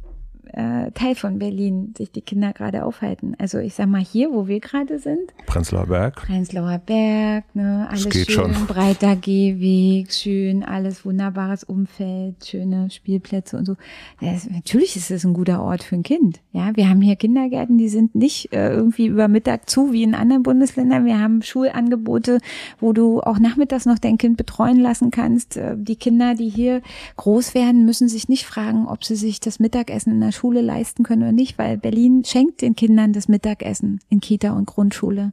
äh, 0.52 0.90
Teil 0.92 1.14
von 1.14 1.38
Berlin 1.38 1.94
sich 1.96 2.10
die 2.10 2.20
Kinder 2.20 2.52
gerade 2.52 2.84
aufhalten. 2.84 3.34
Also 3.38 3.58
ich 3.58 3.74
sag 3.74 3.88
mal 3.88 4.02
hier, 4.02 4.32
wo 4.32 4.46
wir 4.48 4.60
gerade 4.60 4.98
sind. 4.98 5.32
Prenzlauer 5.46 5.86
Berg. 5.86 6.16
Prenzlauer 6.16 6.78
Berg, 6.78 7.44
ne, 7.54 7.86
alles 7.90 8.02
schön, 8.02 8.28
schon. 8.28 8.66
breiter 8.66 9.16
Gehweg, 9.16 10.12
schön, 10.12 10.62
alles 10.62 11.04
wunderbares 11.04 11.64
Umfeld, 11.64 12.44
schöne 12.44 12.90
Spielplätze 12.90 13.56
und 13.56 13.66
so. 13.66 13.76
Das, 14.20 14.48
natürlich 14.48 14.96
ist 14.96 15.10
es 15.10 15.24
ein 15.24 15.34
guter 15.34 15.62
Ort 15.62 15.82
für 15.82 15.96
ein 15.96 16.02
Kind. 16.02 16.40
Ja, 16.52 16.74
wir 16.76 16.88
haben 16.88 17.00
hier 17.00 17.16
Kindergärten, 17.16 17.78
die 17.78 17.88
sind 17.88 18.14
nicht 18.14 18.52
äh, 18.52 18.70
irgendwie 18.70 19.06
über 19.06 19.28
Mittag 19.28 19.68
zu 19.68 19.92
wie 19.92 20.02
in 20.02 20.14
anderen 20.14 20.42
Bundesländern. 20.42 21.04
Wir 21.04 21.20
haben 21.20 21.42
Schulangebote, 21.42 22.38
wo 22.80 22.92
du 22.92 23.20
auch 23.20 23.38
nachmittags 23.38 23.86
noch 23.86 23.98
dein 23.98 24.18
Kind 24.18 24.36
betreuen 24.36 24.78
lassen 24.78 25.10
kannst. 25.10 25.56
Äh, 25.56 25.76
die 25.76 25.96
Kinder, 25.96 26.34
die 26.34 26.48
hier 26.48 26.82
groß 27.16 27.54
werden, 27.54 27.84
müssen 27.84 28.08
sich 28.08 28.28
nicht 28.28 28.46
fragen, 28.46 28.86
ob 28.86 29.04
sie 29.04 29.16
sich 29.16 29.40
das 29.40 29.58
Mittagessen 29.58 30.12
in 30.12 30.20
der 30.20 30.32
Schule 30.36 30.60
leisten 30.60 31.02
können 31.02 31.22
oder 31.22 31.32
nicht, 31.32 31.58
weil 31.58 31.78
Berlin 31.78 32.24
schenkt 32.24 32.62
den 32.62 32.76
Kindern 32.76 33.12
das 33.12 33.28
Mittagessen 33.28 34.00
in 34.08 34.20
Kita 34.20 34.52
und 34.52 34.66
Grundschule. 34.66 35.32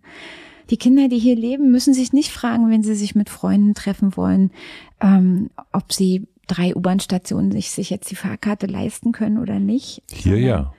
Die 0.70 0.78
Kinder, 0.78 1.10
die 1.10 1.20
hier 1.20 1.36
leben, 1.36 1.72
müssen 1.72 1.94
sich 1.94 2.14
nicht 2.14 2.32
fragen, 2.32 2.70
wenn 2.70 2.84
sie 2.84 2.96
sich 2.96 3.16
mit 3.16 3.30
Freunden 3.30 3.74
treffen 3.74 4.16
wollen, 4.16 4.52
ähm, 5.02 5.50
ob 5.72 5.92
sie 5.92 6.28
drei 6.48 6.76
U-Bahn-Stationen 6.76 7.52
sich, 7.52 7.72
sich 7.72 7.90
jetzt 7.90 8.10
die 8.12 8.16
Fahrkarte 8.16 8.68
leisten 8.68 9.12
können 9.12 9.38
oder 9.38 9.60
nicht. 9.60 10.02
Hier 10.12 10.40
ja. 10.40 10.74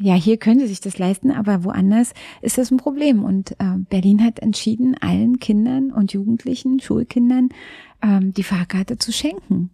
Ja, 0.00 0.14
hier 0.14 0.38
können 0.38 0.58
sie 0.58 0.66
sich 0.66 0.80
das 0.80 0.98
leisten, 0.98 1.30
aber 1.30 1.62
woanders 1.62 2.12
ist 2.42 2.58
das 2.58 2.72
ein 2.72 2.78
Problem. 2.78 3.22
Und 3.22 3.52
äh, 3.60 3.76
Berlin 3.88 4.24
hat 4.24 4.40
entschieden, 4.40 4.96
allen 5.00 5.38
Kindern 5.38 5.92
und 5.92 6.12
Jugendlichen, 6.12 6.80
Schulkindern, 6.80 7.50
ähm, 8.02 8.32
die 8.32 8.42
Fahrkarte 8.42 8.98
zu 8.98 9.12
schenken 9.12 9.70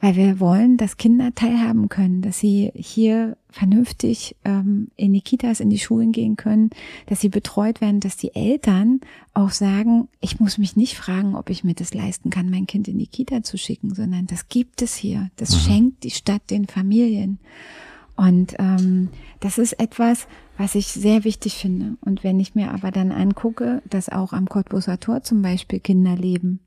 weil 0.00 0.14
wir 0.14 0.40
wollen, 0.40 0.76
dass 0.76 0.98
Kinder 0.98 1.34
teilhaben 1.34 1.88
können, 1.88 2.20
dass 2.20 2.38
sie 2.38 2.70
hier 2.74 3.36
vernünftig 3.48 4.36
ähm, 4.44 4.88
in 4.96 5.12
die 5.12 5.22
Kitas, 5.22 5.60
in 5.60 5.70
die 5.70 5.78
Schulen 5.78 6.12
gehen 6.12 6.36
können, 6.36 6.70
dass 7.06 7.20
sie 7.20 7.30
betreut 7.30 7.80
werden, 7.80 8.00
dass 8.00 8.16
die 8.16 8.34
Eltern 8.34 9.00
auch 9.32 9.50
sagen, 9.50 10.08
ich 10.20 10.38
muss 10.38 10.58
mich 10.58 10.76
nicht 10.76 10.96
fragen, 10.96 11.34
ob 11.34 11.48
ich 11.48 11.64
mir 11.64 11.74
das 11.74 11.94
leisten 11.94 12.28
kann, 12.28 12.50
mein 12.50 12.66
Kind 12.66 12.88
in 12.88 12.98
die 12.98 13.06
Kita 13.06 13.42
zu 13.42 13.56
schicken, 13.56 13.94
sondern 13.94 14.26
das 14.26 14.48
gibt 14.48 14.82
es 14.82 14.94
hier. 14.94 15.30
Das 15.36 15.52
mhm. 15.52 15.58
schenkt 15.60 16.04
die 16.04 16.10
Stadt 16.10 16.50
den 16.50 16.66
Familien. 16.66 17.38
Und 18.16 18.54
ähm, 18.58 19.10
das 19.40 19.58
ist 19.58 19.74
etwas, 19.74 20.26
was 20.56 20.74
ich 20.74 20.88
sehr 20.88 21.24
wichtig 21.24 21.54
finde. 21.54 21.96
Und 22.00 22.24
wenn 22.24 22.40
ich 22.40 22.54
mir 22.54 22.72
aber 22.72 22.90
dann 22.90 23.12
angucke, 23.12 23.82
dass 23.88 24.08
auch 24.08 24.32
am 24.32 24.48
Cottbuser 24.48 24.98
Tor 25.00 25.22
zum 25.22 25.42
Beispiel 25.42 25.80
Kinder 25.80 26.16
leben, 26.16 26.60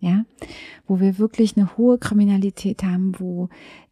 ja, 0.00 0.24
wo 0.86 1.00
wir 1.00 1.18
wirklich 1.18 1.56
eine 1.56 1.76
hohe 1.76 1.98
Kriminalität 1.98 2.82
haben, 2.82 3.12
wo 3.18 3.48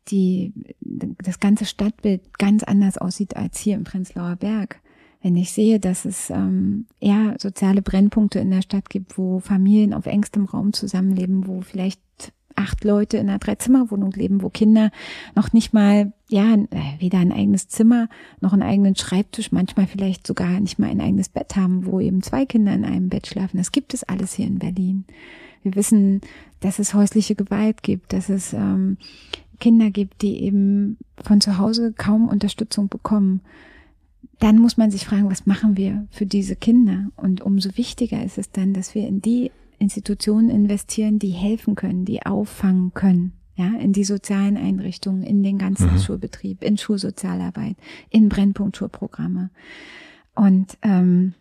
die, 0.09 0.53
das 0.81 1.41
ganze 1.41 1.65
Stadtbild 1.65 2.39
ganz 2.39 2.63
anders 2.63 2.99
aussieht 2.99 3.37
als 3.37 3.59
hier 3.59 3.75
im 3.75 3.85
Prenzlauer 3.85 4.37
Berg. 4.37 4.81
Wenn 5.23 5.37
ich 5.37 5.53
sehe, 5.53 5.81
dass 5.81 6.05
es 6.05 6.29
ähm, 6.29 6.87
eher 7.01 7.37
soziale 7.39 7.81
Brennpunkte 7.81 8.39
in 8.41 8.51
der 8.51 8.61
Stadt 8.61 8.91
gibt, 8.91 9.17
wo 9.17 9.41
Familien 9.41 9.95
auf 9.95 10.05
engstem 10.05 10.45
Raum 10.45 10.75
zusammenleben, 10.75 11.47
wo 11.47 11.63
vielleicht 11.63 12.01
acht 12.57 12.85
Leute 12.85 13.17
in 13.17 13.29
einer 13.29 13.39
Dreizimmerwohnung 13.39 14.13
leben, 14.13 14.43
wo 14.43 14.51
Kinder 14.51 14.91
noch 15.35 15.53
nicht 15.53 15.73
mal, 15.73 16.13
ja, 16.29 16.57
weder 16.99 17.19
ein 17.19 17.33
eigenes 17.33 17.69
Zimmer 17.69 18.09
noch 18.41 18.53
einen 18.53 18.63
eigenen 18.63 18.97
Schreibtisch, 18.97 19.51
manchmal 19.51 19.87
vielleicht 19.87 20.27
sogar 20.27 20.61
nicht 20.61 20.79
mal 20.79 20.91
ein 20.91 21.01
eigenes 21.01 21.29
Bett 21.29 21.57
haben, 21.57 21.87
wo 21.87 22.01
eben 22.01 22.23
zwei 22.23 22.47
Kinder 22.47 22.73
in 22.75 22.85
einem 22.85 23.09
Bett 23.09 23.27
schlafen. 23.27 23.57
Das 23.59 23.73
gibt 23.73 23.95
es 23.95 24.05
alles 24.05 24.35
hier 24.35 24.47
in 24.47 24.59
Berlin. 24.59 25.05
Wir 25.65 25.75
wissen, 25.75 26.21
dass 26.61 26.79
es 26.79 26.95
häusliche 26.95 27.35
Gewalt 27.35 27.83
gibt, 27.83 28.13
dass 28.13 28.29
es 28.29 28.53
ähm, 28.53 28.99
Kinder 29.59 29.91
gibt, 29.91 30.23
die 30.23 30.43
eben 30.43 30.99
von 31.23 31.41
zu 31.41 31.59
Hause 31.59 31.95
kaum 31.97 32.29
Unterstützung 32.29 32.89
bekommen. 32.89 33.41
Dann 34.41 34.59
muss 34.59 34.77
man 34.77 34.91
sich 34.91 35.07
fragen, 35.07 35.31
was 35.31 35.47
machen 35.47 35.77
wir 35.77 36.07
für 36.11 36.27
diese 36.27 36.55
Kinder? 36.55 37.09
Und 37.17 37.41
umso 37.41 37.77
wichtiger 37.77 38.23
ist 38.23 38.37
es 38.37 38.51
dann, 38.51 38.75
dass 38.75 38.95
wir 38.95 39.09
in 39.09 39.23
die 39.23 39.51
Institutionen 39.79 40.51
investieren, 40.51 41.19
die 41.19 41.31
helfen 41.31 41.75
können, 41.75 42.05
die 42.05 42.25
auffangen 42.25 42.93
können. 42.95 43.33
Ja, 43.57 43.73
in 43.79 43.93
die 43.93 44.03
sozialen 44.03 44.57
Einrichtungen, 44.57 45.23
in 45.23 45.45
den 45.45 45.59
ganzen 45.59 45.93
mhm. 45.93 45.99
Schulbetrieb, 46.01 46.65
in 46.65 46.77
Schulsozialarbeit, 46.77 47.77
in 48.11 48.29
Brennpunktschulprogramme. 48.29 49.51
Und 50.35 50.77
ähm, 50.83 51.35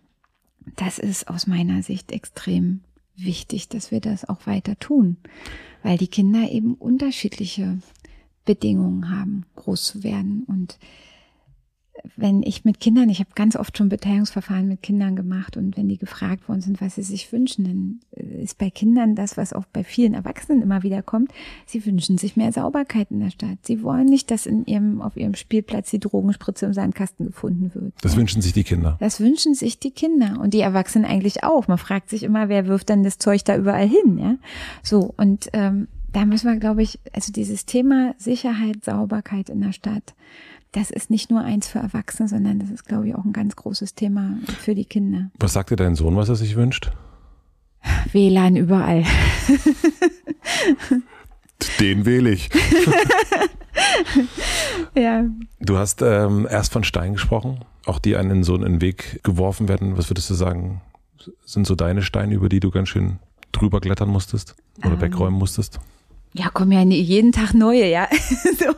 das 0.75 0.99
ist 0.99 1.27
aus 1.27 1.47
meiner 1.47 1.81
Sicht 1.81 2.11
extrem 2.11 2.81
wichtig, 3.15 3.69
dass 3.69 3.91
wir 3.91 3.99
das 3.99 4.27
auch 4.27 4.47
weiter 4.47 4.77
tun, 4.79 5.17
weil 5.81 5.97
die 5.97 6.07
Kinder 6.07 6.49
eben 6.49 6.75
unterschiedliche 6.75 7.79
Bedingungen 8.45 9.09
haben, 9.09 9.45
groß 9.55 9.83
zu 9.83 10.03
werden. 10.03 10.43
Und 10.47 10.77
wenn 12.15 12.43
ich 12.43 12.65
mit 12.65 12.79
Kindern, 12.79 13.09
ich 13.09 13.19
habe 13.19 13.29
ganz 13.35 13.55
oft 13.55 13.77
schon 13.77 13.89
Beteiligungsverfahren 13.89 14.67
mit 14.67 14.81
Kindern 14.81 15.15
gemacht 15.15 15.57
und 15.57 15.77
wenn 15.77 15.87
die 15.87 15.97
gefragt 15.97 16.47
worden 16.49 16.61
sind, 16.61 16.81
was 16.81 16.95
sie 16.95 17.03
sich 17.03 17.31
wünschen, 17.31 17.65
dann 17.65 17.99
ist 18.41 18.57
bei 18.57 18.69
Kindern 18.69 19.15
das, 19.15 19.37
was 19.37 19.53
auch 19.53 19.65
bei 19.71 19.83
vielen 19.83 20.13
Erwachsenen 20.13 20.61
immer 20.61 20.83
wieder 20.83 21.01
kommt, 21.01 21.31
sie 21.65 21.85
wünschen 21.85 22.17
sich 22.17 22.35
mehr 22.35 22.51
Sauberkeit 22.51 23.11
in 23.11 23.19
der 23.19 23.29
Stadt. 23.29 23.59
Sie 23.63 23.83
wollen 23.83 24.05
nicht, 24.05 24.31
dass 24.31 24.45
in 24.45 24.65
ihrem, 24.65 25.01
auf 25.01 25.17
ihrem 25.17 25.35
Spielplatz 25.35 25.91
die 25.91 25.99
Drogenspritze 25.99 26.65
im 26.65 26.73
Sandkasten 26.73 27.27
gefunden 27.27 27.71
wird. 27.73 27.93
Das 28.01 28.15
wünschen 28.15 28.41
sich 28.41 28.53
die 28.53 28.63
Kinder. 28.63 28.97
Das 28.99 29.19
wünschen 29.19 29.53
sich 29.53 29.79
die 29.79 29.91
Kinder 29.91 30.39
und 30.41 30.53
die 30.53 30.61
Erwachsenen 30.61 31.05
eigentlich 31.05 31.43
auch. 31.43 31.67
Man 31.67 31.77
fragt 31.77 32.09
sich 32.09 32.23
immer, 32.23 32.49
wer 32.49 32.67
wirft 32.67 32.89
dann 32.89 33.03
das 33.03 33.17
Zeug 33.17 33.43
da 33.45 33.55
überall 33.55 33.87
hin, 33.87 34.17
ja? 34.17 34.35
So 34.81 35.13
und 35.17 35.49
ähm, 35.53 35.87
da 36.11 36.25
müssen 36.25 36.47
wir, 36.47 36.57
glaube 36.57 36.83
ich, 36.83 36.99
also 37.11 37.31
dieses 37.31 37.65
Thema 37.65 38.13
Sicherheit, 38.17 38.83
Sauberkeit 38.83 39.49
in 39.49 39.61
der 39.61 39.71
Stadt 39.71 40.13
das 40.73 40.89
ist 40.89 41.09
nicht 41.09 41.29
nur 41.29 41.41
eins 41.41 41.67
für 41.67 41.79
Erwachsene, 41.79 42.27
sondern 42.27 42.59
das 42.59 42.69
ist, 42.69 42.85
glaube 42.85 43.07
ich, 43.07 43.15
auch 43.15 43.23
ein 43.23 43.31
ganz 43.31 43.55
großes 43.55 43.95
Thema 43.95 44.37
für 44.59 44.75
die 44.75 44.85
Kinder. 44.85 45.29
Was 45.39 45.53
sagt 45.53 45.69
dir 45.69 45.75
dein 45.75 45.95
Sohn, 45.95 46.15
was 46.15 46.29
er 46.29 46.35
sich 46.35 46.55
wünscht? 46.55 46.91
WLAN 48.11 48.55
überall. 48.55 49.03
Den 51.79 52.05
wähle 52.05 52.31
ich. 52.31 52.49
ja. 54.95 55.25
Du 55.59 55.77
hast 55.77 56.01
ähm, 56.01 56.47
erst 56.49 56.73
von 56.73 56.83
Stein 56.83 57.13
gesprochen, 57.13 57.63
auch 57.85 57.99
die 57.99 58.15
einen 58.15 58.43
so 58.43 58.55
in 58.55 58.63
den 58.63 58.81
Weg 58.81 59.21
geworfen 59.23 59.67
werden. 59.67 59.95
Was 59.97 60.09
würdest 60.09 60.29
du 60.29 60.33
sagen, 60.33 60.81
sind 61.45 61.67
so 61.67 61.75
deine 61.75 62.01
Steine, 62.01 62.33
über 62.33 62.49
die 62.49 62.59
du 62.59 62.71
ganz 62.71 62.89
schön 62.89 63.19
drüber 63.51 63.79
klettern 63.79 64.09
musstest 64.09 64.55
oder 64.79 64.87
um, 64.87 64.93
ähm. 64.95 65.01
wegräumen 65.01 65.37
musstest? 65.37 65.79
Ja, 66.33 66.49
kommen 66.49 66.71
ja 66.71 66.81
jeden 66.81 67.31
Tag 67.31 67.53
neue, 67.53 67.87
ja. 67.87 68.07
so, 68.57 68.73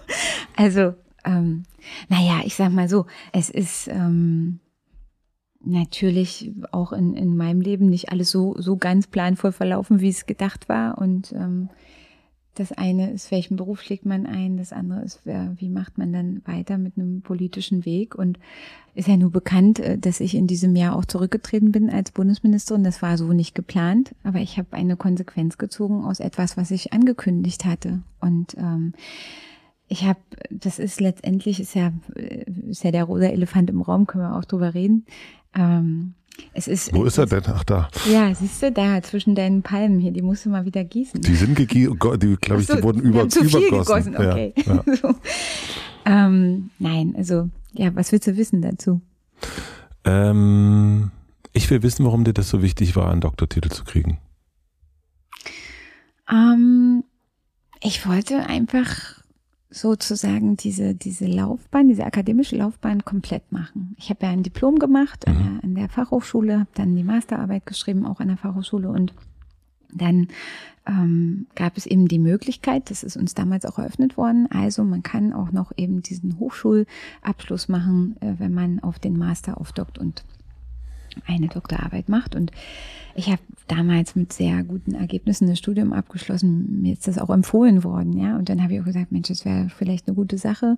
also 0.57 0.93
ähm, 1.25 1.63
naja, 2.09 2.41
ich 2.45 2.55
sag 2.55 2.71
mal 2.71 2.87
so, 2.87 3.05
es 3.31 3.49
ist 3.49 3.87
ähm, 3.87 4.59
natürlich 5.65 6.51
auch 6.71 6.93
in, 6.93 7.13
in 7.15 7.35
meinem 7.35 7.61
Leben 7.61 7.87
nicht 7.87 8.11
alles 8.11 8.29
so, 8.29 8.55
so 8.59 8.77
ganz 8.77 9.07
planvoll 9.07 9.51
verlaufen, 9.51 9.99
wie 9.99 10.09
es 10.09 10.25
gedacht 10.25 10.69
war. 10.69 10.97
Und 10.97 11.33
ähm, 11.33 11.69
das 12.53 12.71
eine 12.71 13.11
ist, 13.11 13.31
welchen 13.31 13.57
Beruf 13.57 13.81
schlägt 13.81 14.05
man 14.05 14.25
ein, 14.25 14.57
das 14.57 14.71
andere 14.71 15.01
ist, 15.01 15.25
wie 15.25 15.69
macht 15.69 15.97
man 15.97 16.13
dann 16.13 16.41
weiter 16.45 16.77
mit 16.77 16.97
einem 16.97 17.21
politischen 17.21 17.83
Weg. 17.85 18.15
Und 18.15 18.39
ist 18.93 19.09
ja 19.09 19.17
nur 19.17 19.31
bekannt, 19.31 19.79
äh, 19.79 19.97
dass 19.97 20.19
ich 20.21 20.35
in 20.35 20.47
diesem 20.47 20.75
Jahr 20.75 20.95
auch 20.95 21.05
zurückgetreten 21.05 21.71
bin 21.71 21.89
als 21.89 22.11
Bundesministerin. 22.11 22.83
Das 22.83 23.01
war 23.01 23.17
so 23.17 23.33
nicht 23.33 23.55
geplant, 23.55 24.15
aber 24.23 24.39
ich 24.39 24.57
habe 24.57 24.71
eine 24.71 24.95
Konsequenz 24.95 25.57
gezogen 25.57 26.05
aus 26.05 26.19
etwas, 26.19 26.55
was 26.57 26.71
ich 26.71 26.93
angekündigt 26.93 27.65
hatte. 27.65 28.01
Und 28.21 28.55
ähm, 28.57 28.93
ich 29.87 30.03
habe, 30.03 30.19
das 30.49 30.79
ist 30.79 30.99
letztendlich, 30.99 31.59
ist 31.59 31.75
ja, 31.75 31.91
ist 32.67 32.83
ja 32.83 32.91
der 32.91 33.03
rosa 33.03 33.25
Elefant 33.25 33.69
im 33.69 33.81
Raum, 33.81 34.07
können 34.07 34.23
wir 34.23 34.35
auch 34.35 34.45
drüber 34.45 34.73
reden. 34.73 35.05
Ähm, 35.53 36.15
es 36.53 36.67
ist, 36.67 36.93
Wo 36.93 37.05
ist 37.05 37.17
er 37.17 37.27
denn? 37.27 37.43
Ach 37.47 37.63
da. 37.63 37.89
Ja, 38.11 38.33
siehst 38.33 38.61
du, 38.61 38.71
da 38.71 39.01
zwischen 39.01 39.35
deinen 39.35 39.61
Palmen 39.61 39.99
hier, 39.99 40.11
die 40.11 40.21
musst 40.21 40.45
du 40.45 40.49
mal 40.49 40.65
wieder 40.65 40.83
gießen. 40.83 41.21
Die 41.21 41.35
sind 41.35 41.55
gegießen, 41.55 41.97
die 42.17 42.35
glaube 42.35 42.61
ich, 42.61 42.67
so, 42.67 42.75
die 42.75 42.83
wurden 42.83 43.01
über, 43.01 43.29
zu 43.29 43.43
viel 43.45 43.67
übergossen. 43.67 44.13
Gegossen, 44.13 44.31
okay. 44.31 44.53
Ja, 44.65 44.83
ja. 44.85 44.95
so. 45.01 45.15
ähm, 46.05 46.71
nein, 46.79 47.13
also, 47.17 47.49
ja, 47.73 47.95
was 47.95 48.11
willst 48.11 48.27
du 48.27 48.35
wissen 48.35 48.61
dazu? 48.61 49.01
Ähm, 50.03 51.11
ich 51.53 51.69
will 51.69 51.83
wissen, 51.83 52.05
warum 52.05 52.23
dir 52.23 52.33
das 52.33 52.49
so 52.49 52.61
wichtig 52.61 52.95
war, 52.95 53.11
einen 53.11 53.21
Doktortitel 53.21 53.69
zu 53.69 53.83
kriegen. 53.83 54.19
Ähm, 56.29 57.03
ich 57.81 58.07
wollte 58.07 58.47
einfach 58.47 59.23
sozusagen 59.69 60.57
diese, 60.57 60.95
diese 60.95 61.25
Laufbahn, 61.25 61.87
diese 61.87 62.05
akademische 62.05 62.55
Laufbahn 62.55 63.03
komplett 63.03 63.51
machen. 63.51 63.95
Ich 63.97 64.09
habe 64.09 64.25
ja 64.25 64.31
ein 64.31 64.43
Diplom 64.43 64.79
gemacht 64.79 65.25
mhm. 65.27 65.33
an, 65.33 65.43
der, 65.43 65.63
an 65.63 65.75
der 65.75 65.89
Fachhochschule, 65.89 66.59
habe 66.59 66.69
dann 66.75 66.95
die 66.95 67.03
Masterarbeit 67.03 67.65
geschrieben, 67.65 68.05
auch 68.05 68.19
an 68.19 68.29
der 68.29 68.37
Fachhochschule 68.37 68.89
und 68.89 69.13
dann 69.93 70.27
ähm, 70.85 71.47
gab 71.55 71.77
es 71.77 71.85
eben 71.85 72.07
die 72.07 72.19
Möglichkeit, 72.19 72.89
das 72.89 73.03
ist 73.03 73.17
uns 73.17 73.33
damals 73.33 73.65
auch 73.65 73.79
eröffnet 73.79 74.17
worden, 74.17 74.47
also 74.51 74.83
man 74.83 75.03
kann 75.03 75.33
auch 75.33 75.51
noch 75.51 75.71
eben 75.77 76.01
diesen 76.01 76.37
Hochschulabschluss 76.39 77.69
machen, 77.69 78.17
äh, 78.19 78.33
wenn 78.37 78.53
man 78.53 78.79
auf 78.81 78.99
den 78.99 79.17
Master 79.17 79.59
aufdockt 79.59 79.97
und 79.97 80.23
eine 81.25 81.47
Doktorarbeit 81.47 82.09
macht. 82.09 82.35
Und 82.35 82.51
ich 83.15 83.27
habe 83.29 83.41
damals 83.67 84.15
mit 84.15 84.33
sehr 84.33 84.63
guten 84.63 84.93
Ergebnissen 84.93 85.47
das 85.47 85.59
Studium 85.59 85.93
abgeschlossen. 85.93 86.81
Mir 86.81 86.93
ist 86.93 87.07
das 87.07 87.17
auch 87.17 87.29
empfohlen 87.29 87.83
worden, 87.83 88.13
ja. 88.17 88.37
Und 88.37 88.49
dann 88.49 88.61
habe 88.61 88.73
ich 88.73 88.81
auch 88.81 88.85
gesagt, 88.85 89.11
Mensch, 89.11 89.29
das 89.29 89.45
wäre 89.45 89.69
vielleicht 89.69 90.07
eine 90.07 90.15
gute 90.15 90.37
Sache, 90.37 90.77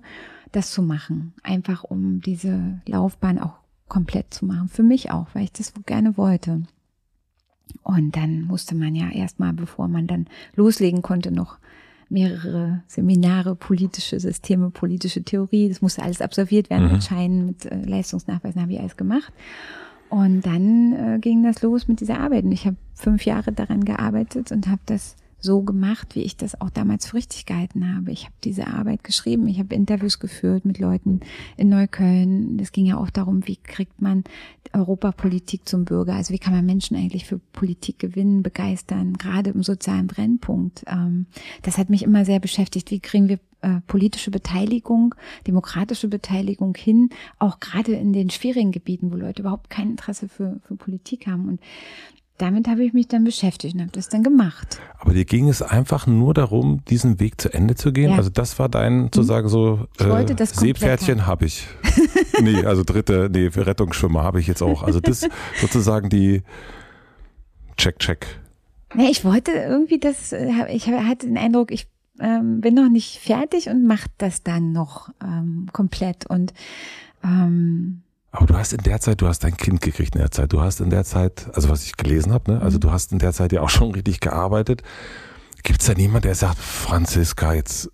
das 0.52 0.70
zu 0.70 0.82
machen. 0.82 1.34
Einfach 1.42 1.84
um 1.84 2.20
diese 2.20 2.80
Laufbahn 2.86 3.38
auch 3.38 3.54
komplett 3.88 4.32
zu 4.32 4.46
machen. 4.46 4.68
Für 4.68 4.82
mich 4.82 5.10
auch, 5.10 5.26
weil 5.32 5.44
ich 5.44 5.52
das 5.52 5.72
gerne 5.86 6.16
wollte. 6.16 6.62
Und 7.82 8.16
dann 8.16 8.42
musste 8.42 8.74
man 8.74 8.94
ja 8.94 9.10
erstmal, 9.10 9.52
bevor 9.52 9.88
man 9.88 10.06
dann 10.06 10.26
loslegen 10.54 11.02
konnte, 11.02 11.30
noch 11.30 11.58
mehrere 12.08 12.82
Seminare, 12.86 13.54
politische 13.54 14.18
Systeme, 14.18 14.70
politische 14.70 15.22
Theorie. 15.22 15.68
Das 15.68 15.82
musste 15.82 16.02
alles 16.02 16.22
absolviert 16.22 16.70
werden 16.70 16.86
mhm. 16.86 16.92
mit 16.92 17.04
Scheinen, 17.04 17.46
mit 17.46 17.66
äh, 17.66 17.82
Leistungsnachweisen, 17.82 18.62
habe 18.62 18.72
ich 18.72 18.80
alles 18.80 18.96
gemacht. 18.96 19.32
Und 20.10 20.42
dann 20.46 20.92
äh, 20.92 21.18
ging 21.20 21.42
das 21.42 21.62
los 21.62 21.88
mit 21.88 22.00
dieser 22.00 22.20
Arbeit. 22.20 22.44
Und 22.44 22.52
ich 22.52 22.66
habe 22.66 22.76
fünf 22.94 23.24
Jahre 23.24 23.52
daran 23.52 23.84
gearbeitet 23.84 24.52
und 24.52 24.66
habe 24.68 24.80
das 24.86 25.16
so 25.40 25.62
gemacht, 25.62 26.16
wie 26.16 26.22
ich 26.22 26.36
das 26.36 26.60
auch 26.60 26.70
damals 26.70 27.06
für 27.06 27.14
richtig 27.14 27.46
gehalten 27.46 27.94
habe. 27.94 28.10
Ich 28.10 28.24
habe 28.24 28.34
diese 28.42 28.66
Arbeit 28.66 29.04
geschrieben, 29.04 29.46
ich 29.46 29.58
habe 29.58 29.74
Interviews 29.74 30.18
geführt 30.18 30.64
mit 30.64 30.78
Leuten 30.78 31.20
in 31.56 31.68
Neukölln. 31.68 32.58
Es 32.58 32.72
ging 32.72 32.86
ja 32.86 32.96
auch 32.96 33.10
darum, 33.10 33.46
wie 33.46 33.56
kriegt 33.56 34.02
man 34.02 34.24
Europapolitik 34.72 35.68
zum 35.68 35.84
Bürger, 35.84 36.14
also 36.14 36.34
wie 36.34 36.38
kann 36.38 36.52
man 36.52 36.66
Menschen 36.66 36.96
eigentlich 36.96 37.24
für 37.24 37.38
Politik 37.38 37.98
gewinnen, 37.98 38.42
begeistern, 38.42 39.14
gerade 39.14 39.50
im 39.50 39.62
sozialen 39.62 40.08
Brennpunkt. 40.08 40.84
Ähm, 40.88 41.26
das 41.62 41.78
hat 41.78 41.88
mich 41.88 42.02
immer 42.02 42.24
sehr 42.24 42.40
beschäftigt. 42.40 42.90
Wie 42.90 43.00
kriegen 43.00 43.28
wir 43.28 43.38
äh, 43.60 43.80
politische 43.86 44.30
Beteiligung, 44.30 45.14
demokratische 45.46 46.08
Beteiligung 46.08 46.74
hin, 46.76 47.10
auch 47.38 47.60
gerade 47.60 47.92
in 47.92 48.12
den 48.12 48.30
schwierigen 48.30 48.72
Gebieten, 48.72 49.10
wo 49.12 49.16
Leute 49.16 49.42
überhaupt 49.42 49.70
kein 49.70 49.90
Interesse 49.90 50.28
für, 50.28 50.60
für 50.66 50.76
Politik 50.76 51.26
haben. 51.26 51.48
Und 51.48 51.60
damit 52.38 52.68
habe 52.68 52.84
ich 52.84 52.92
mich 52.92 53.08
dann 53.08 53.24
beschäftigt 53.24 53.74
und 53.74 53.80
habe 53.80 53.90
das 53.90 54.08
dann 54.08 54.22
gemacht. 54.22 54.80
Aber 55.00 55.12
dir 55.12 55.24
ging 55.24 55.48
es 55.48 55.60
einfach 55.60 56.06
nur 56.06 56.34
darum, 56.34 56.84
diesen 56.88 57.18
Weg 57.18 57.40
zu 57.40 57.52
Ende 57.52 57.74
zu 57.74 57.92
gehen? 57.92 58.10
Ja. 58.10 58.16
Also 58.16 58.30
das 58.30 58.58
war 58.60 58.68
dein, 58.68 58.96
mhm. 58.96 59.10
sozusagen 59.12 59.48
so, 59.48 59.86
äh, 59.98 60.46
Seepferdchen 60.46 61.26
habe 61.26 61.46
ich. 61.46 61.66
nee, 62.40 62.64
also 62.64 62.84
dritte, 62.84 63.28
nee, 63.32 63.48
Rettungsschwimmer 63.48 64.22
habe 64.22 64.38
ich 64.38 64.46
jetzt 64.46 64.62
auch. 64.62 64.84
Also 64.84 65.00
das 65.00 65.28
sozusagen 65.60 66.08
die 66.08 66.42
Check, 67.76 67.98
Check. 67.98 68.26
Nee, 68.94 69.08
ich 69.10 69.24
wollte 69.24 69.50
irgendwie 69.50 69.98
das, 69.98 70.32
äh, 70.32 70.66
ich 70.70 70.86
hatte 70.88 71.26
den 71.26 71.36
Eindruck, 71.36 71.72
ich 71.72 71.88
ähm, 72.20 72.60
bin 72.60 72.74
noch 72.74 72.88
nicht 72.88 73.18
fertig 73.18 73.68
und 73.68 73.86
mache 73.86 74.08
das 74.18 74.42
dann 74.42 74.72
noch 74.72 75.10
ähm, 75.22 75.68
komplett 75.72 76.26
und 76.26 76.52
ähm, 77.24 78.02
aber 78.30 78.46
du 78.46 78.56
hast 78.56 78.72
in 78.72 78.82
der 78.82 79.00
Zeit, 79.00 79.20
du 79.20 79.26
hast 79.26 79.42
dein 79.42 79.56
Kind 79.56 79.80
gekriegt 79.80 80.14
in 80.14 80.20
der 80.20 80.30
Zeit. 80.30 80.52
Du 80.52 80.60
hast 80.60 80.80
in 80.80 80.90
der 80.90 81.04
Zeit, 81.04 81.48
also 81.54 81.70
was 81.70 81.84
ich 81.84 81.96
gelesen 81.96 82.32
habe, 82.32 82.52
ne? 82.52 82.60
also 82.60 82.76
mhm. 82.76 82.82
du 82.82 82.92
hast 82.92 83.12
in 83.12 83.18
der 83.18 83.32
Zeit 83.32 83.52
ja 83.52 83.62
auch 83.62 83.70
schon 83.70 83.92
richtig 83.92 84.20
gearbeitet. 84.20 84.82
Gibt 85.62 85.80
es 85.80 85.86
da 85.86 85.94
niemand, 85.94 86.24
der 86.24 86.34
sagt, 86.34 86.58
Franziska, 86.58 87.54
jetzt 87.54 87.90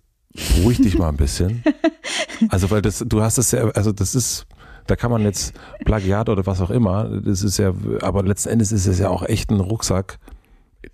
ruhig 0.57 0.77
dich 0.81 0.97
mal 0.97 1.09
ein 1.09 1.17
bisschen? 1.17 1.63
also 2.49 2.69
weil 2.69 2.81
das, 2.81 3.03
du 3.07 3.21
hast 3.21 3.37
es 3.37 3.51
ja, 3.51 3.69
also 3.69 3.91
das 3.91 4.13
ist, 4.13 4.45
da 4.87 4.95
kann 4.95 5.09
man 5.09 5.23
jetzt 5.23 5.53
Plagiat 5.83 6.29
oder 6.29 6.45
was 6.45 6.61
auch 6.61 6.69
immer, 6.69 7.21
das 7.21 7.41
ist 7.41 7.57
ja, 7.57 7.73
aber 8.01 8.23
letzten 8.23 8.49
Endes 8.49 8.71
ist 8.71 8.85
es 8.87 8.99
ja 8.99 9.09
auch 9.09 9.23
echt 9.23 9.49
ein 9.49 9.59
Rucksack. 9.59 10.19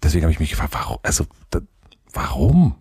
Deswegen 0.04 0.24
habe 0.24 0.32
ich 0.32 0.40
mich 0.40 0.52
gefragt, 0.52 0.74
warum, 0.74 0.98
also 1.04 1.26
da, 1.50 1.60
warum? 2.14 2.76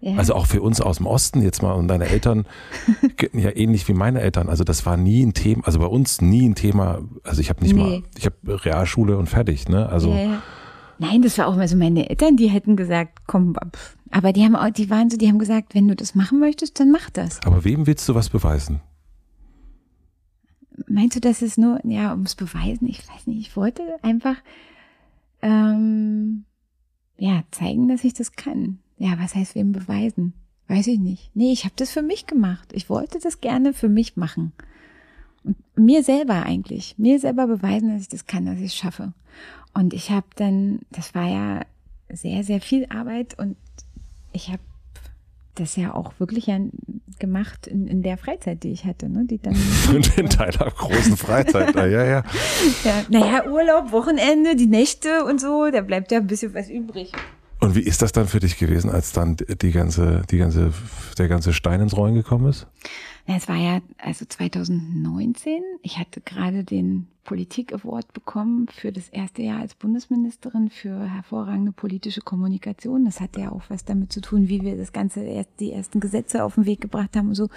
Ja. 0.00 0.16
Also 0.16 0.34
auch 0.34 0.46
für 0.46 0.62
uns 0.62 0.80
aus 0.80 0.98
dem 0.98 1.06
Osten 1.06 1.42
jetzt 1.42 1.62
mal 1.62 1.72
und 1.72 1.88
deine 1.88 2.06
Eltern 2.06 2.46
ja 3.32 3.50
ähnlich 3.54 3.88
wie 3.88 3.94
meine 3.94 4.20
Eltern. 4.20 4.48
Also 4.48 4.62
das 4.62 4.86
war 4.86 4.96
nie 4.96 5.24
ein 5.24 5.34
Thema, 5.34 5.66
also 5.66 5.80
bei 5.80 5.86
uns 5.86 6.20
nie 6.20 6.48
ein 6.48 6.54
Thema. 6.54 7.00
Also 7.24 7.40
ich 7.40 7.50
habe 7.50 7.62
nicht 7.62 7.74
nee. 7.74 7.82
mal, 7.82 8.02
ich 8.16 8.26
habe 8.26 8.64
Realschule 8.64 9.18
und 9.18 9.28
fertig, 9.28 9.68
ne? 9.68 9.88
Also 9.88 10.10
ja, 10.10 10.18
ja. 10.18 10.42
Nein, 11.00 11.22
das 11.22 11.38
war 11.38 11.46
auch 11.46 11.54
mal 11.54 11.68
so 11.68 11.76
meine 11.76 12.10
Eltern, 12.10 12.36
die 12.36 12.48
hätten 12.48 12.74
gesagt, 12.74 13.20
komm, 13.26 13.54
aber 14.10 14.32
die 14.32 14.44
haben 14.44 14.56
auch, 14.56 14.70
die 14.70 14.90
waren 14.90 15.10
so, 15.10 15.16
die 15.16 15.28
haben 15.28 15.38
gesagt, 15.38 15.74
wenn 15.74 15.86
du 15.86 15.94
das 15.94 16.14
machen 16.14 16.40
möchtest, 16.40 16.80
dann 16.80 16.90
mach 16.90 17.08
das. 17.10 17.40
Aber 17.44 17.64
wem 17.64 17.86
willst 17.86 18.08
du 18.08 18.14
was 18.14 18.28
beweisen? 18.28 18.80
Meinst 20.88 21.16
du, 21.16 21.20
dass 21.20 21.42
es 21.42 21.56
nur, 21.56 21.80
ja, 21.84 22.12
ums 22.12 22.34
Beweisen? 22.34 22.88
Ich 22.88 23.08
weiß 23.08 23.26
nicht, 23.26 23.40
ich 23.40 23.56
wollte 23.56 23.82
einfach 24.02 24.36
ähm, 25.42 26.44
ja 27.16 27.42
zeigen, 27.50 27.88
dass 27.88 28.04
ich 28.04 28.14
das 28.14 28.32
kann. 28.32 28.78
Ja, 28.98 29.18
was 29.18 29.34
heißt 29.34 29.54
wem 29.54 29.72
beweisen? 29.72 30.34
Weiß 30.66 30.86
ich 30.86 30.98
nicht. 30.98 31.30
Nee, 31.34 31.52
ich 31.52 31.64
habe 31.64 31.74
das 31.76 31.90
für 31.90 32.02
mich 32.02 32.26
gemacht. 32.26 32.72
Ich 32.72 32.90
wollte 32.90 33.18
das 33.18 33.40
gerne 33.40 33.72
für 33.72 33.88
mich 33.88 34.16
machen. 34.16 34.52
Und 35.44 35.56
mir 35.76 36.02
selber 36.02 36.42
eigentlich, 36.42 36.96
mir 36.98 37.18
selber 37.18 37.46
beweisen, 37.46 37.90
dass 37.90 38.02
ich 38.02 38.08
das 38.08 38.26
kann, 38.26 38.44
dass 38.44 38.58
ich 38.58 38.66
es 38.66 38.74
schaffe. 38.74 39.14
Und 39.72 39.94
ich 39.94 40.10
habe 40.10 40.26
dann, 40.36 40.80
das 40.90 41.14
war 41.14 41.28
ja 41.28 41.62
sehr, 42.10 42.42
sehr 42.42 42.60
viel 42.60 42.86
Arbeit 42.90 43.38
und 43.38 43.56
ich 44.32 44.48
habe 44.48 44.62
das 45.54 45.76
ja 45.76 45.94
auch 45.94 46.12
wirklich 46.18 46.46
gemacht 47.18 47.66
in, 47.66 47.86
in 47.86 48.02
der 48.02 48.16
Freizeit, 48.16 48.62
die 48.62 48.70
ich 48.70 48.84
hatte, 48.84 49.08
ne? 49.08 49.24
Die 49.24 49.38
dann 49.38 49.56
in 50.16 50.28
deiner 50.28 50.70
großen 50.70 51.16
Freizeit, 51.16 51.74
ja, 51.74 51.86
ja. 51.86 52.04
ja. 52.04 52.24
ja 52.84 53.04
naja, 53.08 53.50
Urlaub, 53.50 53.92
Wochenende, 53.92 54.54
die 54.56 54.66
Nächte 54.66 55.24
und 55.24 55.40
so, 55.40 55.70
da 55.70 55.80
bleibt 55.80 56.12
ja 56.12 56.18
ein 56.18 56.26
bisschen 56.26 56.54
was 56.54 56.68
übrig. 56.68 57.12
Und 57.60 57.74
wie 57.74 57.80
ist 57.80 58.02
das 58.02 58.12
dann 58.12 58.28
für 58.28 58.38
dich 58.38 58.56
gewesen, 58.56 58.90
als 58.90 59.12
dann 59.12 59.36
die 59.36 59.72
ganze, 59.72 60.22
die 60.30 60.38
ganze, 60.38 60.72
der 61.16 61.28
ganze 61.28 61.52
Stein 61.52 61.80
ins 61.80 61.96
Rollen 61.96 62.14
gekommen 62.14 62.46
ist? 62.46 62.66
Es 63.26 63.48
war 63.48 63.56
ja 63.56 63.80
also 63.98 64.24
2019. 64.24 65.62
Ich 65.82 65.98
hatte 65.98 66.20
gerade 66.20 66.64
den 66.64 67.08
Politik 67.24 67.74
Award 67.74 68.14
bekommen 68.14 68.68
für 68.68 68.90
das 68.90 69.10
erste 69.10 69.42
Jahr 69.42 69.60
als 69.60 69.74
Bundesministerin 69.74 70.70
für 70.70 71.04
hervorragende 71.04 71.72
politische 71.72 72.22
Kommunikation. 72.22 73.04
Das 73.04 73.20
hatte 73.20 73.40
ja 73.40 73.52
auch 73.52 73.64
was 73.68 73.84
damit 73.84 74.12
zu 74.12 74.22
tun, 74.22 74.48
wie 74.48 74.62
wir 74.62 74.78
das 74.78 74.92
ganze 74.92 75.44
die 75.60 75.72
ersten 75.72 76.00
Gesetze 76.00 76.42
auf 76.42 76.54
den 76.54 76.64
Weg 76.64 76.80
gebracht 76.80 77.16
haben 77.16 77.28
und 77.28 77.34
so. 77.34 77.48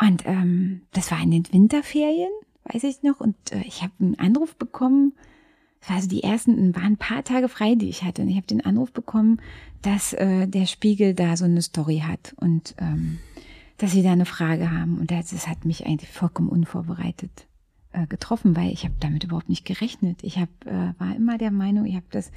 Und 0.00 0.24
ähm, 0.26 0.82
das 0.92 1.12
war 1.12 1.22
in 1.22 1.30
den 1.30 1.52
Winterferien, 1.52 2.30
weiß 2.64 2.82
ich 2.84 3.04
noch. 3.04 3.20
Und 3.20 3.36
äh, 3.52 3.62
ich 3.66 3.82
habe 3.82 3.92
einen 4.00 4.18
Anruf 4.18 4.56
bekommen 4.56 5.12
also 5.86 6.08
die 6.08 6.22
ersten, 6.22 6.74
waren 6.74 6.92
ein 6.92 6.96
paar 6.96 7.24
Tage 7.24 7.48
frei, 7.48 7.74
die 7.74 7.88
ich 7.88 8.02
hatte. 8.02 8.22
Und 8.22 8.28
ich 8.28 8.36
habe 8.36 8.46
den 8.46 8.64
Anruf 8.64 8.92
bekommen, 8.92 9.40
dass 9.82 10.12
äh, 10.12 10.46
der 10.46 10.66
Spiegel 10.66 11.14
da 11.14 11.36
so 11.36 11.44
eine 11.44 11.62
Story 11.62 12.02
hat 12.06 12.34
und 12.36 12.74
ähm, 12.78 13.18
dass 13.78 13.92
sie 13.92 14.02
da 14.02 14.12
eine 14.12 14.26
Frage 14.26 14.70
haben. 14.72 14.98
Und 14.98 15.10
das, 15.10 15.30
das 15.30 15.46
hat 15.46 15.64
mich 15.64 15.86
eigentlich 15.86 16.10
vollkommen 16.10 16.48
unvorbereitet 16.48 17.46
äh, 17.92 18.06
getroffen, 18.06 18.56
weil 18.56 18.72
ich 18.72 18.84
habe 18.84 18.94
damit 19.00 19.24
überhaupt 19.24 19.48
nicht 19.48 19.64
gerechnet. 19.64 20.22
Ich 20.22 20.38
hab, 20.38 20.48
äh, 20.66 20.92
war 20.98 21.14
immer 21.16 21.38
der 21.38 21.52
Meinung, 21.52 21.86
ich 21.86 21.94
habe 21.94 22.06
das 22.10 22.28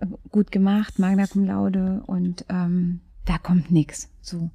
äh, 0.00 0.06
gut 0.30 0.52
gemacht, 0.52 0.98
Magna 0.98 1.26
Cum 1.26 1.44
Laude 1.44 2.02
und 2.06 2.44
ähm, 2.48 3.00
da 3.24 3.38
kommt 3.38 3.70
nix. 3.70 4.08
So. 4.22 4.50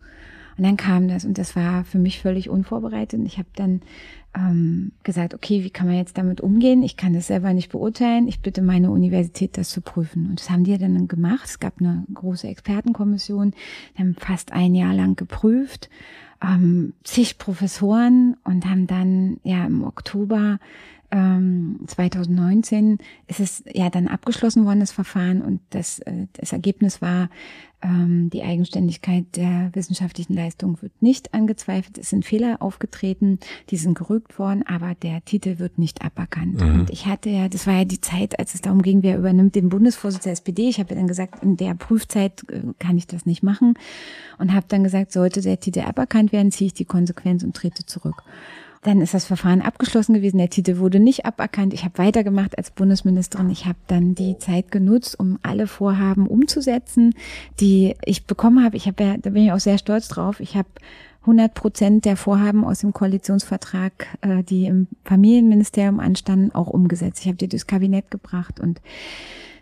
Und 0.57 0.63
dann 0.63 0.77
kam 0.77 1.07
das 1.07 1.25
und 1.25 1.37
das 1.37 1.55
war 1.55 1.83
für 1.83 1.99
mich 1.99 2.19
völlig 2.19 2.49
unvorbereitet. 2.49 3.19
Und 3.19 3.25
ich 3.25 3.37
habe 3.37 3.49
dann 3.55 3.81
ähm, 4.35 4.91
gesagt, 5.03 5.33
okay, 5.33 5.63
wie 5.63 5.69
kann 5.69 5.87
man 5.87 5.97
jetzt 5.97 6.17
damit 6.17 6.41
umgehen? 6.41 6.83
Ich 6.83 6.97
kann 6.97 7.13
das 7.13 7.27
selber 7.27 7.53
nicht 7.53 7.71
beurteilen. 7.71 8.27
Ich 8.27 8.41
bitte 8.41 8.61
meine 8.61 8.89
Universität, 8.89 9.57
das 9.57 9.69
zu 9.69 9.81
prüfen. 9.81 10.27
Und 10.29 10.39
das 10.39 10.49
haben 10.49 10.63
die 10.63 10.77
dann 10.77 11.07
gemacht. 11.07 11.45
Es 11.45 11.59
gab 11.59 11.79
eine 11.79 12.05
große 12.13 12.47
Expertenkommission, 12.47 13.53
haben 13.97 14.15
fast 14.15 14.51
ein 14.51 14.73
Jahr 14.75 14.93
lang 14.93 15.15
geprüft, 15.15 15.89
ähm, 16.41 16.93
zig 17.03 17.37
Professoren 17.37 18.35
und 18.43 18.65
haben 18.65 18.87
dann 18.87 19.39
ja 19.43 19.65
im 19.65 19.83
Oktober 19.83 20.59
2019 21.13 22.91
ähm, 22.91 22.97
ist 23.27 23.39
es 23.39 23.63
ja 23.71 23.89
dann 23.89 24.07
abgeschlossen 24.07 24.65
worden, 24.65 24.79
das 24.79 24.91
Verfahren, 24.91 25.41
und 25.41 25.61
das, 25.69 25.99
äh, 25.99 26.27
das 26.33 26.53
Ergebnis 26.53 27.01
war, 27.01 27.29
ähm, 27.83 28.29
die 28.29 28.43
Eigenständigkeit 28.43 29.25
der 29.35 29.69
wissenschaftlichen 29.73 30.33
Leistung 30.33 30.81
wird 30.81 31.01
nicht 31.01 31.33
angezweifelt. 31.33 31.97
Es 31.97 32.09
sind 32.09 32.25
Fehler 32.25 32.61
aufgetreten, 32.61 33.39
die 33.69 33.77
sind 33.77 33.97
gerügt 33.97 34.39
worden, 34.39 34.63
aber 34.65 34.95
der 34.95 35.23
Titel 35.25 35.59
wird 35.59 35.77
nicht 35.77 36.03
aberkannt. 36.03 36.61
Mhm. 36.61 36.79
Und 36.79 36.89
ich 36.89 37.05
hatte 37.05 37.29
ja, 37.29 37.49
das 37.49 37.67
war 37.67 37.75
ja 37.75 37.85
die 37.85 38.01
Zeit, 38.01 38.39
als 38.39 38.55
es 38.55 38.61
darum 38.61 38.81
ging, 38.81 39.03
wer 39.03 39.17
übernimmt 39.17 39.55
den 39.55 39.69
Bundesvorsitz 39.69 40.23
der 40.23 40.33
SPD. 40.33 40.69
Ich 40.69 40.79
habe 40.79 40.91
ja 40.91 40.95
dann 40.95 41.07
gesagt, 41.07 41.43
in 41.43 41.57
der 41.57 41.75
Prüfzeit 41.75 42.43
äh, 42.49 42.61
kann 42.79 42.97
ich 42.97 43.07
das 43.07 43.25
nicht 43.25 43.43
machen 43.43 43.73
und 44.39 44.53
habe 44.53 44.65
dann 44.69 44.83
gesagt, 44.83 45.11
sollte 45.11 45.41
der 45.41 45.59
Titel 45.59 45.81
aberkannt 45.81 46.31
werden, 46.31 46.51
ziehe 46.51 46.67
ich 46.67 46.73
die 46.73 46.85
Konsequenz 46.85 47.43
und 47.43 47.55
trete 47.55 47.85
zurück. 47.85 48.23
Dann 48.83 48.99
ist 48.99 49.13
das 49.13 49.25
Verfahren 49.25 49.61
abgeschlossen 49.61 50.13
gewesen. 50.13 50.37
Der 50.37 50.49
Titel 50.49 50.77
wurde 50.77 50.99
nicht 50.99 51.25
aberkannt. 51.25 51.73
Ich 51.73 51.85
habe 51.85 51.97
weitergemacht 51.97 52.57
als 52.57 52.71
Bundesministerin. 52.71 53.49
Ich 53.49 53.65
habe 53.65 53.77
dann 53.87 54.13
die 54.13 54.37
Zeit 54.37 54.71
genutzt, 54.71 55.17
um 55.17 55.39
alle 55.41 55.67
Vorhaben 55.67 56.27
umzusetzen, 56.27 57.15
die 57.61 57.95
ich 58.03 58.25
bekommen 58.25 58.63
habe. 58.63 58.75
Ich 58.75 58.87
habe 58.87 59.03
ja, 59.03 59.17
da 59.17 59.29
bin 59.29 59.45
ich 59.45 59.51
auch 59.53 59.59
sehr 59.59 59.77
stolz 59.77 60.09
drauf. 60.09 60.41
Ich 60.41 60.55
habe 60.55 60.67
100 61.21 61.53
Prozent 61.53 62.05
der 62.05 62.17
Vorhaben 62.17 62.65
aus 62.65 62.79
dem 62.79 62.91
Koalitionsvertrag, 62.91 64.07
äh, 64.21 64.43
die 64.43 64.65
im 64.65 64.87
Familienministerium 65.05 66.01
anstanden, 66.01 66.53
auch 66.53 66.67
umgesetzt. 66.67 67.21
Ich 67.21 67.27
habe 67.27 67.37
die 67.37 67.47
durchs 67.47 67.67
Kabinett 67.67 68.11
gebracht 68.11 68.59
und 68.59 68.81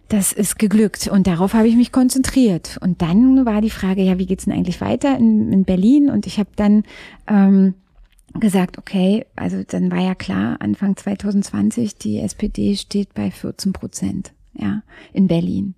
das 0.09 0.33
ist 0.33 0.59
geglückt 0.59 1.07
und 1.07 1.25
darauf 1.27 1.53
habe 1.53 1.69
ich 1.69 1.77
mich 1.77 1.91
konzentriert. 1.91 2.77
Und 2.81 3.01
dann 3.01 3.45
war 3.45 3.61
die 3.61 3.69
Frage, 3.69 4.01
ja, 4.01 4.17
wie 4.17 4.25
geht's 4.25 4.43
denn 4.45 4.53
eigentlich 4.53 4.81
weiter 4.81 5.17
in, 5.17 5.53
in 5.53 5.63
Berlin? 5.63 6.09
Und 6.09 6.27
ich 6.27 6.37
habe 6.37 6.49
dann 6.55 6.83
ähm, 7.27 7.75
gesagt, 8.39 8.77
okay, 8.77 9.25
also 9.35 9.63
dann 9.63 9.91
war 9.91 9.99
ja 9.99 10.15
klar, 10.15 10.57
Anfang 10.59 10.95
2020, 10.95 11.95
die 11.95 12.19
SPD 12.19 12.75
steht 12.75 13.13
bei 13.13 13.31
14 13.31 13.73
Prozent, 13.73 14.33
ja, 14.53 14.83
in 15.13 15.27
Berlin. 15.27 15.75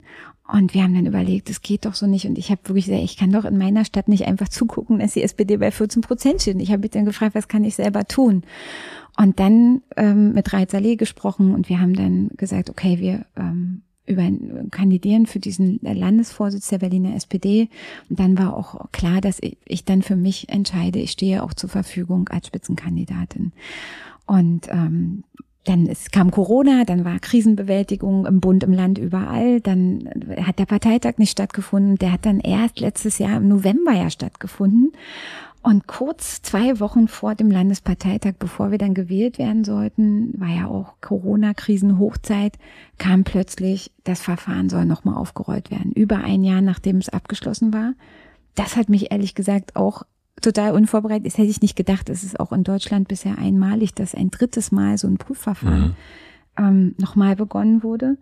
Und 0.47 0.73
wir 0.73 0.83
haben 0.83 0.93
dann 0.93 1.05
überlegt, 1.05 1.49
es 1.49 1.61
geht 1.61 1.85
doch 1.85 1.93
so 1.93 2.05
nicht. 2.05 2.25
Und 2.25 2.37
ich 2.37 2.51
habe 2.51 2.61
wirklich 2.65 2.85
gesagt, 2.85 3.03
ich 3.03 3.17
kann 3.17 3.31
doch 3.31 3.45
in 3.45 3.57
meiner 3.57 3.85
Stadt 3.85 4.07
nicht 4.07 4.27
einfach 4.27 4.49
zugucken, 4.49 4.99
dass 4.99 5.13
die 5.13 5.23
SPD 5.23 5.57
bei 5.57 5.71
14 5.71 6.01
Prozent 6.01 6.41
steht. 6.41 6.61
Ich 6.61 6.71
habe 6.71 6.81
mich 6.81 6.91
dann 6.91 7.05
gefragt, 7.05 7.33
was 7.33 7.47
kann 7.47 7.63
ich 7.63 7.75
selber 7.75 8.05
tun? 8.05 8.43
Und 9.17 9.39
dann 9.39 9.81
ähm, 9.95 10.33
mit 10.33 10.51
Reit 10.53 10.71
Saleh 10.71 10.95
gesprochen 10.95 11.53
und 11.53 11.69
wir 11.69 11.79
haben 11.79 11.93
dann 11.93 12.29
gesagt, 12.35 12.69
okay, 12.69 12.99
wir 12.99 13.25
ähm, 13.37 13.83
über 14.05 14.29
kandidieren 14.71 15.25
für 15.25 15.39
diesen 15.39 15.79
Landesvorsitz 15.81 16.69
der 16.69 16.79
Berliner 16.79 17.15
SPD. 17.15 17.69
Und 18.09 18.19
dann 18.19 18.37
war 18.37 18.55
auch 18.55 18.91
klar, 18.91 19.21
dass 19.21 19.39
ich, 19.41 19.57
ich 19.65 19.85
dann 19.85 20.01
für 20.01 20.15
mich 20.15 20.49
entscheide, 20.49 20.99
ich 20.99 21.11
stehe 21.11 21.43
auch 21.43 21.53
zur 21.53 21.69
Verfügung 21.69 22.27
als 22.29 22.47
Spitzenkandidatin. 22.47 23.53
Und 24.25 24.67
ähm, 24.69 25.23
dann 25.63 25.87
es 25.87 26.11
kam 26.11 26.31
Corona, 26.31 26.83
dann 26.83 27.05
war 27.05 27.19
Krisenbewältigung 27.19 28.25
im 28.25 28.41
Bund, 28.41 28.63
im 28.63 28.73
Land, 28.73 28.97
überall. 28.97 29.61
Dann 29.61 30.09
hat 30.41 30.59
der 30.59 30.65
Parteitag 30.65 31.17
nicht 31.17 31.31
stattgefunden. 31.31 31.97
Der 31.97 32.11
hat 32.11 32.25
dann 32.25 32.39
erst 32.41 32.81
letztes 32.81 33.17
Jahr 33.17 33.37
im 33.37 33.47
November 33.47 33.93
ja 33.93 34.09
stattgefunden. 34.09 34.91
Und 35.63 35.87
kurz 35.87 36.41
zwei 36.41 36.81
Wochen 36.81 37.07
vor 37.07 37.35
dem 37.35 37.49
Landesparteitag, 37.49 38.33
bevor 38.37 38.71
wir 38.71 38.77
dann 38.77 38.93
gewählt 38.93 39.37
werden 39.37 39.63
sollten, 39.63 40.33
war 40.37 40.49
ja 40.49 40.67
auch 40.67 40.95
Corona-Krisen-Hochzeit, 40.99 42.57
kam 42.97 43.23
plötzlich, 43.23 43.93
das 44.03 44.21
Verfahren 44.21 44.67
soll 44.67 44.83
nochmal 44.83 45.15
aufgerollt 45.15 45.71
werden. 45.71 45.93
Über 45.93 46.17
ein 46.17 46.43
Jahr, 46.43 46.61
nachdem 46.61 46.97
es 46.97 47.07
abgeschlossen 47.07 47.73
war. 47.73 47.93
Das 48.55 48.75
hat 48.75 48.89
mich 48.89 49.11
ehrlich 49.11 49.35
gesagt 49.35 49.77
auch 49.77 50.03
total 50.41 50.73
unvorbereitet. 50.73 51.27
Das 51.27 51.37
hätte 51.37 51.49
ich 51.49 51.61
nicht 51.61 51.77
gedacht. 51.77 52.09
Es 52.09 52.25
ist 52.25 52.41
auch 52.41 52.51
in 52.51 52.65
Deutschland 52.65 53.07
bisher 53.07 53.37
einmalig, 53.37 53.93
dass 53.93 54.13
ein 54.13 54.31
drittes 54.31 54.73
Mal 54.73 54.97
so 54.97 55.07
ein 55.07 55.17
Prüfverfahren 55.17 55.95
mhm. 56.57 56.65
ähm, 56.65 56.95
nochmal 56.97 57.37
begonnen 57.37 57.83
wurde. 57.83 58.17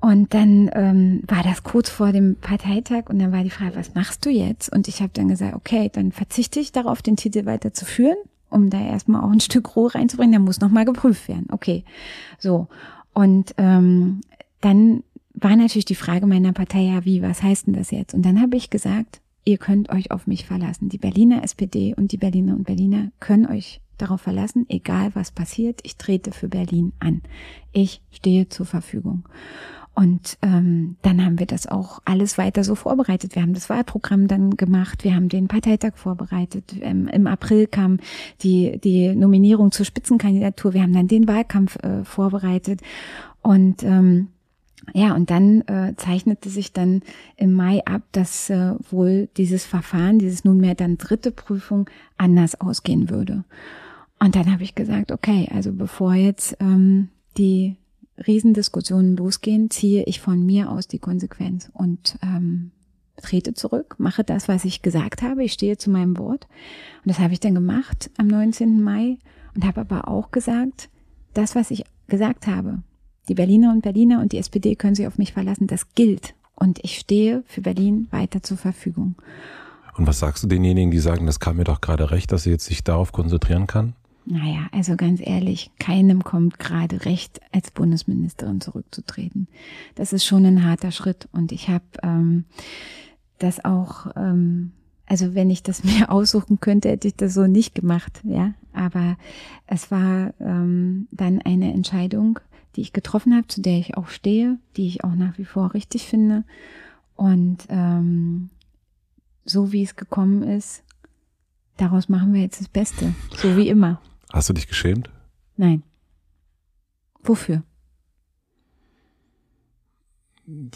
Und 0.00 0.32
dann 0.32 0.70
ähm, 0.72 1.22
war 1.26 1.42
das 1.42 1.62
kurz 1.62 1.90
vor 1.90 2.12
dem 2.12 2.36
Parteitag 2.36 3.10
und 3.10 3.18
dann 3.18 3.32
war 3.32 3.44
die 3.44 3.50
Frage, 3.50 3.76
was 3.76 3.94
machst 3.94 4.24
du 4.24 4.30
jetzt? 4.30 4.72
Und 4.72 4.88
ich 4.88 5.02
habe 5.02 5.10
dann 5.12 5.28
gesagt, 5.28 5.54
okay, 5.54 5.90
dann 5.92 6.10
verzichte 6.10 6.58
ich 6.58 6.72
darauf, 6.72 7.02
den 7.02 7.16
Titel 7.16 7.44
weiterzuführen, 7.44 8.16
um 8.48 8.70
da 8.70 8.80
erstmal 8.80 9.22
auch 9.22 9.30
ein 9.30 9.40
Stück 9.40 9.76
Ruhe 9.76 9.94
reinzubringen. 9.94 10.32
Der 10.32 10.40
muss 10.40 10.60
nochmal 10.60 10.86
geprüft 10.86 11.28
werden. 11.28 11.48
Okay, 11.50 11.84
so. 12.38 12.68
Und 13.12 13.54
ähm, 13.58 14.22
dann 14.62 15.02
war 15.34 15.54
natürlich 15.54 15.84
die 15.84 15.94
Frage 15.94 16.26
meiner 16.26 16.52
Partei, 16.52 16.80
ja, 16.80 17.04
wie, 17.04 17.20
was 17.20 17.42
heißt 17.42 17.66
denn 17.66 17.74
das 17.74 17.90
jetzt? 17.90 18.14
Und 18.14 18.22
dann 18.22 18.40
habe 18.40 18.56
ich 18.56 18.70
gesagt, 18.70 19.20
ihr 19.44 19.58
könnt 19.58 19.90
euch 19.90 20.10
auf 20.10 20.26
mich 20.26 20.46
verlassen. 20.46 20.88
Die 20.88 20.98
Berliner 20.98 21.44
SPD 21.44 21.94
und 21.94 22.12
die 22.12 22.18
Berliner 22.18 22.54
und 22.54 22.64
Berliner 22.64 23.10
können 23.20 23.46
euch 23.46 23.82
darauf 23.98 24.22
verlassen, 24.22 24.64
egal 24.68 25.10
was 25.14 25.30
passiert, 25.30 25.80
ich 25.82 25.96
trete 25.96 26.32
für 26.32 26.48
Berlin 26.48 26.92
an. 27.00 27.20
Ich 27.72 28.00
stehe 28.10 28.48
zur 28.48 28.64
Verfügung. 28.64 29.24
Und 29.94 30.38
ähm, 30.42 30.96
dann 31.02 31.24
haben 31.24 31.38
wir 31.38 31.46
das 31.46 31.66
auch 31.66 32.00
alles 32.04 32.38
weiter 32.38 32.64
so 32.64 32.74
vorbereitet. 32.74 33.34
Wir 33.34 33.42
haben 33.42 33.54
das 33.54 33.68
Wahlprogramm 33.68 34.28
dann 34.28 34.56
gemacht, 34.56 35.04
wir 35.04 35.14
haben 35.14 35.28
den 35.28 35.48
Parteitag 35.48 35.96
vorbereitet. 35.96 36.74
Ähm, 36.80 37.08
Im 37.08 37.26
April 37.26 37.66
kam 37.66 37.98
die, 38.42 38.78
die 38.82 39.14
Nominierung 39.14 39.72
zur 39.72 39.84
Spitzenkandidatur. 39.84 40.74
Wir 40.74 40.82
haben 40.82 40.94
dann 40.94 41.08
den 41.08 41.28
Wahlkampf 41.28 41.76
äh, 41.82 42.04
vorbereitet. 42.04 42.80
Und 43.42 43.82
ähm, 43.82 44.28
ja, 44.94 45.14
und 45.14 45.30
dann 45.30 45.62
äh, 45.62 45.94
zeichnete 45.96 46.48
sich 46.48 46.72
dann 46.72 47.02
im 47.36 47.52
Mai 47.52 47.84
ab, 47.84 48.02
dass 48.12 48.48
äh, 48.50 48.74
wohl 48.90 49.28
dieses 49.36 49.64
Verfahren, 49.64 50.18
dieses 50.18 50.44
nunmehr 50.44 50.74
dann 50.74 50.98
dritte 50.98 51.30
Prüfung 51.30 51.88
anders 52.16 52.60
ausgehen 52.60 53.10
würde. 53.10 53.44
Und 54.18 54.36
dann 54.36 54.52
habe 54.52 54.62
ich 54.62 54.74
gesagt, 54.74 55.12
okay, 55.12 55.48
also 55.52 55.72
bevor 55.72 56.14
jetzt 56.14 56.56
ähm, 56.60 57.08
die 57.36 57.76
Riesendiskussionen 58.26 59.16
losgehen, 59.16 59.70
ziehe 59.70 60.04
ich 60.04 60.20
von 60.20 60.44
mir 60.44 60.70
aus 60.70 60.88
die 60.88 60.98
Konsequenz 60.98 61.70
und 61.72 62.18
ähm, 62.22 62.70
trete 63.22 63.54
zurück, 63.54 63.96
mache 63.98 64.24
das, 64.24 64.48
was 64.48 64.64
ich 64.64 64.82
gesagt 64.82 65.22
habe. 65.22 65.44
Ich 65.44 65.52
stehe 65.52 65.76
zu 65.76 65.90
meinem 65.90 66.18
Wort. 66.18 66.46
Und 67.04 67.10
das 67.10 67.18
habe 67.18 67.32
ich 67.32 67.40
dann 67.40 67.54
gemacht 67.54 68.10
am 68.16 68.26
19. 68.26 68.82
Mai 68.82 69.18
und 69.54 69.64
habe 69.64 69.80
aber 69.80 70.08
auch 70.08 70.30
gesagt, 70.30 70.88
das, 71.34 71.54
was 71.54 71.70
ich 71.70 71.84
gesagt 72.08 72.46
habe, 72.46 72.82
die 73.28 73.34
Berliner 73.34 73.70
und 73.72 73.82
Berliner 73.82 74.20
und 74.20 74.32
die 74.32 74.38
SPD 74.38 74.74
können 74.74 74.94
sich 74.94 75.06
auf 75.06 75.18
mich 75.18 75.32
verlassen, 75.32 75.66
das 75.66 75.94
gilt. 75.94 76.34
Und 76.54 76.78
ich 76.82 76.98
stehe 76.98 77.42
für 77.46 77.60
Berlin 77.60 78.08
weiter 78.10 78.42
zur 78.42 78.56
Verfügung. 78.56 79.14
Und 79.96 80.06
was 80.06 80.18
sagst 80.18 80.42
du 80.42 80.48
denjenigen, 80.48 80.90
die 80.90 80.98
sagen, 80.98 81.26
das 81.26 81.40
kam 81.40 81.56
mir 81.56 81.64
doch 81.64 81.80
gerade 81.80 82.10
recht, 82.10 82.32
dass 82.32 82.44
sie 82.44 82.50
jetzt 82.50 82.64
sich 82.64 82.84
darauf 82.84 83.12
konzentrieren 83.12 83.66
kann? 83.66 83.94
Naja, 84.26 84.68
also 84.72 84.96
ganz 84.96 85.20
ehrlich, 85.22 85.70
keinem 85.78 86.22
kommt 86.22 86.58
gerade 86.58 87.04
recht, 87.04 87.40
als 87.52 87.70
Bundesministerin 87.70 88.60
zurückzutreten. 88.60 89.48
Das 89.94 90.12
ist 90.12 90.24
schon 90.24 90.44
ein 90.44 90.64
harter 90.64 90.92
Schritt 90.92 91.28
und 91.32 91.52
ich 91.52 91.68
habe 91.68 91.84
ähm, 92.02 92.44
das 93.38 93.64
auch, 93.64 94.06
ähm, 94.16 94.72
also 95.06 95.34
wenn 95.34 95.50
ich 95.50 95.62
das 95.62 95.84
mir 95.84 96.10
aussuchen 96.10 96.60
könnte, 96.60 96.90
hätte 96.90 97.08
ich 97.08 97.16
das 97.16 97.34
so 97.34 97.46
nicht 97.46 97.74
gemacht, 97.74 98.20
ja. 98.24 98.54
Aber 98.72 99.16
es 99.66 99.90
war 99.90 100.32
ähm, 100.38 101.08
dann 101.10 101.42
eine 101.42 101.72
Entscheidung, 101.72 102.38
die 102.76 102.82
ich 102.82 102.92
getroffen 102.92 103.34
habe, 103.34 103.48
zu 103.48 103.60
der 103.60 103.78
ich 103.78 103.96
auch 103.96 104.08
stehe, 104.08 104.58
die 104.76 104.86
ich 104.86 105.02
auch 105.02 105.14
nach 105.14 105.38
wie 105.38 105.44
vor 105.44 105.74
richtig 105.74 106.06
finde. 106.06 106.44
Und 107.16 107.66
ähm, 107.68 108.50
so 109.44 109.72
wie 109.72 109.82
es 109.82 109.96
gekommen 109.96 110.42
ist, 110.44 110.84
daraus 111.76 112.08
machen 112.08 112.32
wir 112.32 112.42
jetzt 112.42 112.60
das 112.60 112.68
Beste, 112.68 113.12
so 113.36 113.56
wie 113.56 113.68
immer. 113.68 114.00
Hast 114.32 114.48
du 114.48 114.52
dich 114.52 114.68
geschämt? 114.68 115.10
Nein. 115.56 115.82
Wofür? 117.22 117.62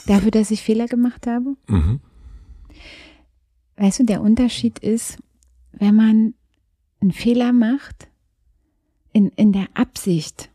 Dafür, 0.06 0.31
dass 0.31 0.51
ich 0.51 0.62
Fehler 0.62 0.86
gemacht 0.86 1.26
habe? 1.26 1.56
Mhm. 1.66 2.01
Weißt 3.76 4.01
du, 4.01 4.05
der 4.05 4.20
Unterschied 4.20 4.78
ist, 4.78 5.18
wenn 5.72 5.97
man 5.97 6.35
einen 7.01 7.12
Fehler 7.12 7.52
macht, 7.52 8.09
in, 9.12 9.28
in 9.31 9.52
der 9.52 9.68
Absicht 9.74 10.51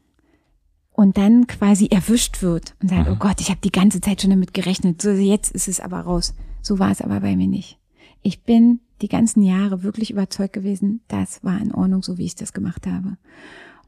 und 0.91 1.17
dann 1.17 1.47
quasi 1.47 1.87
erwischt 1.87 2.41
wird 2.41 2.75
und 2.81 2.89
sagt, 2.89 3.07
mhm. 3.07 3.13
oh 3.13 3.15
Gott, 3.15 3.41
ich 3.41 3.49
habe 3.49 3.61
die 3.63 3.71
ganze 3.71 4.01
Zeit 4.01 4.21
schon 4.21 4.31
damit 4.31 4.53
gerechnet, 4.53 5.01
so 5.01 5.11
jetzt 5.11 5.51
ist 5.51 5.67
es 5.67 5.79
aber 5.79 6.01
raus. 6.01 6.35
So 6.61 6.77
war 6.77 6.91
es 6.91 7.01
aber 7.01 7.21
bei 7.21 7.35
mir 7.35 7.47
nicht. 7.47 7.78
Ich 8.21 8.41
bin 8.43 8.79
die 9.01 9.07
ganzen 9.07 9.43
Jahre 9.43 9.83
wirklich 9.83 10.11
überzeugt 10.11 10.53
gewesen, 10.53 11.01
das 11.07 11.43
war 11.43 11.59
in 11.59 11.73
Ordnung, 11.73 12.03
so 12.03 12.17
wie 12.17 12.25
ich 12.25 12.35
das 12.35 12.53
gemacht 12.53 12.85
habe. 12.85 13.17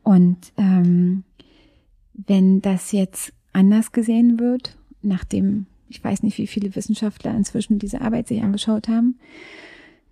Und 0.04 0.54
ähm, 0.58 1.24
wenn 2.14 2.62
das 2.62 2.92
jetzt 2.92 3.34
anders 3.54 3.92
gesehen 3.92 4.40
wird, 4.40 4.78
nachdem 5.02 5.66
ich 5.92 6.04
weiß 6.04 6.24
nicht, 6.24 6.38
wie 6.38 6.48
viele 6.48 6.76
Wissenschaftler 6.76 7.36
inzwischen 7.36 7.78
diese 7.78 8.02
Arbeit 8.02 8.28
sich 8.30 8.42
angeschaut 8.42 8.88
haben, 8.88 9.20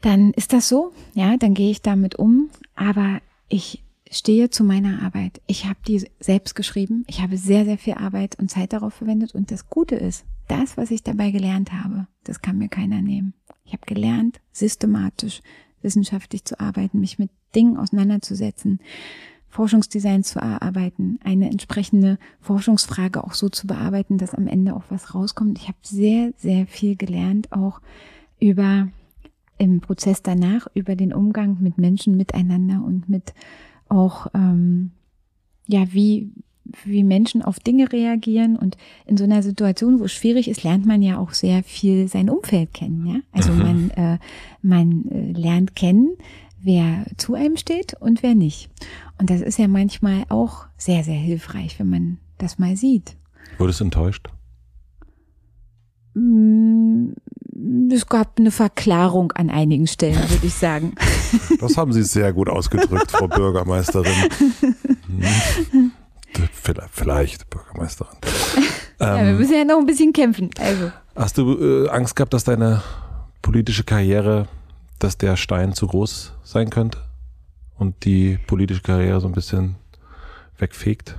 dann 0.02 0.32
ist 0.32 0.54
das 0.54 0.70
so, 0.70 0.92
ja, 1.14 1.38
dann 1.38 1.54
gehe 1.54 1.72
ich 1.72 1.82
damit 1.82 2.16
um, 2.16 2.50
aber 2.76 3.22
ich 3.48 3.82
stehe 4.12 4.50
zu 4.50 4.64
meiner 4.64 5.02
Arbeit. 5.02 5.42
Ich 5.48 5.66
habe 5.66 5.80
die 5.88 6.06
selbst 6.20 6.56
geschrieben, 6.56 7.06
ich 7.08 7.22
habe 7.22 7.38
sehr, 7.38 7.66
sehr 7.66 7.78
viel 7.78 7.94
Arbeit 7.94 8.38
und 8.40 8.50
Zeit 8.52 8.74
darauf 8.74 8.94
verwendet 8.94 9.34
und 9.36 9.52
das 9.52 9.70
Gute 9.70 9.96
ist, 9.96 10.26
das, 10.52 10.78
was 10.78 10.92
ich 10.92 11.04
dabei 11.04 11.32
gelernt 11.32 11.72
habe, 11.72 12.08
das 12.24 12.42
kann 12.42 12.58
mir 12.58 12.70
keiner 12.70 13.02
nehmen. 13.02 13.34
Ich 13.66 13.74
habe 13.74 13.86
gelernt, 13.86 14.40
systematisch, 14.52 15.42
wissenschaftlich 15.82 16.44
zu 16.46 16.60
arbeiten, 16.60 17.00
mich 17.00 17.20
mit 17.20 17.30
Dingen 17.56 17.78
auseinanderzusetzen, 17.78 18.80
Forschungsdesign 19.48 20.24
zu 20.24 20.40
erarbeiten, 20.40 21.20
eine 21.24 21.50
entsprechende 21.50 22.20
Forschungsfrage 22.40 23.24
auch 23.24 23.34
so 23.34 23.50
zu 23.50 23.66
bearbeiten, 23.66 24.18
dass 24.18 24.36
am 24.36 24.48
Ende 24.48 24.76
auch 24.76 24.84
was 24.90 25.16
rauskommt. 25.16 25.58
Ich 25.58 25.68
habe 25.68 25.78
sehr, 25.82 26.34
sehr 26.38 26.68
viel 26.68 26.96
gelernt, 26.96 27.52
auch 27.52 27.82
über 28.40 28.90
im 29.58 29.82
Prozess 29.82 30.22
danach, 30.22 30.68
über 30.74 30.96
den 30.96 31.14
Umgang 31.14 31.58
mit 31.62 31.78
Menschen 31.78 32.16
miteinander 32.16 32.84
und 32.84 33.10
mit 33.10 33.34
auch 33.90 34.28
ähm, 34.34 34.92
ja, 35.68 35.94
wie, 35.94 36.32
wie 36.84 37.04
Menschen 37.04 37.42
auf 37.42 37.60
Dinge 37.60 37.92
reagieren. 37.92 38.56
Und 38.56 38.78
in 39.06 39.18
so 39.18 39.24
einer 39.24 39.44
Situation, 39.44 40.00
wo 40.00 40.06
es 40.06 40.14
schwierig 40.14 40.48
ist, 40.48 40.64
lernt 40.64 40.86
man 40.86 41.02
ja 41.02 41.18
auch 41.18 41.34
sehr 41.34 41.64
viel 41.64 42.08
sein 42.08 42.30
Umfeld 42.30 42.74
kennen. 42.74 43.06
Ja? 43.06 43.20
Also 43.32 43.52
mhm. 43.52 43.60
man, 43.60 43.90
äh, 43.92 44.18
man 44.62 45.06
äh, 45.10 45.32
lernt 45.32 45.76
kennen, 45.76 46.18
wer 46.62 47.06
zu 47.18 47.36
einem 47.36 47.58
steht 47.58 47.94
und 48.00 48.24
wer 48.24 48.36
nicht. 48.36 48.70
Und 49.18 49.30
das 49.30 49.42
ist 49.42 49.60
ja 49.60 49.68
manchmal 49.68 50.24
auch 50.30 50.66
sehr, 50.78 51.04
sehr 51.04 51.16
hilfreich, 51.16 51.80
wenn 51.80 51.90
man 51.90 52.18
das 52.38 52.60
mal 52.60 52.76
sieht. 52.76 53.16
Wurdest 53.58 53.80
du 53.80 53.86
enttäuscht? 53.86 54.28
Mm, 56.14 57.12
es 57.92 58.08
gab 58.08 58.40
eine 58.40 58.52
Verklarung 58.52 59.32
an 59.34 59.50
einigen 59.50 59.88
Stellen, 59.88 60.30
würde 60.30 60.48
ich 60.48 60.54
sagen. 60.54 60.94
Das 61.60 61.78
haben 61.78 61.92
Sie 61.94 62.04
sehr 62.04 62.34
gut 62.34 62.50
ausgedrückt, 62.50 63.12
Frau 63.12 63.28
Bürgermeisterin. 63.28 64.14
Hm. 64.62 65.89
Vielleicht 66.92 67.50
Bürgermeisterin. 67.50 68.18
Ja, 69.02 69.16
wir 69.16 69.30
ähm, 69.30 69.38
müssen 69.38 69.54
ja 69.54 69.64
noch 69.64 69.78
ein 69.78 69.86
bisschen 69.86 70.12
kämpfen. 70.12 70.50
Also. 70.60 70.92
Hast 71.16 71.38
du 71.38 71.86
äh, 71.86 71.88
Angst 71.88 72.18
gehabt, 72.18 72.34
dass 72.34 72.44
deine 72.44 72.84
politische 73.42 73.86
Karriere, 73.86 74.50
dass 75.00 75.18
der 75.18 75.38
Stein 75.38 75.72
zu 75.72 75.88
groß 75.88 76.34
sein 76.44 76.70
könnte? 76.70 76.98
und 77.80 78.06
die 78.06 78.38
politische 78.46 78.82
Karriere 78.82 79.20
so 79.22 79.28
ein 79.28 79.34
bisschen 79.34 79.76
wegfegt? 80.58 81.16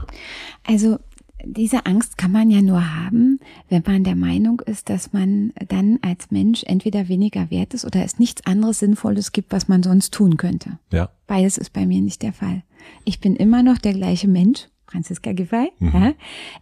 Also 0.64 0.98
diese 1.42 1.86
Angst 1.86 2.18
kann 2.18 2.32
man 2.32 2.50
ja 2.50 2.60
nur 2.60 2.96
haben, 2.96 3.40
wenn 3.70 3.82
man 3.86 4.04
der 4.04 4.14
Meinung 4.14 4.60
ist, 4.60 4.90
dass 4.90 5.14
man 5.14 5.54
dann 5.68 5.98
als 6.02 6.30
Mensch 6.30 6.62
entweder 6.64 7.08
weniger 7.08 7.50
wert 7.50 7.72
ist 7.72 7.86
oder 7.86 8.04
es 8.04 8.18
nichts 8.18 8.44
anderes 8.44 8.80
Sinnvolles 8.80 9.32
gibt, 9.32 9.50
was 9.50 9.66
man 9.66 9.82
sonst 9.82 10.12
tun 10.12 10.36
könnte. 10.36 10.78
Ja. 10.92 11.08
Beides 11.26 11.56
ist 11.56 11.72
bei 11.72 11.86
mir 11.86 12.02
nicht 12.02 12.20
der 12.20 12.34
Fall. 12.34 12.62
Ich 13.04 13.20
bin 13.20 13.36
immer 13.36 13.62
noch 13.62 13.78
der 13.78 13.94
gleiche 13.94 14.28
Mensch, 14.28 14.68
Franziska 14.90 15.32
Giffey. 15.32 15.72
Mhm. 15.78 15.92
Ja. 15.92 16.12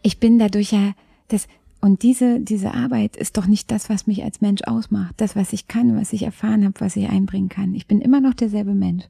Ich 0.03 0.21
bin 0.21 0.39
dadurch 0.39 0.73
ja 0.73 0.93
das, 1.29 1.49
und 1.81 2.03
diese, 2.03 2.41
diese 2.41 2.75
Arbeit 2.75 3.17
ist 3.17 3.37
doch 3.37 3.47
nicht 3.47 3.71
das, 3.71 3.89
was 3.89 4.07
mich 4.07 4.25
als 4.25 4.41
Mensch 4.41 4.63
ausmacht. 4.63 5.15
Das, 5.19 5.37
was 5.37 5.53
ich 5.53 5.69
kann, 5.69 5.97
was 5.97 6.13
ich 6.13 6.23
erfahren 6.23 6.65
habe, 6.65 6.81
was 6.81 6.97
ich 6.97 7.09
einbringen 7.09 7.49
kann. 7.49 7.75
Ich 7.75 7.87
bin 7.87 8.01
immer 8.01 8.21
noch 8.21 8.35
derselbe 8.35 8.75
Mensch. 8.75 9.05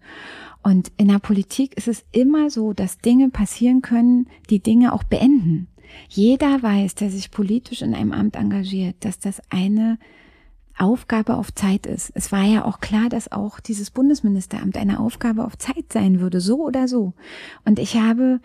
Und 0.63 0.93
in 0.97 1.09
der 1.09 1.19
Politik 1.19 1.77
ist 1.77 1.89
es 1.89 2.05
immer 2.13 2.51
so, 2.51 2.75
dass 2.75 2.99
Dinge 2.99 3.31
passieren 3.31 3.81
können, 3.81 4.27
die 4.51 4.61
Dinge 4.61 4.93
auch 4.93 5.03
beenden. 5.03 5.69
Jeder 6.09 6.63
weiß, 6.63 6.97
der 6.97 7.11
sich 7.11 7.31
politisch 7.31 7.81
in 7.81 7.95
einem 7.95 8.13
Amt 8.13 8.37
engagiert, 8.37 8.97
dass 9.01 9.19
das 9.19 9.41
eine 9.49 9.99
Aufgabe 10.77 11.37
auf 11.37 11.53
Zeit 11.55 11.87
ist. 11.87 12.13
Es 12.15 12.31
war 12.31 12.45
ja 12.45 12.65
auch 12.65 12.81
klar, 12.81 13.09
dass 13.09 13.33
auch 13.33 13.61
dieses 13.61 13.91
Bundesministeramt 13.91 14.77
eine 14.77 15.01
Aufgabe 15.01 15.45
auf 15.45 15.57
Zeit 15.59 15.93
sein 15.93 16.21
würde, 16.21 16.41
so 16.41 16.65
oder 16.65 16.87
so. 16.87 17.15
Und 17.65 17.79
ich 17.79 17.97
habe 17.97 18.41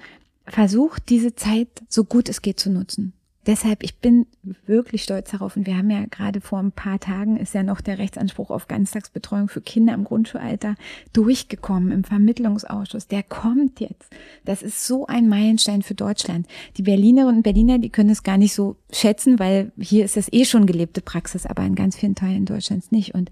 versucht, 0.45 1.10
diese 1.10 1.36
Zeit 1.36 1.70
so 1.90 2.03
gut 2.03 2.30
es 2.30 2.41
geht 2.41 2.60
zu 2.60 2.70
nutzen 2.70 3.14
deshalb, 3.45 3.84
ich 3.84 3.98
bin 3.98 4.26
wirklich 4.65 5.03
stolz 5.03 5.32
darauf 5.32 5.56
und 5.57 5.65
wir 5.65 5.78
haben 5.78 5.90
ja 5.90 6.06
gerade 6.10 6.41
vor 6.41 6.60
ein 6.60 6.72
paar 6.72 6.99
Tagen 6.99 7.38
ist 7.38 7.53
ja 7.53 7.64
noch 7.64 7.82
der 7.82 7.98
Rechtsanspruch 7.98 8.49
auf 8.49 8.68
Ganztagsbetreuung 8.68 9.49
für 9.49 9.61
Kinder 9.61 9.94
im 9.94 10.03
Grundschulalter 10.03 10.76
durchgekommen 11.11 11.91
im 11.91 12.03
Vermittlungsausschuss. 12.03 13.07
Der 13.07 13.24
kommt 13.24 13.80
jetzt. 13.80 14.10
Das 14.45 14.61
ist 14.61 14.86
so 14.86 15.07
ein 15.07 15.28
Meilenstein 15.28 15.82
für 15.82 15.95
Deutschland. 15.95 16.48
Die 16.78 16.84
Berlinerinnen 16.84 17.38
und 17.38 17.44
Berliner, 17.44 17.80
die 17.80 17.90
können 17.90 18.10
es 18.10 18.24
gar 18.24 18.38
nicht 18.38 18.53
so 18.53 18.78
schätzen, 18.91 19.40
weil 19.40 19.72
hier 19.80 20.06
ist 20.06 20.18
das 20.18 20.32
eh 20.32 20.45
schon 20.45 20.65
gelebte 20.65 21.02
Praxis, 21.02 21.45
aber 21.45 21.64
in 21.64 21.76
ganz 21.76 21.98
vielen 21.98 22.15
Teilen 22.15 22.45
Deutschlands 22.45 22.91
nicht. 22.91 23.14
Und 23.14 23.30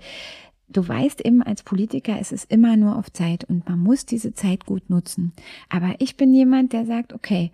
du 0.71 0.87
weißt 0.87 1.21
eben 1.25 1.41
als 1.43 1.63
Politiker, 1.63 2.17
es 2.19 2.31
ist 2.31 2.51
immer 2.51 2.77
nur 2.77 2.97
auf 2.97 3.11
Zeit 3.11 3.43
und 3.43 3.67
man 3.67 3.79
muss 3.79 4.05
diese 4.05 4.33
Zeit 4.33 4.65
gut 4.65 4.89
nutzen. 4.89 5.33
Aber 5.69 5.95
ich 5.99 6.17
bin 6.17 6.33
jemand, 6.33 6.73
der 6.73 6.85
sagt, 6.85 7.13
okay, 7.13 7.51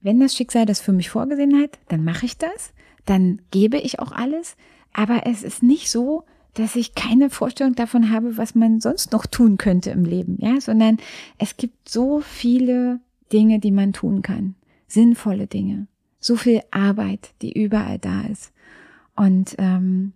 wenn 0.00 0.20
das 0.20 0.34
Schicksal 0.34 0.66
das 0.66 0.80
für 0.80 0.92
mich 0.92 1.10
vorgesehen 1.10 1.60
hat, 1.60 1.78
dann 1.88 2.04
mache 2.04 2.26
ich 2.26 2.38
das, 2.38 2.72
dann 3.04 3.40
gebe 3.50 3.78
ich 3.78 3.98
auch 3.98 4.12
alles, 4.12 4.56
aber 4.92 5.26
es 5.26 5.42
ist 5.42 5.62
nicht 5.62 5.90
so, 5.90 6.24
dass 6.54 6.76
ich 6.76 6.94
keine 6.94 7.30
Vorstellung 7.30 7.74
davon 7.74 8.10
habe, 8.10 8.36
was 8.36 8.54
man 8.54 8.80
sonst 8.80 9.12
noch 9.12 9.26
tun 9.26 9.56
könnte 9.56 9.90
im 9.90 10.04
Leben, 10.04 10.36
ja, 10.40 10.60
sondern 10.60 10.98
es 11.38 11.56
gibt 11.56 11.88
so 11.88 12.20
viele 12.20 13.00
Dinge, 13.32 13.60
die 13.60 13.70
man 13.70 13.92
tun 13.92 14.22
kann, 14.22 14.56
sinnvolle 14.88 15.46
Dinge, 15.46 15.86
so 16.18 16.36
viel 16.36 16.60
Arbeit, 16.70 17.34
die 17.42 17.52
überall 17.52 17.98
da 17.98 18.22
ist. 18.22 18.52
Und 19.14 19.54
ähm, 19.58 20.12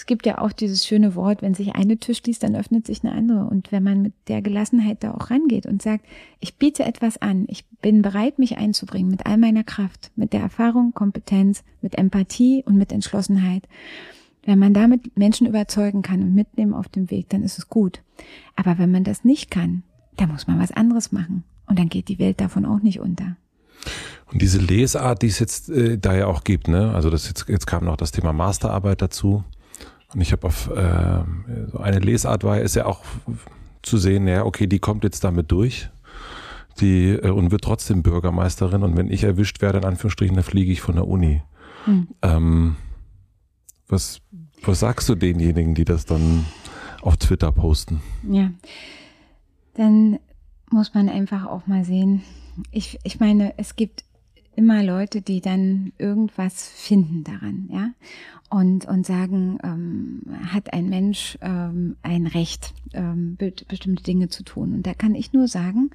es 0.00 0.06
gibt 0.06 0.24
ja 0.24 0.38
auch 0.38 0.52
dieses 0.52 0.86
schöne 0.86 1.14
Wort, 1.14 1.42
wenn 1.42 1.52
sich 1.52 1.74
eine 1.74 1.98
Tür 1.98 2.14
schließt, 2.14 2.42
dann 2.42 2.56
öffnet 2.56 2.86
sich 2.86 3.04
eine 3.04 3.12
andere. 3.12 3.44
Und 3.44 3.70
wenn 3.70 3.82
man 3.82 4.00
mit 4.00 4.14
der 4.28 4.40
Gelassenheit 4.40 5.04
da 5.04 5.12
auch 5.12 5.28
rangeht 5.28 5.66
und 5.66 5.82
sagt, 5.82 6.06
ich 6.40 6.56
biete 6.56 6.86
etwas 6.86 7.20
an, 7.20 7.44
ich 7.48 7.66
bin 7.82 8.00
bereit, 8.00 8.38
mich 8.38 8.56
einzubringen 8.56 9.10
mit 9.10 9.26
all 9.26 9.36
meiner 9.36 9.62
Kraft, 9.62 10.10
mit 10.16 10.32
der 10.32 10.40
Erfahrung, 10.40 10.94
Kompetenz, 10.94 11.64
mit 11.82 11.98
Empathie 11.98 12.64
und 12.64 12.78
mit 12.78 12.92
Entschlossenheit. 12.92 13.68
Wenn 14.46 14.58
man 14.58 14.72
damit 14.72 15.18
Menschen 15.18 15.46
überzeugen 15.46 16.00
kann 16.00 16.22
und 16.22 16.34
mitnehmen 16.34 16.72
auf 16.72 16.88
dem 16.88 17.10
Weg, 17.10 17.28
dann 17.28 17.42
ist 17.42 17.58
es 17.58 17.68
gut. 17.68 18.00
Aber 18.56 18.78
wenn 18.78 18.90
man 18.90 19.04
das 19.04 19.22
nicht 19.22 19.50
kann, 19.50 19.82
dann 20.16 20.32
muss 20.32 20.46
man 20.46 20.58
was 20.58 20.72
anderes 20.72 21.12
machen. 21.12 21.44
Und 21.66 21.78
dann 21.78 21.90
geht 21.90 22.08
die 22.08 22.18
Welt 22.18 22.40
davon 22.40 22.64
auch 22.64 22.80
nicht 22.80 23.00
unter. 23.00 23.36
Und 24.32 24.40
diese 24.40 24.60
Lesart, 24.60 25.20
die 25.20 25.26
es 25.26 25.40
jetzt 25.40 25.68
äh, 25.68 25.98
da 25.98 26.16
ja 26.16 26.26
auch 26.26 26.42
gibt, 26.42 26.68
ne? 26.68 26.94
Also 26.94 27.10
das 27.10 27.28
jetzt, 27.28 27.50
jetzt 27.50 27.66
kam 27.66 27.84
noch 27.84 27.98
das 27.98 28.12
Thema 28.12 28.32
Masterarbeit 28.32 29.02
dazu. 29.02 29.44
Und 30.14 30.20
ich 30.20 30.32
habe 30.32 30.46
auf 30.46 30.68
äh, 30.70 31.24
so 31.70 31.78
eine 31.78 32.00
Lesart 32.00 32.44
war, 32.44 32.60
ist 32.60 32.74
ja 32.74 32.86
auch 32.86 33.00
zu 33.82 33.96
sehen, 33.96 34.26
ja, 34.26 34.44
okay, 34.44 34.66
die 34.66 34.78
kommt 34.78 35.04
jetzt 35.04 35.24
damit 35.24 35.50
durch. 35.52 35.88
Die 36.80 37.10
äh, 37.10 37.30
und 37.30 37.50
wird 37.50 37.62
trotzdem 37.62 38.02
Bürgermeisterin. 38.02 38.82
Und 38.82 38.96
wenn 38.96 39.10
ich 39.10 39.24
erwischt 39.24 39.60
werde, 39.62 39.78
in 39.78 39.84
Anführungsstrichen, 39.84 40.34
dann 40.34 40.44
fliege 40.44 40.72
ich 40.72 40.80
von 40.80 40.96
der 40.96 41.06
Uni. 41.06 41.42
Hm. 41.84 42.08
Ähm, 42.22 42.76
was, 43.88 44.20
was 44.62 44.80
sagst 44.80 45.08
du 45.08 45.14
denjenigen, 45.14 45.74
die 45.74 45.84
das 45.84 46.04
dann 46.04 46.44
auf 47.02 47.16
Twitter 47.16 47.52
posten? 47.52 48.00
Ja, 48.28 48.50
dann 49.74 50.18
muss 50.70 50.94
man 50.94 51.08
einfach 51.08 51.46
auch 51.46 51.66
mal 51.66 51.84
sehen. 51.84 52.22
Ich, 52.70 52.98
ich 53.04 53.20
meine, 53.20 53.58
es 53.58 53.76
gibt 53.76 54.04
immer 54.60 54.82
Leute, 54.84 55.22
die 55.22 55.40
dann 55.40 55.92
irgendwas 55.96 56.68
finden 56.68 57.24
daran, 57.24 57.66
ja, 57.72 57.92
und, 58.50 58.84
und 58.84 59.06
sagen, 59.06 59.58
ähm, 59.64 60.20
hat 60.52 60.74
ein 60.74 60.90
Mensch 60.90 61.38
ähm, 61.40 61.96
ein 62.02 62.26
Recht, 62.26 62.74
ähm, 62.92 63.36
be 63.36 63.54
bestimmte 63.66 64.02
Dinge 64.02 64.28
zu 64.28 64.42
tun. 64.42 64.74
Und 64.74 64.86
da 64.86 64.92
kann 64.92 65.14
ich 65.14 65.32
nur 65.32 65.48
sagen, 65.48 65.90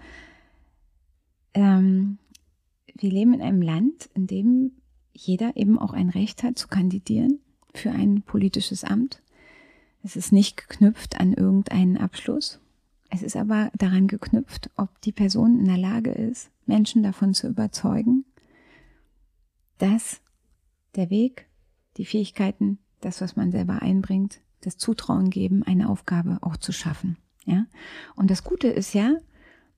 ähm, 1.53 2.17
wir 2.97 3.11
leben 3.11 3.35
in 3.35 3.41
einem 3.43 3.61
Land, 3.61 4.09
in 4.15 4.25
dem 4.25 4.71
jeder 5.13 5.55
eben 5.55 5.77
auch 5.77 5.93
ein 5.93 6.09
Recht 6.09 6.41
hat 6.41 6.57
zu 6.57 6.67
kandidieren 6.67 7.39
für 7.75 7.91
ein 7.91 8.23
politisches 8.23 8.83
Amt. 8.83 9.21
Es 10.01 10.15
ist 10.15 10.31
nicht 10.31 10.57
geknüpft 10.57 11.19
an 11.19 11.33
irgendeinen 11.33 11.97
Abschluss. 11.97 12.59
Es 13.11 13.21
ist 13.21 13.35
aber 13.35 13.69
daran 13.77 14.07
geknüpft, 14.07 14.71
ob 14.75 14.89
die 15.01 15.11
Person 15.11 15.59
in 15.59 15.65
der 15.65 15.77
Lage 15.77 16.11
ist, 16.11 16.49
Menschen 16.65 17.03
davon 17.03 17.35
zu 17.35 17.47
überzeugen, 17.47 18.24
dass 19.77 20.22
der 20.95 21.10
Weg, 21.10 21.47
die 21.97 22.06
Fähigkeiten, 22.06 22.80
das, 23.02 23.22
was 23.22 23.35
man 23.35 23.52
selber 23.52 23.81
einbringt, 23.81 24.39
das 24.61 24.77
Zutrauen 24.77 25.30
geben, 25.30 25.64
eine 25.64 25.89
Aufgabe 25.89 26.39
auch 26.41 26.57
zu 26.57 26.72
schaffen. 26.72 27.18
Ja? 27.45 27.65
Und 28.15 28.31
das 28.31 28.43
Gute 28.43 28.68
ist 28.68 28.93
ja, 28.93 29.18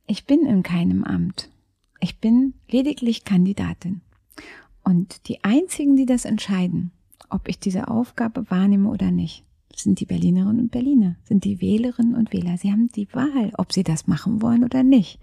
ich 0.05 0.25
bin 0.25 0.45
in 0.45 0.63
keinem 0.63 1.03
Amt. 1.03 1.49
Ich 1.99 2.19
bin 2.19 2.53
lediglich 2.69 3.25
Kandidatin. 3.25 4.01
Und 4.83 5.27
die 5.27 5.43
einzigen, 5.43 5.95
die 5.95 6.05
das 6.05 6.25
entscheiden, 6.25 6.91
ob 7.29 7.49
ich 7.49 7.59
diese 7.59 7.89
Aufgabe 7.89 8.49
wahrnehme 8.49 8.89
oder 8.89 9.11
nicht, 9.11 9.43
sind 9.75 9.99
die 9.99 10.05
Berlinerinnen 10.05 10.59
und 10.59 10.71
Berliner, 10.71 11.17
sind 11.23 11.43
die 11.43 11.61
Wählerinnen 11.61 12.15
und 12.15 12.33
Wähler. 12.33 12.57
Sie 12.57 12.71
haben 12.71 12.87
die 12.89 13.13
Wahl, 13.13 13.51
ob 13.57 13.73
sie 13.73 13.83
das 13.83 14.07
machen 14.07 14.41
wollen 14.41 14.63
oder 14.63 14.83
nicht. 14.83 15.19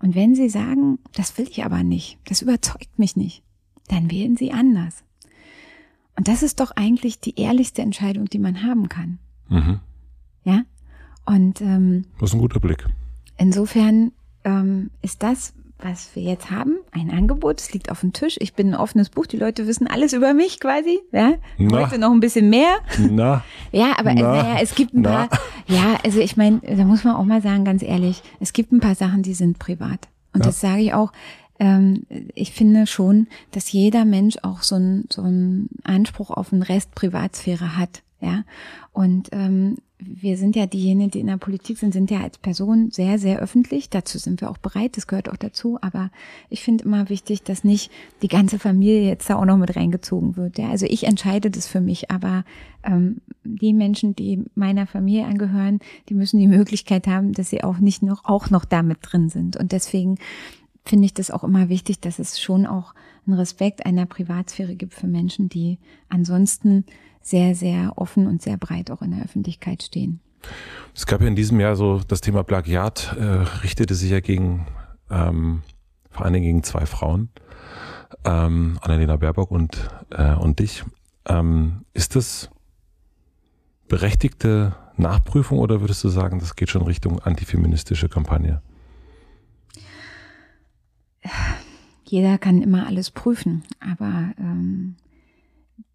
Und 0.00 0.14
wenn 0.14 0.34
sie 0.34 0.48
sagen, 0.48 0.98
das 1.14 1.38
will 1.38 1.48
ich 1.48 1.64
aber 1.64 1.82
nicht, 1.82 2.18
das 2.24 2.42
überzeugt 2.42 2.98
mich 2.98 3.16
nicht, 3.16 3.42
dann 3.86 4.10
wählen 4.10 4.36
sie 4.36 4.52
anders. 4.52 5.04
Und 6.16 6.28
das 6.28 6.42
ist 6.42 6.60
doch 6.60 6.72
eigentlich 6.72 7.20
die 7.20 7.38
ehrlichste 7.38 7.82
Entscheidung, 7.82 8.26
die 8.26 8.38
man 8.38 8.62
haben 8.62 8.88
kann. 8.88 9.18
Mhm. 9.48 9.80
Ja. 10.44 10.62
Und 11.26 11.60
ähm, 11.60 12.04
das 12.18 12.30
ist 12.30 12.34
ein 12.34 12.40
guter 12.40 12.60
Blick. 12.60 12.86
Insofern 13.36 14.12
ähm, 14.44 14.90
ist 15.02 15.22
das, 15.22 15.52
was 15.78 16.14
wir 16.14 16.22
jetzt 16.22 16.50
haben, 16.50 16.76
ein 16.92 17.10
Angebot. 17.10 17.60
Es 17.60 17.72
liegt 17.72 17.90
auf 17.90 18.00
dem 18.00 18.12
Tisch. 18.12 18.36
Ich 18.40 18.54
bin 18.54 18.68
ein 18.68 18.74
offenes 18.74 19.10
Buch. 19.10 19.26
Die 19.26 19.36
Leute 19.36 19.66
wissen 19.66 19.86
alles 19.86 20.14
über 20.14 20.32
mich 20.32 20.58
quasi. 20.58 21.00
Ja? 21.12 21.34
Na. 21.58 21.84
Heute 21.84 21.98
noch 21.98 22.12
ein 22.12 22.20
bisschen 22.20 22.48
mehr. 22.48 22.78
Na. 22.98 23.44
ja, 23.72 23.92
aber 23.98 24.14
Na. 24.14 24.22
naja, 24.22 24.56
es 24.62 24.74
gibt 24.74 24.94
ein 24.94 25.02
Na. 25.02 25.26
paar. 25.26 25.38
Ja, 25.66 25.98
also 26.02 26.20
ich 26.20 26.36
meine, 26.36 26.60
da 26.60 26.84
muss 26.84 27.04
man 27.04 27.16
auch 27.16 27.24
mal 27.24 27.42
sagen, 27.42 27.64
ganz 27.64 27.82
ehrlich, 27.82 28.22
es 28.40 28.54
gibt 28.54 28.72
ein 28.72 28.80
paar 28.80 28.94
Sachen, 28.94 29.22
die 29.22 29.34
sind 29.34 29.58
privat. 29.58 30.08
Und 30.32 30.40
ja. 30.40 30.46
das 30.46 30.60
sage 30.60 30.80
ich 30.80 30.94
auch 30.94 31.12
ähm, 31.58 32.06
ich 32.34 32.52
finde 32.52 32.86
schon, 32.86 33.28
dass 33.50 33.72
jeder 33.72 34.04
Mensch 34.04 34.36
auch 34.42 34.62
so 34.62 34.76
einen 34.76 35.06
so 35.10 35.22
einen 35.22 35.68
Anspruch 35.84 36.30
auf 36.30 36.52
einen 36.52 36.62
Rest 36.62 36.94
Privatsphäre 36.94 37.76
hat. 37.76 38.02
Ja, 38.20 38.44
und 38.92 39.28
ähm, 39.32 39.76
wir 39.98 40.36
sind 40.36 40.56
ja 40.56 40.66
diejenigen, 40.66 41.10
die 41.10 41.20
in 41.20 41.26
der 41.26 41.38
Politik 41.38 41.78
sind, 41.78 41.92
sind 41.92 42.10
ja 42.10 42.20
als 42.20 42.36
Person 42.38 42.90
sehr, 42.90 43.18
sehr 43.18 43.38
öffentlich. 43.38 43.88
Dazu 43.88 44.18
sind 44.18 44.40
wir 44.40 44.50
auch 44.50 44.58
bereit, 44.58 44.96
das 44.96 45.06
gehört 45.06 45.30
auch 45.30 45.36
dazu. 45.36 45.78
Aber 45.80 46.10
ich 46.50 46.62
finde 46.62 46.84
immer 46.84 47.08
wichtig, 47.08 47.42
dass 47.42 47.64
nicht 47.64 47.90
die 48.22 48.28
ganze 48.28 48.58
Familie 48.58 49.06
jetzt 49.06 49.30
da 49.30 49.36
auch 49.36 49.46
noch 49.46 49.56
mit 49.56 49.74
reingezogen 49.74 50.36
wird. 50.36 50.58
Ja, 50.58 50.68
also 50.68 50.86
ich 50.86 51.04
entscheide 51.04 51.50
das 51.50 51.66
für 51.66 51.80
mich, 51.80 52.10
aber 52.10 52.44
ähm, 52.84 53.20
die 53.44 53.72
Menschen, 53.72 54.14
die 54.14 54.44
meiner 54.54 54.86
Familie 54.86 55.24
angehören, 55.24 55.80
die 56.08 56.14
müssen 56.14 56.38
die 56.38 56.48
Möglichkeit 56.48 57.06
haben, 57.06 57.32
dass 57.32 57.50
sie 57.50 57.64
auch 57.64 57.78
nicht 57.78 58.02
noch 58.02 58.24
auch 58.24 58.50
noch 58.50 58.66
damit 58.66 58.98
drin 59.00 59.30
sind. 59.30 59.56
Und 59.56 59.72
deswegen 59.72 60.18
finde 60.88 61.06
ich 61.06 61.14
das 61.14 61.30
auch 61.30 61.44
immer 61.44 61.68
wichtig, 61.68 62.00
dass 62.00 62.18
es 62.18 62.40
schon 62.40 62.66
auch 62.66 62.94
einen 63.26 63.36
Respekt 63.36 63.84
einer 63.86 64.06
Privatsphäre 64.06 64.76
gibt 64.76 64.94
für 64.94 65.06
Menschen, 65.06 65.48
die 65.48 65.78
ansonsten 66.08 66.84
sehr, 67.20 67.54
sehr 67.54 67.92
offen 67.96 68.26
und 68.26 68.40
sehr 68.40 68.56
breit 68.56 68.90
auch 68.90 69.02
in 69.02 69.10
der 69.10 69.24
Öffentlichkeit 69.24 69.82
stehen. 69.82 70.20
Es 70.94 71.06
gab 71.06 71.20
ja 71.20 71.26
in 71.26 71.36
diesem 71.36 71.58
Jahr 71.58 71.76
so 71.76 72.00
das 72.06 72.20
Thema 72.20 72.44
Plagiat, 72.44 73.16
äh, 73.18 73.24
richtete 73.62 73.94
sich 73.94 74.10
ja 74.10 74.20
gegen, 74.20 74.66
ähm, 75.10 75.62
vor 76.10 76.24
allen 76.24 76.34
Dingen 76.34 76.46
gegen 76.46 76.62
zwei 76.62 76.86
Frauen, 76.86 77.30
ähm, 78.24 78.78
Annalena 78.80 79.16
Baerbock 79.16 79.50
und, 79.50 79.88
äh, 80.10 80.34
und 80.34 80.60
dich. 80.60 80.84
Ähm, 81.28 81.84
ist 81.92 82.14
das 82.14 82.50
berechtigte 83.88 84.76
Nachprüfung 84.96 85.58
oder 85.58 85.80
würdest 85.80 86.02
du 86.04 86.08
sagen, 86.08 86.38
das 86.38 86.54
geht 86.54 86.70
schon 86.70 86.82
Richtung 86.82 87.20
antifeministische 87.20 88.08
Kampagne? 88.08 88.62
Jeder 92.04 92.38
kann 92.38 92.62
immer 92.62 92.86
alles 92.86 93.10
prüfen, 93.10 93.62
aber 93.80 94.32
ähm, 94.38 94.96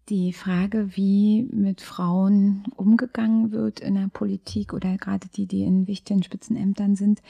die 0.08 0.32
Frage, 0.32 0.96
wie 0.96 1.48
mit 1.52 1.80
Frauen 1.80 2.64
umgegangen 2.76 3.52
wird 3.52 3.80
in 3.80 3.94
der 3.94 4.08
Politik 4.08 4.72
oder 4.72 4.96
gerade 4.96 5.28
die, 5.28 5.46
die 5.46 5.62
in 5.62 5.86
wichtigen 5.86 6.22
Spitzenämtern 6.22 6.96
sind, 6.96 7.22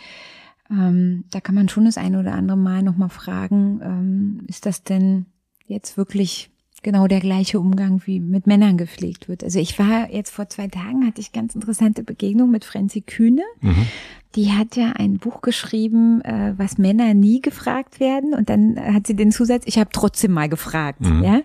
ähm, 0.70 1.24
da 1.30 1.40
kann 1.40 1.54
man 1.54 1.68
schon 1.68 1.84
das 1.84 1.98
eine 1.98 2.18
oder 2.18 2.32
andere 2.32 2.56
Mal 2.56 2.82
nochmal 2.82 3.10
fragen, 3.10 3.80
ähm, 3.82 4.44
ist 4.48 4.66
das 4.66 4.82
denn 4.82 5.26
jetzt 5.66 5.96
wirklich 5.96 6.51
genau 6.82 7.06
der 7.06 7.20
gleiche 7.20 7.58
Umgang 7.60 8.02
wie 8.04 8.20
mit 8.20 8.46
Männern 8.46 8.76
gepflegt 8.76 9.28
wird. 9.28 9.44
Also 9.44 9.58
ich 9.58 9.78
war 9.78 10.10
jetzt 10.10 10.30
vor 10.30 10.48
zwei 10.48 10.68
Tagen, 10.68 11.06
hatte 11.06 11.20
ich 11.20 11.32
ganz 11.32 11.54
interessante 11.54 12.02
Begegnung 12.02 12.50
mit 12.50 12.64
Franzi 12.64 13.00
Kühne. 13.00 13.42
Mhm. 13.60 13.86
Die 14.34 14.52
hat 14.52 14.76
ja 14.76 14.92
ein 14.92 15.18
Buch 15.18 15.42
geschrieben, 15.42 16.22
äh, 16.22 16.54
was 16.56 16.78
Männer 16.78 17.14
nie 17.14 17.40
gefragt 17.40 18.00
werden. 18.00 18.34
Und 18.34 18.48
dann 18.48 18.78
hat 18.78 19.06
sie 19.06 19.14
den 19.14 19.30
Zusatz, 19.30 19.64
ich 19.66 19.78
habe 19.78 19.90
trotzdem 19.92 20.32
mal 20.32 20.48
gefragt. 20.48 21.00
Mhm. 21.00 21.22
Ja. 21.22 21.40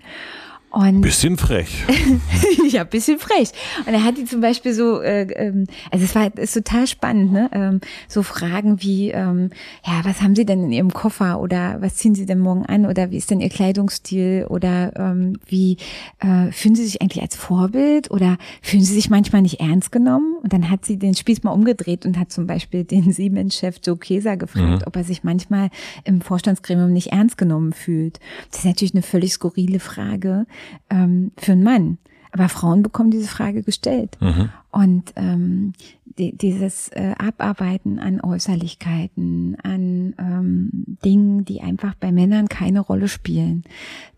Und 0.78 1.02
bisschen 1.02 1.38
frech. 1.38 1.86
ja, 2.70 2.84
bisschen 2.84 3.18
frech. 3.18 3.50
Und 3.88 3.96
er 3.96 4.04
hat 4.04 4.16
die 4.16 4.26
zum 4.26 4.42
Beispiel 4.42 4.74
so, 4.74 5.02
äh, 5.02 5.24
ähm, 5.24 5.66
also 5.90 6.06
es 6.06 6.14
war 6.14 6.32
ist 6.38 6.54
total 6.54 6.86
spannend, 6.86 7.32
ne? 7.32 7.50
Ähm, 7.52 7.82
so 8.08 8.22
Fragen 8.22 8.80
wie, 8.84 9.10
ähm, 9.10 9.50
ja, 9.84 10.02
was 10.04 10.22
haben 10.22 10.36
Sie 10.36 10.46
denn 10.46 10.66
in 10.66 10.72
Ihrem 10.72 10.94
Koffer 10.94 11.40
oder 11.40 11.78
was 11.80 11.96
ziehen 11.96 12.14
Sie 12.14 12.28
denn 12.28 12.38
morgen 12.38 12.64
an 12.68 12.86
oder 12.86 13.10
wie 13.10 13.18
ist 13.18 13.32
denn 13.32 13.40
Ihr 13.40 13.50
Kleidungsstil 13.50 14.46
oder 14.50 14.94
ähm, 14.98 15.40
wie 15.48 15.78
äh, 16.20 16.52
fühlen 16.52 16.76
Sie 16.76 16.86
sich 16.86 17.02
eigentlich 17.02 17.24
als 17.24 17.36
Vorbild 17.36 18.12
oder 18.12 18.38
fühlen 18.62 18.84
Sie 18.84 18.94
sich 18.94 19.10
manchmal 19.10 19.42
nicht 19.42 19.60
ernst 19.60 19.92
genommen? 19.92 20.36
Und 20.44 20.54
dann 20.54 20.70
hat 20.70 20.86
sie 20.86 20.98
den 20.98 21.16
Spieß 21.16 21.42
mal 21.42 21.54
umgedreht 21.54 22.06
und 22.06 22.20
hat 22.20 22.32
zum 22.32 22.46
Beispiel 22.46 22.84
den 22.84 23.12
Siemens-Chef 23.12 23.78
Joe 23.84 23.98
Keser 23.98 24.38
gefragt, 24.38 24.82
mhm. 24.82 24.86
ob 24.86 24.96
er 24.96 25.04
sich 25.04 25.24
manchmal 25.24 25.72
im 26.04 26.22
Vorstandsgremium 26.22 26.94
nicht 26.94 27.08
ernst 27.08 27.40
genommen 27.40 27.74
fühlt. 27.74 28.20
Das 28.52 28.60
ist 28.60 28.66
natürlich 28.66 28.94
eine 28.94 29.02
völlig 29.02 29.34
skurrile 29.34 29.80
Frage 29.80 30.46
ähm, 30.90 31.32
für 31.38 31.54
einen 31.54 31.64
Mann. 31.64 31.98
Aber 32.32 32.50
Frauen 32.50 32.84
bekommen 32.84 33.10
diese 33.10 33.28
Frage 33.28 33.64
gestellt. 33.64 34.18
Mhm. 34.20 34.50
Und 34.72 35.14
ähm, 35.16 35.74
die, 36.18 36.36
dieses 36.36 36.90
äh, 36.90 37.16
Abarbeiten 37.18 38.00
an 38.00 38.22
Äußerlichkeiten, 38.22 39.58
an 39.64 40.14
ähm, 40.18 40.98
Dingen, 41.04 41.46
die 41.46 41.62
einfach 41.62 41.96
bei 41.96 42.12
Männern 42.12 42.48
keine 42.48 42.82
Rolle 42.82 43.08
spielen, 43.08 43.64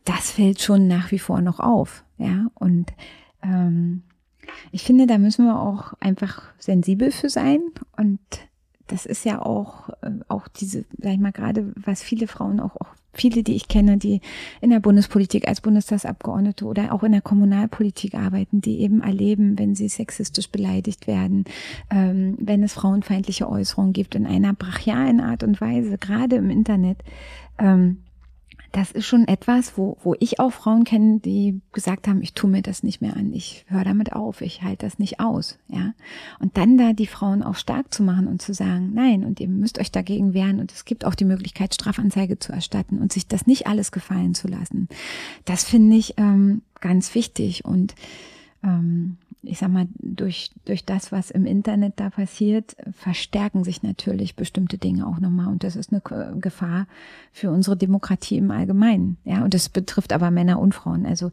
das 0.05 0.31
fällt 0.31 0.61
schon 0.61 0.87
nach 0.87 1.11
wie 1.11 1.19
vor 1.19 1.41
noch 1.41 1.59
auf. 1.59 2.03
Ja, 2.17 2.47
und 2.55 2.91
ähm, 3.43 4.03
ich 4.71 4.83
finde, 4.83 5.07
da 5.07 5.17
müssen 5.17 5.45
wir 5.45 5.59
auch 5.59 5.93
einfach 5.99 6.41
sensibel 6.57 7.11
für 7.11 7.29
sein 7.29 7.59
und 7.95 8.19
das 8.91 9.05
ist 9.05 9.25
ja 9.25 9.41
auch, 9.41 9.89
äh, 10.01 10.11
auch 10.27 10.47
diese, 10.47 10.85
sag 10.97 11.13
ich 11.13 11.19
mal, 11.19 11.31
gerade, 11.31 11.71
was 11.75 12.01
viele 12.01 12.27
Frauen 12.27 12.59
auch, 12.59 12.75
auch 12.75 12.87
viele, 13.13 13.43
die 13.43 13.55
ich 13.55 13.67
kenne, 13.67 13.97
die 13.97 14.21
in 14.61 14.69
der 14.69 14.79
Bundespolitik 14.79 15.47
als 15.47 15.61
Bundestagsabgeordnete 15.61 16.65
oder 16.65 16.93
auch 16.93 17.03
in 17.03 17.11
der 17.11 17.21
Kommunalpolitik 17.21 18.15
arbeiten, 18.15 18.61
die 18.61 18.81
eben 18.81 19.01
erleben, 19.01 19.57
wenn 19.57 19.75
sie 19.75 19.89
sexistisch 19.89 20.49
beleidigt 20.49 21.07
werden, 21.07 21.45
ähm, 21.89 22.37
wenn 22.39 22.63
es 22.63 22.73
frauenfeindliche 22.73 23.49
Äußerungen 23.49 23.93
gibt 23.93 24.15
in 24.15 24.25
einer 24.25 24.53
brachialen 24.53 25.19
Art 25.19 25.43
und 25.43 25.59
Weise, 25.59 25.97
gerade 25.97 26.37
im 26.37 26.49
Internet. 26.49 26.99
Ähm, 27.57 28.03
das 28.71 28.91
ist 28.91 29.05
schon 29.05 29.27
etwas, 29.27 29.77
wo, 29.77 29.97
wo 30.03 30.15
ich 30.19 30.39
auch 30.39 30.51
Frauen 30.51 30.83
kenne, 30.83 31.19
die 31.19 31.61
gesagt 31.71 32.07
haben, 32.07 32.21
ich 32.21 32.33
tue 32.33 32.49
mir 32.49 32.61
das 32.61 32.83
nicht 32.83 33.01
mehr 33.01 33.15
an, 33.15 33.33
ich 33.33 33.65
höre 33.67 33.83
damit 33.83 34.13
auf, 34.13 34.41
ich 34.41 34.61
halte 34.61 34.85
das 34.85 34.99
nicht 34.99 35.19
aus, 35.19 35.57
ja. 35.67 35.93
Und 36.39 36.57
dann 36.57 36.77
da 36.77 36.93
die 36.93 37.07
Frauen 37.07 37.41
auch 37.41 37.55
stark 37.55 37.93
zu 37.93 38.03
machen 38.03 38.27
und 38.27 38.41
zu 38.41 38.53
sagen, 38.53 38.91
nein, 38.93 39.23
und 39.23 39.39
ihr 39.39 39.47
müsst 39.47 39.79
euch 39.79 39.91
dagegen 39.91 40.33
wehren 40.33 40.59
und 40.59 40.71
es 40.71 40.85
gibt 40.85 41.05
auch 41.05 41.15
die 41.15 41.25
Möglichkeit, 41.25 41.73
Strafanzeige 41.73 42.39
zu 42.39 42.51
erstatten 42.51 42.99
und 42.99 43.11
sich 43.11 43.27
das 43.27 43.47
nicht 43.47 43.67
alles 43.67 43.91
gefallen 43.91 44.35
zu 44.35 44.47
lassen. 44.47 44.87
Das 45.45 45.63
finde 45.63 45.97
ich 45.97 46.15
ähm, 46.17 46.61
ganz 46.79 47.15
wichtig 47.15 47.65
und 47.65 47.95
ähm, 48.63 49.17
ich 49.41 49.59
sag 49.59 49.71
mal, 49.71 49.87
durch, 49.99 50.51
durch 50.65 50.85
das, 50.85 51.11
was 51.11 51.31
im 51.31 51.45
Internet 51.45 51.93
da 51.97 52.09
passiert, 52.09 52.75
verstärken 52.91 53.63
sich 53.63 53.83
natürlich 53.83 54.35
bestimmte 54.35 54.77
Dinge 54.77 55.07
auch 55.07 55.19
nochmal. 55.19 55.47
Und 55.47 55.63
das 55.63 55.75
ist 55.75 55.91
eine 55.93 56.01
Gefahr 56.39 56.87
für 57.31 57.49
unsere 57.49 57.77
Demokratie 57.77 58.37
im 58.37 58.51
Allgemeinen. 58.51 59.17
Ja, 59.23 59.43
und 59.43 59.53
das 59.53 59.69
betrifft 59.69 60.11
aber 60.11 60.29
Männer 60.29 60.59
und 60.59 60.75
Frauen. 60.75 61.05
Also 61.05 61.31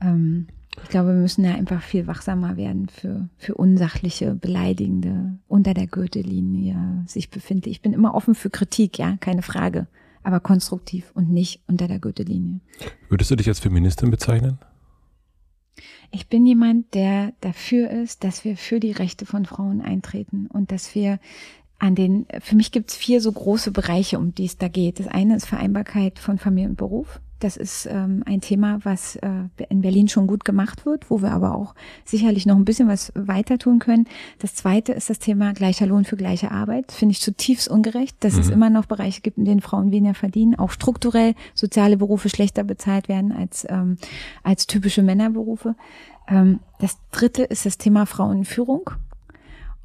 ähm, 0.00 0.48
ich 0.82 0.88
glaube, 0.88 1.10
wir 1.10 1.20
müssen 1.20 1.44
ja 1.44 1.54
einfach 1.54 1.82
viel 1.82 2.08
wachsamer 2.08 2.56
werden 2.56 2.88
für, 2.88 3.28
für 3.38 3.54
unsachliche, 3.54 4.34
beleidigende, 4.34 5.38
unter 5.46 5.74
der 5.74 5.86
Gürtellinie 5.86 7.04
sich 7.06 7.30
befinde. 7.30 7.70
Ich 7.70 7.80
bin 7.80 7.92
immer 7.92 8.14
offen 8.14 8.34
für 8.34 8.50
Kritik, 8.50 8.98
ja, 8.98 9.16
keine 9.20 9.42
Frage. 9.42 9.86
Aber 10.24 10.40
konstruktiv 10.40 11.12
und 11.14 11.30
nicht 11.30 11.62
unter 11.68 11.86
der 11.86 11.98
Gürtellinie. 11.98 12.60
Würdest 13.08 13.30
du 13.30 13.36
dich 13.36 13.46
als 13.46 13.60
Feministin 13.60 14.10
bezeichnen? 14.10 14.58
Ich 16.14 16.28
bin 16.28 16.46
jemand, 16.46 16.94
der 16.94 17.32
dafür 17.40 17.90
ist, 17.90 18.22
dass 18.22 18.44
wir 18.44 18.56
für 18.56 18.78
die 18.78 18.92
Rechte 18.92 19.26
von 19.26 19.46
Frauen 19.46 19.80
eintreten 19.80 20.46
und 20.46 20.70
dass 20.70 20.94
wir 20.94 21.18
an 21.80 21.96
den, 21.96 22.26
für 22.40 22.54
mich 22.54 22.70
gibt 22.70 22.90
es 22.90 22.96
vier 22.96 23.20
so 23.20 23.32
große 23.32 23.72
Bereiche, 23.72 24.16
um 24.20 24.32
die 24.32 24.44
es 24.44 24.56
da 24.56 24.68
geht. 24.68 25.00
Das 25.00 25.08
eine 25.08 25.34
ist 25.34 25.46
Vereinbarkeit 25.46 26.20
von 26.20 26.38
Familie 26.38 26.68
und 26.68 26.76
Beruf. 26.76 27.20
Das 27.44 27.58
ist 27.58 27.84
ähm, 27.90 28.22
ein 28.24 28.40
Thema, 28.40 28.78
was 28.84 29.16
äh, 29.16 29.28
in 29.68 29.82
Berlin 29.82 30.08
schon 30.08 30.26
gut 30.26 30.46
gemacht 30.46 30.86
wird, 30.86 31.10
wo 31.10 31.20
wir 31.20 31.30
aber 31.32 31.54
auch 31.54 31.74
sicherlich 32.06 32.46
noch 32.46 32.56
ein 32.56 32.64
bisschen 32.64 32.88
was 32.88 33.12
weiter 33.14 33.58
tun 33.58 33.80
können. 33.80 34.06
Das 34.38 34.54
zweite 34.54 34.94
ist 34.94 35.10
das 35.10 35.18
Thema 35.18 35.52
gleicher 35.52 35.84
Lohn 35.84 36.06
für 36.06 36.16
gleiche 36.16 36.50
Arbeit. 36.50 36.90
Finde 36.90 37.12
ich 37.12 37.20
zutiefst 37.20 37.68
ungerecht, 37.68 38.16
dass 38.20 38.32
mhm. 38.32 38.40
es 38.40 38.48
immer 38.48 38.70
noch 38.70 38.86
Bereiche 38.86 39.20
gibt, 39.20 39.36
in 39.36 39.44
denen 39.44 39.60
Frauen 39.60 39.92
weniger 39.92 40.14
verdienen, 40.14 40.54
auch 40.54 40.70
strukturell 40.70 41.34
soziale 41.52 41.98
Berufe 41.98 42.30
schlechter 42.30 42.64
bezahlt 42.64 43.10
werden 43.10 43.30
als, 43.30 43.66
ähm, 43.68 43.98
als 44.42 44.66
typische 44.66 45.02
Männerberufe. 45.02 45.74
Ähm, 46.26 46.60
das 46.78 46.96
dritte 47.10 47.42
ist 47.42 47.66
das 47.66 47.76
Thema 47.76 48.06
Frauenführung. 48.06 48.88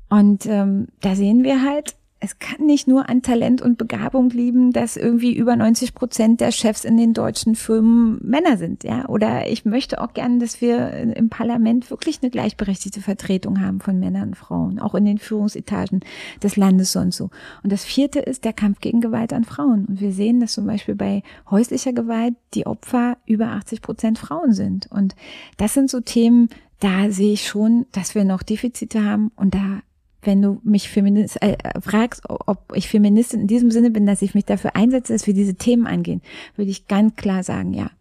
Und 0.07 0.45
ähm, 0.45 0.87
da 1.01 1.13
sehen 1.13 1.43
wir 1.43 1.61
halt, 1.61 1.97
es 2.21 2.37
kann 2.39 2.65
nicht 2.65 2.87
nur 2.87 3.07
an 3.07 3.21
Talent 3.21 3.61
und 3.61 3.77
Begabung 3.77 4.29
lieben, 4.29 4.71
dass 4.73 4.97
irgendwie 4.97 5.33
über 5.33 5.55
90 5.55 5.93
Prozent 5.93 6.41
der 6.41 6.51
Chefs 6.51 6.83
in 6.83 6.97
den 6.97 7.13
deutschen 7.13 7.55
Firmen 7.55 8.19
Männer 8.21 8.57
sind, 8.57 8.83
ja. 8.83 9.07
Oder 9.07 9.49
ich 9.49 9.63
möchte 9.63 10.01
auch 10.01 10.13
gerne, 10.13 10.39
dass 10.39 10.59
wir 10.59 10.91
im 10.91 11.29
Parlament 11.29 11.89
wirklich 11.89 12.19
eine 12.21 12.29
gleichberechtigte 12.29 12.99
Vertretung 12.99 13.61
haben 13.61 13.79
von 13.79 13.99
Männern 13.99 14.29
und 14.29 14.35
Frauen, 14.35 14.79
auch 14.79 14.95
in 14.95 15.05
den 15.05 15.17
Führungsetagen 15.17 16.01
des 16.43 16.57
Landes 16.57 16.95
und 16.97 17.13
so. 17.13 17.29
Und 17.63 17.71
das 17.71 17.85
vierte 17.85 18.19
ist 18.19 18.43
der 18.43 18.53
Kampf 18.53 18.81
gegen 18.81 18.99
Gewalt 18.99 19.31
an 19.31 19.45
Frauen. 19.45 19.85
Und 19.85 20.01
wir 20.01 20.11
sehen, 20.11 20.41
dass 20.41 20.53
zum 20.53 20.67
Beispiel 20.67 20.95
bei 20.95 21.23
häuslicher 21.49 21.93
Gewalt 21.93 22.35
die 22.53 22.67
Opfer 22.67 23.17
über 23.27 23.47
80 23.47 23.81
Prozent 23.81 24.19
Frauen 24.19 24.51
sind. 24.51 24.87
Und 24.91 25.15
das 25.55 25.73
sind 25.73 25.89
so 25.89 26.01
Themen, 26.01 26.49
da 26.81 27.11
sehe 27.11 27.33
ich 27.33 27.47
schon, 27.47 27.85
dass 27.93 28.15
wir 28.15 28.25
noch 28.25 28.43
Defizite 28.43 29.03
haben 29.03 29.31
und 29.35 29.53
da 29.53 29.81
wenn 30.21 30.41
du 30.41 30.59
mich 30.63 30.89
Feminist, 30.89 31.41
äh, 31.41 31.57
fragst, 31.79 32.23
ob 32.27 32.71
ich 32.73 32.89
Feministin 32.89 33.41
in 33.41 33.47
diesem 33.47 33.71
Sinne 33.71 33.91
bin, 33.91 34.05
dass 34.05 34.21
ich 34.21 34.33
mich 34.33 34.45
dafür 34.45 34.75
einsetze, 34.75 35.13
dass 35.13 35.27
wir 35.27 35.33
diese 35.33 35.55
Themen 35.55 35.87
angehen, 35.87 36.21
würde 36.55 36.71
ich 36.71 36.87
ganz 36.87 37.15
klar 37.15 37.43
sagen, 37.43 37.73
ja. 37.73 37.91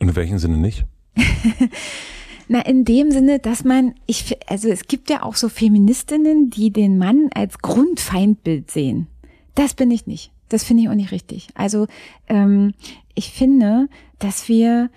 Und 0.00 0.08
in 0.08 0.16
welchem 0.16 0.38
Sinne 0.38 0.58
nicht? 0.58 0.86
Na, 2.48 2.60
in 2.60 2.84
dem 2.84 3.10
Sinne, 3.10 3.38
dass 3.38 3.62
man, 3.62 3.94
ich, 4.06 4.36
also 4.48 4.68
es 4.68 4.86
gibt 4.86 5.10
ja 5.10 5.22
auch 5.22 5.36
so 5.36 5.48
Feministinnen, 5.48 6.48
die 6.48 6.72
den 6.72 6.96
Mann 6.96 7.28
als 7.34 7.58
Grundfeindbild 7.58 8.70
sehen. 8.70 9.06
Das 9.54 9.74
bin 9.74 9.90
ich 9.90 10.06
nicht. 10.06 10.32
Das 10.48 10.64
finde 10.64 10.84
ich 10.84 10.88
auch 10.88 10.94
nicht 10.94 11.12
richtig. 11.12 11.48
Also 11.54 11.86
ähm, 12.28 12.72
ich 13.14 13.32
finde, 13.32 13.88
dass 14.18 14.48
wir 14.48 14.88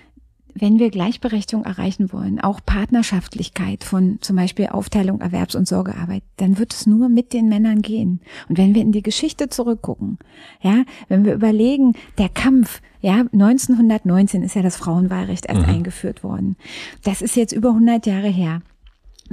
wenn 0.53 0.79
wir 0.79 0.89
Gleichberechtigung 0.89 1.65
erreichen 1.65 2.11
wollen, 2.11 2.39
auch 2.39 2.59
Partnerschaftlichkeit 2.65 3.83
von 3.83 4.17
zum 4.21 4.35
Beispiel 4.35 4.67
Aufteilung 4.67 5.21
Erwerbs- 5.21 5.55
und 5.55 5.67
Sorgearbeit, 5.67 6.23
dann 6.37 6.57
wird 6.57 6.73
es 6.73 6.85
nur 6.85 7.09
mit 7.09 7.33
den 7.33 7.49
Männern 7.49 7.81
gehen. 7.81 8.21
Und 8.49 8.57
wenn 8.57 8.75
wir 8.75 8.81
in 8.81 8.91
die 8.91 9.03
Geschichte 9.03 9.49
zurückgucken, 9.49 10.17
ja, 10.61 10.83
wenn 11.07 11.25
wir 11.25 11.33
überlegen, 11.33 11.93
der 12.17 12.29
Kampf, 12.29 12.81
ja, 13.01 13.25
1919 13.33 14.43
ist 14.43 14.55
ja 14.55 14.61
das 14.61 14.77
Frauenwahlrecht 14.77 15.47
erst 15.47 15.61
mhm. 15.61 15.73
eingeführt 15.73 16.23
worden. 16.23 16.55
Das 17.03 17.21
ist 17.21 17.35
jetzt 17.35 17.53
über 17.53 17.69
100 17.69 18.05
Jahre 18.05 18.29
her. 18.29 18.61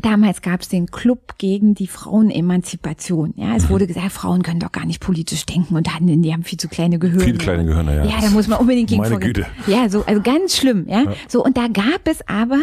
Damals 0.00 0.42
gab 0.42 0.60
es 0.60 0.68
den 0.68 0.86
Club 0.86 1.34
gegen 1.38 1.74
die 1.74 1.86
Frauenemanzipation. 1.86 3.34
Ja, 3.36 3.56
es 3.56 3.68
wurde 3.68 3.86
gesagt, 3.86 4.12
Frauen 4.12 4.42
können 4.42 4.60
doch 4.60 4.72
gar 4.72 4.86
nicht 4.86 5.00
politisch 5.00 5.44
denken 5.46 5.76
und 5.76 5.94
handeln, 5.94 6.22
die 6.22 6.32
haben 6.32 6.44
viel 6.44 6.58
zu 6.58 6.68
kleine 6.68 6.98
Gehirne. 6.98 7.24
Viel 7.24 7.38
kleine 7.38 7.64
Gehirne, 7.64 7.96
ja. 7.96 8.04
Ja, 8.04 8.20
da 8.20 8.30
muss 8.30 8.46
man 8.46 8.60
unbedingt 8.60 8.88
gegen 8.88 9.00
Meine 9.00 9.10
vorgehen. 9.10 9.32
Güte. 9.32 9.46
Ja, 9.66 9.88
so, 9.88 10.04
also 10.04 10.20
ganz 10.20 10.56
schlimm, 10.56 10.86
ja? 10.88 11.02
ja. 11.02 11.14
So, 11.26 11.44
und 11.44 11.56
da 11.56 11.68
gab 11.68 12.06
es 12.06 12.26
aber 12.28 12.60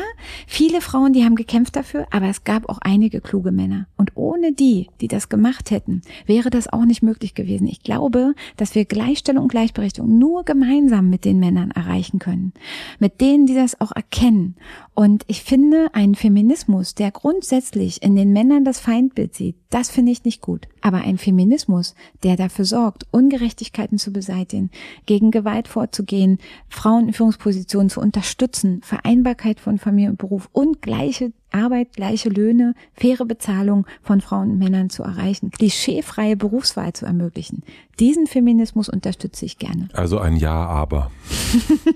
viele 0.48 0.82
Frauen, 0.82 1.14
die 1.14 1.24
haben 1.24 1.36
gekämpft 1.36 1.76
dafür, 1.76 2.08
aber 2.12 2.28
es 2.28 2.44
gab 2.44 2.70
auch 2.70 2.80
einige 2.82 3.22
kluge 3.22 3.52
Männer. 3.52 3.88
Und 3.98 4.12
ohne 4.16 4.54
die, 4.54 4.90
die 5.02 5.08
das 5.08 5.30
gemacht 5.30 5.72
hätten, 5.72 6.02
wäre 6.26 6.50
das 6.50 6.72
auch 6.72 6.86
nicht 6.86 7.04
möglich 7.04 7.36
gewesen. 7.36 7.68
Ich 7.68 7.84
glaube, 7.84 8.34
dass 8.58 8.76
wir 8.76 8.86
Gleichstellung 8.86 9.44
und 9.44 9.50
Gleichberechtigung 9.50 10.18
nur 10.18 10.44
gemeinsam 10.44 11.10
mit 11.10 11.26
den 11.26 11.40
Männern 11.40 11.72
erreichen 11.72 12.20
können. 12.20 12.54
Mit 13.00 13.20
denen, 13.22 13.46
die 13.46 13.56
das 13.56 13.80
auch 13.82 13.92
erkennen. 13.92 14.56
Und 14.94 15.24
ich 15.28 15.44
finde, 15.44 15.90
ein 15.94 16.16
Feminismus, 16.16 16.96
der 16.96 17.12
grundsätzlich 17.26 18.04
in 18.04 18.16
den 18.16 18.34
Männern 18.34 18.66
das 18.66 18.80
Feindbild 18.80 19.34
sieht, 19.34 19.56
das 19.72 19.90
finde 19.90 20.12
ich 20.12 20.24
nicht 20.26 20.44
gut. 20.44 20.68
Aber 20.82 20.98
ein 20.98 21.18
Feminismus, 21.18 21.96
der 22.22 22.36
dafür 22.36 22.66
sorgt, 22.66 23.08
Ungerechtigkeiten 23.10 23.98
zu 23.98 24.14
beseitigen, 24.14 24.70
gegen 25.08 25.32
Gewalt 25.32 25.68
vorzugehen, 25.68 26.38
Frauen 26.70 27.08
in 27.08 27.14
Führungspositionen 27.14 27.90
zu 27.90 28.00
unterstützen, 28.00 28.82
Vereinbarkeit 28.84 29.60
von 29.60 29.80
Familie 29.80 30.12
und 30.12 30.20
Beruf 30.20 30.50
und 30.52 30.84
gleiche 30.84 31.34
Arbeit, 31.52 31.94
gleiche 31.94 32.30
Löhne, 32.30 32.76
faire 32.94 33.26
Bezahlung 33.26 33.88
von 34.04 34.22
Frauen 34.22 34.52
und 34.52 34.60
Männern 34.60 34.92
zu 34.92 35.02
erreichen, 35.02 35.50
klischeefreie 35.50 36.36
Berufswahl 36.36 36.94
zu 36.94 37.08
ermöglichen. 37.08 37.64
Diesen 38.00 38.28
Feminismus 38.28 38.88
unterstütze 38.88 39.46
ich 39.46 39.58
gerne. 39.58 39.90
Also 39.94 40.20
ein 40.20 40.36
Ja, 40.36 40.68
aber. 40.68 41.10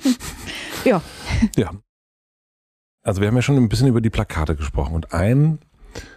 ja. 0.85 1.03
Ja. 1.55 1.69
Also 3.09 3.21
wir 3.21 3.27
haben 3.27 3.35
ja 3.35 3.41
schon 3.41 3.57
ein 3.57 3.69
bisschen 3.69 3.87
über 3.87 4.01
die 4.01 4.11
Plakate 4.11 4.55
gesprochen 4.55 4.93
und 4.93 5.15
ein 5.15 5.57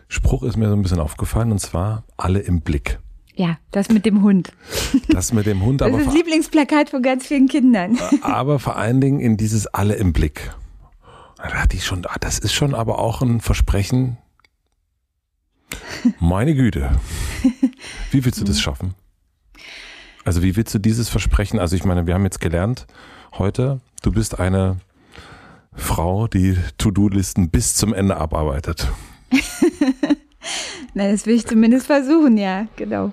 Spruch 0.08 0.42
ist 0.42 0.58
mir 0.58 0.68
so 0.68 0.76
ein 0.76 0.82
bisschen 0.82 1.00
aufgefallen 1.00 1.50
und 1.50 1.58
zwar 1.58 2.04
alle 2.18 2.40
im 2.40 2.60
Blick. 2.60 2.98
Ja, 3.34 3.56
das 3.70 3.88
mit 3.88 4.04
dem 4.04 4.20
Hund. 4.20 4.52
Das 5.08 5.32
mit 5.32 5.46
dem 5.46 5.64
Hund, 5.64 5.80
aber. 5.80 5.92
Das 5.92 6.00
ist 6.00 6.08
das 6.08 6.14
Lieblingsplakat 6.14 6.90
von 6.90 7.00
ganz 7.00 7.26
vielen 7.26 7.48
Kindern. 7.48 7.96
Aber 8.20 8.58
vor 8.58 8.76
allen 8.76 9.00
Dingen 9.00 9.20
in 9.20 9.38
dieses 9.38 9.66
alle 9.68 9.94
im 9.94 10.12
Blick. 10.12 10.54
Da 11.38 11.44
hatte 11.54 11.78
ich 11.78 11.86
schon, 11.86 12.04
ah, 12.04 12.16
das 12.20 12.38
ist 12.38 12.52
schon 12.52 12.74
aber 12.74 12.98
auch 12.98 13.22
ein 13.22 13.40
Versprechen. 13.40 14.18
Meine 16.20 16.54
Güte. 16.54 16.90
Wie 18.10 18.22
willst 18.22 18.38
du 18.38 18.44
das 18.44 18.60
schaffen? 18.60 18.92
Also 20.26 20.42
wie 20.42 20.56
willst 20.56 20.74
du 20.74 20.78
dieses 20.78 21.08
Versprechen, 21.08 21.58
also 21.58 21.74
ich 21.74 21.84
meine, 21.84 22.06
wir 22.06 22.12
haben 22.12 22.24
jetzt 22.24 22.42
gelernt 22.42 22.86
heute, 23.38 23.80
du 24.02 24.12
bist 24.12 24.38
eine 24.38 24.76
Frau, 25.74 26.26
die 26.28 26.56
To-Do-Listen 26.78 27.50
bis 27.50 27.74
zum 27.74 27.94
Ende 27.94 28.16
abarbeitet. 28.16 28.88
Na, 30.94 31.10
das 31.10 31.26
will 31.26 31.36
ich 31.36 31.46
zumindest 31.46 31.86
versuchen, 31.86 32.36
ja, 32.36 32.66
genau. 32.76 33.12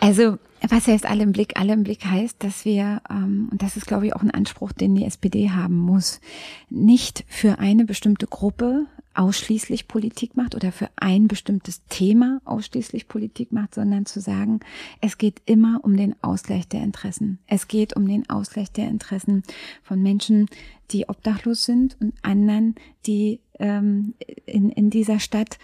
Also, 0.00 0.38
was 0.68 0.86
heißt 0.86 1.06
alle 1.06 1.22
im 1.22 1.32
Blick? 1.32 1.58
Alle 1.58 1.72
im 1.72 1.84
Blick 1.84 2.04
heißt, 2.04 2.42
dass 2.42 2.64
wir, 2.64 3.00
ähm, 3.08 3.48
und 3.50 3.62
das 3.62 3.76
ist, 3.76 3.86
glaube 3.86 4.06
ich, 4.06 4.14
auch 4.14 4.22
ein 4.22 4.30
Anspruch, 4.30 4.72
den 4.72 4.94
die 4.94 5.04
SPD 5.04 5.50
haben 5.50 5.76
muss, 5.76 6.20
nicht 6.68 7.24
für 7.28 7.58
eine 7.58 7.84
bestimmte 7.84 8.26
Gruppe 8.26 8.86
ausschließlich 9.14 9.88
Politik 9.88 10.36
macht 10.36 10.54
oder 10.54 10.72
für 10.72 10.88
ein 10.96 11.28
bestimmtes 11.28 11.84
Thema 11.86 12.40
ausschließlich 12.44 13.08
Politik 13.08 13.52
macht, 13.52 13.74
sondern 13.74 14.06
zu 14.06 14.20
sagen, 14.20 14.60
es 15.00 15.18
geht 15.18 15.42
immer 15.46 15.80
um 15.82 15.96
den 15.96 16.14
Ausgleich 16.22 16.68
der 16.68 16.82
Interessen. 16.82 17.38
Es 17.46 17.68
geht 17.68 17.96
um 17.96 18.06
den 18.06 18.28
Ausgleich 18.30 18.70
der 18.70 18.88
Interessen 18.88 19.42
von 19.82 20.00
Menschen, 20.02 20.46
die 20.90 21.08
obdachlos 21.08 21.64
sind 21.64 21.96
und 22.00 22.14
anderen, 22.22 22.74
die 23.06 23.40
ähm, 23.58 24.14
in, 24.46 24.70
in 24.70 24.90
dieser 24.90 25.18
Stadt 25.18 25.58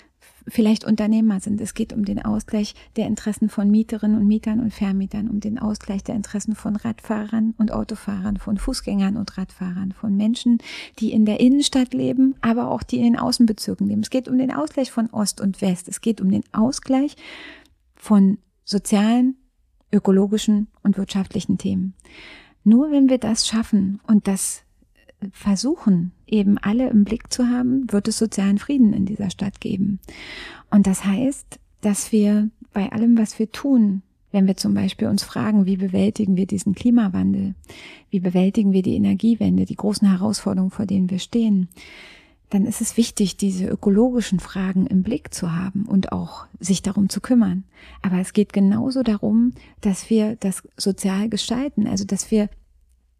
vielleicht 0.48 0.84
Unternehmer 0.84 1.40
sind. 1.40 1.60
Es 1.60 1.74
geht 1.74 1.92
um 1.92 2.04
den 2.04 2.24
Ausgleich 2.24 2.74
der 2.96 3.06
Interessen 3.06 3.48
von 3.48 3.70
Mieterinnen 3.70 4.20
und 4.20 4.26
Mietern 4.26 4.60
und 4.60 4.72
Vermietern, 4.72 5.28
um 5.28 5.40
den 5.40 5.58
Ausgleich 5.58 6.04
der 6.04 6.14
Interessen 6.14 6.54
von 6.54 6.76
Radfahrern 6.76 7.54
und 7.58 7.72
Autofahrern, 7.72 8.36
von 8.36 8.56
Fußgängern 8.56 9.16
und 9.16 9.36
Radfahrern, 9.36 9.92
von 9.92 10.16
Menschen, 10.16 10.58
die 10.98 11.12
in 11.12 11.26
der 11.26 11.40
Innenstadt 11.40 11.94
leben, 11.94 12.36
aber 12.40 12.70
auch 12.70 12.82
die 12.82 12.98
in 12.98 13.04
den 13.04 13.18
Außenbezirken 13.18 13.88
leben. 13.88 14.02
Es 14.02 14.10
geht 14.10 14.28
um 14.28 14.38
den 14.38 14.52
Ausgleich 14.52 14.90
von 14.90 15.10
Ost 15.10 15.40
und 15.40 15.60
West. 15.60 15.88
Es 15.88 16.00
geht 16.00 16.20
um 16.20 16.30
den 16.30 16.44
Ausgleich 16.52 17.16
von 17.96 18.38
sozialen, 18.64 19.36
ökologischen 19.92 20.68
und 20.82 20.98
wirtschaftlichen 20.98 21.58
Themen. 21.58 21.94
Nur 22.64 22.90
wenn 22.90 23.08
wir 23.08 23.18
das 23.18 23.46
schaffen 23.46 24.00
und 24.06 24.26
das 24.26 24.62
versuchen, 25.32 26.12
eben 26.26 26.58
alle 26.58 26.88
im 26.88 27.04
Blick 27.04 27.32
zu 27.32 27.46
haben, 27.46 27.90
wird 27.92 28.08
es 28.08 28.18
sozialen 28.18 28.58
Frieden 28.58 28.92
in 28.92 29.06
dieser 29.06 29.30
Stadt 29.30 29.60
geben. 29.60 30.00
Und 30.70 30.86
das 30.86 31.04
heißt, 31.04 31.58
dass 31.80 32.12
wir 32.12 32.50
bei 32.72 32.90
allem, 32.90 33.16
was 33.16 33.38
wir 33.38 33.50
tun, 33.50 34.02
wenn 34.32 34.46
wir 34.46 34.56
zum 34.56 34.74
Beispiel 34.74 35.08
uns 35.08 35.22
fragen, 35.22 35.66
wie 35.66 35.76
bewältigen 35.76 36.36
wir 36.36 36.46
diesen 36.46 36.74
Klimawandel, 36.74 37.54
wie 38.10 38.20
bewältigen 38.20 38.72
wir 38.72 38.82
die 38.82 38.96
Energiewende, 38.96 39.64
die 39.64 39.76
großen 39.76 40.08
Herausforderungen, 40.08 40.70
vor 40.70 40.84
denen 40.84 41.10
wir 41.10 41.20
stehen, 41.20 41.68
dann 42.50 42.64
ist 42.64 42.80
es 42.80 42.96
wichtig, 42.96 43.36
diese 43.36 43.66
ökologischen 43.66 44.38
Fragen 44.38 44.86
im 44.86 45.02
Blick 45.02 45.34
zu 45.34 45.52
haben 45.52 45.84
und 45.86 46.12
auch 46.12 46.46
sich 46.60 46.82
darum 46.82 47.08
zu 47.08 47.20
kümmern. 47.20 47.64
Aber 48.02 48.18
es 48.18 48.32
geht 48.32 48.52
genauso 48.52 49.02
darum, 49.02 49.52
dass 49.80 50.10
wir 50.10 50.36
das 50.36 50.62
sozial 50.76 51.28
gestalten, 51.28 51.86
also 51.86 52.04
dass 52.04 52.30
wir 52.30 52.48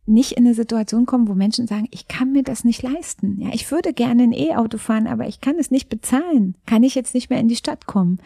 nicht 0.07 0.33
in 0.33 0.45
eine 0.45 0.55
Situation 0.55 1.05
kommen, 1.05 1.29
wo 1.29 1.35
Menschen 1.35 1.67
sagen, 1.67 1.89
ich 1.91 2.09
kann 2.09 2.33
mir 2.33 2.43
das 2.43 2.65
nicht 2.65 2.83
leisten. 2.83 3.41
Ja, 3.41 3.51
ich 3.53 3.71
würde 3.71 3.93
gerne 3.93 4.23
ein 4.23 4.33
E-Auto 4.33 4.79
fahren, 4.79 5.07
aber 5.07 5.27
ich 5.27 5.41
kann 5.41 5.57
es 5.59 5.71
nicht 5.71 5.89
bezahlen. 5.89 6.55
Kann 6.65 6.85
ich 6.85 6.95
jetzt 6.95 7.15
nicht 7.15 7.29
mehr 7.29 7.41
in 7.41 7.49
die 7.49 7.57
Stadt 7.57 7.87
kommen? 7.87 8.21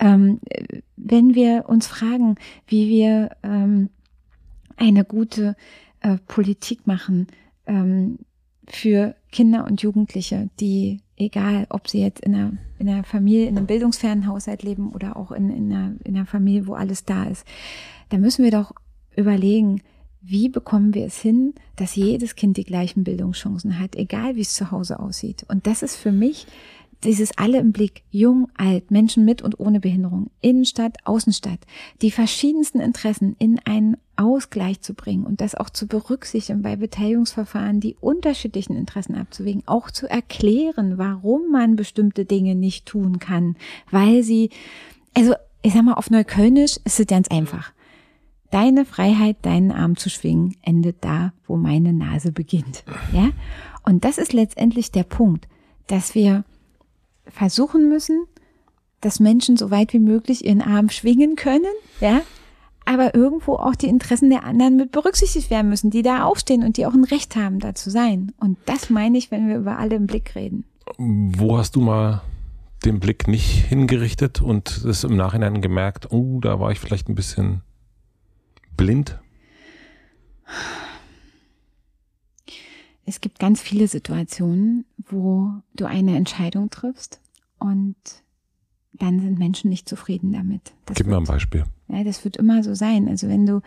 Ähm, 0.00 0.40
wenn 0.96 1.34
wir 1.34 1.68
uns 1.68 1.86
fragen, 1.86 2.34
wie 2.66 2.88
wir 2.88 3.30
ähm, 3.42 3.88
eine 4.76 5.04
gute 5.04 5.56
äh, 6.00 6.18
Politik 6.26 6.86
machen 6.86 7.28
ähm, 7.66 8.18
für 8.68 9.14
Kinder 9.30 9.64
und 9.64 9.82
Jugendliche, 9.82 10.50
die 10.58 11.00
egal, 11.16 11.66
ob 11.68 11.88
sie 11.88 12.00
jetzt 12.00 12.20
in 12.20 12.34
einer, 12.34 12.52
in 12.78 12.88
einer 12.88 13.04
Familie, 13.04 13.46
in 13.46 13.56
einem 13.56 13.66
bildungsfernen 13.66 14.26
Haushalt 14.26 14.62
leben 14.62 14.90
oder 14.92 15.16
auch 15.16 15.30
in, 15.30 15.50
in, 15.50 15.72
einer, 15.72 15.94
in 16.04 16.16
einer 16.16 16.26
Familie, 16.26 16.66
wo 16.66 16.74
alles 16.74 17.04
da 17.04 17.24
ist, 17.24 17.46
da 18.08 18.18
müssen 18.18 18.44
wir 18.44 18.50
doch 18.50 18.72
überlegen, 19.16 19.82
wie 20.22 20.48
bekommen 20.48 20.94
wir 20.94 21.06
es 21.06 21.20
hin, 21.20 21.54
dass 21.76 21.96
jedes 21.96 22.36
Kind 22.36 22.56
die 22.56 22.64
gleichen 22.64 23.04
Bildungschancen 23.04 23.78
hat, 23.78 23.96
egal 23.96 24.36
wie 24.36 24.40
es 24.40 24.54
zu 24.54 24.70
Hause 24.70 25.00
aussieht. 25.00 25.44
Und 25.48 25.66
das 25.66 25.82
ist 25.82 25.96
für 25.96 26.12
mich 26.12 26.46
dieses 27.04 27.36
alle 27.36 27.58
im 27.58 27.72
Blick, 27.72 28.02
jung, 28.10 28.48
alt, 28.56 28.90
Menschen 28.90 29.24
mit 29.24 29.42
und 29.42 29.58
ohne 29.58 29.80
Behinderung, 29.80 30.30
Innenstadt, 30.40 30.98
Außenstadt, 31.04 31.58
die 32.00 32.10
verschiedensten 32.10 32.80
Interessen 32.80 33.34
in 33.38 33.58
einen 33.64 33.96
Ausgleich 34.16 34.80
zu 34.82 34.94
bringen 34.94 35.24
und 35.24 35.40
das 35.40 35.54
auch 35.54 35.70
zu 35.70 35.88
berücksichtigen 35.88 36.62
bei 36.62 36.76
Beteiligungsverfahren, 36.76 37.80
die 37.80 37.96
unterschiedlichen 38.00 38.76
Interessen 38.76 39.16
abzuwägen, 39.16 39.62
auch 39.66 39.90
zu 39.90 40.08
erklären, 40.08 40.98
warum 40.98 41.50
man 41.50 41.76
bestimmte 41.76 42.24
Dinge 42.24 42.54
nicht 42.54 42.86
tun 42.86 43.18
kann, 43.18 43.56
weil 43.90 44.22
sie, 44.22 44.50
also 45.14 45.34
ich 45.62 45.72
sag 45.72 45.82
mal 45.82 45.94
auf 45.94 46.10
Neuköllnisch 46.10 46.78
ist 46.84 47.00
es 47.00 47.06
ganz 47.06 47.28
einfach. 47.28 47.72
Deine 48.52 48.84
Freiheit, 48.84 49.38
deinen 49.42 49.72
Arm 49.72 49.96
zu 49.96 50.10
schwingen, 50.10 50.56
endet 50.60 50.98
da, 51.00 51.32
wo 51.46 51.56
meine 51.56 51.94
Nase 51.94 52.32
beginnt. 52.32 52.84
Ja? 53.12 53.30
Und 53.82 54.04
das 54.04 54.18
ist 54.18 54.34
letztendlich 54.34 54.92
der 54.92 55.04
Punkt, 55.04 55.48
dass 55.86 56.14
wir 56.14 56.44
versuchen 57.26 57.88
müssen, 57.88 58.26
dass 59.00 59.20
Menschen 59.20 59.56
so 59.56 59.70
weit 59.70 59.94
wie 59.94 59.98
möglich 59.98 60.44
ihren 60.44 60.60
Arm 60.60 60.90
schwingen 60.90 61.34
können, 61.34 61.72
ja, 62.00 62.20
aber 62.84 63.14
irgendwo 63.14 63.54
auch 63.54 63.74
die 63.74 63.88
Interessen 63.88 64.28
der 64.28 64.44
anderen 64.44 64.76
mit 64.76 64.92
berücksichtigt 64.92 65.50
werden 65.50 65.68
müssen, 65.68 65.90
die 65.90 66.02
da 66.02 66.24
aufstehen 66.24 66.62
und 66.62 66.76
die 66.76 66.84
auch 66.84 66.94
ein 66.94 67.04
Recht 67.04 67.36
haben, 67.36 67.58
da 67.58 67.74
zu 67.74 67.90
sein. 67.90 68.32
Und 68.38 68.58
das 68.66 68.90
meine 68.90 69.16
ich, 69.16 69.30
wenn 69.30 69.48
wir 69.48 69.56
über 69.56 69.78
alle 69.78 69.96
im 69.96 70.06
Blick 70.06 70.34
reden. 70.34 70.64
Wo 70.98 71.56
hast 71.56 71.74
du 71.74 71.80
mal 71.80 72.22
den 72.84 73.00
Blick 73.00 73.28
nicht 73.28 73.64
hingerichtet 73.64 74.42
und 74.42 74.84
es 74.84 75.04
im 75.04 75.16
Nachhinein 75.16 75.62
gemerkt, 75.62 76.12
oh, 76.12 76.40
da 76.40 76.60
war 76.60 76.70
ich 76.70 76.80
vielleicht 76.80 77.08
ein 77.08 77.14
bisschen 77.14 77.62
blind? 78.76 79.18
Es 83.04 83.20
gibt 83.20 83.38
ganz 83.38 83.60
viele 83.60 83.88
Situationen, 83.88 84.84
wo 84.96 85.50
du 85.74 85.86
eine 85.86 86.16
Entscheidung 86.16 86.70
triffst 86.70 87.20
und 87.58 87.96
dann 88.92 89.20
sind 89.20 89.38
Menschen 89.38 89.70
nicht 89.70 89.88
zufrieden 89.88 90.32
damit. 90.32 90.72
Das 90.86 90.96
Gib 90.96 91.06
mir 91.06 91.16
ein 91.16 91.24
Beispiel. 91.24 91.64
Ja, 91.92 92.02
das 92.02 92.24
wird 92.24 92.36
immer 92.36 92.62
so 92.62 92.74
sein. 92.74 93.08
Also 93.08 93.28
wenn 93.28 93.46
du. 93.46 93.60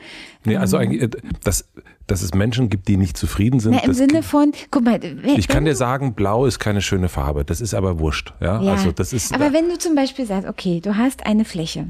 Nee, 0.44 0.58
also 0.58 0.78
ähm, 0.78 0.84
eigentlich, 0.84 1.02
äh, 1.04 1.10
dass, 1.44 1.70
dass 2.08 2.22
es 2.22 2.34
Menschen 2.34 2.70
gibt, 2.70 2.88
die 2.88 2.98
nicht 2.98 3.18
zufrieden 3.18 3.60
sind. 3.60 3.76
Na, 3.76 3.84
Im 3.84 3.94
Sinne 3.94 4.24
von, 4.24 4.52
guck 4.72 4.84
mal. 4.84 5.02
Wenn, 5.02 5.38
ich 5.38 5.48
kann 5.48 5.64
dir 5.64 5.76
sagen, 5.76 6.14
blau 6.14 6.46
ist 6.46 6.60
keine 6.60 6.82
schöne 6.82 7.08
Farbe. 7.08 7.46
Das 7.46 7.62
ist 7.62 7.74
aber 7.74 8.00
wurscht. 8.00 8.34
Ja, 8.42 8.62
ja 8.62 8.74
also 8.74 8.92
das 8.92 9.14
ist. 9.14 9.34
Aber 9.34 9.54
wenn 9.54 9.70
du 9.70 9.78
zum 9.78 9.96
Beispiel 9.96 10.26
sagst, 10.26 10.50
okay, 10.50 10.82
du 10.82 10.98
hast 10.98 11.26
eine 11.26 11.46
Fläche 11.46 11.88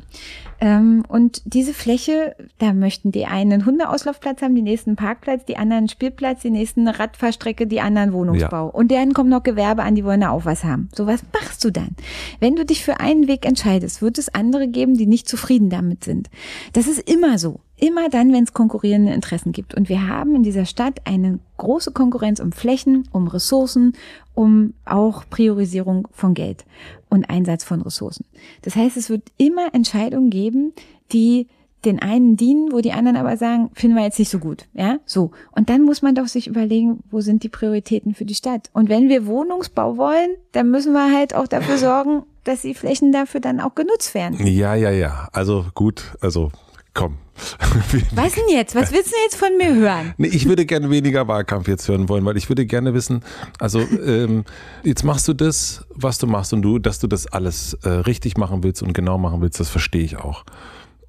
ähm, 0.60 1.04
und 1.08 1.42
diese 1.46 1.74
Fläche, 1.74 2.36
da 2.60 2.74
möchten 2.74 3.12
die 3.12 3.26
einen 3.26 3.56
einen 3.56 3.66
Hundeauslaufplatz 3.66 4.42
haben, 4.42 4.56
die 4.56 4.62
nächsten 4.62 4.92
einen 4.92 4.98
Parkplatz, 4.98 5.46
die 5.46 5.58
anderen 5.58 5.80
einen 5.80 5.90
Spielplatz, 5.90 6.42
die 6.42 6.50
nächsten 6.50 6.88
eine 6.88 7.00
Radfahrstrecke, 7.00 7.68
die 7.68 7.82
anderen 7.82 8.14
Wohnungsbau. 8.14 8.68
Ja. 8.68 8.72
Und 8.72 8.92
deren 8.92 9.14
kommt 9.14 9.30
noch 9.30 9.44
Gewerbe 9.44 9.84
an, 9.84 9.96
die 9.96 10.04
wollen 10.04 10.22
da 10.22 10.30
auch 10.30 10.46
was 10.46 10.64
haben. 10.64 10.90
So 10.94 11.08
was 11.08 11.22
machst 11.34 11.64
du 11.64 11.72
dann? 11.72 11.96
Wenn 12.40 12.56
du 12.56 12.66
dich 12.66 12.84
für 12.84 13.00
einen 13.00 13.28
Weg 13.28 13.46
entscheidest, 13.46 14.02
wird 14.02 14.18
es 14.18 14.34
andere 14.34 14.68
geben, 14.68 14.98
die 14.98 15.08
nicht 15.08 15.28
zufrieden 15.28 15.70
damit 15.70 16.04
sind. 16.04 16.25
Das 16.74 16.88
ist 16.88 17.10
immer 17.10 17.38
so. 17.38 17.60
Immer 17.78 18.10
dann, 18.10 18.32
wenn 18.32 18.44
es 18.44 18.54
konkurrierende 18.54 19.14
Interessen 19.14 19.52
gibt. 19.52 19.74
Und 19.76 19.90
wir 19.90 20.08
haben 20.08 20.36
in 20.36 20.44
dieser 20.44 20.66
Stadt 20.66 21.02
eine 21.06 21.40
große 21.58 21.92
Konkurrenz 21.92 22.40
um 22.40 22.52
Flächen, 22.52 23.08
um 23.12 23.28
Ressourcen, 23.28 23.94
um 24.34 24.74
auch 24.86 25.26
Priorisierung 25.30 26.08
von 26.12 26.34
Geld 26.34 26.66
und 27.10 27.30
Einsatz 27.30 27.64
von 27.64 27.82
Ressourcen. 27.82 28.26
Das 28.62 28.76
heißt, 28.76 28.96
es 28.98 29.10
wird 29.10 29.24
immer 29.38 29.74
Entscheidungen 29.74 30.30
geben, 30.30 30.74
die 31.12 31.48
den 31.84 32.02
einen 32.02 32.36
dienen, 32.36 32.72
wo 32.72 32.82
die 32.82 32.94
anderen 32.94 33.18
aber 33.18 33.38
sagen, 33.38 33.70
finden 33.74 33.96
wir 33.96 34.04
jetzt 34.04 34.20
nicht 34.20 34.32
so 34.32 34.40
gut. 34.40 34.66
Ja, 34.74 34.98
so. 35.06 35.32
Und 35.52 35.70
dann 35.70 35.84
muss 35.84 36.02
man 36.02 36.16
doch 36.16 36.28
sich 36.28 36.48
überlegen, 36.48 37.00
wo 37.12 37.22
sind 37.22 37.44
die 37.44 37.50
Prioritäten 37.50 38.16
für 38.16 38.26
die 38.26 38.36
Stadt? 38.36 38.70
Und 38.74 38.90
wenn 38.90 39.10
wir 39.10 39.28
Wohnungsbau 39.28 39.98
wollen, 39.98 40.36
dann 40.52 40.72
müssen 40.72 40.94
wir 40.94 41.16
halt 41.16 41.36
auch 41.36 41.48
dafür 41.48 41.78
sorgen, 41.78 42.24
dass 42.44 42.62
die 42.62 42.74
Flächen 42.74 43.12
dafür 43.12 43.42
dann 43.42 43.60
auch 43.60 43.76
genutzt 43.76 44.14
werden. 44.14 44.46
Ja, 44.48 44.76
ja, 44.76 44.92
ja. 44.92 45.30
Also 45.32 45.66
gut, 45.76 46.16
also 46.22 46.52
komm. 46.94 47.18
Was 48.16 48.34
denn 48.34 48.46
jetzt? 48.50 48.76
Was 48.76 48.94
willst 48.94 49.12
du 49.12 49.16
jetzt 49.26 49.36
von 49.36 49.58
mir 49.58 49.76
hören? 49.76 50.14
Nee, 50.18 50.30
ich 50.30 50.48
würde 50.48 50.66
gerne 50.66 50.90
weniger 50.90 51.28
Wahlkampf 51.28 51.68
jetzt 51.68 51.88
hören 51.88 52.08
wollen, 52.08 52.24
weil 52.24 52.38
ich 52.38 52.50
würde 52.50 52.66
gerne 52.66 52.94
wissen, 52.94 53.24
also 53.60 53.82
ähm, 53.82 54.46
jetzt 54.84 55.04
machst 55.04 55.28
du 55.28 55.34
das, 55.34 55.86
was 55.90 56.18
du 56.18 56.28
machst 56.28 56.54
und 56.54 56.62
du, 56.62 56.80
dass 56.80 57.00
du 57.00 57.08
das 57.08 57.28
alles 57.28 57.74
äh, 57.84 57.90
richtig 57.90 58.38
machen 58.38 58.64
willst 58.64 58.82
und 58.82 58.94
genau 58.94 59.18
machen 59.18 59.42
willst, 59.42 59.60
das 59.60 59.70
verstehe 59.70 60.04
ich 60.04 60.18
auch. 60.18 60.46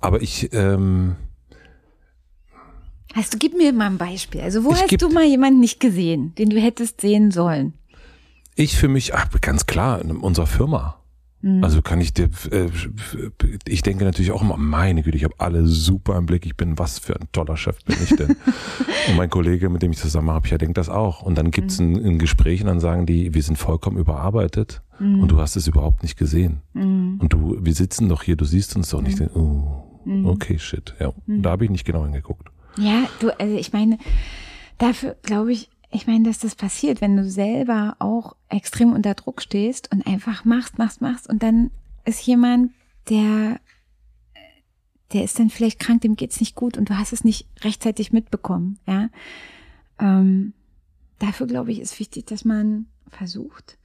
Aber 0.07 0.23
ich, 0.23 0.49
ähm, 0.53 1.17
Hast 3.15 3.33
du, 3.35 3.39
gib 3.39 3.57
mir 3.57 3.73
mal 3.73 3.87
ein 3.87 3.99
Beispiel. 3.99 4.41
Also 4.43 4.63
wo 4.65 4.73
hast 4.73 4.89
geb- 4.89 4.99
du 5.01 5.09
mal 5.09 5.25
jemanden 5.25 5.59
nicht 5.61 5.81
gesehen, 5.81 6.35
den 6.37 6.51
du 6.51 6.61
hättest 6.61 7.01
sehen 7.01 7.31
sollen? 7.31 7.73
ich 8.59 8.77
für 8.77 8.89
mich, 8.89 9.15
ach, 9.15 9.29
ganz 9.43 9.67
klar, 9.67 10.01
in 10.01 10.11
unserer 10.17 10.47
Firma. 10.47 10.97
Mhm. 11.43 11.63
Also 11.63 11.83
kann 11.83 12.01
ich 12.01 12.15
dir, 12.15 12.31
äh, 12.51 12.69
ich 13.69 13.83
denke 13.83 14.05
natürlich 14.05 14.31
auch 14.33 14.41
immer, 14.41 14.57
meine 14.57 15.03
Güte, 15.03 15.17
ich 15.19 15.25
habe 15.25 15.35
alle 15.39 15.67
super 15.67 16.17
im 16.17 16.25
Blick, 16.25 16.47
ich 16.47 16.57
bin, 16.57 16.79
was 16.79 16.99
für 16.99 17.17
ein 17.17 17.29
toller 17.33 17.57
Chef 17.59 17.83
bin 17.85 17.97
ich 18.03 18.17
denn? 18.17 18.31
und 19.09 19.17
mein 19.17 19.29
Kollege, 19.29 19.69
mit 19.69 19.83
dem 19.83 19.93
ich 19.93 19.99
zusammen 19.99 20.31
habe, 20.31 20.49
ja, 20.49 20.57
denkt 20.57 20.79
das 20.79 20.89
auch. 20.89 21.21
Und 21.23 21.37
dann 21.37 21.51
gibt's 21.51 21.79
ein, 21.79 21.97
ein 21.97 22.19
Gespräch 22.19 22.63
und 22.63 22.69
dann 22.69 22.81
sagen 22.81 23.05
die, 23.05 23.35
wir 23.35 23.43
sind 23.43 23.57
vollkommen 23.59 23.97
überarbeitet 23.99 24.83
Mhm. 24.99 25.21
und 25.21 25.31
du 25.31 25.39
hast 25.39 25.57
es 25.57 25.67
überhaupt 25.67 26.03
nicht 26.03 26.17
gesehen. 26.17 26.63
Und 26.73 27.29
du, 27.29 27.59
wir 27.61 27.75
sitzen 27.75 28.09
doch 28.09 28.23
hier, 28.23 28.37
du 28.37 28.47
siehst 28.47 28.75
uns 28.77 28.89
doch 28.89 29.01
Mhm. 29.03 29.07
nicht. 29.07 29.21
Oh, 29.35 29.86
okay, 30.07 30.59
shit. 30.59 30.95
Ja, 31.01 31.13
da 31.27 31.51
habe 31.51 31.65
ich 31.65 31.71
nicht 31.71 31.85
genau 31.85 32.05
hingeguckt. 32.05 32.49
Ja, 32.79 33.09
du, 33.21 33.31
also 33.39 33.57
ich 33.57 33.73
meine, 33.73 33.99
dafür 34.79 35.17
glaube 35.23 35.53
ich, 35.53 35.71
ich 35.91 36.07
meine, 36.07 36.25
dass 36.25 36.39
das 36.39 36.55
passiert, 36.55 37.01
wenn 37.01 37.17
du 37.17 37.29
selber 37.29 37.97
auch 37.99 38.37
extrem 38.49 38.93
unter 38.93 39.15
Druck 39.15 39.41
stehst 39.41 39.93
und 39.93 40.07
einfach 40.07 40.45
machst, 40.45 40.79
machst, 40.79 41.01
machst 41.01 41.29
und 41.29 41.43
dann 41.43 41.71
ist 42.05 42.27
jemand, 42.27 42.73
der, 43.09 43.61
der 45.13 45.25
ist 45.25 45.39
dann 45.39 45.51
vielleicht 45.51 45.79
krank, 45.79 46.03
dem 46.03 46.17
geht's 46.17 46.41
nicht 46.41 46.55
gut 46.55 46.77
und 46.77 46.91
du 46.91 46.99
hast 46.99 47.13
es 47.13 47.25
nicht 47.25 47.47
rechtzeitig 47.63 48.13
mitbekommen, 48.13 48.79
ja. 48.87 49.09
Ähm, 49.99 50.53
dafür 51.19 51.47
glaube 51.47 51.73
ich, 51.73 51.81
ist 51.81 51.99
wichtig, 51.99 52.27
dass 52.27 52.45
man 52.45 52.87
versucht, 53.09 53.79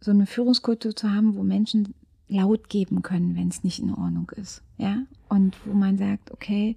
so 0.00 0.10
eine 0.10 0.26
Führungskultur 0.26 0.94
zu 0.94 1.10
haben, 1.10 1.34
wo 1.34 1.42
Menschen 1.42 1.94
laut 2.30 2.68
geben 2.68 3.02
können, 3.02 3.36
wenn 3.36 3.48
es 3.48 3.64
nicht 3.64 3.80
in 3.80 3.90
Ordnung 3.92 4.30
ist, 4.36 4.62
ja. 4.78 4.98
Und 5.28 5.56
wo 5.66 5.74
man 5.74 5.98
sagt, 5.98 6.30
okay, 6.32 6.76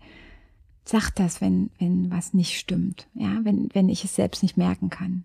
sag 0.84 1.12
das, 1.16 1.40
wenn, 1.42 1.70
wenn 1.80 2.12
was 2.12 2.34
nicht 2.34 2.58
stimmt, 2.60 3.08
ja, 3.14 3.40
wenn, 3.44 3.70
wenn 3.74 3.88
ich 3.88 4.04
es 4.04 4.16
selbst 4.16 4.44
nicht 4.44 4.58
merken 4.58 4.90
kann. 4.90 5.24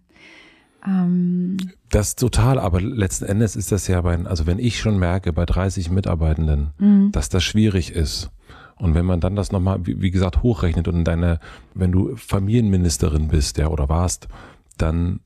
Ähm, 0.87 1.57
Das 1.91 2.15
total, 2.15 2.59
aber 2.59 2.81
letzten 2.81 3.25
Endes 3.25 3.57
ist 3.57 3.73
das 3.73 3.89
ja 3.89 4.01
bei, 4.03 4.17
also 4.25 4.47
wenn 4.47 4.59
ich 4.59 4.79
schon 4.79 4.99
merke, 4.99 5.33
bei 5.33 5.45
30 5.47 5.91
Mitarbeitenden, 5.91 6.71
Mhm. 6.79 7.11
dass 7.13 7.29
das 7.29 7.43
schwierig 7.43 7.91
ist. 7.93 8.31
Und 8.77 8.95
wenn 8.95 9.07
man 9.07 9.19
dann 9.21 9.35
das 9.35 9.51
nochmal, 9.51 9.85
wie, 9.87 10.01
wie 10.01 10.13
gesagt, 10.13 10.43
hochrechnet 10.45 10.87
und 10.87 11.03
deine, 11.05 11.41
wenn 11.75 11.91
du 11.91 12.15
Familienministerin 12.15 13.27
bist, 13.29 13.59
ja, 13.59 13.69
oder 13.69 13.89
warst, 13.89 14.29
dann 14.77 15.19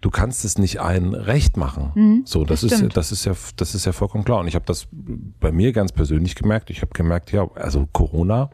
du 0.00 0.10
kannst 0.10 0.44
es 0.44 0.58
nicht 0.58 0.80
allen 0.80 1.14
recht 1.14 1.56
machen. 1.56 1.92
Mhm, 1.94 2.22
so, 2.24 2.44
das, 2.44 2.62
das 2.62 2.72
ist 2.72 2.78
stimmt. 2.78 2.96
das 2.96 3.12
ist 3.12 3.24
ja, 3.24 3.34
das 3.56 3.74
ist 3.74 3.84
ja 3.84 3.92
vollkommen 3.92 4.24
klar. 4.24 4.40
Und 4.40 4.48
ich 4.48 4.54
habe 4.54 4.64
das 4.64 4.88
bei 4.92 5.52
mir 5.52 5.72
ganz 5.72 5.92
persönlich 5.92 6.34
gemerkt. 6.34 6.70
Ich 6.70 6.82
habe 6.82 6.92
gemerkt, 6.92 7.32
ja, 7.32 7.50
also 7.54 7.88
Corona, 7.92 8.50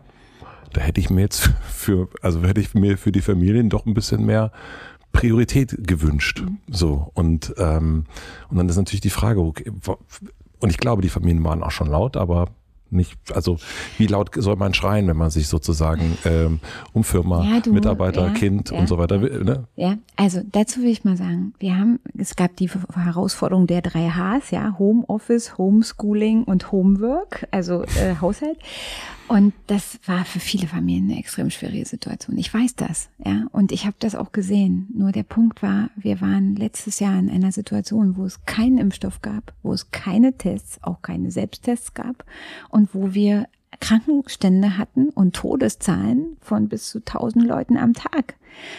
da 0.73 0.81
hätte 0.81 1.01
ich 1.01 1.10
mir 1.10 1.23
jetzt 1.23 1.51
für, 1.68 2.09
also 2.23 2.43
hätte 2.43 2.60
ich 2.60 2.74
mir 2.74 2.98
für 2.98 3.12
die 3.12 3.23
Familien 3.23 3.70
doch 3.70 3.86
ein 3.86 3.94
bisschen 3.94 4.24
mehr 4.27 4.51
Priorität 5.12 5.86
gewünscht. 5.86 6.43
So 6.68 7.10
und 7.14 7.55
ähm, 7.59 8.05
und 8.51 8.56
dann 8.56 8.68
ist 8.68 8.77
natürlich 8.77 9.01
die 9.01 9.10
Frage, 9.10 9.40
okay, 9.40 9.70
und 10.59 10.70
ich 10.70 10.78
glaube, 10.78 11.02
die 11.02 11.09
Familien 11.09 11.44
waren 11.44 11.62
auch 11.62 11.70
schon 11.70 11.89
laut, 11.89 12.16
aber 12.16 12.48
nicht, 12.91 13.17
also 13.35 13.59
wie 13.99 14.07
laut 14.07 14.31
soll 14.37 14.57
man 14.57 14.73
schreien, 14.75 15.07
wenn 15.09 15.17
man 15.17 15.31
sich 15.31 15.49
sozusagen 15.49 16.17
ähm, 16.25 16.61
um 16.93 17.03
Firma, 17.05 17.45
Ja, 17.45 17.61
du- 17.61 17.73
Mitarbeiter, 17.73 18.27
ja, 18.29 18.33
Kind 18.33 18.71
ja, 18.71 18.79
und 18.79 18.87
so 18.89 18.99
weiter, 18.99 19.21
will, 19.23 19.43
ne? 19.45 19.65
Ja, 19.77 19.97
also 20.17 20.41
dazu 20.53 20.81
will 20.83 20.89
ich 20.91 21.05
mal 21.05 21.17
sagen, 21.17 21.53
wir 21.59 21.77
haben, 21.77 21.99
es 22.17 22.37
gab 22.37 22.57
die 22.57 22.71
Herausforderung 22.95 23.67
der 23.67 23.83
drei 23.83 24.09
Hs, 24.11 24.51
ja, 24.51 24.77
Homeoffice, 24.79 25.59
Homeschooling 25.59 26.45
und 26.45 26.71
Homework, 26.73 27.47
also 27.51 27.83
äh, 27.83 28.17
Haushalt. 28.21 28.59
Und 29.28 29.55
das 29.66 29.98
war 30.07 30.24
für 30.24 30.39
viele 30.39 30.69
Familien 30.69 31.11
eine 31.11 31.19
extrem 31.19 31.51
schwierige 31.51 31.85
Situation. 31.85 32.39
Ich 32.39 32.53
weiß 32.53 32.77
das, 32.77 33.09
ja, 33.24 33.47
und 33.51 33.73
ich 33.73 33.85
habe 33.85 33.97
das 33.98 34.15
auch 34.15 34.31
gesehen. 34.31 34.89
Nur 34.94 35.11
der 35.11 35.24
Punkt 35.24 35.62
war, 35.62 35.90
wir 35.97 36.20
waren 36.20 36.55
letztes 36.55 37.01
Jahr 37.01 37.19
in 37.19 37.28
einer 37.31 37.51
Situation, 37.51 38.16
wo 38.16 38.24
es 38.24 38.44
keinen 38.44 38.78
Impfstoff 38.78 39.23
gab, 39.23 39.53
wo 39.62 39.73
es 39.73 39.90
keine 39.90 40.39
Tests, 40.39 40.78
auch 40.82 41.03
keine 41.03 41.32
Selbsttests 41.32 41.94
gab 41.94 42.24
und 42.69 42.94
wo 42.94 43.15
wir 43.15 43.47
Krankenstände 43.81 44.78
hatten 44.78 45.09
und 45.11 45.35
Todeszahlen 45.35 46.36
von 46.40 46.69
bis 46.69 46.89
zu 46.89 46.98
1000 46.98 47.44
Leuten 47.44 47.77
am 47.77 47.94
Tag. 47.94 48.36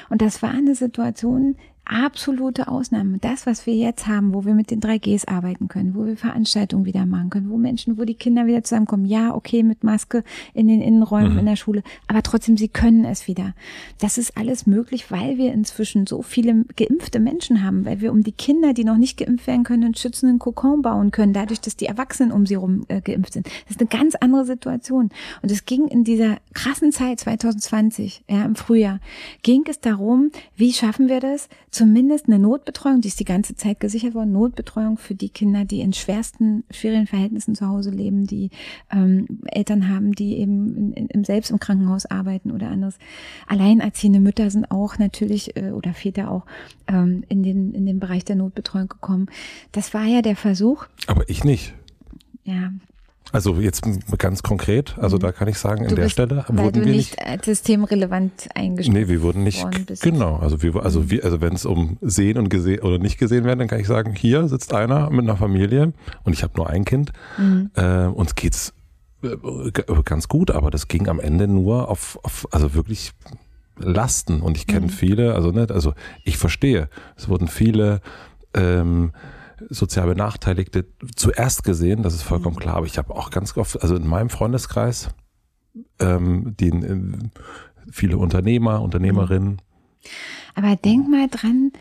Und 0.10 0.22
das 0.22 0.42
war 0.42 0.52
eine 0.52 0.76
Situation, 0.76 1.56
absolute 1.90 2.68
Ausnahme. 2.68 3.18
Das, 3.20 3.46
was 3.46 3.66
wir 3.66 3.76
jetzt 3.76 4.08
haben, 4.08 4.34
wo 4.34 4.46
wir 4.46 4.54
mit 4.54 4.72
den 4.72 4.80
3Gs 4.80 5.28
arbeiten 5.28 5.68
können, 5.68 5.96
wo 5.96 6.06
wir 6.06 6.18
Veranstaltungen 6.18 6.86
wieder 6.86 7.06
machen 7.06 7.30
können, 7.30 7.50
wo 7.50 7.58
Menschen, 7.58 7.98
wo 7.98 8.06
die 8.06 8.16
Kinder 8.16 8.46
wieder 8.46 8.64
zusammenkommen. 8.64 9.06
Ja, 9.06 9.34
okay, 9.34 9.64
mit 9.64 9.84
Maske 9.84 10.24
in 10.54 10.68
den 10.68 10.82
Innenräumen 10.82 11.38
in 11.38 11.46
der 11.46 11.56
Schule, 11.56 11.84
aber 12.08 12.24
trotzdem, 12.24 12.58
sie 12.58 12.68
können 12.68 13.06
es 13.06 13.28
wieder. 13.28 13.54
Das 14.00 14.18
ist 14.18 14.38
alles 14.38 14.68
möglich, 14.68 15.12
weil 15.12 15.38
wir 15.38 15.54
inzwischen 15.54 16.08
so 16.08 16.22
viele 16.22 16.66
geimpfte 16.76 17.20
Menschen 17.20 17.64
haben, 17.64 17.86
weil 17.86 18.02
wir 18.02 18.12
um 18.12 18.24
die 18.24 18.32
Kinder, 18.32 18.74
die 18.74 18.84
noch 18.84 18.98
nicht 18.98 19.18
geimpft 19.18 19.48
werden 19.48 19.64
können, 19.64 19.84
einen 19.84 19.96
schützenden 19.96 20.40
Kokon 20.40 20.82
bauen 20.82 21.12
können, 21.12 21.34
dadurch, 21.34 21.62
dass 21.62 21.76
die 21.76 21.86
Erwachsenen 21.86 22.32
um 22.32 22.46
sie 22.46 22.56
rum 22.56 22.86
äh, 22.88 23.02
geimpft 23.02 23.34
sind. 23.34 23.48
Das 23.48 23.72
ist 23.72 23.80
eine 23.80 23.90
ganz 23.90 24.16
andere 24.16 24.46
Situation. 24.46 25.10
Und 25.42 25.52
es 25.52 25.66
ging 25.66 25.88
in 25.88 26.04
dieser 26.04 26.38
krassen 26.54 26.92
Zeit 26.92 27.20
2020, 27.20 28.24
ja, 28.30 28.44
im 28.46 28.56
Frühjahr, 28.56 29.00
ging 29.44 29.64
es 29.70 29.80
darum, 29.80 30.32
wie 30.56 30.74
schaffen 30.74 31.08
wir 31.08 31.20
das, 31.20 31.50
zumindest 31.78 32.26
eine 32.26 32.40
Notbetreuung, 32.40 33.02
die 33.02 33.08
ist 33.08 33.20
die 33.20 33.26
ganze 33.26 33.56
Zeit 33.56 33.80
gesichert 33.80 34.16
worden, 34.16 34.32
Notbetreuung 34.32 34.98
für 34.98 35.14
die 35.14 35.30
Kinder, 35.30 35.64
die 35.64 35.82
in 35.82 35.94
schwersten, 35.94 36.64
schwierigen 36.72 37.06
Verhältnissen 37.06 37.54
zu 37.54 37.68
Hause 37.68 37.92
leben, 37.92 38.26
die 38.26 38.50
ähm, 38.92 39.28
Eltern 39.46 39.88
haben, 39.88 40.14
die 40.14 40.38
eben 40.40 40.94
in, 40.96 41.08
in, 41.08 41.24
selbst 41.24 41.52
im 41.52 41.60
Krankenhaus 41.60 42.08
arbeiten 42.08 42.50
oder 42.50 42.70
anderes. 42.70 42.98
Alleinerziehende 43.46 44.20
Mütter 44.20 44.50
sind 44.50 44.72
auch 44.72 44.98
natürlich 44.98 45.56
äh, 45.56 45.70
oder 45.70 45.94
Väter 45.94 46.32
auch 46.32 46.48
ähm, 46.88 47.24
in, 47.30 47.44
den, 47.44 47.74
in 47.74 47.86
den 47.86 48.00
Bereich 48.00 48.26
der 48.26 48.38
Notbetreuung 48.38 48.88
gekommen. 48.88 49.28
Das 49.72 49.94
war 49.94 50.06
ja 50.06 50.24
der 50.24 50.36
Versuch, 50.36 50.88
Aber 51.06 51.30
ich 51.30 51.44
nicht. 51.44 51.76
ja, 52.44 52.72
Also 53.32 53.56
jetzt 53.56 53.84
ganz 54.18 54.44
konkret, 54.44 54.96
also 55.00 55.18
da 55.18 55.32
kann 55.32 55.48
ich 55.48 55.58
sagen, 55.58 55.84
an 55.84 55.90
du 55.90 55.96
der 55.96 56.04
bist, 56.04 56.14
Stelle 56.14 56.46
weil 56.48 56.66
wurden 56.66 56.86
wir 56.86 56.92
nicht 56.94 57.18
nicht 57.18 57.26
als 57.26 57.46
systemrelevant 57.46 58.50
eingestuft 58.56 58.98
Nee, 58.98 59.08
wir 59.08 59.22
wurden 59.22 59.44
nicht. 59.44 59.66
Genau, 60.02 60.38
also 60.38 60.62
wir, 60.62 60.76
also 60.78 61.10
wir, 61.10 61.24
also 61.24 61.42
wenn 61.42 61.54
es 61.54 61.66
um 61.66 61.98
sehen 62.02 62.38
und 62.38 62.50
gesehen 62.50 62.82
oder 62.82 63.00
nicht 63.00 63.18
gesehen 63.18 63.44
werden, 63.46 63.60
dann 63.60 63.68
kann 63.68 63.80
ich 63.80 63.88
sagen, 63.88 64.14
hier 64.14 64.48
sitzt 64.48 64.74
einer 64.74 65.10
mit 65.10 65.22
einer 65.22 65.38
Familie 65.38 65.94
und 66.24 66.34
ich 66.34 66.44
habe 66.44 66.54
nur 66.56 66.70
ein 66.70 66.86
Kind. 66.86 67.12
Mhm. 67.38 67.72
Äh, 67.76 68.06
uns 68.06 68.36
geht's 68.36 68.74
äh, 69.24 69.30
ganz 70.04 70.28
gut, 70.28 70.52
aber 70.52 70.72
das 70.72 70.88
ging 70.88 71.08
am 71.08 71.20
Ende 71.20 71.48
nur 71.48 71.90
auf, 71.90 72.20
auf 72.24 72.48
also 72.52 72.74
wirklich 72.74 73.12
Lasten 73.80 74.42
und 74.42 74.58
ich 74.58 74.68
kenne 74.68 74.88
Mhm. 74.88 74.92
viele, 74.92 75.36
also 75.36 75.52
nicht, 75.52 75.72
also 75.72 75.94
ich 76.24 76.38
verstehe, 76.38 76.90
es 77.16 77.30
wurden 77.30 77.48
viele 77.48 78.02
ähm, 78.54 79.12
sozial 79.70 80.08
Benachteiligte 80.08 80.86
zuerst 81.16 81.64
gesehen, 81.64 82.04
das 82.04 82.14
ist 82.14 82.24
vollkommen 82.24 82.56
Mhm. 82.56 82.60
klar, 82.62 82.76
aber 82.76 82.86
ich 82.86 82.98
habe 82.98 83.16
auch 83.16 83.30
ganz 83.32 83.56
oft, 83.58 83.82
also 83.82 83.96
in 83.96 84.08
meinem 84.08 84.30
Freundeskreis, 84.30 85.10
ähm, 86.00 86.56
die 86.60 86.70
äh, 86.70 87.18
viele 87.92 88.18
Unternehmer, 88.18 88.82
Unternehmerinnen, 88.82 89.62
Aber 90.56 90.76
denk 90.76 91.10
mal 91.10 91.28
dran, 91.28 91.72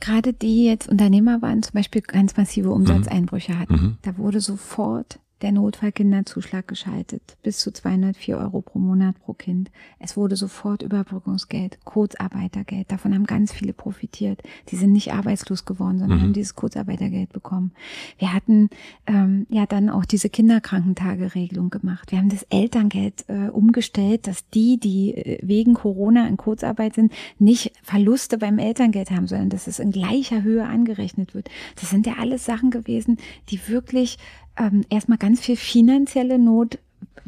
gerade 0.00 0.32
die 0.32 0.64
jetzt 0.64 0.88
Unternehmer 0.88 1.42
waren, 1.42 1.62
zum 1.62 1.74
Beispiel 1.74 2.02
ganz 2.02 2.36
massive 2.36 2.70
Umsatzeinbrüche 2.70 3.58
hatten. 3.58 3.74
Mhm. 3.74 3.98
Da 4.02 4.16
wurde 4.16 4.40
sofort 4.40 5.18
der 5.42 5.52
Notfallkinderzuschlag 5.52 6.68
geschaltet, 6.68 7.36
bis 7.42 7.58
zu 7.58 7.72
204 7.72 8.36
Euro 8.38 8.60
pro 8.60 8.78
Monat 8.78 9.18
pro 9.20 9.32
Kind. 9.32 9.70
Es 9.98 10.16
wurde 10.16 10.36
sofort 10.36 10.82
Überbrückungsgeld, 10.82 11.78
Kurzarbeitergeld. 11.84 12.90
Davon 12.92 13.14
haben 13.14 13.24
ganz 13.26 13.52
viele 13.52 13.72
profitiert. 13.72 14.42
Die 14.68 14.76
sind 14.76 14.92
nicht 14.92 15.12
arbeitslos 15.12 15.64
geworden, 15.64 15.98
sondern 15.98 16.18
Mhm. 16.18 16.22
haben 16.24 16.32
dieses 16.32 16.54
Kurzarbeitergeld 16.54 17.32
bekommen. 17.32 17.72
Wir 18.18 18.32
hatten 18.32 18.68
ähm, 19.06 19.46
ja 19.50 19.66
dann 19.66 19.88
auch 19.90 20.04
diese 20.04 20.28
Kinderkrankentageregelung 20.28 21.70
gemacht. 21.70 22.10
Wir 22.10 22.18
haben 22.18 22.28
das 22.28 22.42
Elterngeld 22.50 23.24
äh, 23.28 23.48
umgestellt, 23.48 24.26
dass 24.26 24.48
die, 24.50 24.78
die 24.78 25.14
äh, 25.14 25.38
wegen 25.42 25.74
Corona 25.74 26.26
in 26.28 26.36
Kurzarbeit 26.36 26.94
sind, 26.94 27.12
nicht 27.38 27.72
Verluste 27.82 28.38
beim 28.38 28.58
Elterngeld 28.58 29.10
haben, 29.10 29.26
sondern 29.26 29.50
dass 29.50 29.66
es 29.66 29.78
in 29.78 29.90
gleicher 29.90 30.42
Höhe 30.42 30.64
angerechnet 30.66 31.34
wird. 31.34 31.48
Das 31.80 31.90
sind 31.90 32.06
ja 32.06 32.14
alles 32.18 32.44
Sachen 32.44 32.70
gewesen, 32.70 33.18
die 33.48 33.68
wirklich 33.68 34.18
ähm, 34.56 34.82
erstmal 34.90 35.18
ganz 35.18 35.40
viel 35.40 35.56
finanzielle 35.56 36.38
Not 36.38 36.78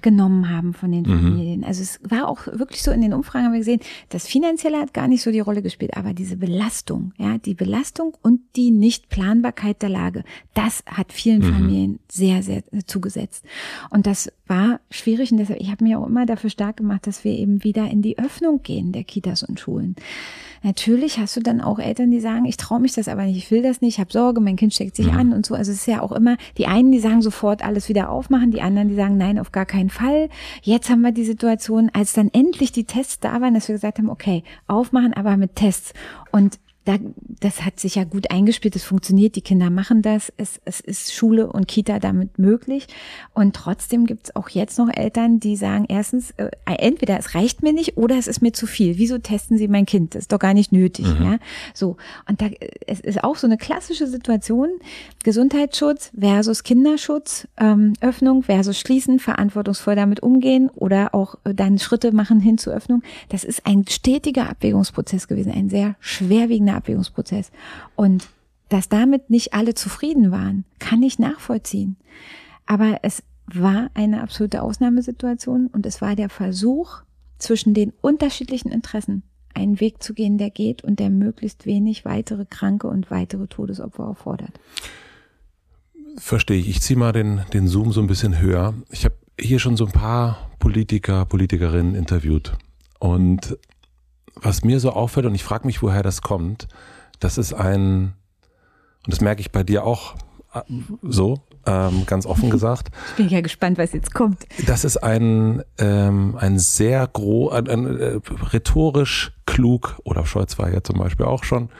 genommen 0.00 0.50
haben 0.50 0.74
von 0.74 0.90
den 0.90 1.02
Mhm. 1.02 1.22
Familien. 1.22 1.64
Also 1.64 1.80
es 1.80 2.00
war 2.02 2.26
auch 2.28 2.46
wirklich 2.48 2.82
so 2.82 2.90
in 2.90 3.00
den 3.02 3.12
Umfragen 3.14 3.44
haben 3.46 3.52
wir 3.52 3.60
gesehen, 3.60 3.80
das 4.08 4.26
Finanzielle 4.26 4.78
hat 4.78 4.92
gar 4.92 5.06
nicht 5.06 5.22
so 5.22 5.30
die 5.30 5.40
Rolle 5.40 5.62
gespielt, 5.62 5.96
aber 5.96 6.12
diese 6.12 6.36
Belastung, 6.36 7.12
ja, 7.18 7.38
die 7.38 7.54
Belastung 7.54 8.16
und 8.20 8.40
die 8.56 8.72
Nichtplanbarkeit 8.72 9.80
der 9.80 9.90
Lage, 9.90 10.24
das 10.54 10.82
hat 10.86 11.12
vielen 11.12 11.40
Mhm. 11.40 11.52
Familien 11.54 11.98
sehr, 12.10 12.42
sehr 12.42 12.64
zugesetzt. 12.86 13.44
Und 13.90 14.06
das 14.06 14.32
war 14.46 14.80
schwierig 14.90 15.30
und 15.30 15.38
deshalb, 15.38 15.60
ich 15.60 15.70
habe 15.70 15.84
mich 15.84 15.94
auch 15.94 16.06
immer 16.06 16.26
dafür 16.26 16.50
stark 16.50 16.78
gemacht, 16.78 17.06
dass 17.06 17.22
wir 17.22 17.32
eben 17.32 17.62
wieder 17.62 17.88
in 17.88 18.02
die 18.02 18.18
Öffnung 18.18 18.60
gehen 18.62 18.90
der 18.92 19.04
Kitas 19.04 19.42
und 19.44 19.60
Schulen. 19.60 19.94
Natürlich 20.62 21.18
hast 21.18 21.36
du 21.36 21.40
dann 21.40 21.60
auch 21.60 21.78
Eltern, 21.78 22.10
die 22.10 22.20
sagen, 22.20 22.44
ich 22.44 22.56
traue 22.56 22.80
mich 22.80 22.92
das 22.92 23.08
aber 23.08 23.24
nicht, 23.24 23.36
ich 23.36 23.50
will 23.50 23.62
das 23.62 23.80
nicht, 23.80 23.94
ich 23.94 24.00
habe 24.00 24.12
Sorge, 24.12 24.40
mein 24.40 24.56
Kind 24.56 24.72
steckt 24.72 24.96
sich 24.96 25.10
Mhm. 25.10 25.18
an 25.18 25.32
und 25.32 25.46
so. 25.46 25.54
Also 25.54 25.72
es 25.72 25.78
ist 25.78 25.86
ja 25.86 26.00
auch 26.02 26.12
immer, 26.12 26.36
die 26.58 26.66
einen, 26.66 26.92
die 26.92 27.00
sagen 27.00 27.22
sofort 27.22 27.64
alles 27.64 27.88
wieder 27.88 28.10
aufmachen, 28.10 28.50
die 28.50 28.62
anderen, 28.62 28.88
die 28.88 28.94
sagen, 28.94 29.16
nein, 29.16 29.38
auf 29.38 29.52
gar 29.52 29.66
keinen 29.66 29.90
Fall. 29.90 30.28
Jetzt 30.62 30.88
haben 30.90 31.00
wir 31.00 31.12
die 31.12 31.24
Situation, 31.24 31.90
als 31.92 32.12
dann 32.12 32.30
endlich 32.32 32.72
die 32.72 32.84
Tests 32.84 33.18
da 33.20 33.40
waren, 33.40 33.54
dass 33.54 33.68
wir 33.68 33.74
gesagt 33.74 33.98
haben, 33.98 34.10
okay, 34.10 34.44
aufmachen, 34.66 35.12
aber 35.14 35.36
mit 35.36 35.56
Tests. 35.56 35.92
Und 36.30 36.58
da, 36.84 36.98
das 37.40 37.64
hat 37.64 37.78
sich 37.78 37.94
ja 37.94 38.04
gut 38.04 38.30
eingespielt, 38.30 38.74
es 38.76 38.84
funktioniert, 38.84 39.36
die 39.36 39.40
Kinder 39.40 39.70
machen 39.70 40.02
das, 40.02 40.32
es, 40.36 40.60
es 40.64 40.80
ist 40.80 41.14
Schule 41.14 41.50
und 41.50 41.68
Kita 41.68 41.98
damit 41.98 42.38
möglich. 42.38 42.88
Und 43.34 43.54
trotzdem 43.54 44.06
gibt 44.06 44.26
es 44.26 44.36
auch 44.36 44.48
jetzt 44.48 44.78
noch 44.78 44.88
Eltern, 44.92 45.38
die 45.40 45.56
sagen, 45.56 45.86
erstens, 45.88 46.32
äh, 46.32 46.50
entweder 46.66 47.18
es 47.18 47.34
reicht 47.34 47.62
mir 47.62 47.72
nicht 47.72 47.96
oder 47.96 48.16
es 48.16 48.26
ist 48.26 48.42
mir 48.42 48.52
zu 48.52 48.66
viel. 48.66 48.98
Wieso 48.98 49.18
testen 49.18 49.58
sie 49.58 49.68
mein 49.68 49.86
Kind? 49.86 50.14
Das 50.14 50.22
ist 50.22 50.32
doch 50.32 50.38
gar 50.38 50.54
nicht 50.54 50.72
nötig. 50.72 51.06
Ja? 51.20 51.38
So. 51.74 51.96
Und 52.28 52.40
da 52.40 52.48
es 52.86 53.00
ist 53.00 53.22
auch 53.22 53.36
so 53.36 53.46
eine 53.46 53.56
klassische 53.56 54.06
Situation, 54.06 54.68
Gesundheitsschutz 55.24 56.10
versus 56.18 56.62
Kinderschutz, 56.62 57.46
ähm, 57.58 57.94
Öffnung 58.00 58.42
versus 58.42 58.78
Schließen, 58.78 59.18
verantwortungsvoll 59.18 59.94
damit 59.94 60.20
umgehen 60.20 60.70
oder 60.74 61.14
auch 61.14 61.36
äh, 61.44 61.54
dann 61.54 61.78
Schritte 61.78 62.12
machen 62.12 62.40
hin 62.40 62.58
zur 62.58 62.74
Öffnung. 62.74 63.02
Das 63.28 63.44
ist 63.44 63.66
ein 63.66 63.84
stetiger 63.88 64.48
Abwägungsprozess 64.48 65.28
gewesen, 65.28 65.52
ein 65.52 65.68
sehr 65.68 65.96
schwerwiegender 66.00 66.71
Abwägungsprozess. 66.74 67.50
Und 67.96 68.28
dass 68.68 68.88
damit 68.88 69.30
nicht 69.30 69.54
alle 69.54 69.74
zufrieden 69.74 70.30
waren, 70.30 70.64
kann 70.78 71.02
ich 71.02 71.18
nachvollziehen. 71.18 71.96
Aber 72.66 73.00
es 73.02 73.22
war 73.46 73.90
eine 73.94 74.22
absolute 74.22 74.62
Ausnahmesituation 74.62 75.66
und 75.66 75.84
es 75.84 76.00
war 76.00 76.16
der 76.16 76.28
Versuch, 76.28 77.02
zwischen 77.42 77.74
den 77.74 77.92
unterschiedlichen 78.00 78.70
Interessen 78.70 79.24
einen 79.54 79.80
Weg 79.80 80.02
zu 80.02 80.14
gehen, 80.14 80.38
der 80.38 80.50
geht 80.50 80.82
und 80.82 80.98
der 80.98 81.10
möglichst 81.10 81.66
wenig 81.66 82.04
weitere 82.04 82.46
Kranke 82.46 82.86
und 82.86 83.10
weitere 83.10 83.46
Todesopfer 83.48 84.04
erfordert. 84.04 84.58
Verstehe 86.16 86.58
ich. 86.58 86.68
Ich 86.68 86.80
ziehe 86.80 86.98
mal 86.98 87.12
den, 87.12 87.42
den 87.52 87.68
Zoom 87.68 87.92
so 87.92 88.00
ein 88.00 88.06
bisschen 88.06 88.40
höher. 88.40 88.74
Ich 88.90 89.04
habe 89.04 89.16
hier 89.38 89.58
schon 89.58 89.76
so 89.76 89.86
ein 89.86 89.92
paar 89.92 90.50
Politiker, 90.58 91.24
Politikerinnen 91.26 91.94
interviewt. 91.94 92.52
Und 92.98 93.58
was 94.34 94.64
mir 94.64 94.80
so 94.80 94.90
auffällt, 94.90 95.26
und 95.26 95.34
ich 95.34 95.44
frage 95.44 95.66
mich, 95.66 95.82
woher 95.82 96.02
das 96.02 96.22
kommt, 96.22 96.68
das 97.20 97.38
ist 97.38 97.52
ein, 97.52 98.14
und 99.04 99.12
das 99.12 99.20
merke 99.20 99.40
ich 99.40 99.52
bei 99.52 99.62
dir 99.62 99.84
auch 99.84 100.14
äh, 100.54 100.60
so, 101.02 101.40
ähm, 101.66 102.04
ganz 102.06 102.26
offen 102.26 102.50
gesagt, 102.50 102.90
Ich 103.10 103.16
bin 103.16 103.28
ja 103.28 103.40
gespannt, 103.40 103.78
was 103.78 103.92
jetzt 103.92 104.14
kommt. 104.14 104.46
das 104.66 104.84
ist 104.84 104.96
ein, 104.98 105.62
ähm, 105.78 106.36
ein 106.38 106.58
sehr 106.58 107.06
gro, 107.06 107.50
ein, 107.50 107.68
ein, 107.68 108.00
äh, 108.00 108.20
rhetorisch 108.52 109.32
klug, 109.46 110.00
oder 110.04 110.26
Scholz 110.26 110.58
war 110.58 110.72
ja 110.72 110.82
zum 110.82 110.98
Beispiel 110.98 111.26
auch 111.26 111.44
schon, 111.44 111.70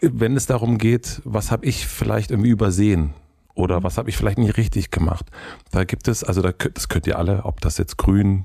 wenn 0.00 0.36
es 0.36 0.46
darum 0.46 0.78
geht, 0.78 1.20
was 1.24 1.50
habe 1.50 1.66
ich 1.66 1.86
vielleicht 1.86 2.30
irgendwie 2.30 2.50
übersehen 2.50 3.14
oder 3.60 3.82
was 3.82 3.98
habe 3.98 4.08
ich 4.10 4.16
vielleicht 4.16 4.38
nicht 4.38 4.56
richtig 4.56 4.90
gemacht. 4.90 5.26
Da 5.70 5.84
gibt 5.84 6.08
es, 6.08 6.24
also 6.24 6.42
da, 6.42 6.52
das 6.52 6.88
könnt 6.88 7.06
ihr 7.06 7.18
alle, 7.18 7.44
ob 7.44 7.60
das 7.60 7.78
jetzt 7.78 7.96
grün, 7.98 8.44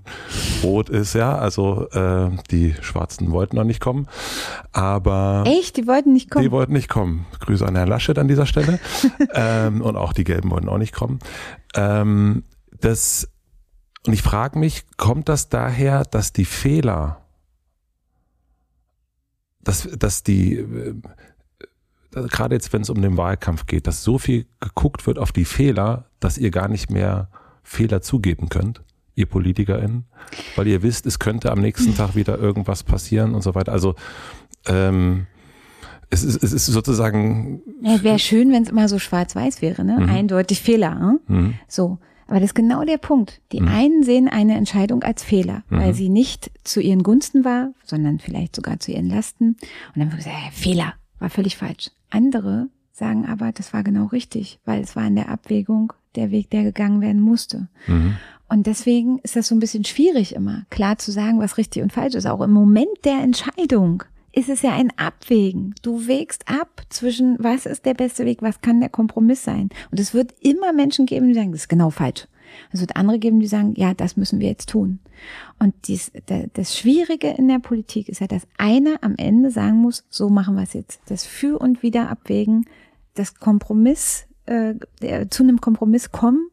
rot 0.64 0.90
ist, 0.90 1.14
ja, 1.14 1.38
also 1.38 1.90
äh, 1.90 2.30
die 2.52 2.76
Schwarzen 2.82 3.32
wollten 3.32 3.56
noch 3.56 3.64
nicht 3.64 3.80
kommen, 3.80 4.08
aber 4.72 5.44
Echt? 5.48 5.78
Die 5.78 5.88
wollten 5.88 6.14
nicht 6.14 6.30
kommen. 6.30 6.44
die 6.44 6.52
wollten 6.52 6.74
nicht 6.74 6.90
kommen. 6.90 7.26
Grüße 7.40 7.66
an 7.66 7.76
Herrn 7.76 7.88
Laschet 7.88 8.18
an 8.18 8.28
dieser 8.28 8.46
Stelle. 8.46 8.80
ähm, 9.34 9.82
und 9.82 9.96
auch 9.96 10.14
die 10.14 10.24
Gelben 10.24 10.52
wollten 10.52 10.70
auch 10.70 10.78
nicht 10.78 10.94
kommen. 10.94 11.20
Ähm, 11.76 12.44
das, 12.80 13.30
und 14.06 14.14
ich 14.14 14.22
frage 14.22 14.60
mich, 14.60 14.86
kommt 14.98 15.30
das 15.30 15.50
daher, 15.50 16.04
dass 16.04 16.34
die 16.34 16.46
Fehler, 16.46 17.22
dass, 19.64 19.88
dass 19.98 20.24
die, 20.24 20.58
äh, 20.58 20.96
gerade 22.16 22.56
jetzt, 22.56 22.74
wenn 22.74 22.82
es 22.82 22.90
um 22.90 23.02
den 23.02 23.18
Wahlkampf 23.18 23.66
geht, 23.66 23.88
dass 23.88 24.04
so 24.04 24.18
viel 24.18 24.46
geguckt 24.60 25.06
wird 25.08 25.20
auf 25.20 25.32
die 25.32 25.46
Fehler, 25.46 26.06
dass 26.20 26.38
ihr 26.38 26.52
gar 26.52 26.68
nicht 26.68 26.90
mehr 26.90 27.30
Fehler 27.64 28.02
zugeben 28.02 28.50
könnt, 28.50 28.82
ihr 29.16 29.26
PolitikerInnen, 29.26 30.06
weil 30.56 30.68
ihr 30.68 30.84
wisst, 30.84 31.06
es 31.06 31.20
könnte 31.20 31.52
am 31.52 31.60
nächsten 31.60 31.96
Tag 31.96 32.16
wieder 32.16 32.38
irgendwas 32.38 32.84
passieren 32.84 33.34
und 33.36 33.42
so 33.42 33.56
weiter. 33.56 33.72
Also 33.72 33.96
ähm, 34.68 35.28
es 36.10 36.24
ist, 36.24 36.44
es 36.44 36.54
ist 36.54 36.66
sozusagen 36.68 37.62
Ja, 37.82 38.02
Wäre 38.04 38.20
schön, 38.20 38.52
wenn 38.52 38.64
es 38.64 38.70
immer 38.70 38.88
so 38.88 39.00
schwarz-weiß 39.00 39.62
wäre, 39.62 39.84
ne? 39.84 39.98
Eindeutig 40.10 40.62
Fehler. 40.62 40.96
Ne? 40.96 41.20
Mhm. 41.28 41.54
So. 41.68 41.98
Aber 42.28 42.40
das 42.40 42.50
ist 42.50 42.56
genau 42.56 42.84
der 42.84 42.98
Punkt. 42.98 43.40
Die 43.52 43.62
einen 43.62 44.02
sehen 44.02 44.28
eine 44.28 44.56
Entscheidung 44.56 45.04
als 45.04 45.24
Fehler, 45.24 45.64
weil 45.70 45.94
sie 45.94 46.10
nicht 46.10 46.50
zu 46.64 46.82
ihren 46.82 47.04
Gunsten 47.04 47.46
war, 47.46 47.70
sondern 47.84 48.18
vielleicht 48.18 48.56
sogar 48.56 48.80
zu 48.80 48.92
ihren 48.92 49.08
Lasten. 49.08 49.50
Und 49.50 49.98
dann 49.98 50.12
wird 50.12 50.24
gesagt, 50.24 50.36
Fehler, 50.52 50.96
war 51.20 51.30
völlig 51.30 51.58
falsch. 51.58 51.92
Andere 52.10 52.70
sagen 52.92 53.26
aber, 53.26 53.52
das 53.52 53.74
war 53.74 53.84
genau 53.84 54.06
richtig, 54.06 54.60
weil 54.66 54.82
es 54.82 54.96
war 54.96 55.06
in 55.06 55.16
der 55.16 55.30
Abwägung 55.30 55.94
der 56.16 56.32
Weg, 56.32 56.50
der 56.50 56.64
gegangen 56.64 57.02
werden 57.02 57.22
musste. 57.22 57.68
Mhm. 57.88 58.16
Und 58.48 58.68
deswegen 58.68 59.20
ist 59.20 59.36
das 59.36 59.48
so 59.48 59.56
ein 59.56 59.60
bisschen 59.60 59.84
schwierig 59.84 60.36
immer, 60.36 60.66
klar 60.70 60.98
zu 60.98 61.12
sagen, 61.12 61.40
was 61.40 61.58
richtig 61.58 61.84
und 61.84 61.92
falsch 61.92 62.16
ist. 62.16 62.28
Auch 62.28 62.42
im 62.42 62.52
Moment 62.52 63.04
der 63.04 63.22
Entscheidung 63.22 64.04
ist 64.32 64.50
es 64.50 64.62
ja 64.62 64.74
ein 64.74 64.92
Abwägen. 64.98 65.74
Du 65.82 66.08
wägst 66.08 66.48
ab 66.48 66.84
zwischen, 66.90 67.38
was 67.40 67.66
ist 67.66 67.86
der 67.86 67.94
beste 67.94 68.26
Weg, 68.26 68.42
was 68.42 68.62
kann 68.62 68.82
der 68.82 68.90
Kompromiss 68.90 69.44
sein. 69.44 69.70
Und 69.92 70.00
es 70.00 70.14
wird 70.14 70.34
immer 70.42 70.74
Menschen 70.74 71.06
geben, 71.06 71.28
die 71.28 71.34
sagen, 71.34 71.52
das 71.52 71.62
ist 71.62 71.70
genau 71.70 71.90
falsch. 71.90 72.28
Es 72.72 72.80
wird 72.82 72.96
andere 72.96 73.20
geben, 73.20 73.40
die 73.40 73.48
sagen, 73.48 73.74
ja, 73.76 73.94
das 73.94 74.18
müssen 74.18 74.40
wir 74.40 74.48
jetzt 74.50 74.70
tun. 74.70 75.00
Und 75.60 75.74
dies, 75.88 76.12
da- 76.26 76.44
das 76.54 76.78
Schwierige 76.78 77.30
in 77.30 77.48
der 77.48 77.60
Politik 77.60 78.10
ist 78.10 78.20
ja, 78.22 78.28
dass 78.28 78.48
einer 78.58 78.98
am 79.02 79.16
Ende 79.18 79.52
sagen 79.52 79.78
muss, 79.78 80.04
so 80.10 80.30
machen 80.30 80.56
wir 80.56 80.64
es 80.64 80.74
jetzt. 80.74 81.00
Das 81.08 81.26
Für 81.26 81.60
und 81.60 81.84
Wider 81.84 82.10
abwägen, 82.10 82.66
das 83.14 83.36
Kompromiss, 83.40 84.26
äh, 84.46 84.76
der- 85.02 85.30
zu 85.32 85.44
einem 85.44 85.62
Kompromiss 85.62 86.12
kommen 86.12 86.50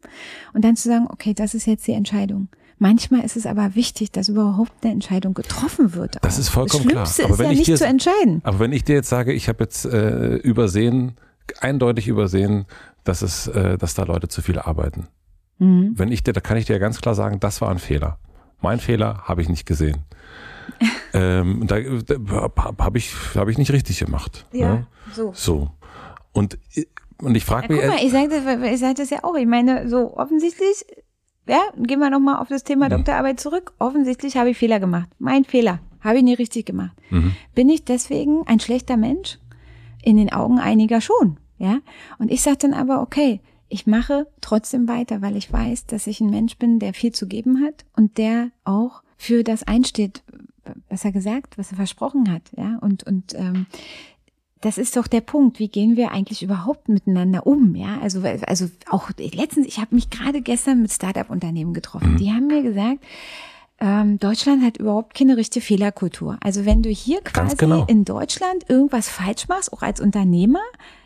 und 0.55 0.65
dann 0.65 0.77
zu 0.77 0.89
sagen, 0.89 1.07
okay, 1.11 1.35
das 1.35 1.55
ist 1.55 1.67
jetzt 1.67 1.87
die 1.87 1.93
Entscheidung. 1.93 2.49
Manchmal 2.79 3.25
ist 3.25 3.37
es 3.37 3.47
aber 3.47 3.75
wichtig, 3.77 4.11
dass 4.11 4.29
überhaupt 4.29 4.73
eine 4.83 4.93
Entscheidung 4.93 5.35
getroffen 5.35 5.95
wird. 5.95 6.17
Das 6.23 6.35
auch. 6.35 6.41
ist 6.41 6.49
vollkommen 6.49 6.87
klar. 6.89 7.05
das 7.05 7.15
Schlimmste 7.15 7.25
Aber 7.25 7.33
ist 7.35 7.39
wenn 7.39 7.47
ja 7.47 7.53
ich 7.53 7.59
nicht 7.59 7.69
dir- 7.69 7.77
zu 7.77 7.87
entscheiden. 7.87 8.41
Aber 8.45 8.59
wenn 8.59 8.73
ich 8.73 8.83
dir 8.83 8.95
jetzt 8.97 9.09
sage, 9.09 9.33
ich 9.33 9.49
habe 9.49 9.63
jetzt 9.63 9.85
äh, 9.85 10.35
übersehen, 10.37 11.13
eindeutig 11.61 12.09
übersehen, 12.09 12.65
dass 13.05 13.23
es, 13.23 13.47
äh, 13.49 13.77
dass 13.79 13.95
da 13.95 14.03
Leute 14.05 14.27
zu 14.29 14.43
viel 14.43 14.59
arbeiten. 14.59 15.07
Mhm. 15.63 15.93
Wenn 15.97 16.11
ich 16.11 16.25
dir, 16.25 16.33
da 16.33 16.41
kann 16.41 16.57
ich 16.57 16.67
dir 16.67 16.79
ganz 16.79 17.01
klar 17.01 17.15
sagen, 17.15 17.39
das 17.41 17.61
war 17.61 17.71
ein 17.71 17.79
Fehler. 17.79 18.19
Mein 18.61 18.81
Fehler 18.81 19.23
habe 19.25 19.43
ich 19.43 19.49
nicht 19.49 19.65
gesehen. 19.65 20.03
ähm, 21.15 21.67
da 21.67 21.79
da 21.81 22.51
habe 22.79 22.99
ich, 22.99 23.15
habe 23.35 23.51
ich 23.51 23.59
nicht 23.59 23.73
richtig 23.73 23.99
gemacht. 23.99 24.47
ne? 24.53 24.87
so. 25.13 25.33
So. 25.35 25.71
Und, 26.33 26.59
und 27.21 27.37
ich 27.37 27.45
frage 27.45 27.67
Ja, 27.67 27.73
mich, 27.73 27.81
guck 27.81 27.95
mal, 27.95 28.05
ich 28.05 28.13
sage 28.13 28.29
das, 28.29 28.73
ich 28.73 28.81
sag 28.81 28.97
das 28.97 29.11
ja 29.11 29.25
auch. 29.25 29.37
Ich 29.37 29.47
meine, 29.47 29.89
so 29.89 30.17
offensichtlich, 30.17 30.85
ja, 31.47 31.61
gehen 31.77 32.01
wir 32.01 32.11
nochmal 32.11 32.41
auf 32.41 32.49
das 32.49 32.65
Thema 32.65 32.89
Doktorarbeit 32.89 33.39
zurück. 33.39 33.73
Offensichtlich 33.79 34.37
habe 34.37 34.51
ich 34.51 34.57
Fehler 34.59 34.81
gemacht. 34.81 35.09
Mein 35.19 35.45
Fehler. 35.45 35.81
Habe 36.01 36.19
ich 36.19 36.25
nicht 36.25 36.39
richtig 36.41 36.67
gemacht. 36.67 36.97
Mhm. 37.11 37.35
Bin 37.55 37.69
ich 37.69 37.85
deswegen 37.85 38.47
ein 38.47 38.59
schlechter 38.59 38.97
Mensch? 38.97 39.39
In 40.03 40.17
den 40.17 40.33
Augen 40.33 40.59
einiger 40.59 41.01
schon, 41.01 41.39
ja. 41.59 41.79
Und 42.19 42.33
ich 42.33 42.43
sage 42.43 42.57
dann 42.59 42.75
aber, 42.75 43.03
okay, 43.03 43.41
ich 43.73 43.87
mache 43.87 44.27
trotzdem 44.41 44.87
weiter, 44.87 45.23
weil 45.23 45.37
ich 45.37 45.51
weiß, 45.51 45.87
dass 45.87 46.07
ich 46.07 46.21
ein 46.21 46.31
Mensch 46.31 46.59
bin, 46.59 46.79
der 46.79 46.93
viel 46.93 47.13
zu 47.13 47.27
geben 47.27 47.65
hat 47.65 47.87
und 47.97 48.19
der 48.19 48.51
auch 48.65 49.03
für 49.17 49.43
das 49.43 49.63
einsteht, 49.63 50.23
was 50.89 51.05
er 51.05 51.13
gesagt, 51.13 51.57
was 51.57 51.71
er 51.71 51.77
versprochen 51.77 52.31
hat, 52.31 52.43
ja. 52.57 52.79
Und, 52.81 53.05
und 53.05 53.35
ähm, 53.35 53.67
das 54.61 54.79
ist 54.79 54.97
doch 54.97 55.07
der 55.07 55.23
Punkt. 55.23 55.59
Wie 55.59 55.69
gehen 55.69 55.97
wir 55.97 56.13
eigentlich 56.13 56.43
überhaupt 56.43 56.89
miteinander 56.89 57.47
um? 57.47 57.75
Ja, 57.75 57.99
also 58.01 58.23
also 58.47 58.69
auch 58.91 59.11
letztens. 59.19 59.67
Ich 59.67 59.79
habe 59.79 59.95
mich 59.95 60.11
gerade 60.11 60.43
gestern 60.43 60.83
mit 60.83 60.93
Startup-Unternehmen 60.93 61.75
getroffen. 61.75 62.17
Die 62.17 62.31
haben 62.31 62.47
mir 62.47 62.63
gesagt, 62.63 62.99
ähm, 63.83 64.21
Deutschland 64.21 64.63
hat 64.63 64.77
überhaupt 64.77 65.13
keine 65.13 65.37
richtige 65.37 65.65
Fehlerkultur. 65.65 66.39
Also 66.41 66.65
wenn 66.65 66.83
du 66.83 66.89
hier 66.89 67.21
quasi 67.21 67.57
genau. 67.57 67.85
in 67.87 68.05
Deutschland 68.05 68.71
irgendwas 68.71 69.09
falsch 69.09 69.49
machst, 69.49 69.73
auch 69.73 69.83
als 69.83 70.01
Unternehmer, 70.01 70.61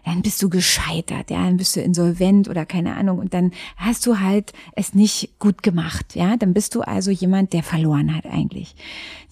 dann 0.05 0.21
bist 0.21 0.43
du 0.43 0.51
gescheitert, 0.51 1.31
ja, 1.31 1.43
dann 1.43 1.57
bist 1.57 1.75
du 1.75 1.81
insolvent 1.81 2.51
oder 2.51 2.67
keine 2.67 2.95
Ahnung 2.95 3.19
und 3.19 3.33
dann 3.33 3.53
hast 3.79 4.05
du 4.05 4.21
halt 4.21 4.53
es 4.73 4.93
nicht 4.93 5.39
gut 5.39 5.63
gemacht, 5.63 6.15
ja, 6.15 6.37
dann 6.37 6.53
bist 6.53 6.75
du 6.75 6.83
also 6.83 7.11
jemand, 7.11 7.55
der 7.55 7.63
verloren 7.63 8.15
hat 8.15 8.27
eigentlich. 8.27 8.77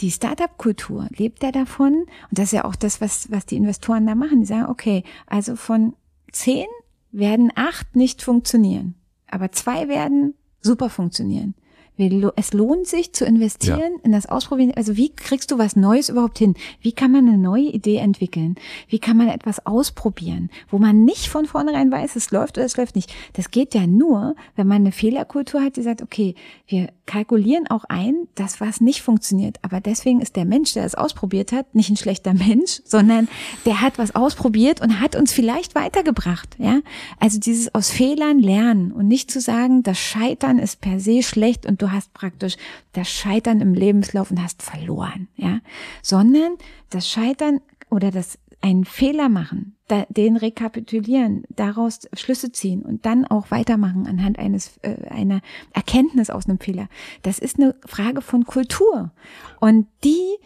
Die 0.01 0.11
Startup-Kultur 0.11 1.09
lebt 1.15 1.43
ja 1.43 1.53
davon 1.53 1.93
und 2.31 2.39
das 2.39 2.47
ist 2.47 2.53
ja 2.53 2.65
auch 2.65 2.77
das, 2.77 3.03
was, 3.03 3.31
was 3.31 3.45
die 3.45 3.57
Investoren 3.57 4.07
da 4.07 4.15
machen. 4.15 4.41
Die 4.41 4.47
sagen, 4.47 4.71
okay, 4.71 5.05
also 5.27 5.55
von 5.55 5.93
zehn 6.33 6.67
werden 7.13 7.53
acht 7.55 7.95
nicht 7.95 8.23
funktionieren, 8.23 8.95
aber 9.31 9.53
zwei 9.53 9.87
werden 9.87 10.33
super 10.63 10.89
funktionieren. 10.89 11.55
Es 11.97 12.53
lohnt 12.53 12.89
sich 12.89 13.13
zu 13.13 13.25
investieren 13.25 13.93
ja. 13.97 14.01
in 14.03 14.11
das 14.11 14.27
Ausprobieren. 14.27 14.73
Also 14.75 14.97
wie 14.97 15.11
kriegst 15.11 15.53
du 15.53 15.59
was 15.59 15.77
Neues 15.77 16.09
überhaupt 16.09 16.39
hin? 16.39 16.55
Wie 16.81 16.91
kann 16.91 17.13
man 17.13 17.29
eine 17.29 17.39
neue 17.39 17.71
Idee 17.71 17.99
entwickeln? 17.99 18.57
Wie 18.89 18.99
kann 18.99 19.17
man 19.17 19.29
etwas 19.29 19.65
ausprobieren, 19.65 20.51
wo 20.71 20.79
man 20.79 21.05
nicht 21.05 21.29
von 21.29 21.47
vornherein 21.47 21.93
weiß, 21.93 22.17
es 22.17 22.33
läuft 22.33 22.59
oder 22.59 22.67
es 22.67 22.77
läuft 22.77 22.97
nicht? 22.97 23.15
Das 23.35 23.53
geht 23.53 23.75
ja 23.75 23.87
nur, 23.87 24.35
wenn 24.57 24.67
man 24.67 24.79
eine 24.79 24.91
Fehlerkultur 24.91 25.63
hat, 25.63 25.77
die 25.77 25.83
sagt, 25.83 26.03
okay, 26.03 26.35
wir 26.67 26.89
kalkulieren 27.07 27.69
auch 27.69 27.85
ein, 27.85 28.27
dass 28.35 28.61
was 28.61 28.81
nicht 28.81 29.03
funktioniert. 29.03 29.59
Aber 29.63 29.81
deswegen 29.81 30.21
ist 30.21 30.35
der 30.35 30.47
Mensch, 30.47 30.73
der 30.73 30.85
es 30.85 30.97
ausprobiert 30.97 31.53
hat, 31.53 31.77
nicht 31.77 31.91
ein 31.91 31.97
schlechter 31.97 32.35
Mensch, 32.35 32.83
sondern 32.85 33.29
der 33.67 33.83
hat 33.83 33.99
was 33.99 34.17
ausprobiert 34.17 34.81
und 34.81 34.99
hat 34.99 35.15
uns 35.15 35.33
vielleicht 35.33 35.77
weitergebracht. 35.77 36.57
Ja, 36.59 36.81
also 37.21 37.39
dieses 37.39 37.73
aus 37.73 37.91
Fehlern 37.91 38.41
lernen 38.41 38.91
und 38.91 39.07
nicht 39.07 39.31
zu 39.31 39.41
sagen, 39.41 39.85
das 39.85 39.99
Scheitern 39.99 40.59
ist 40.59 40.81
per 40.81 40.99
se 40.99 41.23
schlecht 41.23 41.67
und 41.67 41.84
du 41.85 41.93
hast 41.93 42.15
praktisch 42.15 42.57
das 42.93 43.11
Scheitern 43.11 43.61
im 43.61 43.75
Lebenslauf 43.75 44.31
und 44.31 44.43
hast 44.43 44.63
verloren, 44.63 45.29
ja, 45.37 45.61
sondern 46.03 46.57
das 46.91 47.09
Scheitern 47.09 47.61
oder 47.91 48.11
das 48.11 48.39
einen 48.63 48.87
Fehler 48.87 49.29
machen, 49.29 49.77
den 50.09 50.39
rekapitulieren, 50.39 51.45
daraus 51.51 52.09
Schlüsse 52.15 52.51
ziehen 52.51 52.81
und 52.81 53.05
dann 53.05 53.27
auch 53.27 53.51
weitermachen 53.51 54.07
anhand 54.07 54.39
eines 54.39 54.79
äh, 54.81 55.07
einer 55.11 55.43
Erkenntnis 55.75 56.31
aus 56.31 56.49
einem 56.49 56.59
Fehler. 56.59 56.89
Das 57.21 57.39
ist 57.39 57.61
eine 57.61 57.75
Frage 57.85 58.23
von 58.23 58.47
Kultur 58.47 59.13
und 59.61 59.87
die 60.03 60.39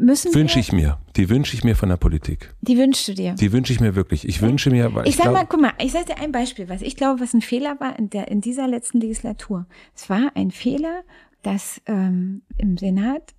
müssen 0.00 0.34
wünsche 0.34 0.60
ich 0.60 0.72
mir. 0.72 0.98
Die 1.16 1.28
wünsche 1.28 1.54
ich 1.54 1.64
mir 1.64 1.76
von 1.76 1.88
der 1.88 1.96
Politik. 1.96 2.54
Die 2.60 2.76
wünschst 2.76 3.08
du 3.08 3.14
dir. 3.14 3.34
Die 3.34 3.52
wünsche 3.52 3.72
ich 3.72 3.80
mir 3.80 3.94
wirklich. 3.94 4.26
Ich 4.28 4.42
wünsche 4.42 4.70
mir, 4.70 4.94
weil 4.94 5.06
ich, 5.06 5.10
ich 5.10 5.16
sag 5.16 5.32
mal, 5.32 5.46
guck 5.46 5.60
mal, 5.60 5.72
ich 5.78 5.92
sag 5.92 6.06
dir 6.06 6.18
ein 6.18 6.32
Beispiel, 6.32 6.68
was 6.68 6.82
ich 6.82 6.96
glaube, 6.96 7.20
was 7.20 7.34
ein 7.34 7.42
Fehler 7.42 7.78
war 7.80 7.98
in 7.98 8.10
der 8.10 8.28
in 8.28 8.40
dieser 8.40 8.68
letzten 8.68 9.00
Legislatur. 9.00 9.66
Es 9.94 10.08
war 10.08 10.32
ein 10.34 10.50
Fehler, 10.50 11.02
dass 11.42 11.80
ähm, 11.86 12.42
im 12.58 12.76
Senat 12.76 13.34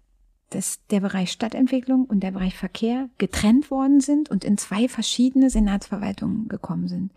dass 0.49 0.79
der 0.87 1.01
Bereich 1.01 1.31
Stadtentwicklung 1.31 2.05
und 2.05 2.21
der 2.21 2.31
Bereich 2.31 2.55
Verkehr 2.55 3.09
getrennt 3.17 3.69
worden 3.69 3.99
sind 3.99 4.29
und 4.29 4.45
in 4.45 4.57
zwei 4.57 4.87
verschiedene 4.87 5.49
Senatsverwaltungen 5.49 6.47
gekommen 6.47 6.87
sind. 6.87 7.11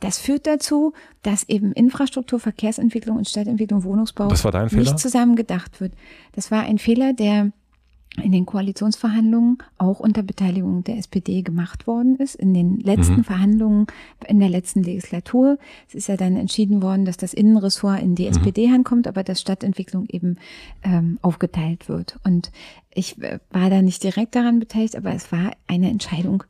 Das 0.00 0.18
führt 0.18 0.46
dazu, 0.46 0.92
dass 1.22 1.48
eben 1.48 1.72
Infrastruktur, 1.72 2.40
Verkehrsentwicklung 2.40 3.18
und 3.18 3.28
Stadtentwicklung, 3.28 3.84
Wohnungsbau 3.84 4.28
nicht 4.72 4.98
zusammen 4.98 5.36
gedacht 5.36 5.80
wird. 5.80 5.92
Das 6.32 6.50
war 6.50 6.62
ein 6.62 6.78
Fehler, 6.78 7.12
der 7.12 7.52
in 8.20 8.32
den 8.32 8.44
Koalitionsverhandlungen 8.44 9.58
auch 9.78 9.98
unter 9.98 10.22
Beteiligung 10.22 10.84
der 10.84 10.98
SPD 10.98 11.40
gemacht 11.40 11.86
worden 11.86 12.16
ist. 12.16 12.34
In 12.34 12.52
den 12.52 12.78
letzten 12.78 13.18
mhm. 13.18 13.24
Verhandlungen 13.24 13.86
in 14.28 14.38
der 14.38 14.50
letzten 14.50 14.82
Legislatur. 14.82 15.58
Es 15.88 15.94
ist 15.94 16.08
ja 16.08 16.16
dann 16.16 16.36
entschieden 16.36 16.82
worden, 16.82 17.06
dass 17.06 17.16
das 17.16 17.32
Innenressort 17.32 18.02
in 18.02 18.14
die 18.14 18.24
mhm. 18.24 18.30
SPD-Hand 18.30 18.84
kommt, 18.84 19.06
aber 19.06 19.22
dass 19.22 19.40
Stadtentwicklung 19.40 20.06
eben 20.08 20.36
ähm, 20.82 21.18
aufgeteilt 21.22 21.88
wird. 21.88 22.18
Und 22.22 22.52
ich 22.92 23.20
äh, 23.22 23.38
war 23.50 23.70
da 23.70 23.80
nicht 23.80 24.02
direkt 24.02 24.34
daran 24.34 24.58
beteiligt, 24.60 24.96
aber 24.96 25.14
es 25.14 25.32
war 25.32 25.52
eine 25.66 25.88
Entscheidung, 25.88 26.44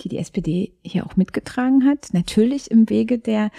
die 0.00 0.08
die 0.08 0.18
SPD 0.18 0.72
hier 0.82 1.04
auch 1.04 1.16
mitgetragen 1.16 1.84
hat. 1.84 2.08
Natürlich 2.12 2.70
im 2.70 2.88
Wege 2.88 3.18
der 3.18 3.50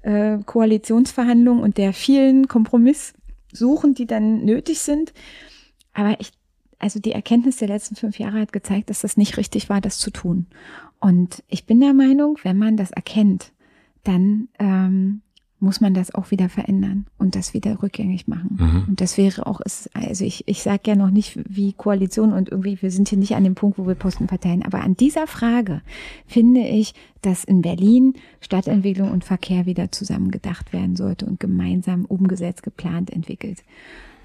äh, 0.00 0.38
Koalitionsverhandlungen 0.38 1.62
und 1.62 1.76
der 1.76 1.92
vielen 1.92 2.48
Kompromisssuchen, 2.48 3.94
die 3.94 4.06
dann 4.06 4.42
nötig 4.46 4.78
sind. 4.80 5.12
Aber 5.92 6.18
ich 6.18 6.32
also 6.78 7.00
die 7.00 7.12
Erkenntnis 7.12 7.56
der 7.56 7.68
letzten 7.68 7.96
fünf 7.96 8.18
Jahre 8.18 8.40
hat 8.40 8.52
gezeigt, 8.52 8.90
dass 8.90 9.00
das 9.00 9.16
nicht 9.16 9.36
richtig 9.36 9.68
war, 9.68 9.80
das 9.80 9.98
zu 9.98 10.10
tun. 10.10 10.46
Und 11.00 11.42
ich 11.48 11.66
bin 11.66 11.80
der 11.80 11.94
Meinung, 11.94 12.38
wenn 12.42 12.58
man 12.58 12.76
das 12.76 12.90
erkennt, 12.90 13.52
dann 14.04 14.48
ähm, 14.58 15.22
muss 15.64 15.80
man 15.80 15.94
das 15.94 16.14
auch 16.14 16.30
wieder 16.30 16.48
verändern 16.48 17.06
und 17.18 17.34
das 17.34 17.54
wieder 17.54 17.82
rückgängig 17.82 18.28
machen. 18.28 18.58
Mhm. 18.60 18.84
Und 18.88 19.00
das 19.00 19.16
wäre 19.16 19.46
auch, 19.46 19.60
also 19.94 20.24
ich, 20.24 20.46
ich 20.46 20.62
sage 20.62 20.82
ja 20.86 20.94
noch 20.94 21.10
nicht 21.10 21.38
wie 21.48 21.72
Koalition 21.72 22.32
und 22.32 22.50
irgendwie, 22.50 22.80
wir 22.80 22.90
sind 22.90 23.08
hier 23.08 23.18
nicht 23.18 23.34
an 23.34 23.44
dem 23.44 23.54
Punkt, 23.54 23.78
wo 23.78 23.86
wir 23.86 23.94
Posten 23.94 24.28
verteilen, 24.28 24.62
aber 24.62 24.82
an 24.82 24.96
dieser 24.96 25.26
Frage 25.26 25.80
finde 26.26 26.60
ich, 26.60 26.94
dass 27.22 27.44
in 27.44 27.62
Berlin 27.62 28.14
Stadtentwicklung 28.40 29.10
und 29.10 29.24
Verkehr 29.24 29.66
wieder 29.66 29.90
zusammen 29.90 30.30
gedacht 30.30 30.72
werden 30.72 30.96
sollte 30.96 31.24
und 31.24 31.40
gemeinsam 31.40 32.04
umgesetzt, 32.04 32.62
geplant, 32.62 33.10
entwickelt. 33.10 33.64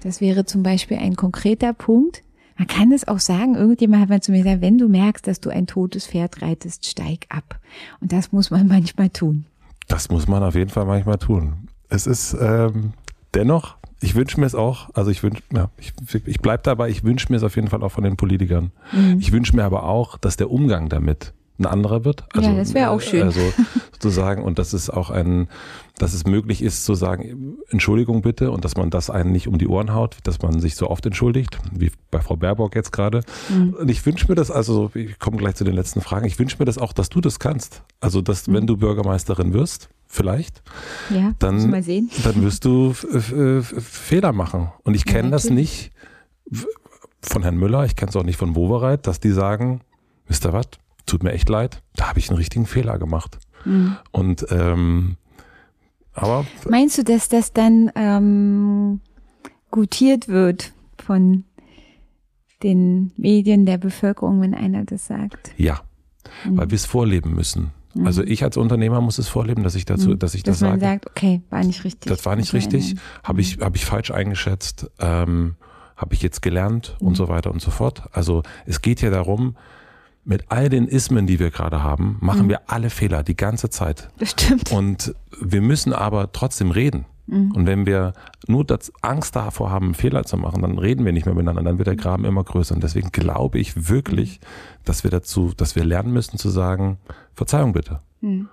Das 0.02 0.20
wäre 0.20 0.44
zum 0.44 0.62
Beispiel 0.62 0.98
ein 0.98 1.16
konkreter 1.16 1.72
Punkt, 1.72 2.22
man 2.60 2.66
kann 2.66 2.92
es 2.92 3.08
auch 3.08 3.20
sagen, 3.20 3.54
irgendjemand 3.54 4.02
hat 4.02 4.10
mal 4.10 4.20
zu 4.20 4.32
mir 4.32 4.42
gesagt, 4.42 4.60
wenn 4.60 4.76
du 4.76 4.86
merkst, 4.86 5.26
dass 5.26 5.40
du 5.40 5.48
ein 5.48 5.66
totes 5.66 6.06
Pferd 6.06 6.42
reitest, 6.42 6.84
steig 6.84 7.24
ab. 7.30 7.58
Und 8.02 8.12
das 8.12 8.32
muss 8.32 8.50
man 8.50 8.68
manchmal 8.68 9.08
tun. 9.08 9.46
Das 9.88 10.10
muss 10.10 10.28
man 10.28 10.42
auf 10.42 10.54
jeden 10.54 10.68
Fall 10.68 10.84
manchmal 10.84 11.16
tun. 11.16 11.68
Es 11.88 12.06
ist 12.06 12.36
ähm, 12.38 12.92
dennoch, 13.32 13.76
ich 14.02 14.14
wünsche 14.14 14.38
mir 14.38 14.44
es 14.44 14.54
auch, 14.54 14.90
also 14.92 15.10
ich 15.10 15.22
wünsche, 15.22 15.42
ja, 15.54 15.70
ich, 15.78 15.94
ich 16.26 16.40
bleibe 16.40 16.62
dabei, 16.62 16.90
ich 16.90 17.02
wünsche 17.02 17.28
mir 17.30 17.38
es 17.38 17.44
auf 17.44 17.56
jeden 17.56 17.68
Fall 17.68 17.82
auch 17.82 17.92
von 17.92 18.04
den 18.04 18.18
Politikern. 18.18 18.72
Mhm. 18.92 19.16
Ich 19.20 19.32
wünsche 19.32 19.56
mir 19.56 19.64
aber 19.64 19.84
auch, 19.84 20.18
dass 20.18 20.36
der 20.36 20.50
Umgang 20.50 20.90
damit 20.90 21.32
ein 21.58 21.64
anderer 21.64 22.04
wird. 22.04 22.24
Also, 22.34 22.50
ja, 22.50 22.56
das 22.56 22.74
wäre 22.74 22.90
auch 22.90 23.00
schön. 23.00 23.22
Also 23.22 23.40
sozusagen, 23.92 24.42
und 24.42 24.58
dass 24.58 24.74
es 24.74 24.90
auch 24.90 25.08
ein, 25.08 25.48
dass 26.00 26.14
es 26.14 26.24
möglich 26.24 26.62
ist 26.62 26.86
zu 26.86 26.94
sagen, 26.94 27.58
Entschuldigung 27.68 28.22
bitte, 28.22 28.50
und 28.50 28.64
dass 28.64 28.74
man 28.74 28.88
das 28.88 29.10
einen 29.10 29.32
nicht 29.32 29.48
um 29.48 29.58
die 29.58 29.68
Ohren 29.68 29.92
haut, 29.92 30.16
dass 30.22 30.40
man 30.40 30.58
sich 30.58 30.74
so 30.74 30.88
oft 30.88 31.04
entschuldigt, 31.04 31.58
wie 31.72 31.92
bei 32.10 32.20
Frau 32.20 32.36
Baerbock 32.36 32.74
jetzt 32.74 32.90
gerade. 32.90 33.20
Mhm. 33.50 33.74
Und 33.74 33.90
ich 33.90 34.04
wünsche 34.06 34.26
mir 34.26 34.34
das, 34.34 34.50
also 34.50 34.90
ich 34.94 35.18
komme 35.18 35.36
gleich 35.36 35.56
zu 35.56 35.64
den 35.64 35.74
letzten 35.74 36.00
Fragen, 36.00 36.24
ich 36.24 36.38
wünsche 36.38 36.56
mir 36.58 36.64
das 36.64 36.78
auch, 36.78 36.94
dass 36.94 37.10
du 37.10 37.20
das 37.20 37.38
kannst. 37.38 37.82
Also, 38.00 38.22
dass 38.22 38.46
mhm. 38.46 38.54
wenn 38.54 38.66
du 38.66 38.78
Bürgermeisterin 38.78 39.52
wirst, 39.52 39.90
vielleicht, 40.06 40.62
ja, 41.10 41.34
dann, 41.38 41.70
dann 41.70 42.42
wirst 42.42 42.64
du 42.64 42.94
Fehler 42.94 44.32
machen. 44.32 44.72
Und 44.84 44.94
ich 44.94 45.04
kenne 45.04 45.28
ja, 45.28 45.32
das 45.32 45.50
nicht 45.50 45.92
von 47.20 47.42
Herrn 47.42 47.56
Müller, 47.56 47.84
ich 47.84 47.94
kenne 47.94 48.08
es 48.08 48.16
auch 48.16 48.24
nicht 48.24 48.38
von 48.38 48.56
Wowereit, 48.56 49.06
dass 49.06 49.20
die 49.20 49.32
sagen, 49.32 49.82
wisst 50.26 50.46
ihr 50.46 50.54
was, 50.54 50.66
tut 51.04 51.22
mir 51.22 51.32
echt 51.32 51.50
leid, 51.50 51.82
da 51.94 52.08
habe 52.08 52.18
ich 52.18 52.30
einen 52.30 52.38
richtigen 52.38 52.64
Fehler 52.64 52.98
gemacht. 52.98 53.38
Mhm. 53.66 53.98
Und 54.12 54.46
ähm, 54.50 55.18
aber 56.20 56.46
meinst 56.68 56.98
du, 56.98 57.04
dass 57.04 57.28
das 57.28 57.52
dann 57.52 57.90
ähm, 57.94 59.00
gutiert 59.70 60.28
wird 60.28 60.72
von 60.98 61.44
den 62.62 63.12
Medien 63.16 63.66
der 63.66 63.78
Bevölkerung, 63.78 64.40
wenn 64.40 64.54
einer 64.54 64.84
das 64.84 65.06
sagt? 65.06 65.52
Ja, 65.56 65.80
mhm. 66.44 66.58
weil 66.58 66.70
wir 66.70 66.76
es 66.76 66.86
vorleben 66.86 67.34
müssen. 67.34 67.72
Mhm. 67.94 68.06
Also 68.06 68.22
ich 68.22 68.44
als 68.44 68.56
Unternehmer 68.56 69.00
muss 69.00 69.18
es 69.18 69.28
vorleben, 69.28 69.62
dass 69.62 69.74
ich 69.74 69.84
dazu, 69.84 70.10
mhm. 70.10 70.18
dass 70.18 70.34
ich 70.34 70.42
dass 70.42 70.54
das 70.54 70.60
sage. 70.60 70.72
Man 70.72 70.80
sagt, 70.80 71.10
okay, 71.10 71.42
war 71.50 71.64
nicht 71.64 71.84
richtig. 71.84 72.10
Das 72.10 72.24
war 72.26 72.36
nicht 72.36 72.52
richtig, 72.52 72.96
habe 73.22 73.40
ich, 73.40 73.58
habe 73.58 73.76
ich 73.76 73.84
falsch 73.84 74.10
eingeschätzt, 74.10 74.90
ähm, 74.98 75.56
habe 75.96 76.14
ich 76.14 76.22
jetzt 76.22 76.42
gelernt 76.42 76.96
und 77.00 77.10
mhm. 77.10 77.14
so 77.16 77.28
weiter 77.28 77.50
und 77.50 77.60
so 77.60 77.70
fort. 77.70 78.04
Also 78.12 78.42
es 78.66 78.82
geht 78.82 79.02
ja 79.02 79.10
darum, 79.10 79.56
mit 80.24 80.44
all 80.48 80.68
den 80.68 80.86
Ismen, 80.86 81.26
die 81.26 81.38
wir 81.38 81.50
gerade 81.50 81.82
haben, 81.82 82.18
machen 82.20 82.44
mhm. 82.44 82.50
wir 82.50 82.60
alle 82.66 82.90
Fehler 82.90 83.22
die 83.22 83.36
ganze 83.36 83.70
Zeit. 83.70 84.08
Das 84.18 84.30
stimmt. 84.30 84.70
Und 84.70 85.14
wir 85.40 85.60
müssen 85.60 85.92
aber 85.92 86.32
trotzdem 86.32 86.70
reden. 86.70 87.06
Mhm. 87.26 87.52
Und 87.52 87.66
wenn 87.66 87.86
wir 87.86 88.12
nur 88.46 88.64
das 88.64 88.92
Angst 89.02 89.36
davor 89.36 89.70
haben, 89.70 89.94
Fehler 89.94 90.24
zu 90.24 90.36
machen, 90.36 90.62
dann 90.62 90.78
reden 90.78 91.04
wir 91.04 91.12
nicht 91.12 91.26
mehr 91.26 91.34
miteinander, 91.34 91.62
dann 91.62 91.78
wird 91.78 91.88
der 91.88 91.96
Graben 91.96 92.24
immer 92.24 92.44
größer. 92.44 92.74
Und 92.74 92.82
deswegen 92.82 93.12
glaube 93.12 93.58
ich 93.58 93.88
wirklich, 93.88 94.40
dass 94.84 95.04
wir 95.04 95.10
dazu, 95.10 95.52
dass 95.56 95.76
wir 95.76 95.84
lernen 95.84 96.12
müssen 96.12 96.38
zu 96.38 96.50
sagen, 96.50 96.98
Verzeihung 97.34 97.72
bitte. 97.72 98.00
Mhm. 98.20 98.48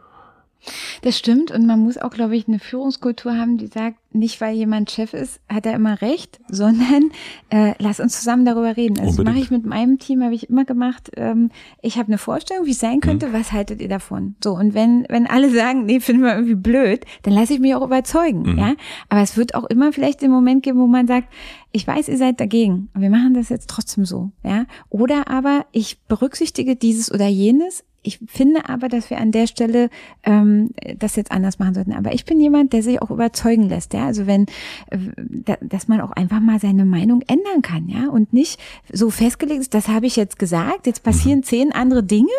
Das 1.02 1.18
stimmt 1.18 1.52
und 1.52 1.66
man 1.66 1.80
muss 1.80 1.98
auch, 1.98 2.12
glaube 2.12 2.36
ich, 2.36 2.48
eine 2.48 2.60
Führungskultur 2.60 3.38
haben, 3.38 3.58
die 3.58 3.68
sagt, 3.68 3.98
nicht 4.12 4.42
weil 4.42 4.56
jemand 4.56 4.92
Chef 4.92 5.14
ist, 5.14 5.40
hat 5.48 5.66
er 5.66 5.74
immer 5.74 6.02
recht, 6.02 6.40
sondern 6.50 7.12
äh, 7.50 7.74
lass 7.80 8.00
uns 8.00 8.18
zusammen 8.18 8.46
darüber 8.46 8.76
reden. 8.76 9.00
Also 9.00 9.24
mache 9.24 9.40
ich 9.40 9.52
mit 9.52 9.66
meinem 9.66 10.00
Team, 10.00 10.24
habe 10.24 10.36
ich 10.36 10.50
immer 10.50 10.66
gemacht. 10.66 11.12
Ähm, 11.16 11.52
ich 11.82 11.98
habe 11.98 12.08
eine 12.08 12.18
Vorstellung, 12.18 12.66
wie 12.66 12.72
es 12.72 12.80
sein 12.80 13.00
könnte. 13.00 13.28
Mhm. 13.28 13.34
Was 13.34 13.52
haltet 13.52 13.82
ihr 13.82 13.90
davon? 13.90 14.36
So 14.44 14.54
und 14.56 14.74
wenn 14.74 15.06
wenn 15.10 15.28
alle 15.28 15.50
sagen, 15.50 15.86
nee, 15.86 16.00
finden 16.00 16.24
wir 16.24 16.34
irgendwie 16.34 16.56
blöd, 16.56 17.06
dann 17.24 17.34
lasse 17.34 17.54
ich 17.54 17.60
mich 17.60 17.76
auch 17.76 17.84
überzeugen. 17.84 18.54
Mhm. 18.54 18.58
Ja, 18.58 18.74
aber 19.10 19.22
es 19.22 19.38
wird 19.38 19.56
auch 19.56 19.66
immer 19.66 19.94
vielleicht 19.94 20.22
den 20.22 20.32
Moment 20.32 20.64
geben, 20.64 20.80
wo 20.80 20.88
man 20.88 21.08
sagt, 21.08 21.28
ich 21.72 21.86
weiß, 21.86 22.08
ihr 22.08 22.18
seid 22.18 22.40
dagegen, 22.40 22.90
aber 22.94 23.04
wir 23.04 23.10
machen 23.10 23.34
das 23.34 23.50
jetzt 23.50 23.70
trotzdem 23.70 24.06
so. 24.06 24.32
Ja, 24.44 24.66
oder 24.90 25.30
aber 25.30 25.66
ich 25.72 26.00
berücksichtige 26.08 26.76
dieses 26.76 27.12
oder 27.12 27.28
jenes 27.28 27.84
ich 28.08 28.20
finde 28.26 28.70
aber, 28.70 28.88
dass 28.88 29.10
wir 29.10 29.18
an 29.18 29.32
der 29.32 29.48
Stelle 29.48 29.90
ähm, 30.24 30.70
das 30.98 31.18
jetzt 31.18 31.32
anders 31.32 31.60
machen 31.60 31.74
sollten. 31.74 31.92
Aber 31.92 32.14
ich 32.14 32.24
bin 32.24 32.40
jemand, 32.40 32.72
der 32.72 32.82
sich 32.82 33.02
auch 33.02 33.12
überzeugen 33.12 33.68
lässt, 33.68 33.94
ja. 33.94 34.06
Also 34.06 34.26
wenn, 34.28 34.46
äh, 34.90 35.58
dass 35.60 35.90
man 35.90 36.00
auch 36.00 36.12
einfach 36.12 36.40
mal 36.40 36.60
seine 36.60 36.86
Meinung 36.86 37.22
ändern 37.28 37.62
kann, 37.62 37.90
ja, 37.90 38.10
und 38.10 38.32
nicht 38.32 38.60
so 38.92 39.10
festgelegt 39.10 39.60
ist, 39.60 39.74
das 39.74 39.90
habe 39.90 40.06
ich 40.06 40.16
jetzt 40.16 40.40
gesagt, 40.40 40.88
jetzt 40.88 41.04
passieren 41.04 41.40
mhm. 41.40 41.44
zehn 41.44 41.72
andere 41.74 42.02
Dinge 42.02 42.30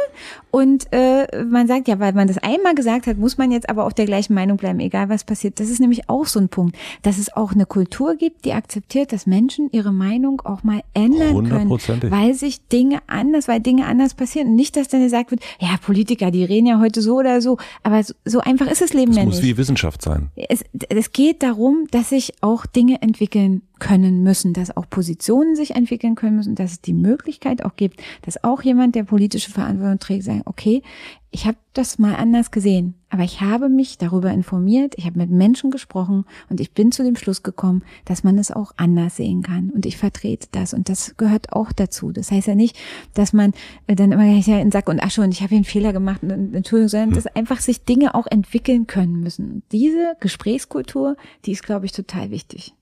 und 0.50 0.86
äh, 0.92 1.44
man 1.44 1.66
sagt, 1.66 1.86
ja, 1.88 1.98
weil 1.98 2.14
man 2.14 2.28
das 2.28 2.38
einmal 2.38 2.74
gesagt 2.74 3.06
hat, 3.06 3.18
muss 3.18 3.36
man 3.36 3.52
jetzt 3.52 3.68
aber 3.68 3.84
auf 3.84 3.92
der 3.92 4.06
gleichen 4.06 4.32
Meinung 4.32 4.56
bleiben, 4.56 4.80
egal 4.80 5.10
was 5.10 5.24
passiert. 5.24 5.60
Das 5.60 5.68
ist 5.68 5.80
nämlich 5.80 6.08
auch 6.08 6.26
so 6.26 6.40
ein 6.40 6.48
Punkt, 6.48 6.76
dass 7.02 7.18
es 7.18 7.30
auch 7.36 7.52
eine 7.52 7.66
Kultur 7.66 8.16
gibt, 8.16 8.46
die 8.46 8.54
akzeptiert, 8.54 9.12
dass 9.12 9.26
Menschen 9.26 9.68
ihre 9.70 9.92
Meinung 9.92 10.40
auch 10.44 10.62
mal 10.62 10.80
ändern 10.94 11.46
können, 11.46 11.70
weil 12.10 12.32
sich 12.32 12.66
Dinge 12.68 13.00
anders, 13.06 13.48
weil 13.48 13.60
Dinge 13.60 13.84
anders 13.84 14.14
passieren. 14.14 14.48
Und 14.48 14.54
nicht, 14.54 14.76
dass 14.76 14.88
dann 14.88 15.02
gesagt 15.02 15.30
wird, 15.30 15.42
ja, 15.60 15.76
Politiker, 15.84 16.30
die 16.30 16.44
reden 16.44 16.66
ja 16.66 16.78
heute 16.80 17.02
so 17.02 17.16
oder 17.16 17.40
so, 17.40 17.58
aber 17.82 18.02
so, 18.02 18.14
so 18.24 18.40
einfach 18.40 18.66
ist 18.66 18.80
das 18.80 18.92
Leben 18.92 19.10
Es 19.10 19.16
ja 19.16 19.24
muss 19.24 19.36
nicht. 19.36 19.44
wie 19.44 19.56
Wissenschaft 19.56 20.02
sein. 20.02 20.30
Es, 20.36 20.64
es 20.88 21.12
geht 21.12 21.42
darum, 21.42 21.86
dass 21.90 22.10
sich 22.10 22.34
auch 22.40 22.64
Dinge 22.66 23.02
entwickeln 23.02 23.62
können 23.78 24.22
müssen, 24.22 24.52
dass 24.52 24.76
auch 24.76 24.88
Positionen 24.88 25.56
sich 25.56 25.74
entwickeln 25.74 26.14
können 26.14 26.36
müssen, 26.36 26.54
dass 26.54 26.72
es 26.72 26.80
die 26.80 26.94
Möglichkeit 26.94 27.64
auch 27.64 27.76
gibt, 27.76 28.02
dass 28.22 28.42
auch 28.44 28.62
jemand, 28.62 28.94
der 28.94 29.04
politische 29.04 29.50
Verantwortung 29.50 29.98
trägt, 29.98 30.24
sagt, 30.24 30.46
okay, 30.46 30.82
ich 31.30 31.46
habe 31.46 31.58
das 31.74 31.98
mal 31.98 32.14
anders 32.14 32.50
gesehen, 32.50 32.94
aber 33.10 33.22
ich 33.22 33.42
habe 33.42 33.68
mich 33.68 33.98
darüber 33.98 34.30
informiert, 34.30 34.94
ich 34.96 35.04
habe 35.04 35.18
mit 35.18 35.30
Menschen 35.30 35.70
gesprochen 35.70 36.24
und 36.48 36.58
ich 36.58 36.72
bin 36.72 36.90
zu 36.90 37.04
dem 37.04 37.16
Schluss 37.16 37.42
gekommen, 37.42 37.84
dass 38.06 38.24
man 38.24 38.38
es 38.38 38.50
auch 38.50 38.72
anders 38.76 39.16
sehen 39.16 39.42
kann 39.42 39.70
und 39.70 39.84
ich 39.84 39.98
vertrete 39.98 40.48
das 40.52 40.72
und 40.72 40.88
das 40.88 41.16
gehört 41.18 41.52
auch 41.52 41.72
dazu. 41.72 42.12
Das 42.12 42.30
heißt 42.30 42.48
ja 42.48 42.54
nicht, 42.54 42.78
dass 43.12 43.34
man 43.34 43.52
äh, 43.86 43.94
dann 43.94 44.12
immer 44.12 44.24
ja 44.24 44.58
in 44.58 44.72
Sack 44.72 44.88
und 44.88 45.02
Asche 45.02 45.20
und 45.20 45.32
ich 45.32 45.40
habe 45.40 45.50
hier 45.50 45.58
einen 45.58 45.64
Fehler 45.64 45.92
gemacht 45.92 46.22
und 46.22 46.54
Entschuldigung, 46.54 46.88
sondern 46.88 47.12
dass 47.12 47.26
einfach 47.26 47.60
sich 47.60 47.84
Dinge 47.84 48.14
auch 48.14 48.26
entwickeln 48.26 48.86
können 48.86 49.20
müssen. 49.20 49.62
Diese 49.70 50.16
Gesprächskultur, 50.20 51.16
die 51.44 51.52
ist, 51.52 51.62
glaube 51.62 51.84
ich, 51.84 51.92
total 51.92 52.30
wichtig. 52.30 52.74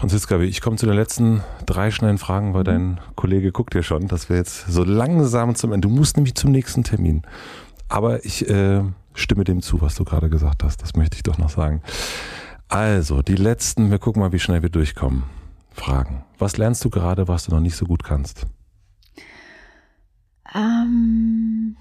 Franziska, 0.00 0.40
ich 0.40 0.62
komme 0.62 0.78
zu 0.78 0.86
den 0.86 0.94
letzten 0.94 1.42
drei 1.66 1.90
schnellen 1.90 2.16
Fragen, 2.16 2.54
weil 2.54 2.64
dein 2.64 2.98
Kollege 3.16 3.52
guckt 3.52 3.74
ja 3.74 3.82
schon, 3.82 4.08
dass 4.08 4.30
wir 4.30 4.36
jetzt 4.36 4.66
so 4.66 4.82
langsam 4.82 5.54
zum 5.54 5.74
Ende. 5.74 5.88
Du 5.88 5.94
musst 5.94 6.16
nämlich 6.16 6.34
zum 6.36 6.52
nächsten 6.52 6.84
Termin. 6.84 7.20
Aber 7.90 8.24
ich 8.24 8.48
äh, 8.48 8.80
stimme 9.12 9.44
dem 9.44 9.60
zu, 9.60 9.82
was 9.82 9.96
du 9.96 10.04
gerade 10.04 10.30
gesagt 10.30 10.64
hast. 10.64 10.80
Das 10.80 10.96
möchte 10.96 11.16
ich 11.16 11.22
doch 11.22 11.36
noch 11.36 11.50
sagen. 11.50 11.82
Also, 12.68 13.20
die 13.20 13.34
letzten, 13.34 13.90
wir 13.90 13.98
gucken 13.98 14.22
mal, 14.22 14.32
wie 14.32 14.38
schnell 14.38 14.62
wir 14.62 14.70
durchkommen. 14.70 15.24
Fragen. 15.70 16.24
Was 16.38 16.56
lernst 16.56 16.82
du 16.82 16.88
gerade, 16.88 17.28
was 17.28 17.44
du 17.44 17.50
noch 17.50 17.60
nicht 17.60 17.76
so 17.76 17.84
gut 17.84 18.02
kannst? 18.02 18.46
Ähm, 20.54 21.76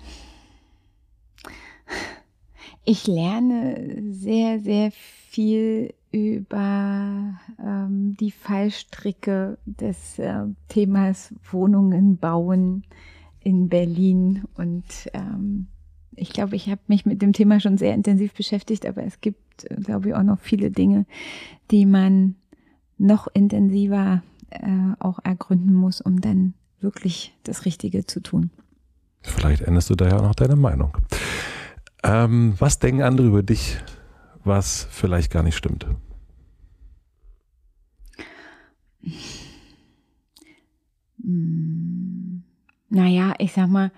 ich 2.83 3.07
lerne 3.07 4.11
sehr, 4.11 4.59
sehr 4.59 4.91
viel 4.91 5.93
über 6.11 7.39
ähm, 7.63 8.15
die 8.19 8.31
Fallstricke 8.31 9.57
des 9.65 10.17
äh, 10.19 10.45
Themas 10.67 11.33
Wohnungen 11.51 12.17
bauen 12.17 12.83
in 13.39 13.69
Berlin. 13.69 14.43
Und 14.55 14.85
ähm, 15.13 15.67
ich 16.15 16.31
glaube, 16.31 16.55
ich 16.55 16.69
habe 16.69 16.81
mich 16.87 17.05
mit 17.05 17.21
dem 17.21 17.33
Thema 17.33 17.59
schon 17.59 17.77
sehr 17.77 17.93
intensiv 17.93 18.33
beschäftigt, 18.33 18.85
aber 18.85 19.03
es 19.03 19.21
gibt, 19.21 19.67
glaube 19.83 20.09
ich, 20.09 20.15
auch 20.15 20.23
noch 20.23 20.39
viele 20.39 20.71
Dinge, 20.71 21.05
die 21.71 21.85
man 21.85 22.35
noch 22.97 23.27
intensiver 23.33 24.23
äh, 24.49 24.67
auch 24.99 25.19
ergründen 25.23 25.73
muss, 25.73 26.01
um 26.01 26.21
dann 26.21 26.53
wirklich 26.81 27.35
das 27.43 27.65
Richtige 27.65 28.05
zu 28.05 28.19
tun. 28.19 28.49
Vielleicht 29.21 29.61
änderst 29.61 29.89
du 29.89 29.95
da 29.95 30.07
ja 30.07 30.17
auch 30.17 30.23
noch 30.23 30.35
deine 30.35 30.55
Meinung. 30.55 30.97
Ähm, 32.03 32.53
was 32.57 32.79
denken 32.79 33.01
andere 33.01 33.27
über 33.27 33.43
dich, 33.43 33.77
was 34.43 34.87
vielleicht 34.91 35.31
gar 35.31 35.43
nicht 35.43 35.55
stimmt? 35.57 35.85
Hm, 41.23 42.43
Naja, 42.89 43.33
ich 43.37 43.53
sag 43.53 43.69
mal, 43.69 43.91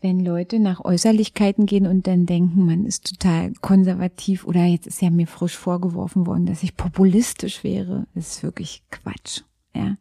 wenn 0.00 0.20
Leute 0.20 0.58
nach 0.58 0.84
Äußerlichkeiten 0.84 1.66
gehen 1.66 1.86
und 1.86 2.06
dann 2.06 2.26
denken, 2.26 2.66
man 2.66 2.84
ist 2.84 3.06
total 3.08 3.52
konservativ 3.60 4.46
oder 4.46 4.64
jetzt 4.64 4.86
ist 4.86 5.00
ja 5.00 5.10
mir 5.10 5.26
frisch 5.26 5.56
vorgeworfen 5.56 6.26
worden, 6.26 6.46
dass 6.46 6.62
ich 6.62 6.76
populistisch 6.76 7.64
wäre, 7.64 8.06
ist 8.14 8.42
wirklich 8.42 8.82
Quatsch. 8.90 9.42
Ja. 9.74 9.96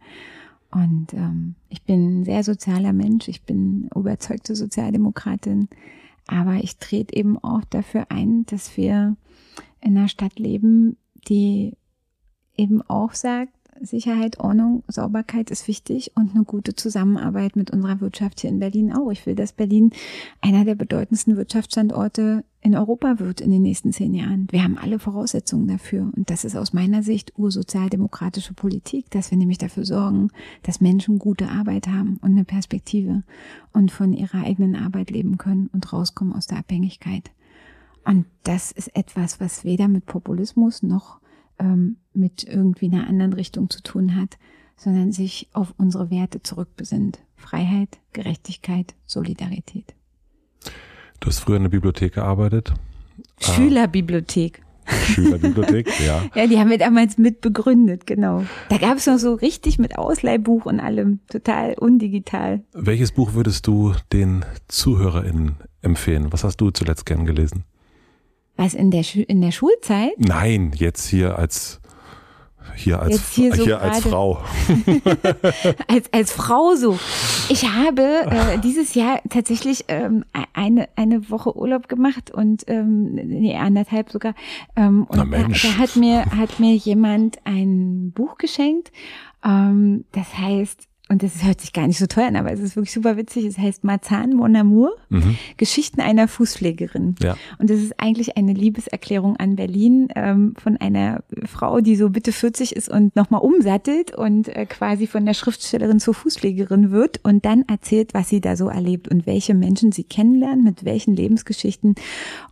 Und 0.71 1.13
ähm, 1.13 1.55
ich 1.69 1.81
bin 1.83 2.21
ein 2.21 2.25
sehr 2.25 2.43
sozialer 2.43 2.91
Mensch, 2.91 3.29
ich 3.29 3.43
bin 3.43 3.89
überzeugte 3.95 4.55
Sozialdemokratin, 4.55 5.69
aber 6.27 6.55
ich 6.55 6.77
trete 6.77 7.15
eben 7.15 7.37
auch 7.37 7.63
dafür 7.69 8.07
ein, 8.09 8.45
dass 8.45 8.77
wir 8.77 9.15
in 9.81 9.97
einer 9.97 10.07
Stadt 10.07 10.39
leben, 10.39 10.97
die 11.27 11.77
eben 12.57 12.81
auch 12.81 13.13
sagt, 13.13 13.53
Sicherheit, 13.81 14.39
Ordnung, 14.39 14.83
Sauberkeit 14.87 15.51
ist 15.51 15.67
wichtig 15.67 16.13
und 16.15 16.33
eine 16.33 16.45
gute 16.45 16.75
Zusammenarbeit 16.75 17.55
mit 17.55 17.71
unserer 17.71 17.99
Wirtschaft 17.99 18.39
hier 18.39 18.49
in 18.49 18.59
Berlin 18.59 18.93
auch. 18.93 19.11
Ich 19.11 19.25
will, 19.25 19.35
dass 19.35 19.51
Berlin 19.51 19.91
einer 20.41 20.63
der 20.63 20.75
bedeutendsten 20.75 21.35
Wirtschaftsstandorte 21.35 22.45
in 22.65 22.75
Europa 22.75 23.19
wird 23.19 23.41
in 23.41 23.51
den 23.51 23.61
nächsten 23.61 23.93
zehn 23.93 24.15
Jahren. 24.15 24.47
Wir 24.49 24.63
haben 24.63 24.79
alle 24.79 24.97
Voraussetzungen 24.97 25.67
dafür. 25.67 26.11
Und 26.15 26.31
das 26.31 26.43
ist 26.43 26.55
aus 26.55 26.73
meiner 26.73 27.03
Sicht 27.03 27.33
ursozialdemokratische 27.37 28.55
Politik, 28.55 29.11
dass 29.11 29.29
wir 29.29 29.37
nämlich 29.37 29.59
dafür 29.59 29.85
sorgen, 29.85 30.31
dass 30.63 30.81
Menschen 30.81 31.19
gute 31.19 31.47
Arbeit 31.47 31.87
haben 31.87 32.17
und 32.23 32.31
eine 32.31 32.43
Perspektive 32.43 33.21
und 33.71 33.91
von 33.91 34.13
ihrer 34.13 34.43
eigenen 34.43 34.75
Arbeit 34.75 35.11
leben 35.11 35.37
können 35.37 35.69
und 35.73 35.93
rauskommen 35.93 36.33
aus 36.33 36.47
der 36.47 36.57
Abhängigkeit. 36.57 37.29
Und 38.03 38.25
das 38.41 38.71
ist 38.71 38.95
etwas, 38.95 39.39
was 39.39 39.63
weder 39.63 39.87
mit 39.87 40.07
Populismus 40.07 40.81
noch 40.81 41.19
ähm, 41.59 41.97
mit 42.15 42.45
irgendwie 42.45 42.87
einer 42.87 43.05
anderen 43.05 43.33
Richtung 43.33 43.69
zu 43.69 43.83
tun 43.83 44.15
hat, 44.15 44.39
sondern 44.75 45.11
sich 45.11 45.49
auf 45.53 45.75
unsere 45.77 46.09
Werte 46.09 46.41
zurückbesinnt. 46.41 47.19
Freiheit, 47.35 47.99
Gerechtigkeit, 48.11 48.95
Solidarität. 49.05 49.93
Du 51.25 51.29
hast 51.29 51.39
früher 51.39 51.55
in 51.57 51.63
der 51.63 51.69
Bibliothek 51.71 52.13
gearbeitet. 52.13 52.71
Schülerbibliothek. 53.39 54.61
Schülerbibliothek, 54.85 55.87
ja. 56.05 56.23
Ja, 56.35 56.45
die 56.45 56.59
haben 56.59 56.69
wir 56.69 56.77
damals 56.77 57.17
mit 57.17 57.41
begründet, 57.41 58.05
genau. 58.05 58.43
Da 58.69 58.77
gab 58.77 58.97
es 58.97 59.07
noch 59.07 59.17
so 59.17 59.33
richtig 59.33 59.79
mit 59.79 59.97
Ausleihbuch 59.97 60.67
und 60.67 60.79
allem, 60.79 61.21
total 61.27 61.73
undigital. 61.79 62.61
Welches 62.73 63.11
Buch 63.11 63.33
würdest 63.33 63.65
du 63.65 63.95
den 64.13 64.45
ZuhörerInnen 64.67 65.55
empfehlen? 65.81 66.27
Was 66.29 66.43
hast 66.43 66.57
du 66.57 66.69
zuletzt 66.69 67.07
gern 67.07 67.25
gelesen? 67.25 67.63
Was 68.55 68.75
in 68.75 68.91
der, 68.91 69.01
Schu 69.01 69.21
in 69.21 69.41
der 69.41 69.51
Schulzeit? 69.51 70.13
Nein, 70.19 70.73
jetzt 70.75 71.07
hier 71.07 71.39
als 71.39 71.81
hier 72.75 73.01
als, 73.01 73.31
hier 73.31 73.53
so 73.55 73.63
hier 73.63 73.81
als. 73.81 74.01
Frau. 74.01 74.41
als, 75.87 76.11
als 76.11 76.31
Frau 76.31 76.75
so. 76.75 76.97
Ich 77.49 77.69
habe 77.69 78.01
äh, 78.01 78.59
dieses 78.59 78.95
Jahr 78.95 79.19
tatsächlich 79.29 79.85
ähm, 79.87 80.25
eine, 80.53 80.89
eine 80.95 81.29
Woche 81.29 81.55
Urlaub 81.55 81.87
gemacht 81.87 82.31
und 82.31 82.63
ähm, 82.67 83.13
nee, 83.13 83.55
anderthalb 83.55 84.11
sogar. 84.11 84.33
Ähm, 84.75 85.05
und 85.09 85.17
Na 85.17 85.23
da, 85.23 85.25
Mensch. 85.25 85.61
da 85.63 85.77
hat 85.77 85.95
mir, 85.95 86.25
hat 86.25 86.59
mir 86.59 86.75
jemand 86.75 87.37
ein 87.45 88.11
Buch 88.13 88.37
geschenkt. 88.37 88.91
Ähm, 89.43 90.05
das 90.11 90.37
heißt, 90.37 90.87
und 91.07 91.21
das 91.21 91.43
hört 91.43 91.61
sich 91.61 91.71
gar 91.71 91.85
nicht 91.85 91.99
so 91.99 92.07
toll 92.07 92.23
an, 92.23 92.35
aber 92.35 92.51
es 92.51 92.59
ist 92.59 92.75
wirklich 92.75 92.93
super 92.93 93.15
witzig. 93.15 93.45
Es 93.45 93.57
heißt 93.57 93.83
Marzahn 93.83 94.33
Mon 94.33 94.55
Amour, 94.55 94.91
Mhm. 95.09 95.37
Geschichten 95.57 96.01
einer 96.01 96.27
Fußpflegerin. 96.27 97.15
Ja. 97.21 97.37
Und 97.59 97.69
das 97.69 97.79
ist 97.79 97.99
eigentlich 97.99 98.37
eine 98.37 98.53
Liebeserklärung 98.53 99.37
an 99.37 99.55
Berlin 99.55 100.07
ähm, 100.15 100.55
von 100.57 100.77
einer 100.77 101.23
Frau, 101.45 101.79
die 101.79 101.95
so 101.95 102.09
bitte 102.09 102.31
40 102.31 102.75
ist 102.75 102.89
und 102.89 103.15
nochmal 103.15 103.41
umsattelt 103.41 104.15
und 104.15 104.47
äh, 104.49 104.65
quasi 104.65 105.07
von 105.07 105.25
der 105.25 105.33
Schriftstellerin 105.33 105.99
zur 105.99 106.15
Fußpflegerin 106.15 106.91
wird 106.91 107.19
und 107.23 107.45
dann 107.45 107.63
erzählt, 107.67 108.13
was 108.13 108.29
sie 108.29 108.41
da 108.41 108.55
so 108.55 108.67
erlebt 108.67 109.07
und 109.07 109.25
welche 109.25 109.53
Menschen 109.53 109.91
sie 109.91 110.03
kennenlernt, 110.03 110.63
mit 110.63 110.85
welchen 110.85 111.15
Lebensgeschichten 111.15 111.95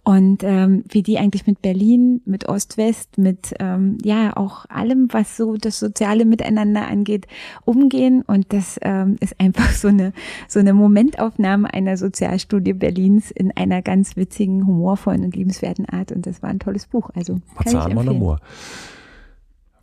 und 0.03 0.43
ähm, 0.43 0.83
wie 0.89 1.01
die 1.01 1.17
eigentlich 1.17 1.47
mit 1.47 1.61
Berlin, 1.61 2.21
mit 2.25 2.47
Ost-West, 2.47 3.17
mit 3.17 3.53
ähm, 3.59 3.97
ja 4.03 4.35
auch 4.37 4.65
allem, 4.69 5.07
was 5.11 5.37
so 5.37 5.55
das 5.55 5.79
soziale 5.79 6.25
Miteinander 6.25 6.87
angeht, 6.87 7.25
umgehen. 7.65 8.21
Und 8.21 8.42
das 8.49 8.79
ähm, 8.81 9.17
ist 9.19 9.39
einfach 9.39 9.71
so 9.71 9.87
eine 9.87 10.13
so 10.47 10.59
eine 10.59 10.73
Momentaufnahme 10.73 11.73
einer 11.73 11.97
Sozialstudie 11.97 12.73
Berlins 12.73 13.31
in 13.31 13.51
einer 13.51 13.81
ganz 13.81 14.15
witzigen, 14.15 14.65
humorvollen 14.67 15.23
und 15.23 15.35
liebenswerten 15.35 15.87
Art. 15.87 16.11
Und 16.11 16.25
das 16.25 16.41
war 16.41 16.49
ein 16.49 16.59
tolles 16.59 16.87
Buch. 16.87 17.09
Also 17.13 17.39
Marzahn 17.55 17.93
Mon. 17.93 18.09
Amour. 18.09 18.39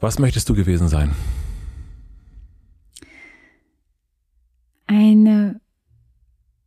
Was 0.00 0.18
möchtest 0.18 0.48
du 0.48 0.54
gewesen 0.54 0.88
sein? 0.88 1.10
eine 4.90 5.60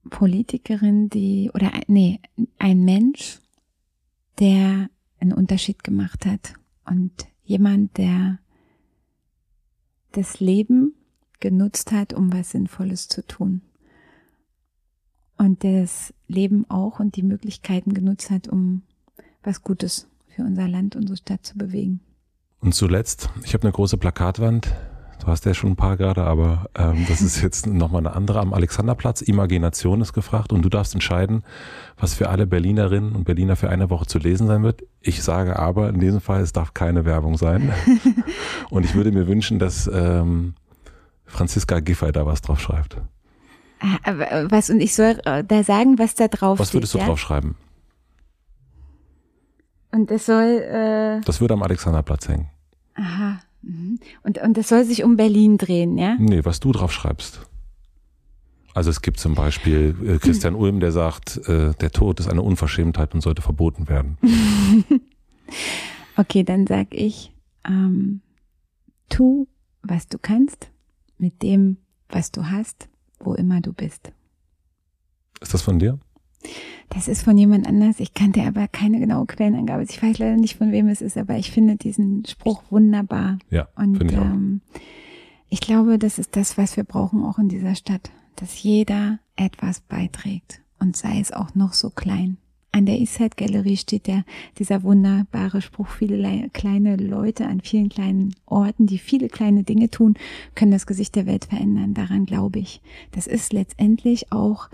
Politikerin, 0.10 1.10
die, 1.10 1.52
oder 1.53 1.72
nee, 1.88 2.22
ein 2.57 2.86
Mensch, 2.86 3.40
der 4.40 4.90
einen 5.20 5.34
Unterschied 5.34 5.84
gemacht 5.84 6.26
hat 6.26 6.53
und 6.86 7.11
jemand, 7.44 7.98
der 7.98 8.40
das 10.14 10.40
Leben 10.40 10.94
genutzt 11.44 11.91
hat, 11.91 12.14
um 12.14 12.32
was 12.32 12.52
Sinnvolles 12.52 13.10
zu 13.10 13.22
tun. 13.28 13.61
Und 15.38 15.65
das 15.65 16.14
Leben 16.30 16.65
auch 16.70 17.02
und 17.02 17.18
die 17.18 17.22
Möglichkeiten 17.22 17.94
genutzt 17.94 18.32
hat, 18.32 18.48
um 18.48 18.84
was 19.44 19.61
Gutes 19.61 20.07
für 20.30 20.44
unser 20.44 20.70
Land, 20.70 20.95
unsere 20.95 21.18
Stadt 21.18 21.45
zu 21.45 21.57
bewegen. 21.57 21.99
Und 22.61 22.74
zuletzt, 22.74 23.30
ich 23.44 23.53
habe 23.53 23.64
eine 23.64 23.74
große 23.74 23.98
Plakatwand. 23.98 24.74
Du 25.20 25.28
hast 25.28 25.45
ja 25.45 25.53
schon 25.53 25.72
ein 25.72 25.76
paar 25.76 25.98
gerade, 25.98 26.24
aber 26.24 26.70
ähm, 26.76 27.06
das 27.10 27.22
ist 27.22 27.41
jetzt 27.44 27.68
nochmal 27.68 27.99
eine 27.99 28.15
andere 28.15 28.40
am 28.40 28.53
Alexanderplatz. 28.53 29.22
Imagination 29.22 29.99
ist 29.99 30.14
gefragt 30.14 30.53
und 30.53 30.61
du 30.61 30.70
darfst 30.70 30.94
entscheiden, 30.94 31.44
was 31.98 32.14
für 32.14 32.30
alle 32.30 32.48
Berlinerinnen 32.48 33.15
und 33.15 33.26
Berliner 33.26 33.57
für 33.57 33.70
eine 33.70 33.90
Woche 33.90 34.06
zu 34.06 34.18
lesen 34.18 34.48
sein 34.48 34.64
wird. 34.64 34.84
Ich 35.02 35.22
sage 35.24 35.60
aber, 35.60 35.90
in 35.90 35.99
diesem 35.99 36.22
Fall, 36.22 36.40
es 36.40 36.53
darf 36.53 36.74
keine 36.74 37.03
Werbung 37.03 37.38
sein. 37.38 37.74
und 38.70 38.86
ich 38.86 38.95
würde 38.95 39.11
mir 39.11 39.28
wünschen, 39.28 39.60
dass 39.60 39.91
ähm, 39.94 40.53
Franziska 41.25 41.79
Giffey 41.79 42.11
da 42.11 42.25
was 42.25 42.41
drauf 42.41 42.59
schreibt. 42.59 42.97
Ah, 43.79 44.45
was, 44.49 44.69
und 44.69 44.79
ich 44.79 44.93
soll 44.95 45.19
äh, 45.25 45.43
da 45.43 45.63
sagen, 45.63 45.99
was 45.99 46.15
da 46.15 46.27
drauf 46.29 46.59
Was 46.59 46.73
würdest 46.73 46.91
steht, 46.91 47.01
du 47.01 47.03
ja? 47.03 47.09
draufschreiben? 47.09 47.55
Und 49.91 50.09
das 50.09 50.25
soll, 50.25 50.45
äh, 50.61 51.21
Das 51.25 51.41
würde 51.41 51.53
am 51.53 51.63
Alexanderplatz 51.63 52.27
hängen. 52.27 52.49
aha. 52.95 53.39
mhm. 53.61 53.99
Und, 54.23 54.37
und 54.39 54.57
das 54.57 54.69
soll 54.69 54.85
sich 54.85 55.03
um 55.03 55.17
Berlin 55.17 55.57
drehen, 55.57 55.97
ja? 55.97 56.15
Nee, 56.17 56.43
was 56.45 56.59
du 56.59 56.71
draufschreibst. 56.71 57.41
Also 58.73 58.89
es 58.89 59.01
gibt 59.01 59.19
zum 59.19 59.35
Beispiel 59.35 59.95
äh, 60.03 60.17
Christian 60.17 60.55
Ulm, 60.55 60.79
der 60.79 60.91
sagt, 60.91 61.37
äh, 61.47 61.73
der 61.75 61.91
Tod 61.91 62.19
ist 62.19 62.27
eine 62.27 62.41
Unverschämtheit 62.41 63.13
und 63.13 63.21
sollte 63.21 63.41
verboten 63.41 63.87
werden. 63.89 64.17
Okay, 66.15 66.43
dann 66.43 66.67
sag 66.67 66.87
ich, 66.93 67.31
ähm, 67.67 68.21
tu, 69.09 69.47
was 69.81 70.07
du 70.07 70.17
kannst, 70.19 70.69
mit 71.23 71.41
dem, 71.41 71.77
was 72.09 72.31
du 72.31 72.49
hast, 72.51 72.89
wo 73.19 73.33
immer 73.33 73.61
du 73.61 73.71
bist. 73.71 74.11
Ist 75.39 75.53
das 75.53 75.61
von 75.61 75.79
dir? 75.79 75.97
Das 76.89 77.07
ist 77.07 77.23
von 77.23 77.37
jemand 77.37 77.65
anders. 77.65 78.01
Ich 78.01 78.13
kannte 78.13 78.41
aber 78.43 78.67
keine 78.67 78.99
genaue 78.99 79.25
Quellenangabe. 79.25 79.83
Ich 79.83 80.03
weiß 80.03 80.19
leider 80.19 80.35
nicht, 80.35 80.57
von 80.57 80.73
wem 80.73 80.89
es 80.89 81.01
ist, 81.01 81.15
aber 81.17 81.37
ich 81.37 81.49
finde 81.51 81.77
diesen 81.77 82.25
Spruch 82.25 82.61
wunderbar. 82.69 83.39
Ja, 83.49 83.69
Und 83.77 84.03
ich 84.03 84.17
auch. 84.17 84.21
ähm, 84.21 84.59
ich 85.47 85.61
glaube, 85.61 85.97
das 85.97 86.19
ist 86.19 86.35
das, 86.35 86.57
was 86.57 86.75
wir 86.75 86.83
brauchen 86.83 87.23
auch 87.23 87.39
in 87.39 87.47
dieser 87.47 87.75
Stadt, 87.75 88.11
dass 88.35 88.61
jeder 88.61 89.19
etwas 89.37 89.79
beiträgt 89.79 90.59
und 90.79 90.97
sei 90.97 91.19
es 91.21 91.31
auch 91.31 91.55
noch 91.55 91.71
so 91.71 91.89
klein. 91.89 92.37
An 92.75 92.87
der 92.87 92.99
Eastside 92.99 93.35
Gallery 93.37 93.77
steht 93.77 94.07
der, 94.07 94.25
dieser 94.57 94.81
wunderbare 94.81 95.61
Spruch, 95.61 95.87
viele 95.89 96.17
lei- 96.17 96.49
kleine 96.53 96.95
Leute 96.95 97.45
an 97.45 97.61
vielen 97.61 97.87
kleinen 97.87 98.33
Orten, 98.47 98.87
die 98.87 98.97
viele 98.97 99.29
kleine 99.29 99.63
Dinge 99.63 99.91
tun, 99.91 100.15
können 100.55 100.71
das 100.71 100.87
Gesicht 100.87 101.15
der 101.15 101.27
Welt 101.27 101.45
verändern. 101.45 101.93
Daran 101.93 102.25
glaube 102.25 102.57
ich. 102.57 102.81
Das 103.11 103.27
ist 103.27 103.53
letztendlich 103.53 104.31
auch, 104.31 104.69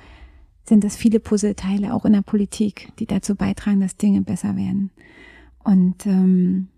sind 0.64 0.86
das 0.86 0.96
viele 0.96 1.20
Puzzleteile, 1.20 1.94
auch 1.94 2.06
in 2.06 2.14
der 2.14 2.22
Politik, 2.22 2.90
die 3.00 3.06
dazu 3.06 3.36
beitragen, 3.36 3.82
dass 3.82 3.98
Dinge 3.98 4.22
besser 4.22 4.56
werden. 4.56 4.92
Und 5.62 6.06
ähm, 6.06 6.70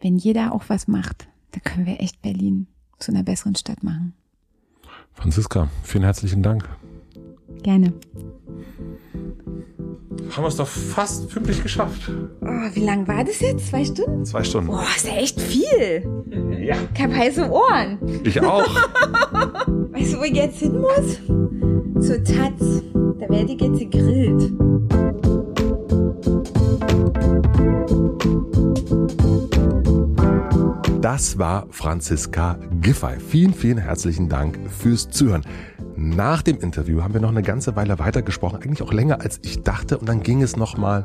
wenn 0.00 0.16
jeder 0.16 0.52
auch 0.54 0.62
was 0.68 0.86
macht, 0.86 1.28
dann 1.50 1.62
können 1.64 1.86
wir 1.86 2.00
echt 2.00 2.22
Berlin 2.22 2.68
zu 3.00 3.10
einer 3.10 3.24
besseren 3.24 3.56
Stadt 3.56 3.82
machen. 3.82 4.12
Franziska, 5.12 5.68
vielen 5.82 6.04
herzlichen 6.04 6.44
Dank. 6.44 6.68
Gerne. 7.62 7.92
Haben 10.30 10.44
wir 10.44 10.48
es 10.48 10.56
doch 10.56 10.66
fast 10.68 11.30
pünktlich 11.30 11.62
geschafft. 11.62 12.10
Oh, 12.42 12.46
wie 12.74 12.84
lang 12.84 13.08
war 13.08 13.24
das 13.24 13.40
jetzt? 13.40 13.68
Zwei 13.68 13.84
Stunden? 13.84 14.24
Zwei 14.24 14.44
Stunden. 14.44 14.68
Boah, 14.68 14.84
ist 14.96 15.06
ja 15.06 15.14
echt 15.14 15.40
viel. 15.40 16.06
Ja. 16.60 16.76
Ich 16.94 17.02
hab 17.02 17.12
heiße 17.12 17.50
Ohren. 17.50 17.98
Ich 18.24 18.40
auch. 18.42 18.62
Weißt 19.92 20.14
du, 20.14 20.18
wo 20.18 20.24
ich 20.24 20.34
jetzt 20.34 20.58
hin 20.58 20.80
muss? 20.80 22.06
Zur 22.06 22.22
Taz. 22.22 22.82
Da 23.18 23.28
werde 23.28 23.52
ich 23.52 23.60
jetzt 23.60 23.78
gegrillt. 23.78 24.52
Das 31.00 31.38
war 31.38 31.66
Franziska 31.70 32.58
Giffey. 32.80 33.18
Vielen, 33.18 33.54
vielen 33.54 33.78
herzlichen 33.78 34.28
Dank 34.28 34.58
fürs 34.70 35.08
Zuhören. 35.08 35.42
Nach 36.00 36.42
dem 36.42 36.60
Interview 36.60 37.02
haben 37.02 37.12
wir 37.12 37.20
noch 37.20 37.30
eine 37.30 37.42
ganze 37.42 37.74
Weile 37.74 37.98
weitergesprochen, 37.98 38.62
eigentlich 38.62 38.82
auch 38.82 38.92
länger 38.92 39.20
als 39.20 39.40
ich 39.42 39.64
dachte. 39.64 39.98
Und 39.98 40.08
dann 40.08 40.22
ging 40.22 40.42
es 40.42 40.56
nochmal 40.56 41.04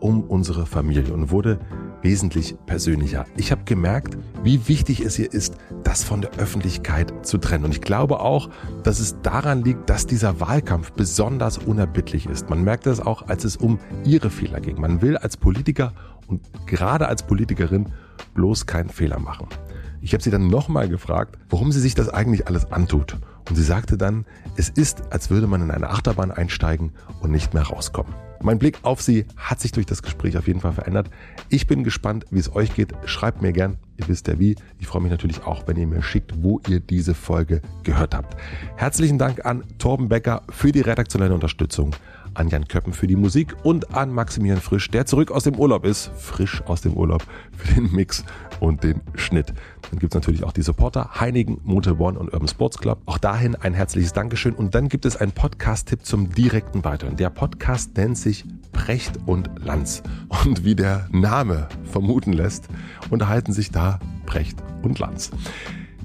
um 0.00 0.22
unsere 0.22 0.64
Familie 0.64 1.12
und 1.12 1.30
wurde 1.30 1.60
wesentlich 2.00 2.56
persönlicher. 2.64 3.26
Ich 3.36 3.52
habe 3.52 3.64
gemerkt, 3.64 4.16
wie 4.42 4.68
wichtig 4.68 5.00
es 5.00 5.16
hier 5.16 5.30
ist, 5.30 5.58
das 5.84 6.02
von 6.02 6.22
der 6.22 6.30
Öffentlichkeit 6.38 7.26
zu 7.26 7.36
trennen. 7.36 7.66
Und 7.66 7.72
ich 7.72 7.82
glaube 7.82 8.20
auch, 8.20 8.48
dass 8.84 9.00
es 9.00 9.20
daran 9.20 9.64
liegt, 9.64 9.90
dass 9.90 10.06
dieser 10.06 10.40
Wahlkampf 10.40 10.92
besonders 10.92 11.58
unerbittlich 11.58 12.24
ist. 12.24 12.48
Man 12.48 12.64
merkt 12.64 12.86
das 12.86 13.00
auch, 13.00 13.28
als 13.28 13.44
es 13.44 13.58
um 13.58 13.78
ihre 14.02 14.30
Fehler 14.30 14.62
ging. 14.62 14.80
Man 14.80 15.02
will 15.02 15.18
als 15.18 15.36
Politiker 15.36 15.92
und 16.26 16.40
gerade 16.64 17.06
als 17.06 17.22
Politikerin 17.22 17.90
bloß 18.32 18.64
keinen 18.64 18.88
Fehler 18.88 19.18
machen. 19.18 19.48
Ich 20.00 20.14
habe 20.14 20.22
sie 20.22 20.30
dann 20.30 20.48
nochmal 20.48 20.88
gefragt, 20.88 21.36
warum 21.50 21.70
sie 21.70 21.80
sich 21.80 21.94
das 21.94 22.08
eigentlich 22.08 22.48
alles 22.48 22.72
antut. 22.72 23.18
Und 23.52 23.56
sie 23.56 23.64
sagte 23.64 23.98
dann, 23.98 24.24
es 24.56 24.70
ist, 24.70 25.12
als 25.12 25.28
würde 25.28 25.46
man 25.46 25.60
in 25.60 25.70
eine 25.70 25.90
Achterbahn 25.90 26.30
einsteigen 26.30 26.92
und 27.20 27.30
nicht 27.30 27.52
mehr 27.52 27.64
rauskommen. 27.64 28.14
Mein 28.40 28.58
Blick 28.58 28.78
auf 28.80 29.02
sie 29.02 29.26
hat 29.36 29.60
sich 29.60 29.72
durch 29.72 29.84
das 29.84 30.02
Gespräch 30.02 30.38
auf 30.38 30.46
jeden 30.46 30.60
Fall 30.60 30.72
verändert. 30.72 31.10
Ich 31.50 31.66
bin 31.66 31.84
gespannt, 31.84 32.24
wie 32.30 32.38
es 32.38 32.56
euch 32.56 32.74
geht. 32.74 32.94
Schreibt 33.04 33.42
mir 33.42 33.52
gern, 33.52 33.76
ihr 33.98 34.08
wisst 34.08 34.26
ja 34.26 34.38
wie. 34.38 34.56
Ich 34.78 34.86
freue 34.86 35.02
mich 35.02 35.10
natürlich 35.10 35.44
auch, 35.44 35.68
wenn 35.68 35.76
ihr 35.76 35.86
mir 35.86 36.02
schickt, 36.02 36.42
wo 36.42 36.62
ihr 36.66 36.80
diese 36.80 37.12
Folge 37.12 37.60
gehört 37.82 38.14
habt. 38.14 38.40
Herzlichen 38.76 39.18
Dank 39.18 39.44
an 39.44 39.64
Torben 39.76 40.08
Becker 40.08 40.44
für 40.48 40.72
die 40.72 40.80
redaktionelle 40.80 41.34
Unterstützung, 41.34 41.94
an 42.32 42.48
Jan 42.48 42.66
Köppen 42.68 42.94
für 42.94 43.06
die 43.06 43.16
Musik 43.16 43.54
und 43.64 43.94
an 43.94 44.14
Maximilian 44.14 44.62
Frisch, 44.62 44.90
der 44.90 45.04
zurück 45.04 45.30
aus 45.30 45.44
dem 45.44 45.56
Urlaub 45.56 45.84
ist, 45.84 46.10
frisch 46.16 46.62
aus 46.62 46.80
dem 46.80 46.94
Urlaub, 46.94 47.22
für 47.54 47.74
den 47.74 47.92
Mix 47.92 48.24
und 48.62 48.84
den 48.84 49.00
Schnitt. 49.16 49.52
Dann 49.90 49.98
gibt's 49.98 50.14
natürlich 50.14 50.44
auch 50.44 50.52
die 50.52 50.62
Supporter 50.62 51.20
Heinigen, 51.20 51.60
Motor 51.64 51.98
One 51.98 52.18
und 52.18 52.32
Urban 52.32 52.46
Sports 52.46 52.78
Club. 52.78 53.02
Auch 53.06 53.18
dahin 53.18 53.56
ein 53.56 53.74
herzliches 53.74 54.12
Dankeschön. 54.12 54.54
Und 54.54 54.76
dann 54.76 54.88
gibt 54.88 55.04
es 55.04 55.16
einen 55.16 55.32
Podcast-Tipp 55.32 56.04
zum 56.06 56.32
direkten 56.32 56.84
Weiterhören. 56.84 57.16
Der 57.16 57.30
Podcast 57.30 57.96
nennt 57.96 58.16
sich 58.16 58.44
Precht 58.70 59.18
und 59.26 59.50
Lanz. 59.58 60.04
Und 60.44 60.64
wie 60.64 60.76
der 60.76 61.08
Name 61.10 61.68
vermuten 61.82 62.32
lässt, 62.32 62.68
unterhalten 63.10 63.52
sich 63.52 63.72
da 63.72 63.98
Precht 64.26 64.62
und 64.82 65.00
Lanz. 65.00 65.32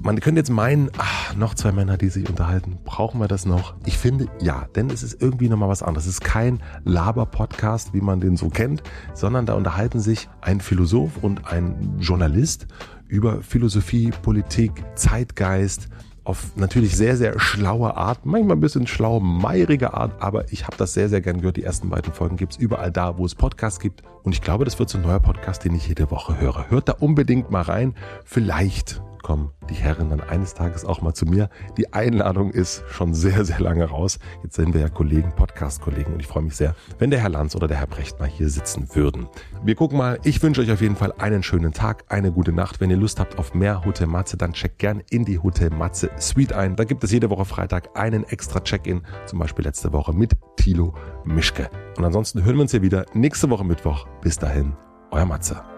Man 0.00 0.20
könnte 0.20 0.40
jetzt 0.40 0.50
meinen, 0.50 0.90
ach, 0.96 1.34
noch 1.34 1.54
zwei 1.54 1.72
Männer, 1.72 1.96
die 1.96 2.08
sich 2.08 2.28
unterhalten, 2.28 2.78
brauchen 2.84 3.20
wir 3.20 3.26
das 3.26 3.46
noch? 3.46 3.74
Ich 3.84 3.98
finde 3.98 4.26
ja, 4.40 4.66
denn 4.76 4.90
es 4.90 5.02
ist 5.02 5.20
irgendwie 5.20 5.48
nochmal 5.48 5.68
was 5.68 5.82
anderes. 5.82 6.06
Es 6.06 6.14
ist 6.14 6.24
kein 6.24 6.60
Laber-Podcast, 6.84 7.94
wie 7.94 8.00
man 8.00 8.20
den 8.20 8.36
so 8.36 8.48
kennt, 8.48 8.82
sondern 9.14 9.44
da 9.44 9.54
unterhalten 9.54 9.98
sich 9.98 10.28
ein 10.40 10.60
Philosoph 10.60 11.22
und 11.22 11.52
ein 11.52 11.96
Journalist 11.98 12.68
über 13.08 13.42
Philosophie, 13.42 14.12
Politik, 14.22 14.84
Zeitgeist, 14.94 15.88
auf 16.22 16.56
natürlich 16.56 16.94
sehr, 16.96 17.16
sehr 17.16 17.40
schlaue 17.40 17.96
Art, 17.96 18.24
manchmal 18.24 18.56
ein 18.56 18.60
bisschen 18.60 18.86
schlau, 18.86 19.18
meierige 19.18 19.94
Art, 19.94 20.22
aber 20.22 20.52
ich 20.52 20.66
habe 20.66 20.76
das 20.76 20.92
sehr, 20.92 21.08
sehr 21.08 21.22
gern 21.22 21.38
gehört. 21.38 21.56
Die 21.56 21.64
ersten 21.64 21.88
beiden 21.88 22.12
Folgen 22.12 22.36
gibt's 22.36 22.56
überall 22.56 22.92
da, 22.92 23.16
wo 23.16 23.24
es 23.24 23.34
Podcasts 23.34 23.80
gibt. 23.80 24.02
Und 24.22 24.32
ich 24.32 24.42
glaube, 24.42 24.66
das 24.66 24.78
wird 24.78 24.90
so 24.90 24.98
ein 24.98 25.04
neuer 25.04 25.20
Podcast, 25.20 25.64
den 25.64 25.74
ich 25.74 25.88
jede 25.88 26.10
Woche 26.10 26.38
höre. 26.38 26.70
Hört 26.70 26.90
da 26.90 26.92
unbedingt 26.92 27.50
mal 27.50 27.62
rein. 27.62 27.94
Vielleicht 28.26 29.00
kommen 29.28 29.50
die 29.68 29.74
Herren 29.74 30.08
dann 30.08 30.22
eines 30.22 30.54
Tages 30.54 30.86
auch 30.86 31.02
mal 31.02 31.12
zu 31.12 31.26
mir. 31.26 31.50
Die 31.76 31.92
Einladung 31.92 32.50
ist 32.50 32.82
schon 32.88 33.12
sehr, 33.12 33.44
sehr 33.44 33.60
lange 33.60 33.84
raus. 33.84 34.18
Jetzt 34.42 34.56
sind 34.56 34.72
wir 34.72 34.80
ja 34.80 34.88
Kollegen, 34.88 35.34
Podcast-Kollegen 35.36 36.14
und 36.14 36.20
ich 36.20 36.26
freue 36.26 36.44
mich 36.44 36.56
sehr, 36.56 36.74
wenn 36.98 37.10
der 37.10 37.20
Herr 37.20 37.28
Lanz 37.28 37.54
oder 37.54 37.68
der 37.68 37.76
Herr 37.76 37.88
Brecht 37.88 38.18
mal 38.18 38.26
hier 38.26 38.48
sitzen 38.48 38.88
würden. 38.94 39.28
Wir 39.62 39.74
gucken 39.74 39.98
mal. 39.98 40.18
Ich 40.24 40.42
wünsche 40.42 40.62
euch 40.62 40.72
auf 40.72 40.80
jeden 40.80 40.96
Fall 40.96 41.12
einen 41.18 41.42
schönen 41.42 41.74
Tag, 41.74 42.06
eine 42.08 42.32
gute 42.32 42.52
Nacht. 42.52 42.80
Wenn 42.80 42.88
ihr 42.88 42.96
Lust 42.96 43.20
habt 43.20 43.38
auf 43.38 43.52
mehr 43.52 43.84
Hotel 43.84 44.06
Matze, 44.06 44.38
dann 44.38 44.54
checkt 44.54 44.78
gern 44.78 45.02
in 45.10 45.26
die 45.26 45.38
Hotel 45.38 45.68
Matze 45.68 46.08
Suite 46.18 46.54
ein. 46.54 46.74
Da 46.76 46.84
gibt 46.84 47.04
es 47.04 47.12
jede 47.12 47.28
Woche 47.28 47.44
Freitag 47.44 47.98
einen 47.98 48.24
extra 48.24 48.60
Check-in, 48.60 49.02
zum 49.26 49.40
Beispiel 49.40 49.66
letzte 49.66 49.92
Woche 49.92 50.14
mit 50.14 50.38
Thilo 50.56 50.94
Mischke. 51.26 51.68
Und 51.98 52.04
ansonsten 52.06 52.44
hören 52.44 52.56
wir 52.56 52.62
uns 52.62 52.70
hier 52.70 52.80
wieder 52.80 53.04
nächste 53.12 53.50
Woche 53.50 53.64
Mittwoch. 53.64 54.06
Bis 54.22 54.38
dahin, 54.38 54.72
euer 55.10 55.26
Matze. 55.26 55.77